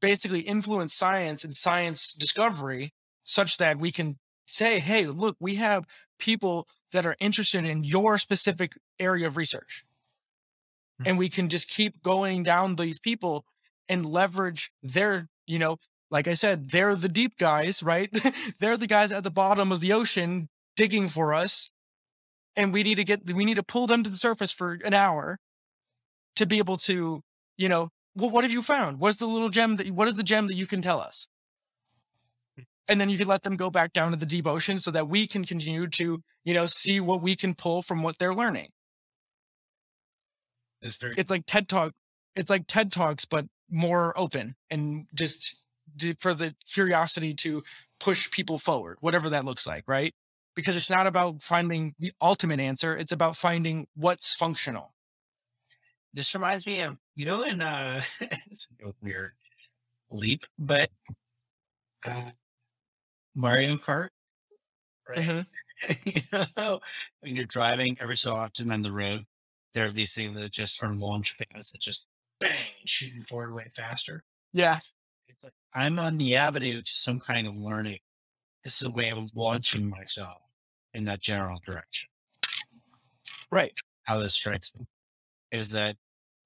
basically 0.00 0.40
influence 0.40 0.94
science 0.94 1.44
and 1.44 1.54
science 1.54 2.12
discovery 2.12 2.92
such 3.22 3.58
that 3.58 3.78
we 3.78 3.92
can 3.92 4.18
say 4.46 4.80
hey 4.80 5.06
look 5.06 5.36
we 5.38 5.54
have 5.56 5.84
people 6.18 6.66
that 6.92 7.06
are 7.06 7.16
interested 7.20 7.64
in 7.64 7.84
your 7.84 8.18
specific 8.18 8.72
area 8.98 9.26
of 9.26 9.36
research. 9.36 9.84
Mhm. 11.00 11.06
And 11.06 11.18
we 11.18 11.28
can 11.28 11.48
just 11.48 11.68
keep 11.68 12.02
going 12.02 12.42
down 12.42 12.76
these 12.76 12.98
people 12.98 13.44
and 13.88 14.04
leverage 14.04 14.70
their, 14.82 15.28
you 15.46 15.58
know, 15.58 15.78
like 16.10 16.26
I 16.28 16.34
said, 16.34 16.70
they're 16.70 16.96
the 16.96 17.08
deep 17.08 17.38
guys, 17.38 17.82
right? 17.82 18.10
they're 18.58 18.76
the 18.76 18.86
guys 18.86 19.12
at 19.12 19.22
the 19.24 19.30
bottom 19.30 19.72
of 19.72 19.80
the 19.80 19.92
ocean 19.92 20.48
digging 20.76 21.08
for 21.08 21.32
us. 21.34 21.70
And 22.56 22.72
we 22.72 22.82
need 22.82 22.96
to 22.96 23.04
get, 23.04 23.30
we 23.32 23.44
need 23.44 23.54
to 23.54 23.62
pull 23.62 23.86
them 23.86 24.02
to 24.02 24.10
the 24.10 24.16
surface 24.16 24.50
for 24.50 24.72
an 24.84 24.92
hour 24.92 25.38
to 26.36 26.46
be 26.46 26.58
able 26.58 26.76
to, 26.78 27.22
you 27.56 27.68
know, 27.68 27.90
well, 28.16 28.30
what 28.30 28.44
have 28.44 28.52
you 28.52 28.62
found? 28.62 28.98
What's 28.98 29.18
the 29.18 29.26
little 29.26 29.50
gem 29.50 29.76
that, 29.76 29.90
what 29.92 30.08
is 30.08 30.16
the 30.16 30.22
gem 30.24 30.48
that 30.48 30.54
you 30.54 30.66
can 30.66 30.82
tell 30.82 31.00
us? 31.00 31.28
And 32.88 33.00
then 33.00 33.08
you 33.08 33.18
can 33.18 33.28
let 33.28 33.42
them 33.44 33.56
go 33.56 33.70
back 33.70 33.92
down 33.92 34.10
to 34.10 34.16
the 34.16 34.26
deep 34.26 34.46
ocean 34.46 34.78
so 34.78 34.90
that 34.90 35.08
we 35.08 35.26
can 35.26 35.44
continue 35.44 35.86
to, 35.88 36.22
you 36.44 36.54
know, 36.54 36.66
see 36.66 37.00
what 37.00 37.22
we 37.22 37.36
can 37.36 37.54
pull 37.54 37.82
from 37.82 38.02
what 38.02 38.18
they're 38.18 38.34
learning. 38.34 38.70
It's 40.82 40.96
very 40.96 41.14
It's 41.16 41.30
like 41.30 41.44
TED 41.46 41.68
Talk. 41.68 41.92
It's 42.36 42.50
like 42.50 42.66
TED 42.66 42.92
Talks, 42.92 43.24
but 43.24 43.46
more 43.70 44.18
open 44.18 44.56
and 44.70 45.06
just 45.14 45.56
for 46.20 46.34
the 46.34 46.54
curiosity 46.72 47.34
to 47.34 47.62
push 48.00 48.30
people 48.30 48.58
forward, 48.58 48.98
whatever 49.00 49.30
that 49.30 49.44
looks 49.44 49.66
like, 49.66 49.84
right? 49.88 50.14
Because 50.56 50.76
it's 50.76 50.90
not 50.90 51.06
about 51.06 51.42
finding 51.42 51.94
the 51.98 52.12
ultimate 52.20 52.60
answer. 52.60 52.96
It's 52.96 53.12
about 53.12 53.36
finding 53.36 53.86
what's 53.94 54.34
functional. 54.34 54.94
this 56.12 56.34
reminds 56.34 56.66
me 56.66 56.80
of 56.80 56.96
you 57.14 57.24
know 57.26 57.42
in 57.42 57.60
uh 57.62 58.02
it's 58.50 58.68
a 58.84 58.92
weird 59.02 59.32
leap, 60.10 60.46
but 60.58 60.90
uh 62.04 62.30
Mario 63.34 63.76
Kart, 63.76 64.08
right? 65.08 65.18
Mhm. 65.18 65.46
you 66.04 66.22
know, 66.56 66.80
when 67.20 67.36
you're 67.36 67.46
driving 67.46 67.96
every 68.00 68.16
so 68.16 68.34
often 68.34 68.70
on 68.70 68.82
the 68.82 68.92
road, 68.92 69.24
there 69.74 69.86
are 69.86 69.90
these 69.92 70.12
things 70.12 70.34
that 70.34 70.52
just 70.52 70.82
are 70.82 70.92
launch 70.94 71.38
pads 71.38 71.70
that 71.70 71.80
just 71.80 72.06
bang 72.38 72.52
shoot 72.84 73.12
you 73.14 73.22
forward 73.22 73.54
way 73.54 73.70
faster. 73.74 74.24
Yeah. 74.52 74.80
It's 75.28 75.42
like 75.42 75.52
I'm 75.74 75.98
on 75.98 76.18
the 76.18 76.36
avenue 76.36 76.82
to 76.82 76.92
some 76.92 77.20
kind 77.20 77.46
of 77.46 77.56
learning. 77.56 78.00
This 78.64 78.82
is 78.82 78.88
a 78.88 78.90
way 78.90 79.10
of 79.10 79.30
launching 79.34 79.88
myself 79.88 80.42
in 80.92 81.04
that 81.04 81.20
general 81.20 81.60
direction. 81.64 82.08
Right. 83.50 83.72
How 84.04 84.18
this 84.18 84.34
strikes 84.34 84.72
me 84.78 84.86
is 85.52 85.70
that 85.70 85.96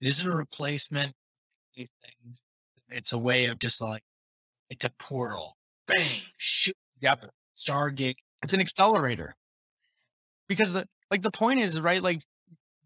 it 0.00 0.08
isn't 0.08 0.30
a 0.30 0.36
replacement. 0.36 1.14
These 1.76 1.90
things. 2.02 2.42
It's 2.90 3.12
a 3.12 3.18
way 3.18 3.46
of 3.46 3.58
just 3.58 3.80
like 3.80 4.02
it's 4.70 4.84
a 4.84 4.90
portal. 4.98 5.56
Bang! 5.86 6.20
Shoot! 6.36 6.76
Yep. 7.00 7.26
Stargate. 7.56 8.16
It's 8.42 8.54
an 8.54 8.60
accelerator. 8.60 9.36
Because 10.48 10.72
the 10.72 10.86
like 11.10 11.22
the 11.22 11.30
point 11.30 11.60
is, 11.60 11.80
right? 11.80 12.02
Like 12.02 12.22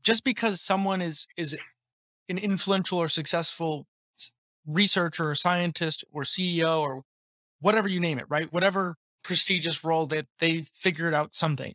just 0.02 0.24
because 0.24 0.60
someone 0.60 1.02
is 1.02 1.26
is 1.36 1.56
an 2.28 2.38
influential 2.38 2.98
or 2.98 3.08
successful 3.08 3.86
researcher 4.66 5.30
or 5.30 5.34
scientist 5.34 6.04
or 6.12 6.22
CEO 6.22 6.80
or 6.80 7.02
whatever 7.60 7.88
you 7.88 8.00
name 8.00 8.18
it, 8.18 8.26
right? 8.28 8.52
Whatever 8.52 8.96
prestigious 9.24 9.82
role 9.82 10.06
that 10.06 10.26
they 10.38 10.62
figured 10.72 11.14
out 11.14 11.34
something. 11.34 11.74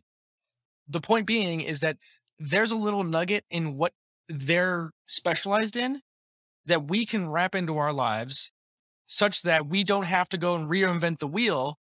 The 0.88 1.00
point 1.00 1.26
being 1.26 1.60
is 1.60 1.80
that 1.80 1.96
there's 2.38 2.72
a 2.72 2.76
little 2.76 3.04
nugget 3.04 3.44
in 3.50 3.76
what 3.76 3.92
they're 4.28 4.90
specialized 5.06 5.76
in 5.76 6.00
that 6.66 6.88
we 6.88 7.04
can 7.04 7.28
wrap 7.28 7.54
into 7.54 7.76
our 7.76 7.92
lives 7.92 8.50
such 9.06 9.42
that 9.42 9.66
we 9.66 9.84
don't 9.84 10.04
have 10.04 10.28
to 10.30 10.38
go 10.38 10.54
and 10.54 10.68
reinvent 10.68 11.18
the 11.18 11.26
wheel 11.26 11.78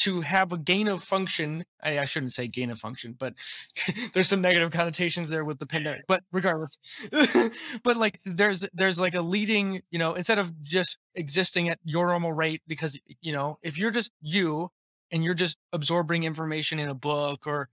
to 0.00 0.22
have 0.22 0.50
a 0.50 0.56
gain 0.56 0.88
of 0.88 1.04
function. 1.04 1.64
I, 1.82 1.98
I 1.98 2.04
shouldn't 2.06 2.32
say 2.32 2.48
gain 2.48 2.70
of 2.70 2.78
function, 2.78 3.14
but 3.18 3.34
there's 4.14 4.28
some 4.28 4.40
negative 4.40 4.72
connotations 4.72 5.28
there 5.28 5.44
with 5.44 5.58
the 5.58 5.66
pandemic. 5.66 6.06
But 6.08 6.22
regardless, 6.32 6.78
but 7.82 7.96
like 7.96 8.18
there's 8.24 8.66
there's 8.72 8.98
like 8.98 9.14
a 9.14 9.20
leading, 9.20 9.82
you 9.90 9.98
know, 9.98 10.14
instead 10.14 10.38
of 10.38 10.62
just 10.62 10.96
existing 11.14 11.68
at 11.68 11.78
your 11.84 12.06
normal 12.06 12.32
rate, 12.32 12.62
because 12.66 12.98
you 13.20 13.32
know, 13.32 13.58
if 13.62 13.76
you're 13.76 13.90
just 13.90 14.10
you 14.22 14.70
and 15.12 15.22
you're 15.22 15.34
just 15.34 15.58
absorbing 15.72 16.24
information 16.24 16.78
in 16.78 16.88
a 16.88 16.94
book 16.94 17.46
or 17.46 17.68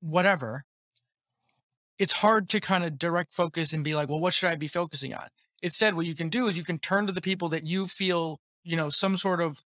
whatever, 0.00 0.64
it's 1.98 2.12
hard 2.12 2.48
to 2.50 2.60
kind 2.60 2.84
of 2.84 2.96
direct 2.96 3.32
focus 3.32 3.72
and 3.72 3.82
be 3.82 3.94
like, 3.94 4.08
well, 4.08 4.20
what 4.20 4.34
should 4.34 4.50
I 4.50 4.54
be 4.54 4.68
focusing 4.68 5.14
on? 5.14 5.26
Instead, 5.62 5.94
what 5.94 6.06
you 6.06 6.14
can 6.14 6.28
do 6.28 6.48
is 6.48 6.56
you 6.56 6.64
can 6.64 6.78
turn 6.78 7.06
to 7.06 7.12
the 7.12 7.20
people 7.20 7.48
that 7.48 7.64
you 7.64 7.86
feel, 7.86 8.40
you 8.64 8.76
know, 8.76 8.90
some 8.90 9.16
sort 9.16 9.40
of 9.40 9.62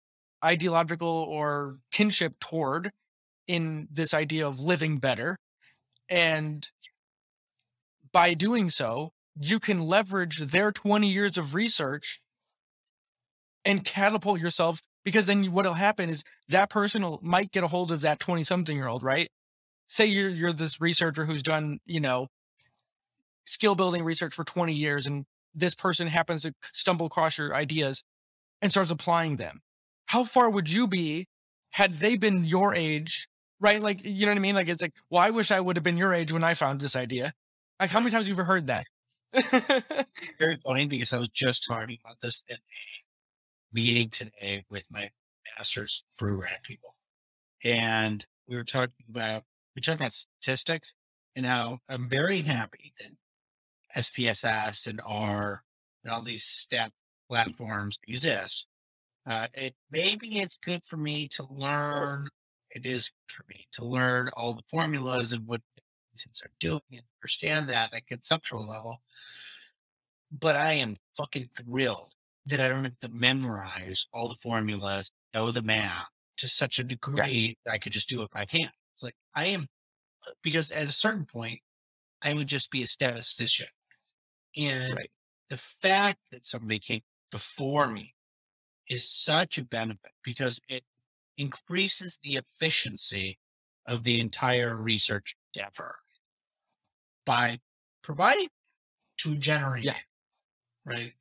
ideological 0.44 1.08
or 1.08 1.78
kinship 1.92 2.36
toward 2.40 2.92
in 3.48 3.88
this 3.92 4.14
idea 4.14 4.48
of 4.48 4.60
living 4.60 4.98
better. 4.98 5.38
And 6.10 6.68
by 8.12 8.34
doing 8.34 8.70
so, 8.70 9.12
you 9.40 9.60
can 9.60 9.80
leverage 9.80 10.40
their 10.40 10.72
20 10.72 11.08
years 11.08 11.38
of 11.38 11.54
research 11.54 12.22
and 13.64 13.84
catapult 13.84 14.40
yourself 14.40 14.82
because 15.04 15.26
then 15.26 15.46
what'll 15.46 15.74
happen 15.74 16.10
is 16.10 16.24
that 16.50 16.70
person 16.70 17.04
will, 17.04 17.20
might 17.22 17.52
get 17.52 17.64
a 17.64 17.68
hold 17.68 17.92
of 17.92 18.02
that 18.02 18.20
20 18.20 18.44
something 18.44 18.76
year 18.76 18.88
old, 18.88 19.04
right? 19.04 19.30
Say 19.88 20.06
you're 20.06 20.30
you're 20.30 20.54
this 20.54 20.80
researcher 20.80 21.26
who's 21.26 21.44
done, 21.44 21.80
you 21.86 22.00
know, 22.00 22.28
skill 23.46 23.76
building 23.76 24.04
research 24.04 24.34
for 24.34 24.44
20 24.44 24.74
years 24.74 25.08
and 25.08 25.26
this 25.54 25.76
person 25.76 26.08
happens 26.08 26.44
to 26.44 26.54
stumble 26.74 27.08
across 27.08 27.38
your 27.38 27.56
ideas 27.56 28.04
and 28.62 28.72
starts 28.72 28.92
applying 28.92 29.38
them. 29.38 29.62
How 30.06 30.24
far 30.24 30.50
would 30.50 30.72
you 30.72 30.88
be 30.88 31.28
had 31.72 31.96
they 31.96 32.18
been 32.18 32.44
your 32.44 32.76
age? 32.76 33.28
Right? 33.60 33.82
Like, 33.82 34.04
you 34.04 34.26
know 34.26 34.32
what 34.32 34.38
I 34.38 34.42
mean? 34.42 34.56
Like, 34.56 34.68
it's 34.68 34.82
like, 34.82 34.94
well, 35.10 35.22
I 35.22 35.30
wish 35.30 35.52
I 35.52 35.60
would 35.60 35.76
have 35.76 35.84
been 35.84 35.98
your 35.98 36.14
age 36.14 36.32
when 36.32 36.44
I 36.44 36.56
found 36.56 36.82
this 36.82 36.96
idea. 36.96 37.34
Like, 37.80 37.92
how 37.92 38.00
many 38.00 38.12
times 38.12 38.28
have 38.28 38.30
you 38.30 38.36
ever 38.36 38.44
heard 38.44 38.68
that? 38.68 38.88
Very 40.40 40.58
funny 40.66 40.88
because 40.88 41.14
I 41.14 41.20
was 41.20 41.30
just 41.30 41.66
talking 41.68 41.98
about 42.04 42.20
this 42.22 42.44
in 42.48 42.56
a 42.56 42.60
meeting 43.74 44.10
today 44.10 44.66
with 44.70 44.88
my 44.92 45.12
masters 45.58 46.04
rad 46.20 46.60
people. 46.64 46.96
And 47.64 48.26
we 48.48 48.56
were 48.56 48.64
talking 48.64 49.06
about 49.10 49.44
we 49.76 49.82
talked 49.82 50.02
about 50.02 50.14
statistics 50.14 50.94
and 51.36 51.46
how 51.46 51.80
I'm 51.88 52.10
very 52.10 52.42
happy 52.42 52.94
that 53.00 53.12
SPSS 53.96 54.88
and 54.88 55.02
R 55.06 55.64
and 56.04 56.14
all 56.14 56.24
these 56.24 56.44
stat 56.44 56.92
platforms 57.30 57.98
exist. 58.08 58.68
Uh, 59.26 59.48
it 59.54 59.76
maybe 59.92 60.40
it's 60.40 60.58
good 60.58 60.84
for 60.86 60.98
me 60.98 61.28
to 61.30 61.46
learn. 61.50 62.28
It 62.72 62.86
is 62.86 63.12
for 63.28 63.44
me 63.50 63.68
to 63.74 63.86
learn 63.86 64.30
all 64.34 64.54
the 64.54 64.64
formulas 64.70 65.34
and 65.34 65.46
what 65.46 65.62
things 66.18 66.42
are 66.44 66.52
doing 66.60 66.82
and 66.92 67.04
understand 67.22 67.70
that 67.70 67.94
at 67.94 68.00
a 68.00 68.04
conceptual 68.04 68.68
level. 68.68 69.02
But 70.32 70.56
I 70.56 70.74
am 70.74 70.96
fucking 71.16 71.50
thrilled 71.56 72.14
that 72.46 72.60
I 72.60 72.70
don't 72.70 72.86
have 72.86 73.00
to 73.00 73.10
memorize 73.10 74.08
all 74.14 74.28
the 74.28 74.36
formulas, 74.42 75.12
know 75.34 75.52
the 75.52 75.62
math 75.62 76.08
to 76.38 76.48
such 76.48 76.80
a 76.80 76.84
degree 76.84 77.58
that 77.66 77.74
I 77.74 77.78
could 77.78 77.92
just 77.92 78.10
do 78.10 78.24
it 78.24 78.32
by 78.32 78.46
hand. 78.50 78.72
It's 78.94 79.04
like 79.04 79.16
I 79.36 79.46
am 79.48 79.68
because 80.42 80.72
at 80.72 80.88
a 80.88 80.92
certain 80.92 81.26
point, 81.26 81.60
I 82.22 82.34
would 82.34 82.48
just 82.48 82.72
be 82.72 82.84
a 82.84 82.88
statistician. 82.88 83.68
And 84.56 84.96
Right. 84.96 85.12
the 85.50 85.58
fact 85.58 86.20
that 86.32 86.46
somebody 86.46 86.80
came 86.80 87.02
before 87.32 87.88
me 87.88 88.16
is 88.90 89.10
such 89.10 89.58
a 89.58 89.66
benefit 89.66 90.14
because 90.24 90.60
it 90.70 90.86
increases 91.38 92.20
the 92.24 92.38
efficiency 92.38 93.40
of 93.88 94.04
the 94.04 94.20
entire 94.20 94.76
research 94.76 95.36
endeavor 95.56 96.00
by 97.26 97.60
providing 98.02 98.50
to 99.20 99.36
generate. 99.38 99.84
Yeah. 99.86 99.98
Right. 100.86 101.14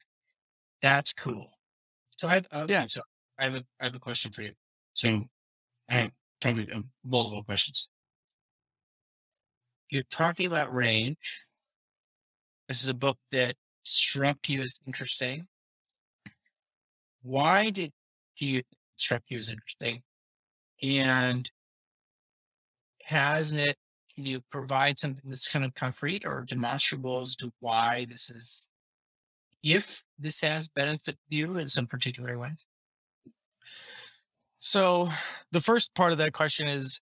That's 0.82 1.12
cool. 1.12 1.52
So 2.19 2.28
I 2.28 2.35
have, 2.35 2.48
uh, 2.52 2.66
Yeah. 2.69 2.86
So 2.86 3.02
I 3.39 3.44
have 3.44 3.55
a, 3.57 3.65
I 3.81 3.85
have 3.86 3.94
a 3.94 4.01
question 4.01 4.32
for 4.32 4.43
you. 4.43 4.55
So 4.94 5.28
I 5.89 5.94
have 5.94 6.12
probably 6.40 6.70
um, 6.73 6.90
multiple 7.05 7.44
questions. 7.44 7.89
You're 9.90 10.05
talking 10.05 10.47
about 10.47 10.73
range. 10.73 11.47
This 12.70 12.82
is 12.82 12.86
a 12.86 12.94
book 12.94 13.18
that 13.32 13.56
struck 13.82 14.48
you 14.48 14.62
as 14.62 14.78
interesting. 14.86 15.48
Why 17.20 17.70
did 17.70 17.90
you 18.36 18.62
struck 18.94 19.24
you 19.26 19.38
as 19.38 19.48
interesting? 19.48 20.02
And 20.80 21.51
has 23.06 23.52
it, 23.52 23.76
can 24.14 24.24
you 24.24 24.42
provide 24.52 25.01
something 25.01 25.28
that's 25.28 25.51
kind 25.51 25.64
of 25.64 25.74
concrete 25.74 26.24
or 26.24 26.44
demonstrable 26.48 27.22
as 27.22 27.34
to 27.36 27.51
why 27.59 28.06
this 28.09 28.30
is, 28.30 28.68
if 29.64 30.05
this 30.16 30.40
has 30.42 30.68
benefited 30.68 31.18
you 31.28 31.59
in 31.59 31.68
some 31.68 31.88
particular 31.88 32.38
way? 32.38 32.52
So 34.60 35.10
the 35.51 35.60
first 35.60 35.92
part 35.97 36.12
of 36.12 36.18
that 36.18 36.34
question 36.34 36.68
is 36.68 37.01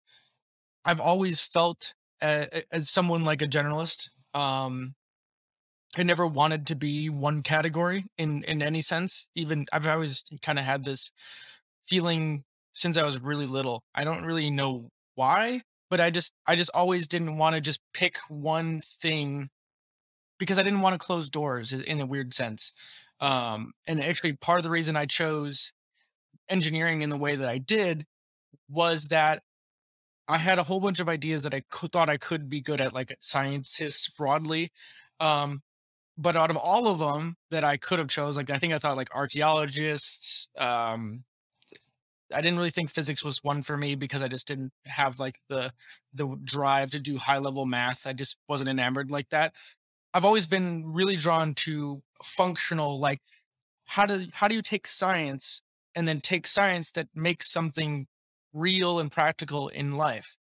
I've 0.84 1.00
always 1.00 1.40
felt 1.40 1.92
uh, 2.22 2.46
as 2.70 2.88
someone 2.88 3.24
like 3.24 3.42
a 3.42 3.48
generalist. 3.48 4.10
Um, 4.32 4.94
I 5.96 6.02
never 6.02 6.26
wanted 6.26 6.66
to 6.68 6.74
be 6.76 7.08
one 7.08 7.42
category 7.42 8.06
in 8.18 8.42
in 8.44 8.62
any 8.62 8.80
sense. 8.80 9.28
Even 9.34 9.66
I've 9.72 9.86
always 9.86 10.24
kind 10.42 10.58
of 10.58 10.64
had 10.64 10.84
this 10.84 11.10
feeling 11.86 12.44
since 12.72 12.96
I 12.96 13.02
was 13.02 13.20
really 13.20 13.46
little. 13.46 13.82
I 13.94 14.04
don't 14.04 14.24
really 14.24 14.50
know 14.50 14.90
why, 15.14 15.62
but 15.88 16.00
I 16.00 16.10
just 16.10 16.32
I 16.46 16.56
just 16.56 16.70
always 16.74 17.06
didn't 17.06 17.38
want 17.38 17.54
to 17.54 17.60
just 17.60 17.80
pick 17.92 18.18
one 18.28 18.80
thing 18.80 19.50
because 20.38 20.58
I 20.58 20.62
didn't 20.62 20.80
want 20.80 20.98
to 20.98 21.04
close 21.04 21.30
doors 21.30 21.72
in 21.72 22.00
a 22.00 22.06
weird 22.06 22.34
sense. 22.34 22.72
Um, 23.20 23.72
and 23.86 24.02
actually, 24.02 24.34
part 24.34 24.58
of 24.58 24.64
the 24.64 24.70
reason 24.70 24.96
I 24.96 25.06
chose 25.06 25.72
engineering 26.48 27.02
in 27.02 27.10
the 27.10 27.16
way 27.16 27.36
that 27.36 27.48
I 27.48 27.58
did 27.58 28.04
was 28.68 29.08
that 29.08 29.42
I 30.28 30.38
had 30.38 30.58
a 30.58 30.64
whole 30.64 30.80
bunch 30.80 31.00
of 31.00 31.08
ideas 31.08 31.44
that 31.44 31.54
I 31.54 31.62
thought 31.72 32.10
I 32.10 32.16
could 32.16 32.48
be 32.48 32.60
good 32.60 32.80
at, 32.80 32.92
like 32.92 33.10
a 33.10 33.16
scientist 33.20 34.16
broadly. 34.18 34.72
Um, 35.20 35.62
but 36.18 36.36
out 36.36 36.50
of 36.50 36.56
all 36.56 36.88
of 36.88 36.98
them 36.98 37.36
that 37.50 37.64
I 37.64 37.76
could 37.76 37.98
have 37.98 38.08
chose, 38.08 38.36
like 38.36 38.50
I 38.50 38.58
think 38.58 38.72
I 38.72 38.78
thought 38.78 38.96
like 38.96 39.14
archaeologists. 39.14 40.48
Um, 40.56 41.24
I 42.32 42.40
didn't 42.40 42.58
really 42.58 42.70
think 42.70 42.90
physics 42.90 43.22
was 43.22 43.44
one 43.44 43.62
for 43.62 43.76
me 43.76 43.94
because 43.94 44.22
I 44.22 44.28
just 44.28 44.48
didn't 44.48 44.72
have 44.84 45.18
like 45.20 45.38
the 45.48 45.72
the 46.12 46.26
drive 46.42 46.90
to 46.92 47.00
do 47.00 47.18
high 47.18 47.38
level 47.38 47.66
math. 47.66 48.06
I 48.06 48.12
just 48.12 48.36
wasn't 48.48 48.70
enamored 48.70 49.10
like 49.10 49.28
that. 49.30 49.54
I've 50.12 50.24
always 50.24 50.46
been 50.46 50.92
really 50.92 51.16
drawn 51.16 51.54
to 51.54 52.02
functional, 52.22 52.98
like 52.98 53.20
how 53.84 54.06
do 54.06 54.26
how 54.32 54.48
do 54.48 54.54
you 54.54 54.62
take 54.62 54.86
science 54.86 55.62
and 55.94 56.08
then 56.08 56.20
take 56.20 56.46
science 56.46 56.90
that 56.92 57.08
makes 57.14 57.50
something 57.50 58.06
real 58.52 58.98
and 58.98 59.12
practical 59.12 59.68
in 59.68 59.92
life? 59.92 60.36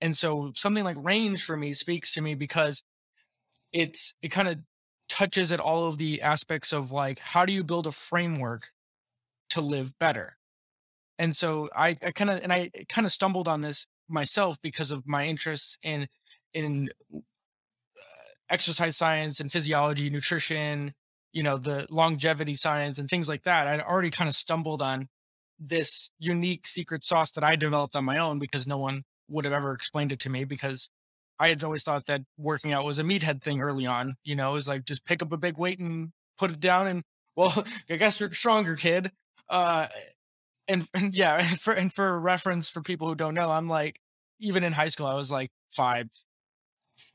And 0.00 0.16
so 0.16 0.52
something 0.54 0.84
like 0.84 0.96
range 1.00 1.44
for 1.44 1.56
me 1.56 1.72
speaks 1.72 2.12
to 2.14 2.20
me 2.20 2.34
because 2.34 2.82
it's 3.72 4.14
it 4.22 4.28
kind 4.28 4.48
of 4.48 4.58
touches 5.08 5.52
at 5.52 5.60
all 5.60 5.86
of 5.86 5.98
the 5.98 6.22
aspects 6.22 6.72
of 6.72 6.92
like 6.92 7.18
how 7.18 7.44
do 7.44 7.52
you 7.52 7.64
build 7.64 7.86
a 7.86 7.92
framework 7.92 8.70
to 9.50 9.60
live 9.60 9.98
better? 9.98 10.36
And 11.18 11.34
so 11.34 11.68
i, 11.74 11.94
kind 11.94 12.30
of 12.30 12.42
and 12.42 12.52
i 12.52 12.70
kind 12.88 13.06
of 13.06 13.12
stumbled 13.12 13.48
on 13.48 13.62
this 13.62 13.86
myself 14.08 14.58
because 14.62 14.90
of 14.90 15.06
my 15.06 15.26
interests 15.26 15.78
in 15.82 16.08
in 16.54 16.90
uh, 17.14 17.18
exercise 18.50 18.96
science 18.96 19.40
and 19.40 19.50
physiology 19.50 20.10
nutrition 20.10 20.94
you 21.36 21.42
know 21.42 21.58
the 21.58 21.86
longevity 21.90 22.54
science 22.54 22.98
and 22.98 23.10
things 23.10 23.28
like 23.28 23.42
that. 23.42 23.66
I'd 23.66 23.80
already 23.80 24.10
kind 24.10 24.26
of 24.26 24.34
stumbled 24.34 24.80
on 24.80 25.08
this 25.58 26.10
unique 26.18 26.66
secret 26.66 27.04
sauce 27.04 27.30
that 27.30 27.44
i 27.44 27.56
developed 27.56 27.96
on 27.96 28.04
my 28.04 28.18
own 28.18 28.38
because 28.38 28.66
no 28.66 28.78
one 28.78 29.04
would 29.28 29.44
have 29.44 29.54
ever 29.54 29.72
explained 29.72 30.12
it 30.12 30.20
to 30.20 30.30
me 30.30 30.44
because 30.44 30.90
I 31.38 31.48
had 31.48 31.62
always 31.62 31.82
thought 31.82 32.06
that 32.06 32.22
working 32.38 32.72
out 32.72 32.84
was 32.84 32.98
a 32.98 33.04
meathead 33.04 33.42
thing 33.42 33.60
early 33.60 33.86
on. 33.86 34.16
You 34.24 34.36
know, 34.36 34.50
it 34.50 34.54
was 34.54 34.68
like 34.68 34.84
just 34.84 35.04
pick 35.04 35.22
up 35.22 35.32
a 35.32 35.36
big 35.36 35.58
weight 35.58 35.78
and 35.78 36.12
put 36.38 36.50
it 36.50 36.60
down, 36.60 36.86
and 36.86 37.02
well, 37.36 37.64
I 37.90 37.96
guess 37.96 38.20
you're 38.20 38.32
stronger, 38.32 38.76
kid. 38.76 39.12
Uh, 39.48 39.88
and, 40.68 40.86
and 40.94 41.14
yeah, 41.14 41.36
and 41.36 41.60
for 41.60 41.72
and 41.72 41.92
for 41.92 42.18
reference 42.18 42.68
for 42.68 42.80
people 42.80 43.08
who 43.08 43.14
don't 43.14 43.34
know, 43.34 43.50
I'm 43.50 43.68
like 43.68 44.00
even 44.40 44.64
in 44.64 44.72
high 44.72 44.88
school, 44.88 45.06
I 45.06 45.14
was 45.14 45.30
like 45.30 45.50
five 45.72 46.08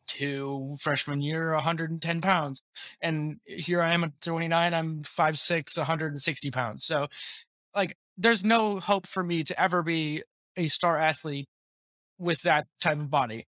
two 0.08 0.76
freshman 0.80 1.22
year 1.22 1.54
110 1.54 2.22
pounds 2.22 2.62
and 3.02 3.40
here 3.46 3.82
i 3.82 3.94
am 3.94 4.04
at 4.04 4.12
29 4.22 4.74
i'm 4.74 5.02
5'6 5.04 5.78
160 5.78 6.52
pounds 6.52 6.84
so 6.84 7.08
like 7.76 7.96
there's 8.18 8.44
no 8.44 8.80
hope 8.80 9.08
for 9.08 9.24
me 9.24 9.44
to 9.44 9.60
ever 9.60 9.82
be 9.82 10.22
a 10.58 10.68
star 10.68 10.98
athlete 10.98 11.48
with 12.20 12.42
that 12.42 12.68
type 12.82 13.00
of 13.00 13.10
body 13.10 13.46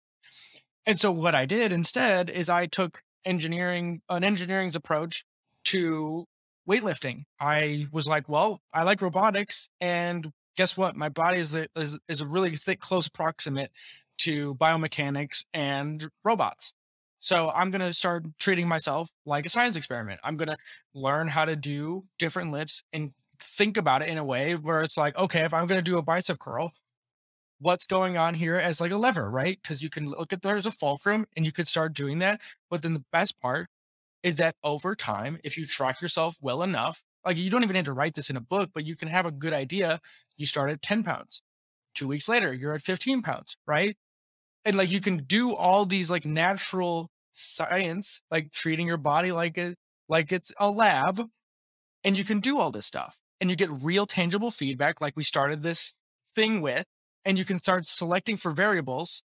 and 0.87 0.99
so 0.99 1.13
what 1.13 1.35
I 1.35 1.47
did 1.47 1.73
instead 1.73 2.31
is 2.31 2.49
I 2.49 2.67
took 2.67 3.03
engineering, 3.25 4.01
an 4.09 4.25
engineering's 4.25 4.77
approach 4.77 5.25
to 5.67 6.25
weightlifting. 6.69 7.25
I 7.41 7.87
was 7.93 8.07
like, 8.07 8.29
well, 8.29 8.61
I 8.73 8.83
like 8.85 9.03
robotics, 9.03 9.69
and 9.81 10.31
guess 10.57 10.77
what? 10.77 10.97
My 10.97 11.09
body 11.09 11.39
is 11.39 11.55
a, 11.55 11.67
is, 11.77 11.99
is 12.09 12.21
a 12.21 12.27
really 12.27 12.57
thick, 12.57 12.81
close 12.81 13.09
proximate 13.09 13.71
to 14.19 14.55
biomechanics 14.57 15.45
and 15.55 16.09
robots. 16.25 16.73
So 17.21 17.51
I'm 17.51 17.71
going 17.71 17.81
to 17.81 17.93
start 17.93 18.25
treating 18.39 18.69
myself 18.69 19.11
like 19.27 19.47
a 19.47 19.49
science 19.49 19.77
experiment. 19.77 20.21
I'm 20.23 20.37
going 20.37 20.49
to 20.49 20.57
learn 20.95 21.29
how 21.29 21.45
to 21.45 21.57
do 21.57 22.05
different 22.19 22.53
lifts 22.53 22.83
and 22.93 23.13
think 23.41 23.77
about 23.77 24.03
it 24.03 24.09
in 24.09 24.19
a 24.19 24.25
way 24.25 24.55
where 24.55 24.83
it's 24.83 24.97
like, 24.97 25.17
okay, 25.17 25.41
if 25.41 25.53
I'm 25.53 25.67
going 25.67 25.83
to 25.83 25.91
do 25.91 25.99
a 25.99 26.03
bicep 26.03 26.39
curl, 26.39 26.73
what's 27.61 27.87
going 27.87 28.17
on 28.17 28.35
here 28.35 28.57
as 28.57 28.81
like 28.81 28.93
a 28.93 28.97
lever, 28.97 29.31
right? 29.31 29.59
Because 29.61 29.83
you 29.83 29.91
can 29.91 30.07
look 30.07 30.33
at 30.33 30.43
there's 30.43 30.67
a 30.67 30.71
fulcrum 30.71 31.27
and 31.37 31.45
you 31.45 31.53
could 31.53 31.69
start 31.69 31.93
doing 31.93 32.19
that. 32.21 32.41
But 32.71 32.83
then 32.83 32.95
the 32.95 33.05
best 33.13 33.41
part 33.41 33.69
is 34.23 34.37
that 34.37 34.57
over 34.63 34.95
time, 34.95 35.39
if 35.45 35.57
you 35.57 35.67
track 35.67 36.01
yourself 36.01 36.37
well 36.41 36.63
enough, 36.63 37.03
like 37.25 37.37
you 37.37 37.51
don't 37.51 37.63
even 37.63 37.77
have 37.77 37.85
to 37.87 37.93
write 37.93 38.15
this 38.15 38.31
in 38.31 38.37
a 38.37 38.41
book, 38.41 38.71
but 38.73 38.85
you 38.85 38.97
can 38.97 39.09
have 39.09 39.27
a 39.27 39.31
good 39.31 39.53
idea. 39.53 40.01
You 40.37 40.47
start 40.47 40.71
at 40.71 40.83
10 40.83 41.03
pounds. 41.03 41.43
Two 41.95 42.09
weeks 42.09 42.29
later, 42.29 42.53
you're 42.53 42.75
at 42.75 42.83
15 42.83 43.23
pounds, 43.23 43.57
right? 43.67 43.97
And 44.65 44.77
like 44.77 44.91
you 44.91 45.01
can 45.01 45.19
do 45.19 45.55
all 45.55 45.85
these 45.87 46.11
like 46.11 46.25
natural 46.25 47.11
science, 47.33 48.21
like 48.31 48.53
treating 48.53 48.87
your 48.87 48.97
body 48.97 49.33
like 49.33 49.59
it 49.59 49.77
like 50.09 50.33
it's 50.33 50.53
a 50.59 50.71
lab, 50.71 51.29
and 52.03 52.17
you 52.17 52.25
can 52.25 52.41
do 52.41 52.59
all 52.59 52.71
this 52.71 52.87
stuff. 52.87 53.21
And 53.41 53.51
you 53.51 53.57
get 53.57 53.71
real 53.71 54.07
tangible 54.07 54.51
feedback, 54.51 55.01
like 55.01 55.17
we 55.17 55.23
started 55.23 55.63
this 55.63 55.95
thing 56.35 56.61
with 56.61 56.87
and 57.29 57.37
you 57.37 57.45
can 57.45 57.59
start 57.59 57.87
selecting 57.87 58.39
for 58.39 58.53
variables. 58.53 59.23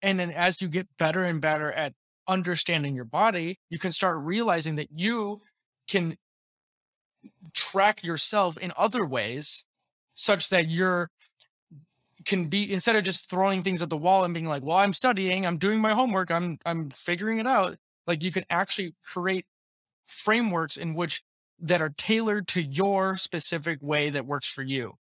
And 0.00 0.18
then 0.18 0.30
as 0.30 0.62
you 0.62 0.68
get 0.68 0.88
better 0.98 1.22
and 1.22 1.38
better 1.38 1.70
at 1.70 1.92
understanding 2.26 2.96
your 2.96 3.04
body, 3.04 3.58
you 3.68 3.78
can 3.78 3.92
start 3.92 4.16
realizing 4.20 4.76
that 4.76 4.88
you 4.90 5.42
can 5.86 6.16
track 7.52 8.02
yourself 8.02 8.56
in 8.56 8.72
other 8.74 9.04
ways 9.04 9.66
such 10.14 10.48
that 10.48 10.70
you're 10.70 11.10
can 12.24 12.46
be 12.46 12.72
instead 12.72 12.96
of 12.96 13.04
just 13.04 13.28
throwing 13.28 13.62
things 13.62 13.82
at 13.82 13.90
the 13.90 13.96
wall 13.98 14.24
and 14.24 14.32
being 14.32 14.46
like, 14.46 14.62
"Well, 14.62 14.78
I'm 14.78 14.94
studying, 14.94 15.44
I'm 15.44 15.58
doing 15.58 15.80
my 15.80 15.92
homework, 15.92 16.30
I'm 16.30 16.58
I'm 16.64 16.88
figuring 16.88 17.38
it 17.38 17.46
out." 17.46 17.76
Like 18.06 18.22
you 18.22 18.32
can 18.32 18.44
actually 18.48 18.94
create 19.04 19.44
frameworks 20.06 20.78
in 20.78 20.94
which 20.94 21.22
that 21.58 21.82
are 21.82 21.90
tailored 21.90 22.48
to 22.48 22.62
your 22.62 23.18
specific 23.18 23.78
way 23.82 24.08
that 24.08 24.24
works 24.24 24.48
for 24.48 24.62
you. 24.62 24.99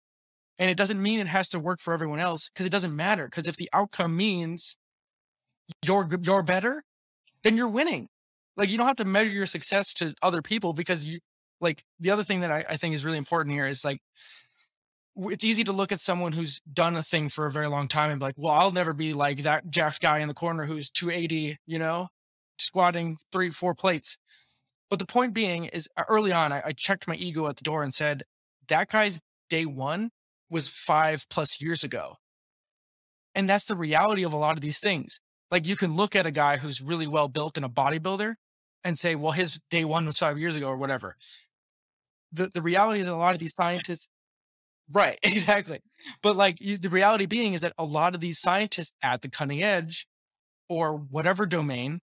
And 0.57 0.69
it 0.69 0.77
doesn't 0.77 1.02
mean 1.02 1.19
it 1.19 1.27
has 1.27 1.49
to 1.49 1.60
work 1.60 1.82
for 1.82 1.94
everyone 1.94 2.19
else 2.19 2.49
because 2.49 2.65
it 2.65 2.72
doesn't 2.72 2.95
matter. 2.95 3.26
Because 3.26 3.48
if 3.48 3.57
the 3.57 3.69
outcome 3.73 4.15
means 4.15 4.77
you're 5.84 6.07
you're 6.22 6.44
better, 6.44 6.84
then 7.44 7.57
you're 7.57 7.68
winning. 7.68 8.07
Like 8.56 8.69
you 8.69 8.77
don't 8.77 8.88
have 8.88 8.95
to 8.98 9.06
measure 9.06 9.34
your 9.34 9.45
success 9.45 9.94
to 9.95 10.14
other 10.22 10.41
people 10.41 10.73
because 10.73 11.06
you 11.06 11.19
like 11.60 11.84
the 11.99 12.11
other 12.11 12.23
thing 12.23 12.41
that 12.41 12.52
I, 12.52 12.65
I 12.69 12.77
think 12.77 12.95
is 12.95 13.06
really 13.06 13.18
important 13.18 13.53
here 13.53 13.68
is 13.68 13.84
like 13.84 13.99
it's 15.18 15.45
easy 15.45 15.64
to 15.64 15.72
look 15.72 15.91
at 15.91 16.02
someone 16.02 16.34
who's 16.34 16.61
done 16.72 16.95
a 16.95 17.03
thing 17.03 17.30
for 17.30 17.45
a 17.45 17.52
very 17.52 17.68
long 17.68 17.88
time 17.88 18.11
and 18.11 18.19
be 18.19 18.26
like, 18.26 18.36
well, 18.38 18.53
I'll 18.53 18.72
never 18.72 18.94
be 18.94 19.14
like 19.14 19.44
that 19.44 19.69
jacked 19.69 20.02
guy 20.02 20.19
in 20.19 20.27
the 20.27 20.34
corner 20.34 20.65
who's 20.65 20.90
280, 20.90 21.57
you 21.65 21.80
know, 21.80 22.10
squatting 22.60 23.18
three, 23.32 23.49
four 23.49 23.73
plates. 23.73 24.18
But 24.90 24.99
the 24.99 25.06
point 25.06 25.34
being 25.34 25.65
is 25.65 25.88
uh, 25.95 26.03
early 26.10 26.32
on, 26.32 26.52
I, 26.52 26.61
I 26.65 26.72
checked 26.73 27.07
my 27.07 27.15
ego 27.15 27.48
at 27.48 27.56
the 27.56 27.64
door 27.64 27.82
and 27.82 27.94
said, 27.94 28.23
that 28.68 28.90
guy's 28.90 29.22
day 29.49 29.65
one 29.65 30.11
was 30.49 30.67
five 30.67 31.26
plus 31.30 31.61
years 31.61 31.84
ago. 31.84 32.15
And 33.34 33.49
that's 33.49 33.65
the 33.65 33.76
reality 33.76 34.23
of 34.23 34.34
a 34.34 34.38
lot 34.38 34.55
of 34.55 34.61
these 34.61 34.80
things. 34.80 35.19
Like 35.51 35.67
you 35.67 35.76
can 35.76 35.95
look 35.95 36.15
at 36.15 36.26
a 36.26 36.31
guy 36.31 36.57
who's 36.57 36.81
really 36.81 37.07
well 37.07 37.27
built 37.27 37.57
and 37.57 37.65
a 37.65 37.69
bodybuilder 37.69 38.35
and 38.84 38.97
say, 38.97 39.15
well, 39.15 39.31
his 39.31 39.59
day 39.69 39.85
one 39.85 40.05
was 40.05 40.17
five 40.17 40.38
years 40.38 40.55
ago 40.55 40.67
or 40.67 40.77
whatever. 40.77 41.15
The, 42.31 42.49
the 42.53 42.61
reality 42.61 43.01
that 43.01 43.13
a 43.13 43.15
lot 43.15 43.34
of 43.34 43.39
these 43.39 43.53
scientists, 43.55 44.07
right, 44.91 45.19
exactly. 45.23 45.80
But 46.22 46.35
like 46.35 46.61
you, 46.61 46.77
the 46.77 46.89
reality 46.89 47.26
being 47.26 47.53
is 47.53 47.61
that 47.61 47.73
a 47.77 47.84
lot 47.84 48.15
of 48.15 48.22
these 48.22 48.39
scientists 48.39 48.95
at 49.03 49.22
the 49.22 49.30
cutting 49.30 49.63
edge 49.63 50.07
or 50.69 50.95
whatever 50.95 51.45
domain, 51.45 51.99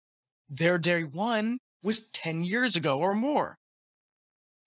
their 0.49 0.77
day 0.77 1.03
one 1.03 1.59
was 1.83 2.07
10 2.13 2.43
years 2.43 2.75
ago 2.75 2.99
or 2.99 3.13
more. 3.13 3.57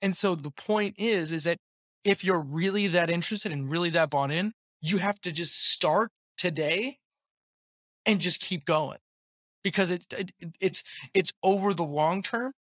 And 0.03 0.17
so 0.17 0.35
the 0.35 0.51
point 0.51 0.97
is, 0.99 1.33
is 1.33 1.45
that 1.45 1.59
if 2.05 2.23
you're 2.23 2.41
really 2.41 2.87
that 2.89 3.11
interested 3.11 3.51
and 3.51 3.71
really 3.71 3.91
that 3.91 4.11
bought 4.11 4.31
in, 4.31 4.53
you 4.81 4.99
have 4.99 5.21
to 5.23 5.33
just 5.33 5.73
start 5.73 6.11
today 6.37 6.99
and 8.07 8.21
just 8.21 8.41
keep 8.41 8.67
going 8.67 8.99
because 9.63 9.91
it's 9.91 10.07
it, 10.17 10.33
it's 10.61 10.85
it's 11.15 11.33
over 11.43 11.73
the 11.73 11.85
long 11.85 12.23
term 12.23 12.53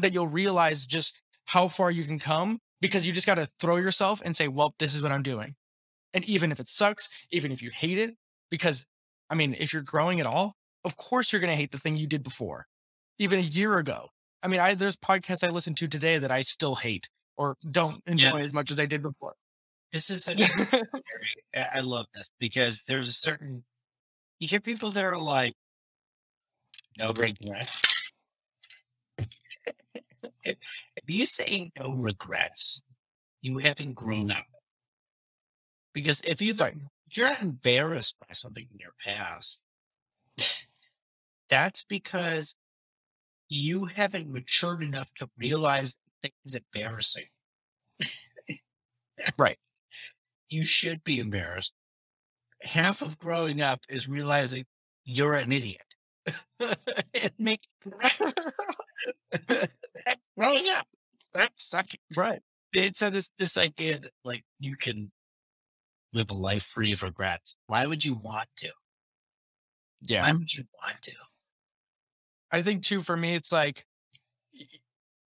that 0.00 0.14
you'll 0.14 0.26
realize 0.26 0.86
just 0.86 1.20
how 1.44 1.68
far 1.68 1.90
you 1.90 2.04
can 2.04 2.18
come 2.18 2.58
because 2.80 3.06
you 3.06 3.12
just 3.12 3.26
got 3.26 3.34
to 3.34 3.48
throw 3.60 3.76
yourself 3.76 4.22
and 4.24 4.36
say, 4.36 4.48
"Well, 4.48 4.74
this 4.78 4.94
is 4.94 5.02
what 5.02 5.12
I'm 5.12 5.22
doing." 5.22 5.54
And 6.14 6.24
even 6.24 6.50
if 6.50 6.58
it 6.58 6.68
sucks, 6.68 7.08
even 7.30 7.52
if 7.52 7.62
you 7.62 7.70
hate 7.70 7.98
it 7.98 8.14
because 8.50 8.86
I 9.28 9.34
mean, 9.34 9.54
if 9.58 9.72
you're 9.72 9.82
growing 9.82 10.18
at 10.18 10.26
all, 10.26 10.56
of 10.84 10.96
course 10.96 11.32
you're 11.32 11.40
going 11.40 11.52
to 11.52 11.56
hate 11.56 11.72
the 11.72 11.78
thing 11.78 11.96
you 11.96 12.06
did 12.06 12.22
before. 12.24 12.66
Even 13.18 13.38
a 13.38 13.42
year 13.42 13.78
ago. 13.78 14.08
I 14.42 14.48
mean, 14.48 14.60
I 14.60 14.74
there's 14.74 14.96
podcasts 14.96 15.46
I 15.46 15.50
listen 15.50 15.74
to 15.74 15.88
today 15.88 16.18
that 16.18 16.30
I 16.30 16.40
still 16.40 16.76
hate 16.76 17.10
or 17.40 17.56
don't 17.70 18.02
enjoy 18.06 18.40
Yeah. 18.40 18.44
as 18.44 18.52
much 18.52 18.70
as 18.70 18.78
I 18.78 18.84
did 18.84 19.00
before. 19.02 19.34
This 19.92 20.10
is 20.10 20.24
such 20.24 20.38
a 20.40 20.84
I 21.74 21.80
love 21.80 22.04
this 22.14 22.30
because 22.38 22.82
there's 22.82 23.08
a 23.08 23.12
certain 23.12 23.64
you 24.38 24.46
hear 24.46 24.60
people 24.60 24.90
that 24.92 25.04
are 25.04 25.18
like 25.18 25.54
no 26.98 27.08
regrets. 27.16 27.82
if 30.44 30.58
if 30.96 31.08
you 31.08 31.24
say 31.24 31.72
no 31.78 31.92
regrets, 31.94 32.82
you 33.40 33.56
haven't 33.58 33.94
grown 33.94 34.30
up. 34.30 34.44
Because 35.94 36.20
if 36.20 36.42
Right. 36.42 36.76
you're 37.10 37.30
not 37.30 37.40
embarrassed 37.42 38.16
by 38.20 38.34
something 38.34 38.68
in 38.70 38.78
your 38.78 38.94
past, 39.02 39.62
that's 41.48 41.84
because 41.84 42.54
you 43.48 43.86
haven't 43.86 44.30
matured 44.30 44.82
enough 44.82 45.12
to 45.14 45.30
realize 45.38 45.96
that 46.22 46.32
is 46.44 46.54
embarrassing. 46.56 47.26
Right. 49.38 49.58
You 50.48 50.64
should 50.64 51.04
be 51.04 51.18
embarrassed. 51.18 51.72
Half 52.62 53.02
of 53.02 53.18
growing 53.18 53.60
up 53.60 53.80
is 53.88 54.08
realizing 54.08 54.64
you're 55.04 55.34
an 55.34 55.52
idiot. 55.52 55.84
and 56.60 57.32
make 57.38 57.62
that's 59.48 60.28
growing 60.38 60.68
up. 60.68 60.86
That's 61.32 61.64
such 61.68 61.96
Right. 62.16 62.40
it's 62.72 63.02
uh, 63.02 63.10
this 63.10 63.30
this 63.38 63.56
idea 63.56 63.98
that 63.98 64.12
like 64.24 64.44
you 64.58 64.76
can 64.76 65.10
live 66.12 66.30
a 66.30 66.34
life 66.34 66.64
free 66.64 66.92
of 66.92 67.02
regrets. 67.02 67.56
Why 67.66 67.86
would 67.86 68.04
you 68.04 68.14
want 68.14 68.48
to? 68.58 68.70
Yeah. 70.02 70.22
Why 70.22 70.32
would 70.32 70.52
you 70.52 70.64
want 70.82 71.02
to? 71.02 71.12
I 72.50 72.62
think 72.62 72.82
too 72.82 73.00
for 73.00 73.16
me 73.16 73.34
it's 73.34 73.52
like 73.52 73.84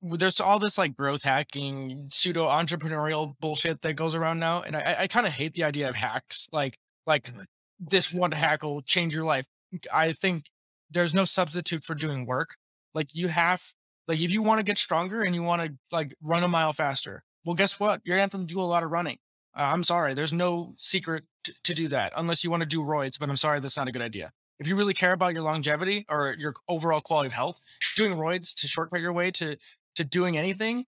there's 0.04 0.40
all 0.40 0.58
this 0.58 0.76
like 0.78 0.96
growth 0.96 1.22
hacking 1.22 2.08
pseudo 2.12 2.46
entrepreneurial 2.48 3.34
bullshit 3.40 3.80
that 3.82 3.94
goes 3.94 4.14
around 4.14 4.38
now 4.38 4.60
and 4.62 4.76
I, 4.76 4.96
I 5.00 5.06
kind 5.06 5.26
of 5.26 5.32
hate 5.32 5.54
the 5.54 5.64
idea 5.64 5.88
of 5.88 5.96
hacks 5.96 6.48
like 6.52 6.78
like 7.06 7.24
Mhm. 7.32 7.46
this 7.78 8.12
one 8.12 8.32
hack 8.32 8.62
will 8.62 8.82
change 8.82 9.14
your 9.14 9.24
life. 9.24 9.46
I 9.92 10.12
think 10.12 10.46
there's 10.90 11.14
no 11.14 11.24
substitute 11.24 11.84
for 11.84 11.94
doing 11.94 12.26
work. 12.26 12.56
Like 12.94 13.14
you 13.14 13.28
have 13.28 13.72
like 14.06 14.20
if 14.20 14.30
you 14.30 14.42
want 14.42 14.58
to 14.58 14.62
get 14.62 14.78
stronger 14.78 15.22
and 15.22 15.34
you 15.34 15.42
want 15.42 15.62
to 15.62 15.74
like 15.90 16.14
run 16.22 16.44
a 16.44 16.48
mile 16.48 16.72
faster, 16.72 17.24
well 17.44 17.54
guess 17.54 17.80
what? 17.80 18.00
You're 18.04 18.16
gonna 18.16 18.22
have 18.22 18.30
to 18.40 18.44
do 18.44 18.60
a 18.60 18.62
lot 18.62 18.82
of 18.82 18.90
running. 18.90 19.18
Uh, 19.56 19.62
I'm 19.62 19.84
sorry, 19.84 20.14
there's 20.14 20.32
no 20.32 20.74
secret 20.78 21.24
t- 21.44 21.54
to 21.64 21.74
do 21.74 21.88
that 21.88 22.12
unless 22.16 22.42
you 22.44 22.50
want 22.50 22.60
to 22.62 22.66
do 22.66 22.82
roids, 22.82 23.18
but 23.18 23.28
I'm 23.30 23.36
sorry 23.36 23.60
that's 23.60 23.76
not 23.76 23.88
a 23.88 23.92
good 23.92 24.02
idea 24.02 24.32
if 24.60 24.68
you 24.68 24.76
really 24.76 24.94
care 24.94 25.12
about 25.12 25.32
your 25.32 25.42
longevity 25.42 26.06
or 26.08 26.34
your 26.38 26.54
overall 26.68 27.00
quality 27.00 27.26
of 27.26 27.32
health, 27.32 27.58
doing 27.96 28.12
roids 28.14 28.54
to 28.54 28.68
shortcut 28.68 29.00
your 29.00 29.12
way 29.12 29.30
to 29.32 29.56
to 29.96 30.04
doing 30.04 30.36
anything, 30.36 30.84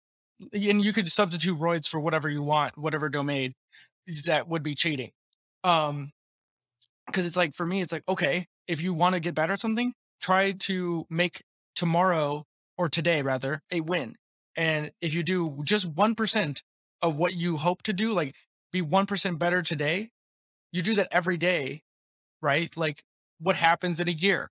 and 0.53 0.83
you 0.83 0.93
could 0.93 1.11
substitute 1.11 1.59
roids 1.59 1.87
for 1.87 1.99
whatever 1.99 2.29
you 2.29 2.43
want, 2.43 2.77
whatever 2.77 3.09
domain, 3.09 3.53
that 4.25 4.47
would 4.47 4.63
be 4.63 4.75
cheating. 4.75 5.11
Um, 5.63 6.11
because 7.07 7.25
it's 7.25 7.35
like 7.35 7.53
for 7.53 7.65
me, 7.65 7.81
it's 7.81 7.91
like 7.91 8.03
okay, 8.07 8.47
if 8.67 8.81
you 8.81 8.93
want 8.93 9.13
to 9.13 9.19
get 9.19 9.35
better 9.35 9.53
at 9.53 9.59
something, 9.59 9.93
try 10.21 10.53
to 10.53 11.05
make 11.09 11.43
tomorrow 11.75 12.45
or 12.77 12.89
today 12.89 13.21
rather 13.21 13.61
a 13.71 13.81
win. 13.81 14.15
And 14.55 14.91
if 15.01 15.13
you 15.13 15.23
do 15.23 15.61
just 15.63 15.85
one 15.85 16.15
percent 16.15 16.63
of 17.01 17.17
what 17.17 17.33
you 17.33 17.57
hope 17.57 17.83
to 17.83 17.93
do, 17.93 18.13
like 18.13 18.35
be 18.71 18.81
one 18.81 19.05
percent 19.05 19.39
better 19.39 19.61
today, 19.61 20.09
you 20.71 20.81
do 20.81 20.95
that 20.95 21.09
every 21.11 21.37
day, 21.37 21.83
right? 22.41 22.75
Like 22.77 23.03
what 23.39 23.55
happens 23.55 23.99
in 23.99 24.07
a 24.07 24.11
year 24.11 24.49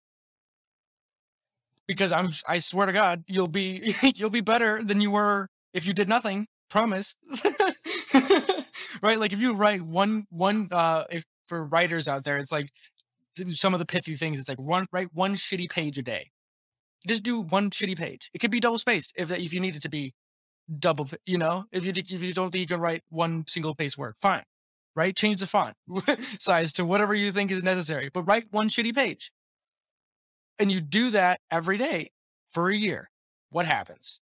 because 1.91 2.13
i'm 2.13 2.31
i 2.47 2.59
swear 2.59 2.87
to 2.87 2.93
god 2.93 3.25
you'll 3.27 3.49
be 3.49 3.95
you'll 4.15 4.31
be 4.31 4.41
better 4.41 4.83
than 4.83 5.01
you 5.01 5.11
were 5.11 5.49
if 5.75 5.87
you 5.87 5.93
did 5.93 6.09
nothing 6.09 6.47
promise. 6.71 7.17
Right? 9.03 9.19
Like 9.19 9.33
if 9.33 9.41
you 9.41 9.55
write 9.55 9.81
one 9.83 10.27
one 10.31 10.69
uh 10.73 11.05
if 11.11 11.25
for 11.47 11.65
writers 11.65 12.07
out 12.07 12.23
there 12.23 12.37
it's 12.37 12.53
like 12.53 12.71
some 13.51 13.73
of 13.73 13.79
the 13.79 13.87
pithy 13.87 14.15
things 14.15 14.39
it's 14.39 14.49
like 14.49 14.59
one 14.59 14.87
write 14.93 15.09
one 15.15 15.37
shitty 15.37 15.71
page 15.71 15.97
a 15.97 16.03
day. 16.03 16.31
Just 17.07 17.23
do 17.23 17.41
one 17.41 17.71
shitty 17.71 17.97
page. 17.97 18.31
It 18.35 18.41
could 18.41 18.51
be 18.51 18.61
double 18.61 18.79
spaced 18.79 19.15
if 19.17 19.31
if 19.31 19.55
you 19.55 19.61
need 19.61 19.75
it 19.75 19.83
to 19.83 19.89
be 19.89 20.13
double 20.79 21.09
you 21.25 21.39
know? 21.39 21.65
If 21.73 21.87
you 21.87 21.93
if 21.97 22.23
you 22.23 22.35
don't 22.35 22.51
think 22.51 22.61
you 22.61 22.67
can 22.67 22.81
write 22.81 23.03
one 23.09 23.45
single 23.47 23.75
page 23.75 23.97
word 23.97 24.17
fine. 24.21 24.43
Right? 24.95 25.17
Change 25.17 25.41
the 25.41 25.47
font 25.47 25.77
size 26.39 26.73
to 26.75 26.85
whatever 26.85 27.15
you 27.15 27.33
think 27.33 27.51
is 27.51 27.63
necessary 27.63 28.11
but 28.13 28.25
write 28.25 28.49
one 28.51 28.69
shitty 28.69 28.95
page 28.95 29.33
and 30.61 30.71
you 30.71 30.81
do 30.81 31.11
that 31.11 31.41
every 31.51 31.79
day 31.79 32.11
for 32.51 32.71
a 32.71 32.77
year 32.77 33.11
what 33.51 33.67
happens 33.67 34.21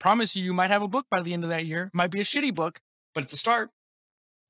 promise 0.00 0.34
you 0.34 0.42
you 0.42 0.52
might 0.52 0.70
have 0.70 0.82
a 0.82 0.88
book 0.88 1.06
by 1.10 1.20
the 1.20 1.32
end 1.32 1.44
of 1.44 1.50
that 1.50 1.66
year 1.66 1.90
might 1.94 2.10
be 2.10 2.20
a 2.20 2.24
shitty 2.24 2.54
book 2.54 2.80
but 3.14 3.22
it's 3.22 3.32
a 3.32 3.36
start 3.36 3.70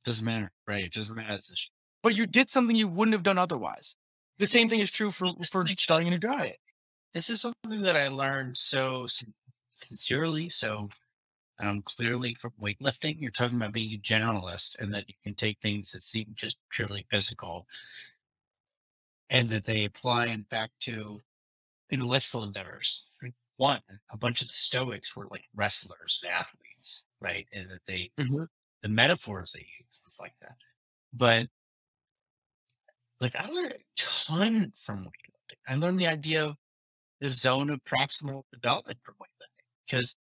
Doesn't 0.05 0.25
matter. 0.25 0.51
Right. 0.67 0.85
It 0.85 0.93
doesn't 0.93 1.15
matter. 1.15 1.39
Sh- 1.55 1.69
but 2.03 2.17
you 2.17 2.27
did 2.27 2.49
something 2.49 2.77
you 2.77 2.89
wouldn't 2.89 3.13
have 3.13 3.23
done 3.23 3.39
otherwise 3.39 3.95
the 4.39 4.47
same 4.47 4.69
thing 4.71 4.81
is 4.81 4.91
true 4.91 5.11
for 5.11 5.29
for 5.51 5.67
starting 5.77 6.09
a 6.09 6.11
new 6.11 6.19
diet 6.19 6.59
this 7.15 7.31
is 7.31 7.41
something 7.41 7.83
that 7.83 7.97
I 7.97 8.09
learned 8.09 8.57
so 8.57 9.07
sincerely, 9.71 10.49
so 10.49 10.89
um, 11.61 11.83
clearly 11.83 12.35
from 12.35 12.53
weightlifting. 12.61 13.21
You're 13.21 13.31
talking 13.31 13.57
about 13.57 13.73
being 13.73 13.95
a 13.95 13.99
generalist 13.99 14.81
and 14.81 14.93
that 14.93 15.09
you 15.09 15.15
can 15.23 15.35
take 15.35 15.61
things 15.61 15.93
that 15.93 16.03
seem 16.03 16.33
just 16.35 16.57
purely 16.71 17.07
physical 17.09 17.69
and 19.35 19.51
that 19.51 19.65
they 19.65 19.85
apply 19.85 20.29
in 20.29 20.45
fact 20.45 20.81
to 20.81 21.21
intellectual 21.91 22.45
endeavors. 22.45 23.07
One, 23.59 23.83
a 24.13 24.19
bunch 24.19 24.43
of 24.43 24.49
the 24.49 24.55
Stoics 24.55 25.17
were 25.17 25.29
like 25.31 25.47
wrestlers 25.55 26.21
and 26.25 26.33
athletes, 26.33 27.07
right? 27.21 27.49
And 27.53 27.71
that 27.71 27.87
they, 27.87 28.13
Mhm. 28.19 28.49
the 28.83 28.89
metaphors 28.91 29.53
they 29.53 29.69
use, 29.81 30.03
was 30.05 30.19
like 30.21 30.35
that. 30.41 30.57
But 31.13 31.51
like 33.21 33.37
I 33.37 33.49
learned 33.49 33.73
a 33.73 33.79
ton 33.97 34.73
from 34.77 35.05
weightlifting. 35.05 35.59
I 35.67 35.77
learned 35.77 36.01
the 36.01 36.07
idea 36.07 36.45
of 36.47 36.57
the 37.21 37.31
zone 37.31 37.71
of 37.71 37.85
proximal 37.85 38.45
development 38.53 39.01
for 39.05 39.15
weightlifting 39.15 39.65
because 39.87 40.17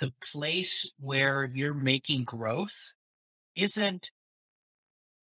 the 0.00 0.12
place 0.22 0.92
where 0.98 1.46
you're 1.54 1.74
making 1.74 2.24
growth 2.24 2.94
isn't 3.56 4.12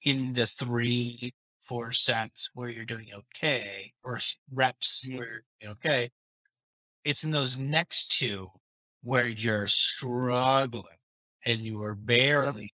in 0.03 0.33
the 0.33 0.47
three, 0.47 1.33
four 1.67 1.91
sets 1.91 2.49
where 2.53 2.69
you're 2.69 2.85
doing 2.85 3.07
okay 3.13 3.93
or 4.03 4.19
reps 4.53 5.05
where 5.09 5.43
you're 5.61 5.71
okay. 5.71 6.09
It's 7.03 7.23
in 7.23 7.31
those 7.31 7.57
next 7.57 8.11
two 8.11 8.51
where 9.03 9.27
you're 9.27 9.67
struggling 9.67 10.97
and 11.45 11.61
you 11.61 11.81
are 11.81 11.95
barely 11.95 12.73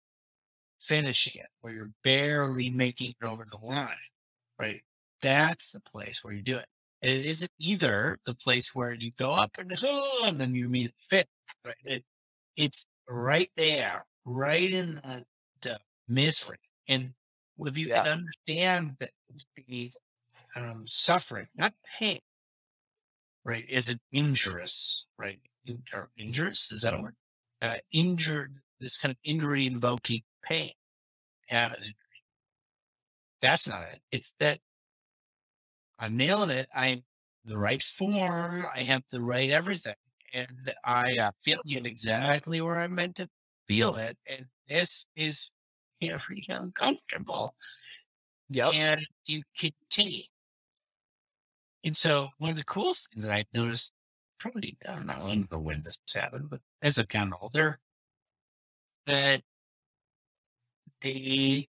finishing 0.81 1.41
it, 1.41 1.49
where 1.61 1.73
you're 1.73 1.93
barely 2.03 2.71
making 2.71 3.15
it 3.21 3.27
over 3.27 3.47
the 3.51 3.65
line, 3.65 3.89
right? 4.59 4.83
That's 5.21 5.73
the 5.73 5.81
place 5.81 6.25
where 6.25 6.35
you 6.35 6.43
do 6.43 6.57
it. 6.57 6.67
And 7.03 7.11
it 7.11 7.27
isn't 7.27 7.51
either 7.59 8.19
the 8.27 8.35
place 8.35 8.75
where 8.75 8.93
you 8.93 9.13
go 9.19 9.33
up 9.33 9.53
and, 9.59 9.73
oh, 9.83 10.23
and 10.27 10.41
then 10.41 10.55
you 10.55 10.69
meet 10.69 10.93
fit. 10.99 11.29
Right? 11.65 11.75
It, 11.85 12.05
it's 12.57 12.87
right 13.09 13.51
there, 13.57 14.07
right 14.25 14.73
in 14.73 14.97
the, 14.97 15.25
the 15.63 15.79
misery. 16.09 16.59
And 16.89 17.15
if 17.59 17.79
you 17.79 17.89
can 17.89 18.07
understand 18.07 18.97
that 19.01 19.11
the 19.57 19.93
um, 20.57 20.87
suffering, 20.87 21.49
not 21.57 21.75
pain, 21.99 22.21
right, 23.45 23.69
is 23.69 23.89
it 23.89 24.01
injurious, 24.13 25.07
right? 25.19 25.41
In- 25.67 25.83
Or 25.93 26.11
injurious, 26.17 26.71
is 26.73 26.83
that 26.83 26.95
a 26.95 27.01
word? 27.01 27.17
Uh, 27.61 27.77
injured, 27.93 28.57
this 28.81 28.97
kind 28.99 29.13
of 29.13 29.19
injury 29.25 29.67
invoking 29.67 30.23
pain. 30.43 30.73
Injury. 31.51 31.95
That's 33.41 33.69
not 33.69 33.83
it. 33.85 34.01
It's 34.11 34.33
that 34.39 34.61
I'm 35.99 36.17
nailing 36.17 36.51
it. 36.51 36.69
I'm 36.75 37.03
the 37.45 37.59
right 37.59 37.83
form. 37.83 38.67
I 38.75 38.81
have 38.81 39.03
the 39.11 39.21
right 39.21 39.51
everything. 39.51 39.95
And 40.33 40.75
I 40.85 41.13
uh, 41.19 41.31
feel 41.43 41.61
it 41.67 41.87
exactly 41.87 42.61
where 42.61 42.79
I'm 42.81 42.95
meant 42.95 43.17
to 43.17 43.29
feel 43.69 43.97
it. 43.97 44.17
And 44.27 44.47
this 44.69 45.07
is 45.15 45.53
very 46.11 46.45
uncomfortable. 46.49 47.55
yep 48.49 48.75
And 48.75 49.07
you 49.27 49.43
continue. 49.59 50.25
And 51.85 51.97
so 51.97 52.29
one 52.39 52.51
of 52.51 52.57
the 52.57 52.65
coolest 52.65 53.09
things 53.11 53.25
that 53.27 53.33
I've 53.33 53.47
noticed, 53.53 53.93
probably, 54.39 54.77
I 54.89 54.95
don't 54.95 55.07
know, 55.07 55.15
I 55.15 55.29
don't 55.35 55.51
know 55.51 55.59
when 55.59 55.83
this 55.83 55.97
happened, 56.15 56.49
but 56.51 56.61
as 56.81 56.99
I've 56.99 57.09
gotten 57.09 57.33
older, 57.41 57.79
that 59.07 59.43
the 61.01 61.67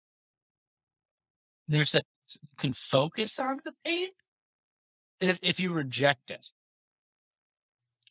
there's 1.67 1.95
a 1.95 2.01
you 2.41 2.47
can 2.57 2.73
focus 2.73 3.39
on 3.39 3.59
the 3.63 3.73
pain. 3.83 4.09
And 5.21 5.29
if, 5.31 5.39
if 5.41 5.59
you 5.59 5.71
reject 5.71 6.31
it, 6.31 6.49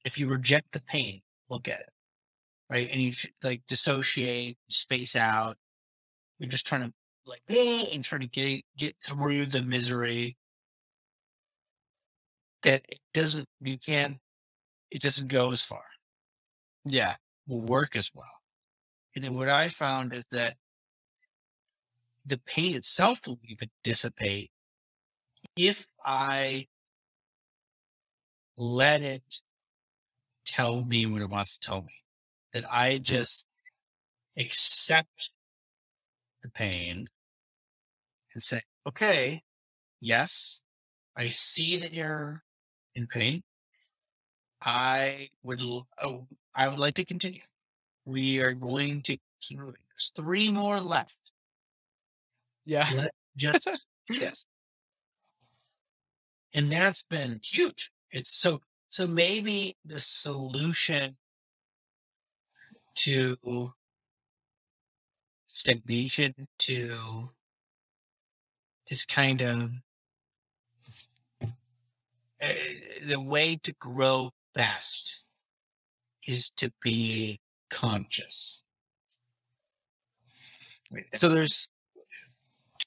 if 0.04 0.18
you 0.18 0.28
reject 0.28 0.72
the 0.72 0.80
pain, 0.80 1.22
look 1.48 1.68
at 1.68 1.80
it. 1.80 1.90
Right. 2.70 2.88
And 2.90 3.00
you 3.00 3.12
should 3.12 3.32
like 3.42 3.62
dissociate, 3.66 4.58
space 4.68 5.16
out. 5.16 5.56
You're 6.42 6.50
just 6.50 6.66
trying 6.66 6.82
to 6.82 6.92
like 7.24 7.40
and 7.48 8.02
trying 8.02 8.22
to 8.22 8.26
get 8.26 8.64
get 8.76 8.96
through 9.00 9.46
the 9.46 9.62
misery. 9.62 10.36
That 12.64 12.82
it 12.88 12.98
doesn't 13.14 13.46
you 13.60 13.78
can't 13.78 14.16
it 14.90 15.00
doesn't 15.00 15.28
go 15.28 15.52
as 15.52 15.62
far. 15.62 15.84
yeah 16.84 17.14
Will 17.46 17.60
work 17.60 17.94
as 17.94 18.10
well. 18.12 18.40
And 19.14 19.22
then 19.22 19.34
what 19.34 19.48
I 19.48 19.68
found 19.68 20.12
is 20.12 20.24
that 20.32 20.56
the 22.26 22.38
pain 22.38 22.74
itself 22.74 23.20
will 23.28 23.38
even 23.44 23.70
dissipate 23.84 24.50
if 25.56 25.86
I 26.04 26.66
let 28.56 29.00
it 29.00 29.42
tell 30.44 30.84
me 30.84 31.06
what 31.06 31.22
it 31.22 31.30
wants 31.30 31.56
to 31.56 31.68
tell 31.68 31.82
me. 31.82 32.02
That 32.52 32.64
I 32.68 32.98
just 32.98 33.46
accept 34.36 35.30
the 36.42 36.50
pain 36.50 37.08
and 38.34 38.42
say, 38.42 38.62
okay, 38.86 39.42
yes, 40.00 40.60
I 41.16 41.28
see 41.28 41.76
that 41.78 41.92
you're 41.92 42.42
in 42.94 43.06
pain. 43.06 43.42
I 44.60 45.30
would, 45.42 45.60
oh, 46.02 46.26
I 46.54 46.68
would 46.68 46.78
like 46.78 46.94
to 46.94 47.04
continue. 47.04 47.40
We 48.04 48.40
are 48.40 48.52
going 48.52 49.02
to 49.02 49.18
keep 49.40 49.58
moving. 49.58 49.74
There's 49.90 50.12
three 50.14 50.50
more 50.50 50.80
left. 50.80 51.32
Yeah. 52.64 52.88
Let 52.94 53.10
just 53.36 53.68
yes. 54.10 54.44
And 56.54 56.70
that's 56.70 57.02
been 57.02 57.40
huge. 57.42 57.90
It's 58.10 58.32
so 58.32 58.60
so 58.88 59.06
maybe 59.06 59.76
the 59.84 60.00
solution 60.00 61.16
to 62.96 63.72
stagnation 65.52 66.48
to 66.58 67.28
this 68.88 69.04
kind 69.04 69.42
of 69.42 69.70
uh, 71.42 72.46
the 73.06 73.20
way 73.20 73.56
to 73.62 73.72
grow 73.74 74.30
best 74.54 75.22
is 76.26 76.50
to 76.56 76.72
be 76.82 77.38
conscious. 77.70 78.62
So 81.14 81.28
there's 81.28 81.68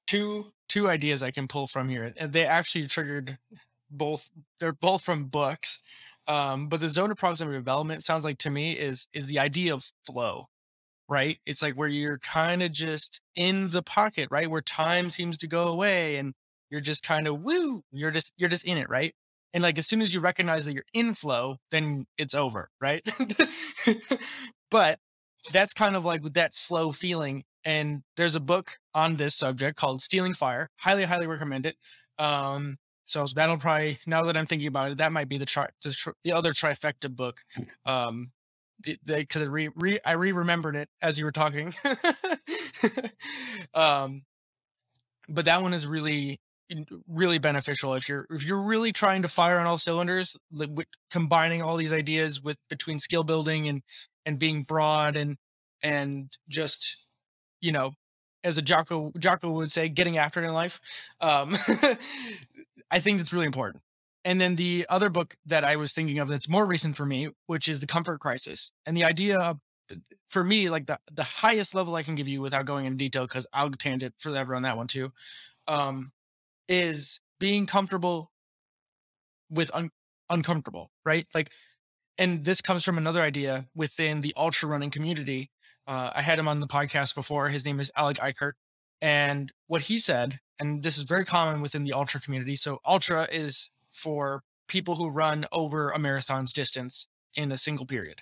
two 0.07 0.51
two 0.67 0.89
ideas 0.89 1.21
I 1.21 1.31
can 1.31 1.47
pull 1.47 1.67
from 1.67 1.87
here, 1.87 2.13
and 2.17 2.33
they 2.33 2.45
actually 2.45 2.87
triggered 2.87 3.37
both. 3.91 4.27
They're 4.59 4.73
both 4.73 5.03
from 5.03 5.25
books, 5.25 5.79
um, 6.27 6.67
but 6.67 6.79
the 6.79 6.89
zone 6.89 7.11
of 7.11 7.17
proximity 7.17 7.57
development 7.57 8.03
sounds 8.03 8.23
like 8.23 8.39
to 8.39 8.49
me 8.49 8.73
is 8.73 9.07
is 9.13 9.27
the 9.27 9.39
idea 9.39 9.73
of 9.73 9.91
flow, 10.05 10.49
right? 11.09 11.39
It's 11.45 11.61
like 11.61 11.75
where 11.75 11.87
you're 11.87 12.19
kind 12.19 12.63
of 12.63 12.71
just 12.71 13.21
in 13.35 13.69
the 13.69 13.83
pocket, 13.83 14.29
right, 14.31 14.49
where 14.49 14.61
time 14.61 15.09
seems 15.09 15.37
to 15.39 15.47
go 15.47 15.67
away, 15.67 16.17
and 16.17 16.33
you're 16.69 16.81
just 16.81 17.03
kind 17.03 17.27
of 17.27 17.41
woo. 17.41 17.83
You're 17.91 18.11
just 18.11 18.33
you're 18.37 18.49
just 18.49 18.65
in 18.65 18.77
it, 18.77 18.89
right? 18.89 19.13
And 19.53 19.63
like 19.63 19.77
as 19.77 19.87
soon 19.87 20.01
as 20.01 20.13
you 20.13 20.19
recognize 20.19 20.65
that 20.65 20.73
you're 20.73 20.83
in 20.93 21.13
flow, 21.13 21.57
then 21.71 22.05
it's 22.17 22.33
over, 22.33 22.69
right? 22.81 23.07
but 24.71 24.99
that's 25.53 25.73
kind 25.73 25.95
of 25.95 26.03
like 26.03 26.23
with 26.23 26.33
that 26.33 26.53
flow 26.53 26.91
feeling. 26.91 27.43
And 27.63 28.03
there's 28.17 28.35
a 28.35 28.39
book 28.39 28.77
on 28.93 29.15
this 29.15 29.35
subject 29.35 29.77
called 29.77 30.01
Stealing 30.01 30.33
Fire. 30.33 30.69
Highly, 30.77 31.05
highly 31.05 31.27
recommend 31.27 31.65
it. 31.65 31.77
Um, 32.19 32.77
so 33.05 33.25
that'll 33.33 33.57
probably 33.57 33.99
now 34.05 34.23
that 34.23 34.35
I'm 34.35 34.45
thinking 34.45 34.67
about 34.67 34.91
it, 34.91 34.97
that 34.97 35.11
might 35.11 35.29
be 35.29 35.37
the 35.37 35.45
tri- 35.45 35.69
the, 35.83 35.91
tr- 35.91 36.11
the 36.23 36.31
other 36.31 36.51
trifecta 36.51 37.09
book. 37.09 37.41
Um, 37.85 38.31
because 38.83 39.41
I 39.41 39.45
re, 39.45 39.69
re 39.75 39.99
I 40.05 40.13
re 40.13 40.31
remembered 40.31 40.75
it 40.75 40.89
as 41.01 41.17
you 41.17 41.25
were 41.25 41.31
talking. 41.31 41.73
um, 43.73 44.23
but 45.27 45.45
that 45.45 45.61
one 45.61 45.73
is 45.73 45.87
really 45.87 46.39
really 47.07 47.37
beneficial 47.37 47.93
if 47.93 48.09
you're 48.09 48.25
if 48.31 48.43
you're 48.43 48.61
really 48.61 48.91
trying 48.91 49.21
to 49.21 49.27
fire 49.27 49.59
on 49.59 49.65
all 49.65 49.77
cylinders, 49.77 50.35
li- 50.51 50.67
with 50.67 50.87
combining 51.11 51.61
all 51.61 51.77
these 51.77 51.93
ideas 51.93 52.41
with 52.41 52.57
between 52.69 52.99
skill 52.99 53.23
building 53.23 53.67
and 53.67 53.83
and 54.25 54.39
being 54.39 54.63
broad 54.63 55.15
and 55.15 55.37
and 55.83 56.29
just 56.49 56.97
you 57.61 57.71
know 57.71 57.93
as 58.43 58.57
a 58.57 58.61
Jocko 58.61 59.11
Jocko 59.17 59.49
would 59.51 59.71
say, 59.71 59.89
getting 59.89 60.17
after 60.17 60.43
it 60.43 60.47
in 60.47 60.53
life. 60.53 60.79
Um, 61.19 61.57
I 62.91 62.99
think 62.99 63.17
that's 63.17 63.33
really 63.33 63.47
important. 63.47 63.81
And 64.25 64.41
then 64.41 64.55
the 64.55 64.87
other 64.89 65.09
book 65.09 65.37
that 65.45 65.63
I 65.63 65.75
was 65.75 65.93
thinking 65.93 66.17
of 66.17 66.27
that's 66.27 66.49
more 66.49 66.65
recent 66.65 66.97
for 66.97 67.05
me, 67.05 67.29
which 67.45 67.67
is 67.69 67.79
The 67.79 67.85
Comfort 67.85 68.19
Crisis. 68.19 68.71
And 68.85 68.97
the 68.97 69.05
idea 69.05 69.55
for 70.29 70.43
me, 70.43 70.67
like 70.69 70.87
the, 70.87 70.99
the 71.11 71.23
highest 71.23 71.75
level 71.75 71.95
I 71.95 72.01
can 72.01 72.15
give 72.15 72.27
you 72.27 72.41
without 72.41 72.65
going 72.65 72.85
into 72.85 72.97
detail, 72.97 73.25
because 73.27 73.45
I'll 73.53 73.69
tangent 73.69 74.15
forever 74.17 74.55
on 74.55 74.63
that 74.63 74.77
one 74.77 74.87
too, 74.87 75.13
um, 75.67 76.11
is 76.67 77.19
being 77.39 77.67
comfortable 77.67 78.31
with 79.51 79.69
un- 79.75 79.91
uncomfortable, 80.29 80.89
right? 81.05 81.27
Like, 81.35 81.51
and 82.17 82.45
this 82.45 82.61
comes 82.61 82.83
from 82.83 82.97
another 82.97 83.21
idea 83.21 83.67
within 83.75 84.21
the 84.21 84.33
ultra 84.35 84.67
running 84.67 84.89
community. 84.89 85.51
Uh, 85.85 86.09
I 86.15 86.23
had 86.23 86.39
him 86.39 86.47
on 86.47 86.61
the 86.61 86.67
podcast 86.67 87.13
before. 87.13 87.49
His 87.49 87.63
name 87.63 87.79
is 87.79 87.91
Alec 87.95 88.17
Eichert. 88.17 88.53
And 89.01 89.51
what 89.67 89.81
he 89.81 89.99
said, 89.99 90.39
and 90.57 90.81
this 90.81 90.97
is 90.97 91.03
very 91.03 91.25
common 91.25 91.61
within 91.61 91.83
the 91.83 91.93
ultra 91.93 92.19
community. 92.19 92.55
So, 92.55 92.79
ultra 92.85 93.27
is 93.31 93.69
for 93.95 94.43
people 94.67 94.95
who 94.95 95.09
run 95.09 95.45
over 95.51 95.89
a 95.89 95.99
marathon's 95.99 96.53
distance 96.53 97.07
in 97.33 97.51
a 97.51 97.57
single 97.57 97.85
period. 97.85 98.21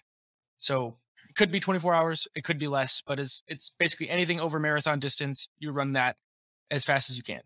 So, 0.60 0.98
it 1.30 1.36
could 1.36 1.52
be 1.52 1.60
24 1.60 1.94
hours, 1.94 2.28
it 2.36 2.44
could 2.44 2.60
be 2.60 2.68
less, 2.68 3.02
but 3.06 3.20
it's, 3.20 3.44
it's 3.48 3.72
basically 3.80 4.10
anything 4.10 4.40
over 4.40 4.60
marathon 4.60 5.00
distance, 5.00 5.48
you 5.58 5.72
run 5.72 5.94
that 5.94 6.18
as 6.70 6.84
fast 6.84 7.10
as 7.10 7.18
you 7.18 7.24
can. 7.24 7.42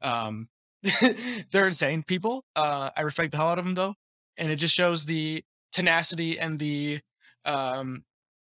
Um, 0.00 0.48
they're 1.52 1.66
insane 1.66 2.02
people. 2.02 2.44
Uh, 2.54 2.90
I 2.96 3.02
respect 3.02 3.32
the 3.32 3.38
hell 3.38 3.48
out 3.48 3.58
of 3.58 3.64
them 3.64 3.74
though. 3.74 3.94
And 4.36 4.50
it 4.50 4.56
just 4.56 4.74
shows 4.74 5.04
the 5.04 5.44
tenacity 5.72 6.38
and 6.38 6.58
the 6.58 7.00
um, 7.44 8.04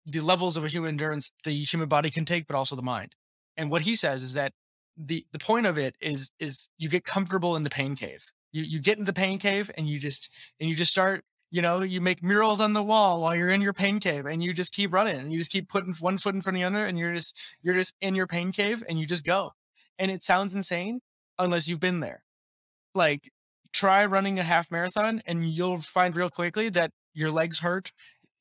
the 0.05 0.19
levels 0.19 0.57
of 0.57 0.63
a 0.63 0.67
human 0.67 0.89
endurance 0.89 1.31
the 1.43 1.51
human 1.63 1.87
body 1.87 2.09
can 2.09 2.25
take, 2.25 2.47
but 2.47 2.55
also 2.55 2.75
the 2.75 2.81
mind. 2.81 3.13
And 3.57 3.69
what 3.69 3.83
he 3.83 3.95
says 3.95 4.23
is 4.23 4.33
that 4.33 4.53
the 4.97 5.25
the 5.31 5.39
point 5.39 5.65
of 5.65 5.77
it 5.77 5.95
is 6.01 6.31
is 6.39 6.69
you 6.77 6.89
get 6.89 7.03
comfortable 7.03 7.55
in 7.55 7.63
the 7.63 7.69
pain 7.69 7.95
cave. 7.95 8.31
You 8.55 8.63
you 8.63 8.79
get 8.79 8.97
in 8.97 9.03
the 9.03 9.11
pain 9.11 9.37
cave 9.37 9.69
and 9.77 9.87
you 9.89 9.99
just 9.99 10.29
and 10.61 10.69
you 10.69 10.75
just 10.75 10.91
start 10.91 11.25
you 11.51 11.61
know 11.61 11.81
you 11.81 11.99
make 11.99 12.23
murals 12.23 12.61
on 12.61 12.71
the 12.71 12.81
wall 12.81 13.21
while 13.21 13.35
you're 13.35 13.49
in 13.49 13.59
your 13.59 13.73
pain 13.73 13.99
cave 13.99 14.25
and 14.25 14.41
you 14.41 14.53
just 14.53 14.73
keep 14.73 14.93
running 14.93 15.17
and 15.17 15.33
you 15.33 15.37
just 15.37 15.51
keep 15.51 15.67
putting 15.67 15.93
one 15.95 16.17
foot 16.17 16.33
in 16.35 16.41
front 16.41 16.55
of 16.55 16.61
the 16.61 16.63
other 16.63 16.85
and 16.85 16.97
you're 16.97 17.13
just 17.13 17.37
you're 17.61 17.73
just 17.73 17.93
in 17.99 18.15
your 18.15 18.27
pain 18.27 18.53
cave 18.53 18.81
and 18.87 18.97
you 18.97 19.05
just 19.05 19.25
go. 19.25 19.51
And 19.99 20.09
it 20.09 20.23
sounds 20.23 20.55
insane 20.55 21.01
unless 21.37 21.67
you've 21.67 21.81
been 21.81 21.99
there. 21.99 22.23
Like 22.93 23.29
try 23.73 24.05
running 24.05 24.39
a 24.39 24.43
half 24.43 24.71
marathon 24.71 25.21
and 25.25 25.49
you'll 25.49 25.79
find 25.79 26.15
real 26.15 26.29
quickly 26.29 26.69
that 26.69 26.91
your 27.13 27.29
legs 27.29 27.59
hurt 27.59 27.91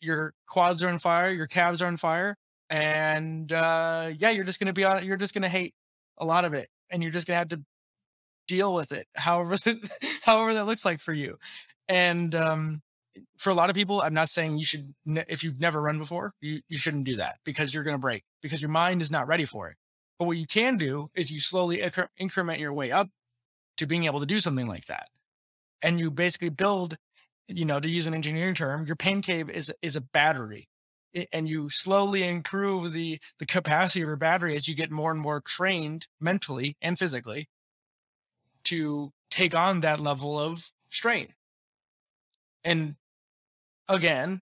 your 0.00 0.32
quads 0.46 0.82
are 0.84 0.88
on 0.88 0.98
fire 1.00 1.32
your 1.32 1.48
calves 1.48 1.82
are 1.82 1.86
on 1.86 1.96
fire 1.96 2.36
and 2.70 3.52
uh 3.52 4.10
yeah 4.16 4.30
you're 4.30 4.44
just 4.44 4.60
gonna 4.60 4.72
be 4.72 4.84
on 4.84 5.04
you're 5.04 5.16
just 5.16 5.34
gonna 5.34 5.48
hate 5.48 5.74
a 6.18 6.24
lot 6.24 6.44
of 6.44 6.54
it 6.54 6.68
and 6.90 7.02
you're 7.02 7.10
just 7.10 7.26
gonna 7.26 7.38
have 7.38 7.48
to 7.48 7.60
deal 8.46 8.74
with 8.74 8.92
it 8.92 9.06
however 9.16 9.56
however 10.22 10.54
that 10.54 10.66
looks 10.66 10.84
like 10.84 11.00
for 11.00 11.12
you. 11.12 11.38
And 11.88 12.34
um 12.34 12.82
for 13.38 13.50
a 13.50 13.54
lot 13.54 13.70
of 13.70 13.76
people 13.76 14.00
i'm 14.00 14.14
not 14.14 14.28
saying 14.28 14.58
you 14.58 14.64
should 14.64 14.92
ne- 15.06 15.24
if 15.28 15.44
you've 15.44 15.60
never 15.60 15.80
run 15.80 15.98
before 15.98 16.32
you, 16.40 16.60
you 16.68 16.76
shouldn't 16.76 17.04
do 17.04 17.16
that 17.16 17.36
because 17.44 17.72
you're 17.72 17.84
gonna 17.84 17.98
break 17.98 18.24
because 18.42 18.60
your 18.60 18.70
mind 18.70 19.00
is 19.02 19.10
not 19.10 19.28
ready 19.28 19.44
for 19.44 19.68
it. 19.68 19.76
But 20.18 20.26
what 20.26 20.36
you 20.36 20.46
can 20.46 20.76
do 20.76 21.10
is 21.14 21.30
you 21.30 21.40
slowly 21.40 21.78
incre- 21.78 22.08
increment 22.16 22.60
your 22.60 22.72
way 22.72 22.90
up 22.92 23.08
to 23.78 23.86
being 23.86 24.04
able 24.04 24.20
to 24.20 24.26
do 24.26 24.38
something 24.40 24.66
like 24.66 24.86
that. 24.86 25.08
And 25.82 25.98
you 25.98 26.10
basically 26.10 26.50
build 26.50 26.96
you 27.48 27.64
know 27.64 27.78
to 27.80 27.90
use 27.90 28.06
an 28.06 28.14
engineering 28.14 28.54
term 28.54 28.86
your 28.86 28.96
pain 28.96 29.22
cave 29.22 29.50
is 29.50 29.72
is 29.82 29.96
a 29.96 30.00
battery. 30.00 30.68
And 31.32 31.48
you 31.48 31.70
slowly 31.70 32.26
improve 32.26 32.92
the 32.92 33.20
the 33.38 33.46
capacity 33.46 34.02
of 34.02 34.08
your 34.08 34.16
battery 34.16 34.56
as 34.56 34.66
you 34.66 34.74
get 34.74 34.90
more 34.90 35.12
and 35.12 35.20
more 35.20 35.40
trained 35.40 36.08
mentally 36.20 36.76
and 36.82 36.98
physically 36.98 37.48
to 38.64 39.12
take 39.30 39.54
on 39.54 39.80
that 39.80 40.00
level 40.00 40.38
of 40.38 40.70
strain 40.90 41.34
and 42.64 42.96
again 43.88 44.40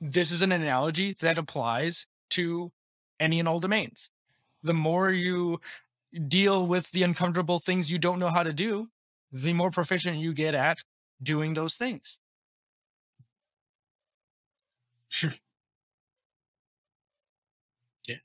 this 0.00 0.30
is 0.32 0.42
an 0.42 0.52
analogy 0.52 1.14
that 1.20 1.38
applies 1.38 2.06
to 2.30 2.72
any 3.20 3.38
and 3.40 3.48
all 3.48 3.60
domains 3.60 4.10
the 4.62 4.74
more 4.74 5.10
you 5.10 5.60
deal 6.28 6.66
with 6.66 6.90
the 6.92 7.02
uncomfortable 7.02 7.58
things 7.60 7.92
you 7.92 7.98
don't 7.98 8.18
know 8.20 8.30
how 8.30 8.42
to 8.42 8.52
do 8.52 8.88
the 9.32 9.52
more 9.52 9.70
proficient 9.70 10.18
you 10.18 10.32
get 10.34 10.54
at 10.54 10.80
doing 11.22 11.54
those 11.54 11.76
things 11.76 12.18
Yeah. 18.08 18.16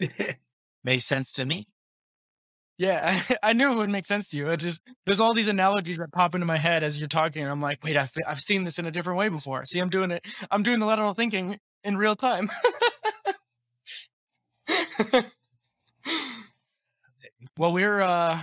Makes 0.84 1.06
sense 1.06 1.32
to 1.32 1.44
me. 1.46 1.68
Yeah, 2.78 3.22
I, 3.30 3.36
I 3.50 3.52
knew 3.52 3.72
it 3.72 3.76
would 3.76 3.90
make 3.90 4.04
sense 4.06 4.28
to 4.28 4.36
you. 4.36 4.48
It 4.50 4.58
just 4.58 4.82
there's 5.06 5.20
all 5.20 5.34
these 5.34 5.48
analogies 5.48 5.98
that 5.98 6.12
pop 6.12 6.34
into 6.34 6.46
my 6.46 6.58
head 6.58 6.82
as 6.82 6.98
you're 6.98 7.08
talking, 7.08 7.42
and 7.42 7.50
I'm 7.50 7.60
like, 7.60 7.82
wait, 7.84 7.96
I've 7.96 8.12
I've 8.26 8.40
seen 8.40 8.64
this 8.64 8.78
in 8.78 8.86
a 8.86 8.90
different 8.90 9.18
way 9.18 9.28
before. 9.28 9.64
See, 9.64 9.78
I'm 9.78 9.90
doing 9.90 10.10
it. 10.10 10.26
I'm 10.50 10.62
doing 10.62 10.80
the 10.80 10.86
lateral 10.86 11.14
thinking 11.14 11.58
in 11.84 11.96
real 11.96 12.16
time. 12.16 12.50
well, 17.58 17.72
we're 17.72 18.00
uh 18.00 18.42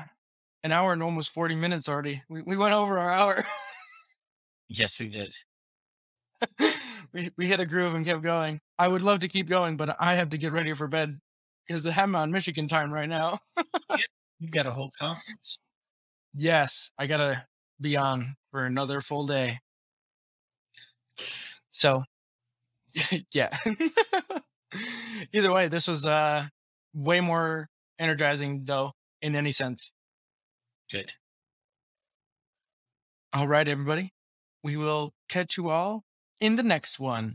an 0.63 0.71
hour 0.71 0.93
and 0.93 1.01
almost 1.01 1.33
40 1.33 1.55
minutes 1.55 1.89
already. 1.89 2.23
We 2.29 2.41
we 2.41 2.57
went 2.57 2.73
over 2.73 2.99
our 2.99 3.11
hour. 3.11 3.45
Yes, 4.73 5.01
it 5.01 5.13
is. 5.13 5.43
we 7.13 7.29
we 7.37 7.47
hit 7.47 7.59
a 7.59 7.65
groove 7.65 7.93
and 7.93 8.05
kept 8.05 8.21
going. 8.21 8.61
I 8.79 8.87
would 8.87 9.01
love 9.01 9.19
to 9.19 9.27
keep 9.27 9.49
going, 9.49 9.75
but 9.75 9.97
I 9.99 10.15
have 10.15 10.29
to 10.29 10.37
get 10.37 10.53
ready 10.53 10.73
for 10.73 10.87
bed 10.87 11.19
because 11.67 11.85
I'm 11.85 12.15
on 12.15 12.31
Michigan 12.31 12.69
time 12.69 12.93
right 12.93 13.09
now. 13.09 13.39
You 14.41 14.49
got 14.49 14.65
a 14.65 14.71
whole 14.71 14.89
conference. 14.99 15.59
Yes, 16.33 16.89
I 16.97 17.05
gotta 17.05 17.45
be 17.79 17.95
on 17.95 18.35
for 18.49 18.65
another 18.65 18.99
full 18.99 19.27
day. 19.27 19.59
So, 21.69 22.03
yeah. 23.33 23.55
Either 25.33 25.53
way, 25.53 25.67
this 25.67 25.87
was 25.87 26.07
uh 26.07 26.47
way 26.93 27.21
more 27.21 27.69
energizing 27.99 28.65
though 28.65 28.93
in 29.21 29.35
any 29.35 29.51
sense. 29.51 29.91
Good. 30.91 31.11
All 33.31 33.47
right, 33.47 33.67
everybody. 33.67 34.11
We 34.63 34.75
will 34.75 35.13
catch 35.29 35.55
you 35.55 35.69
all 35.69 36.03
in 36.41 36.55
the 36.55 36.63
next 36.63 36.99
one. 36.99 37.29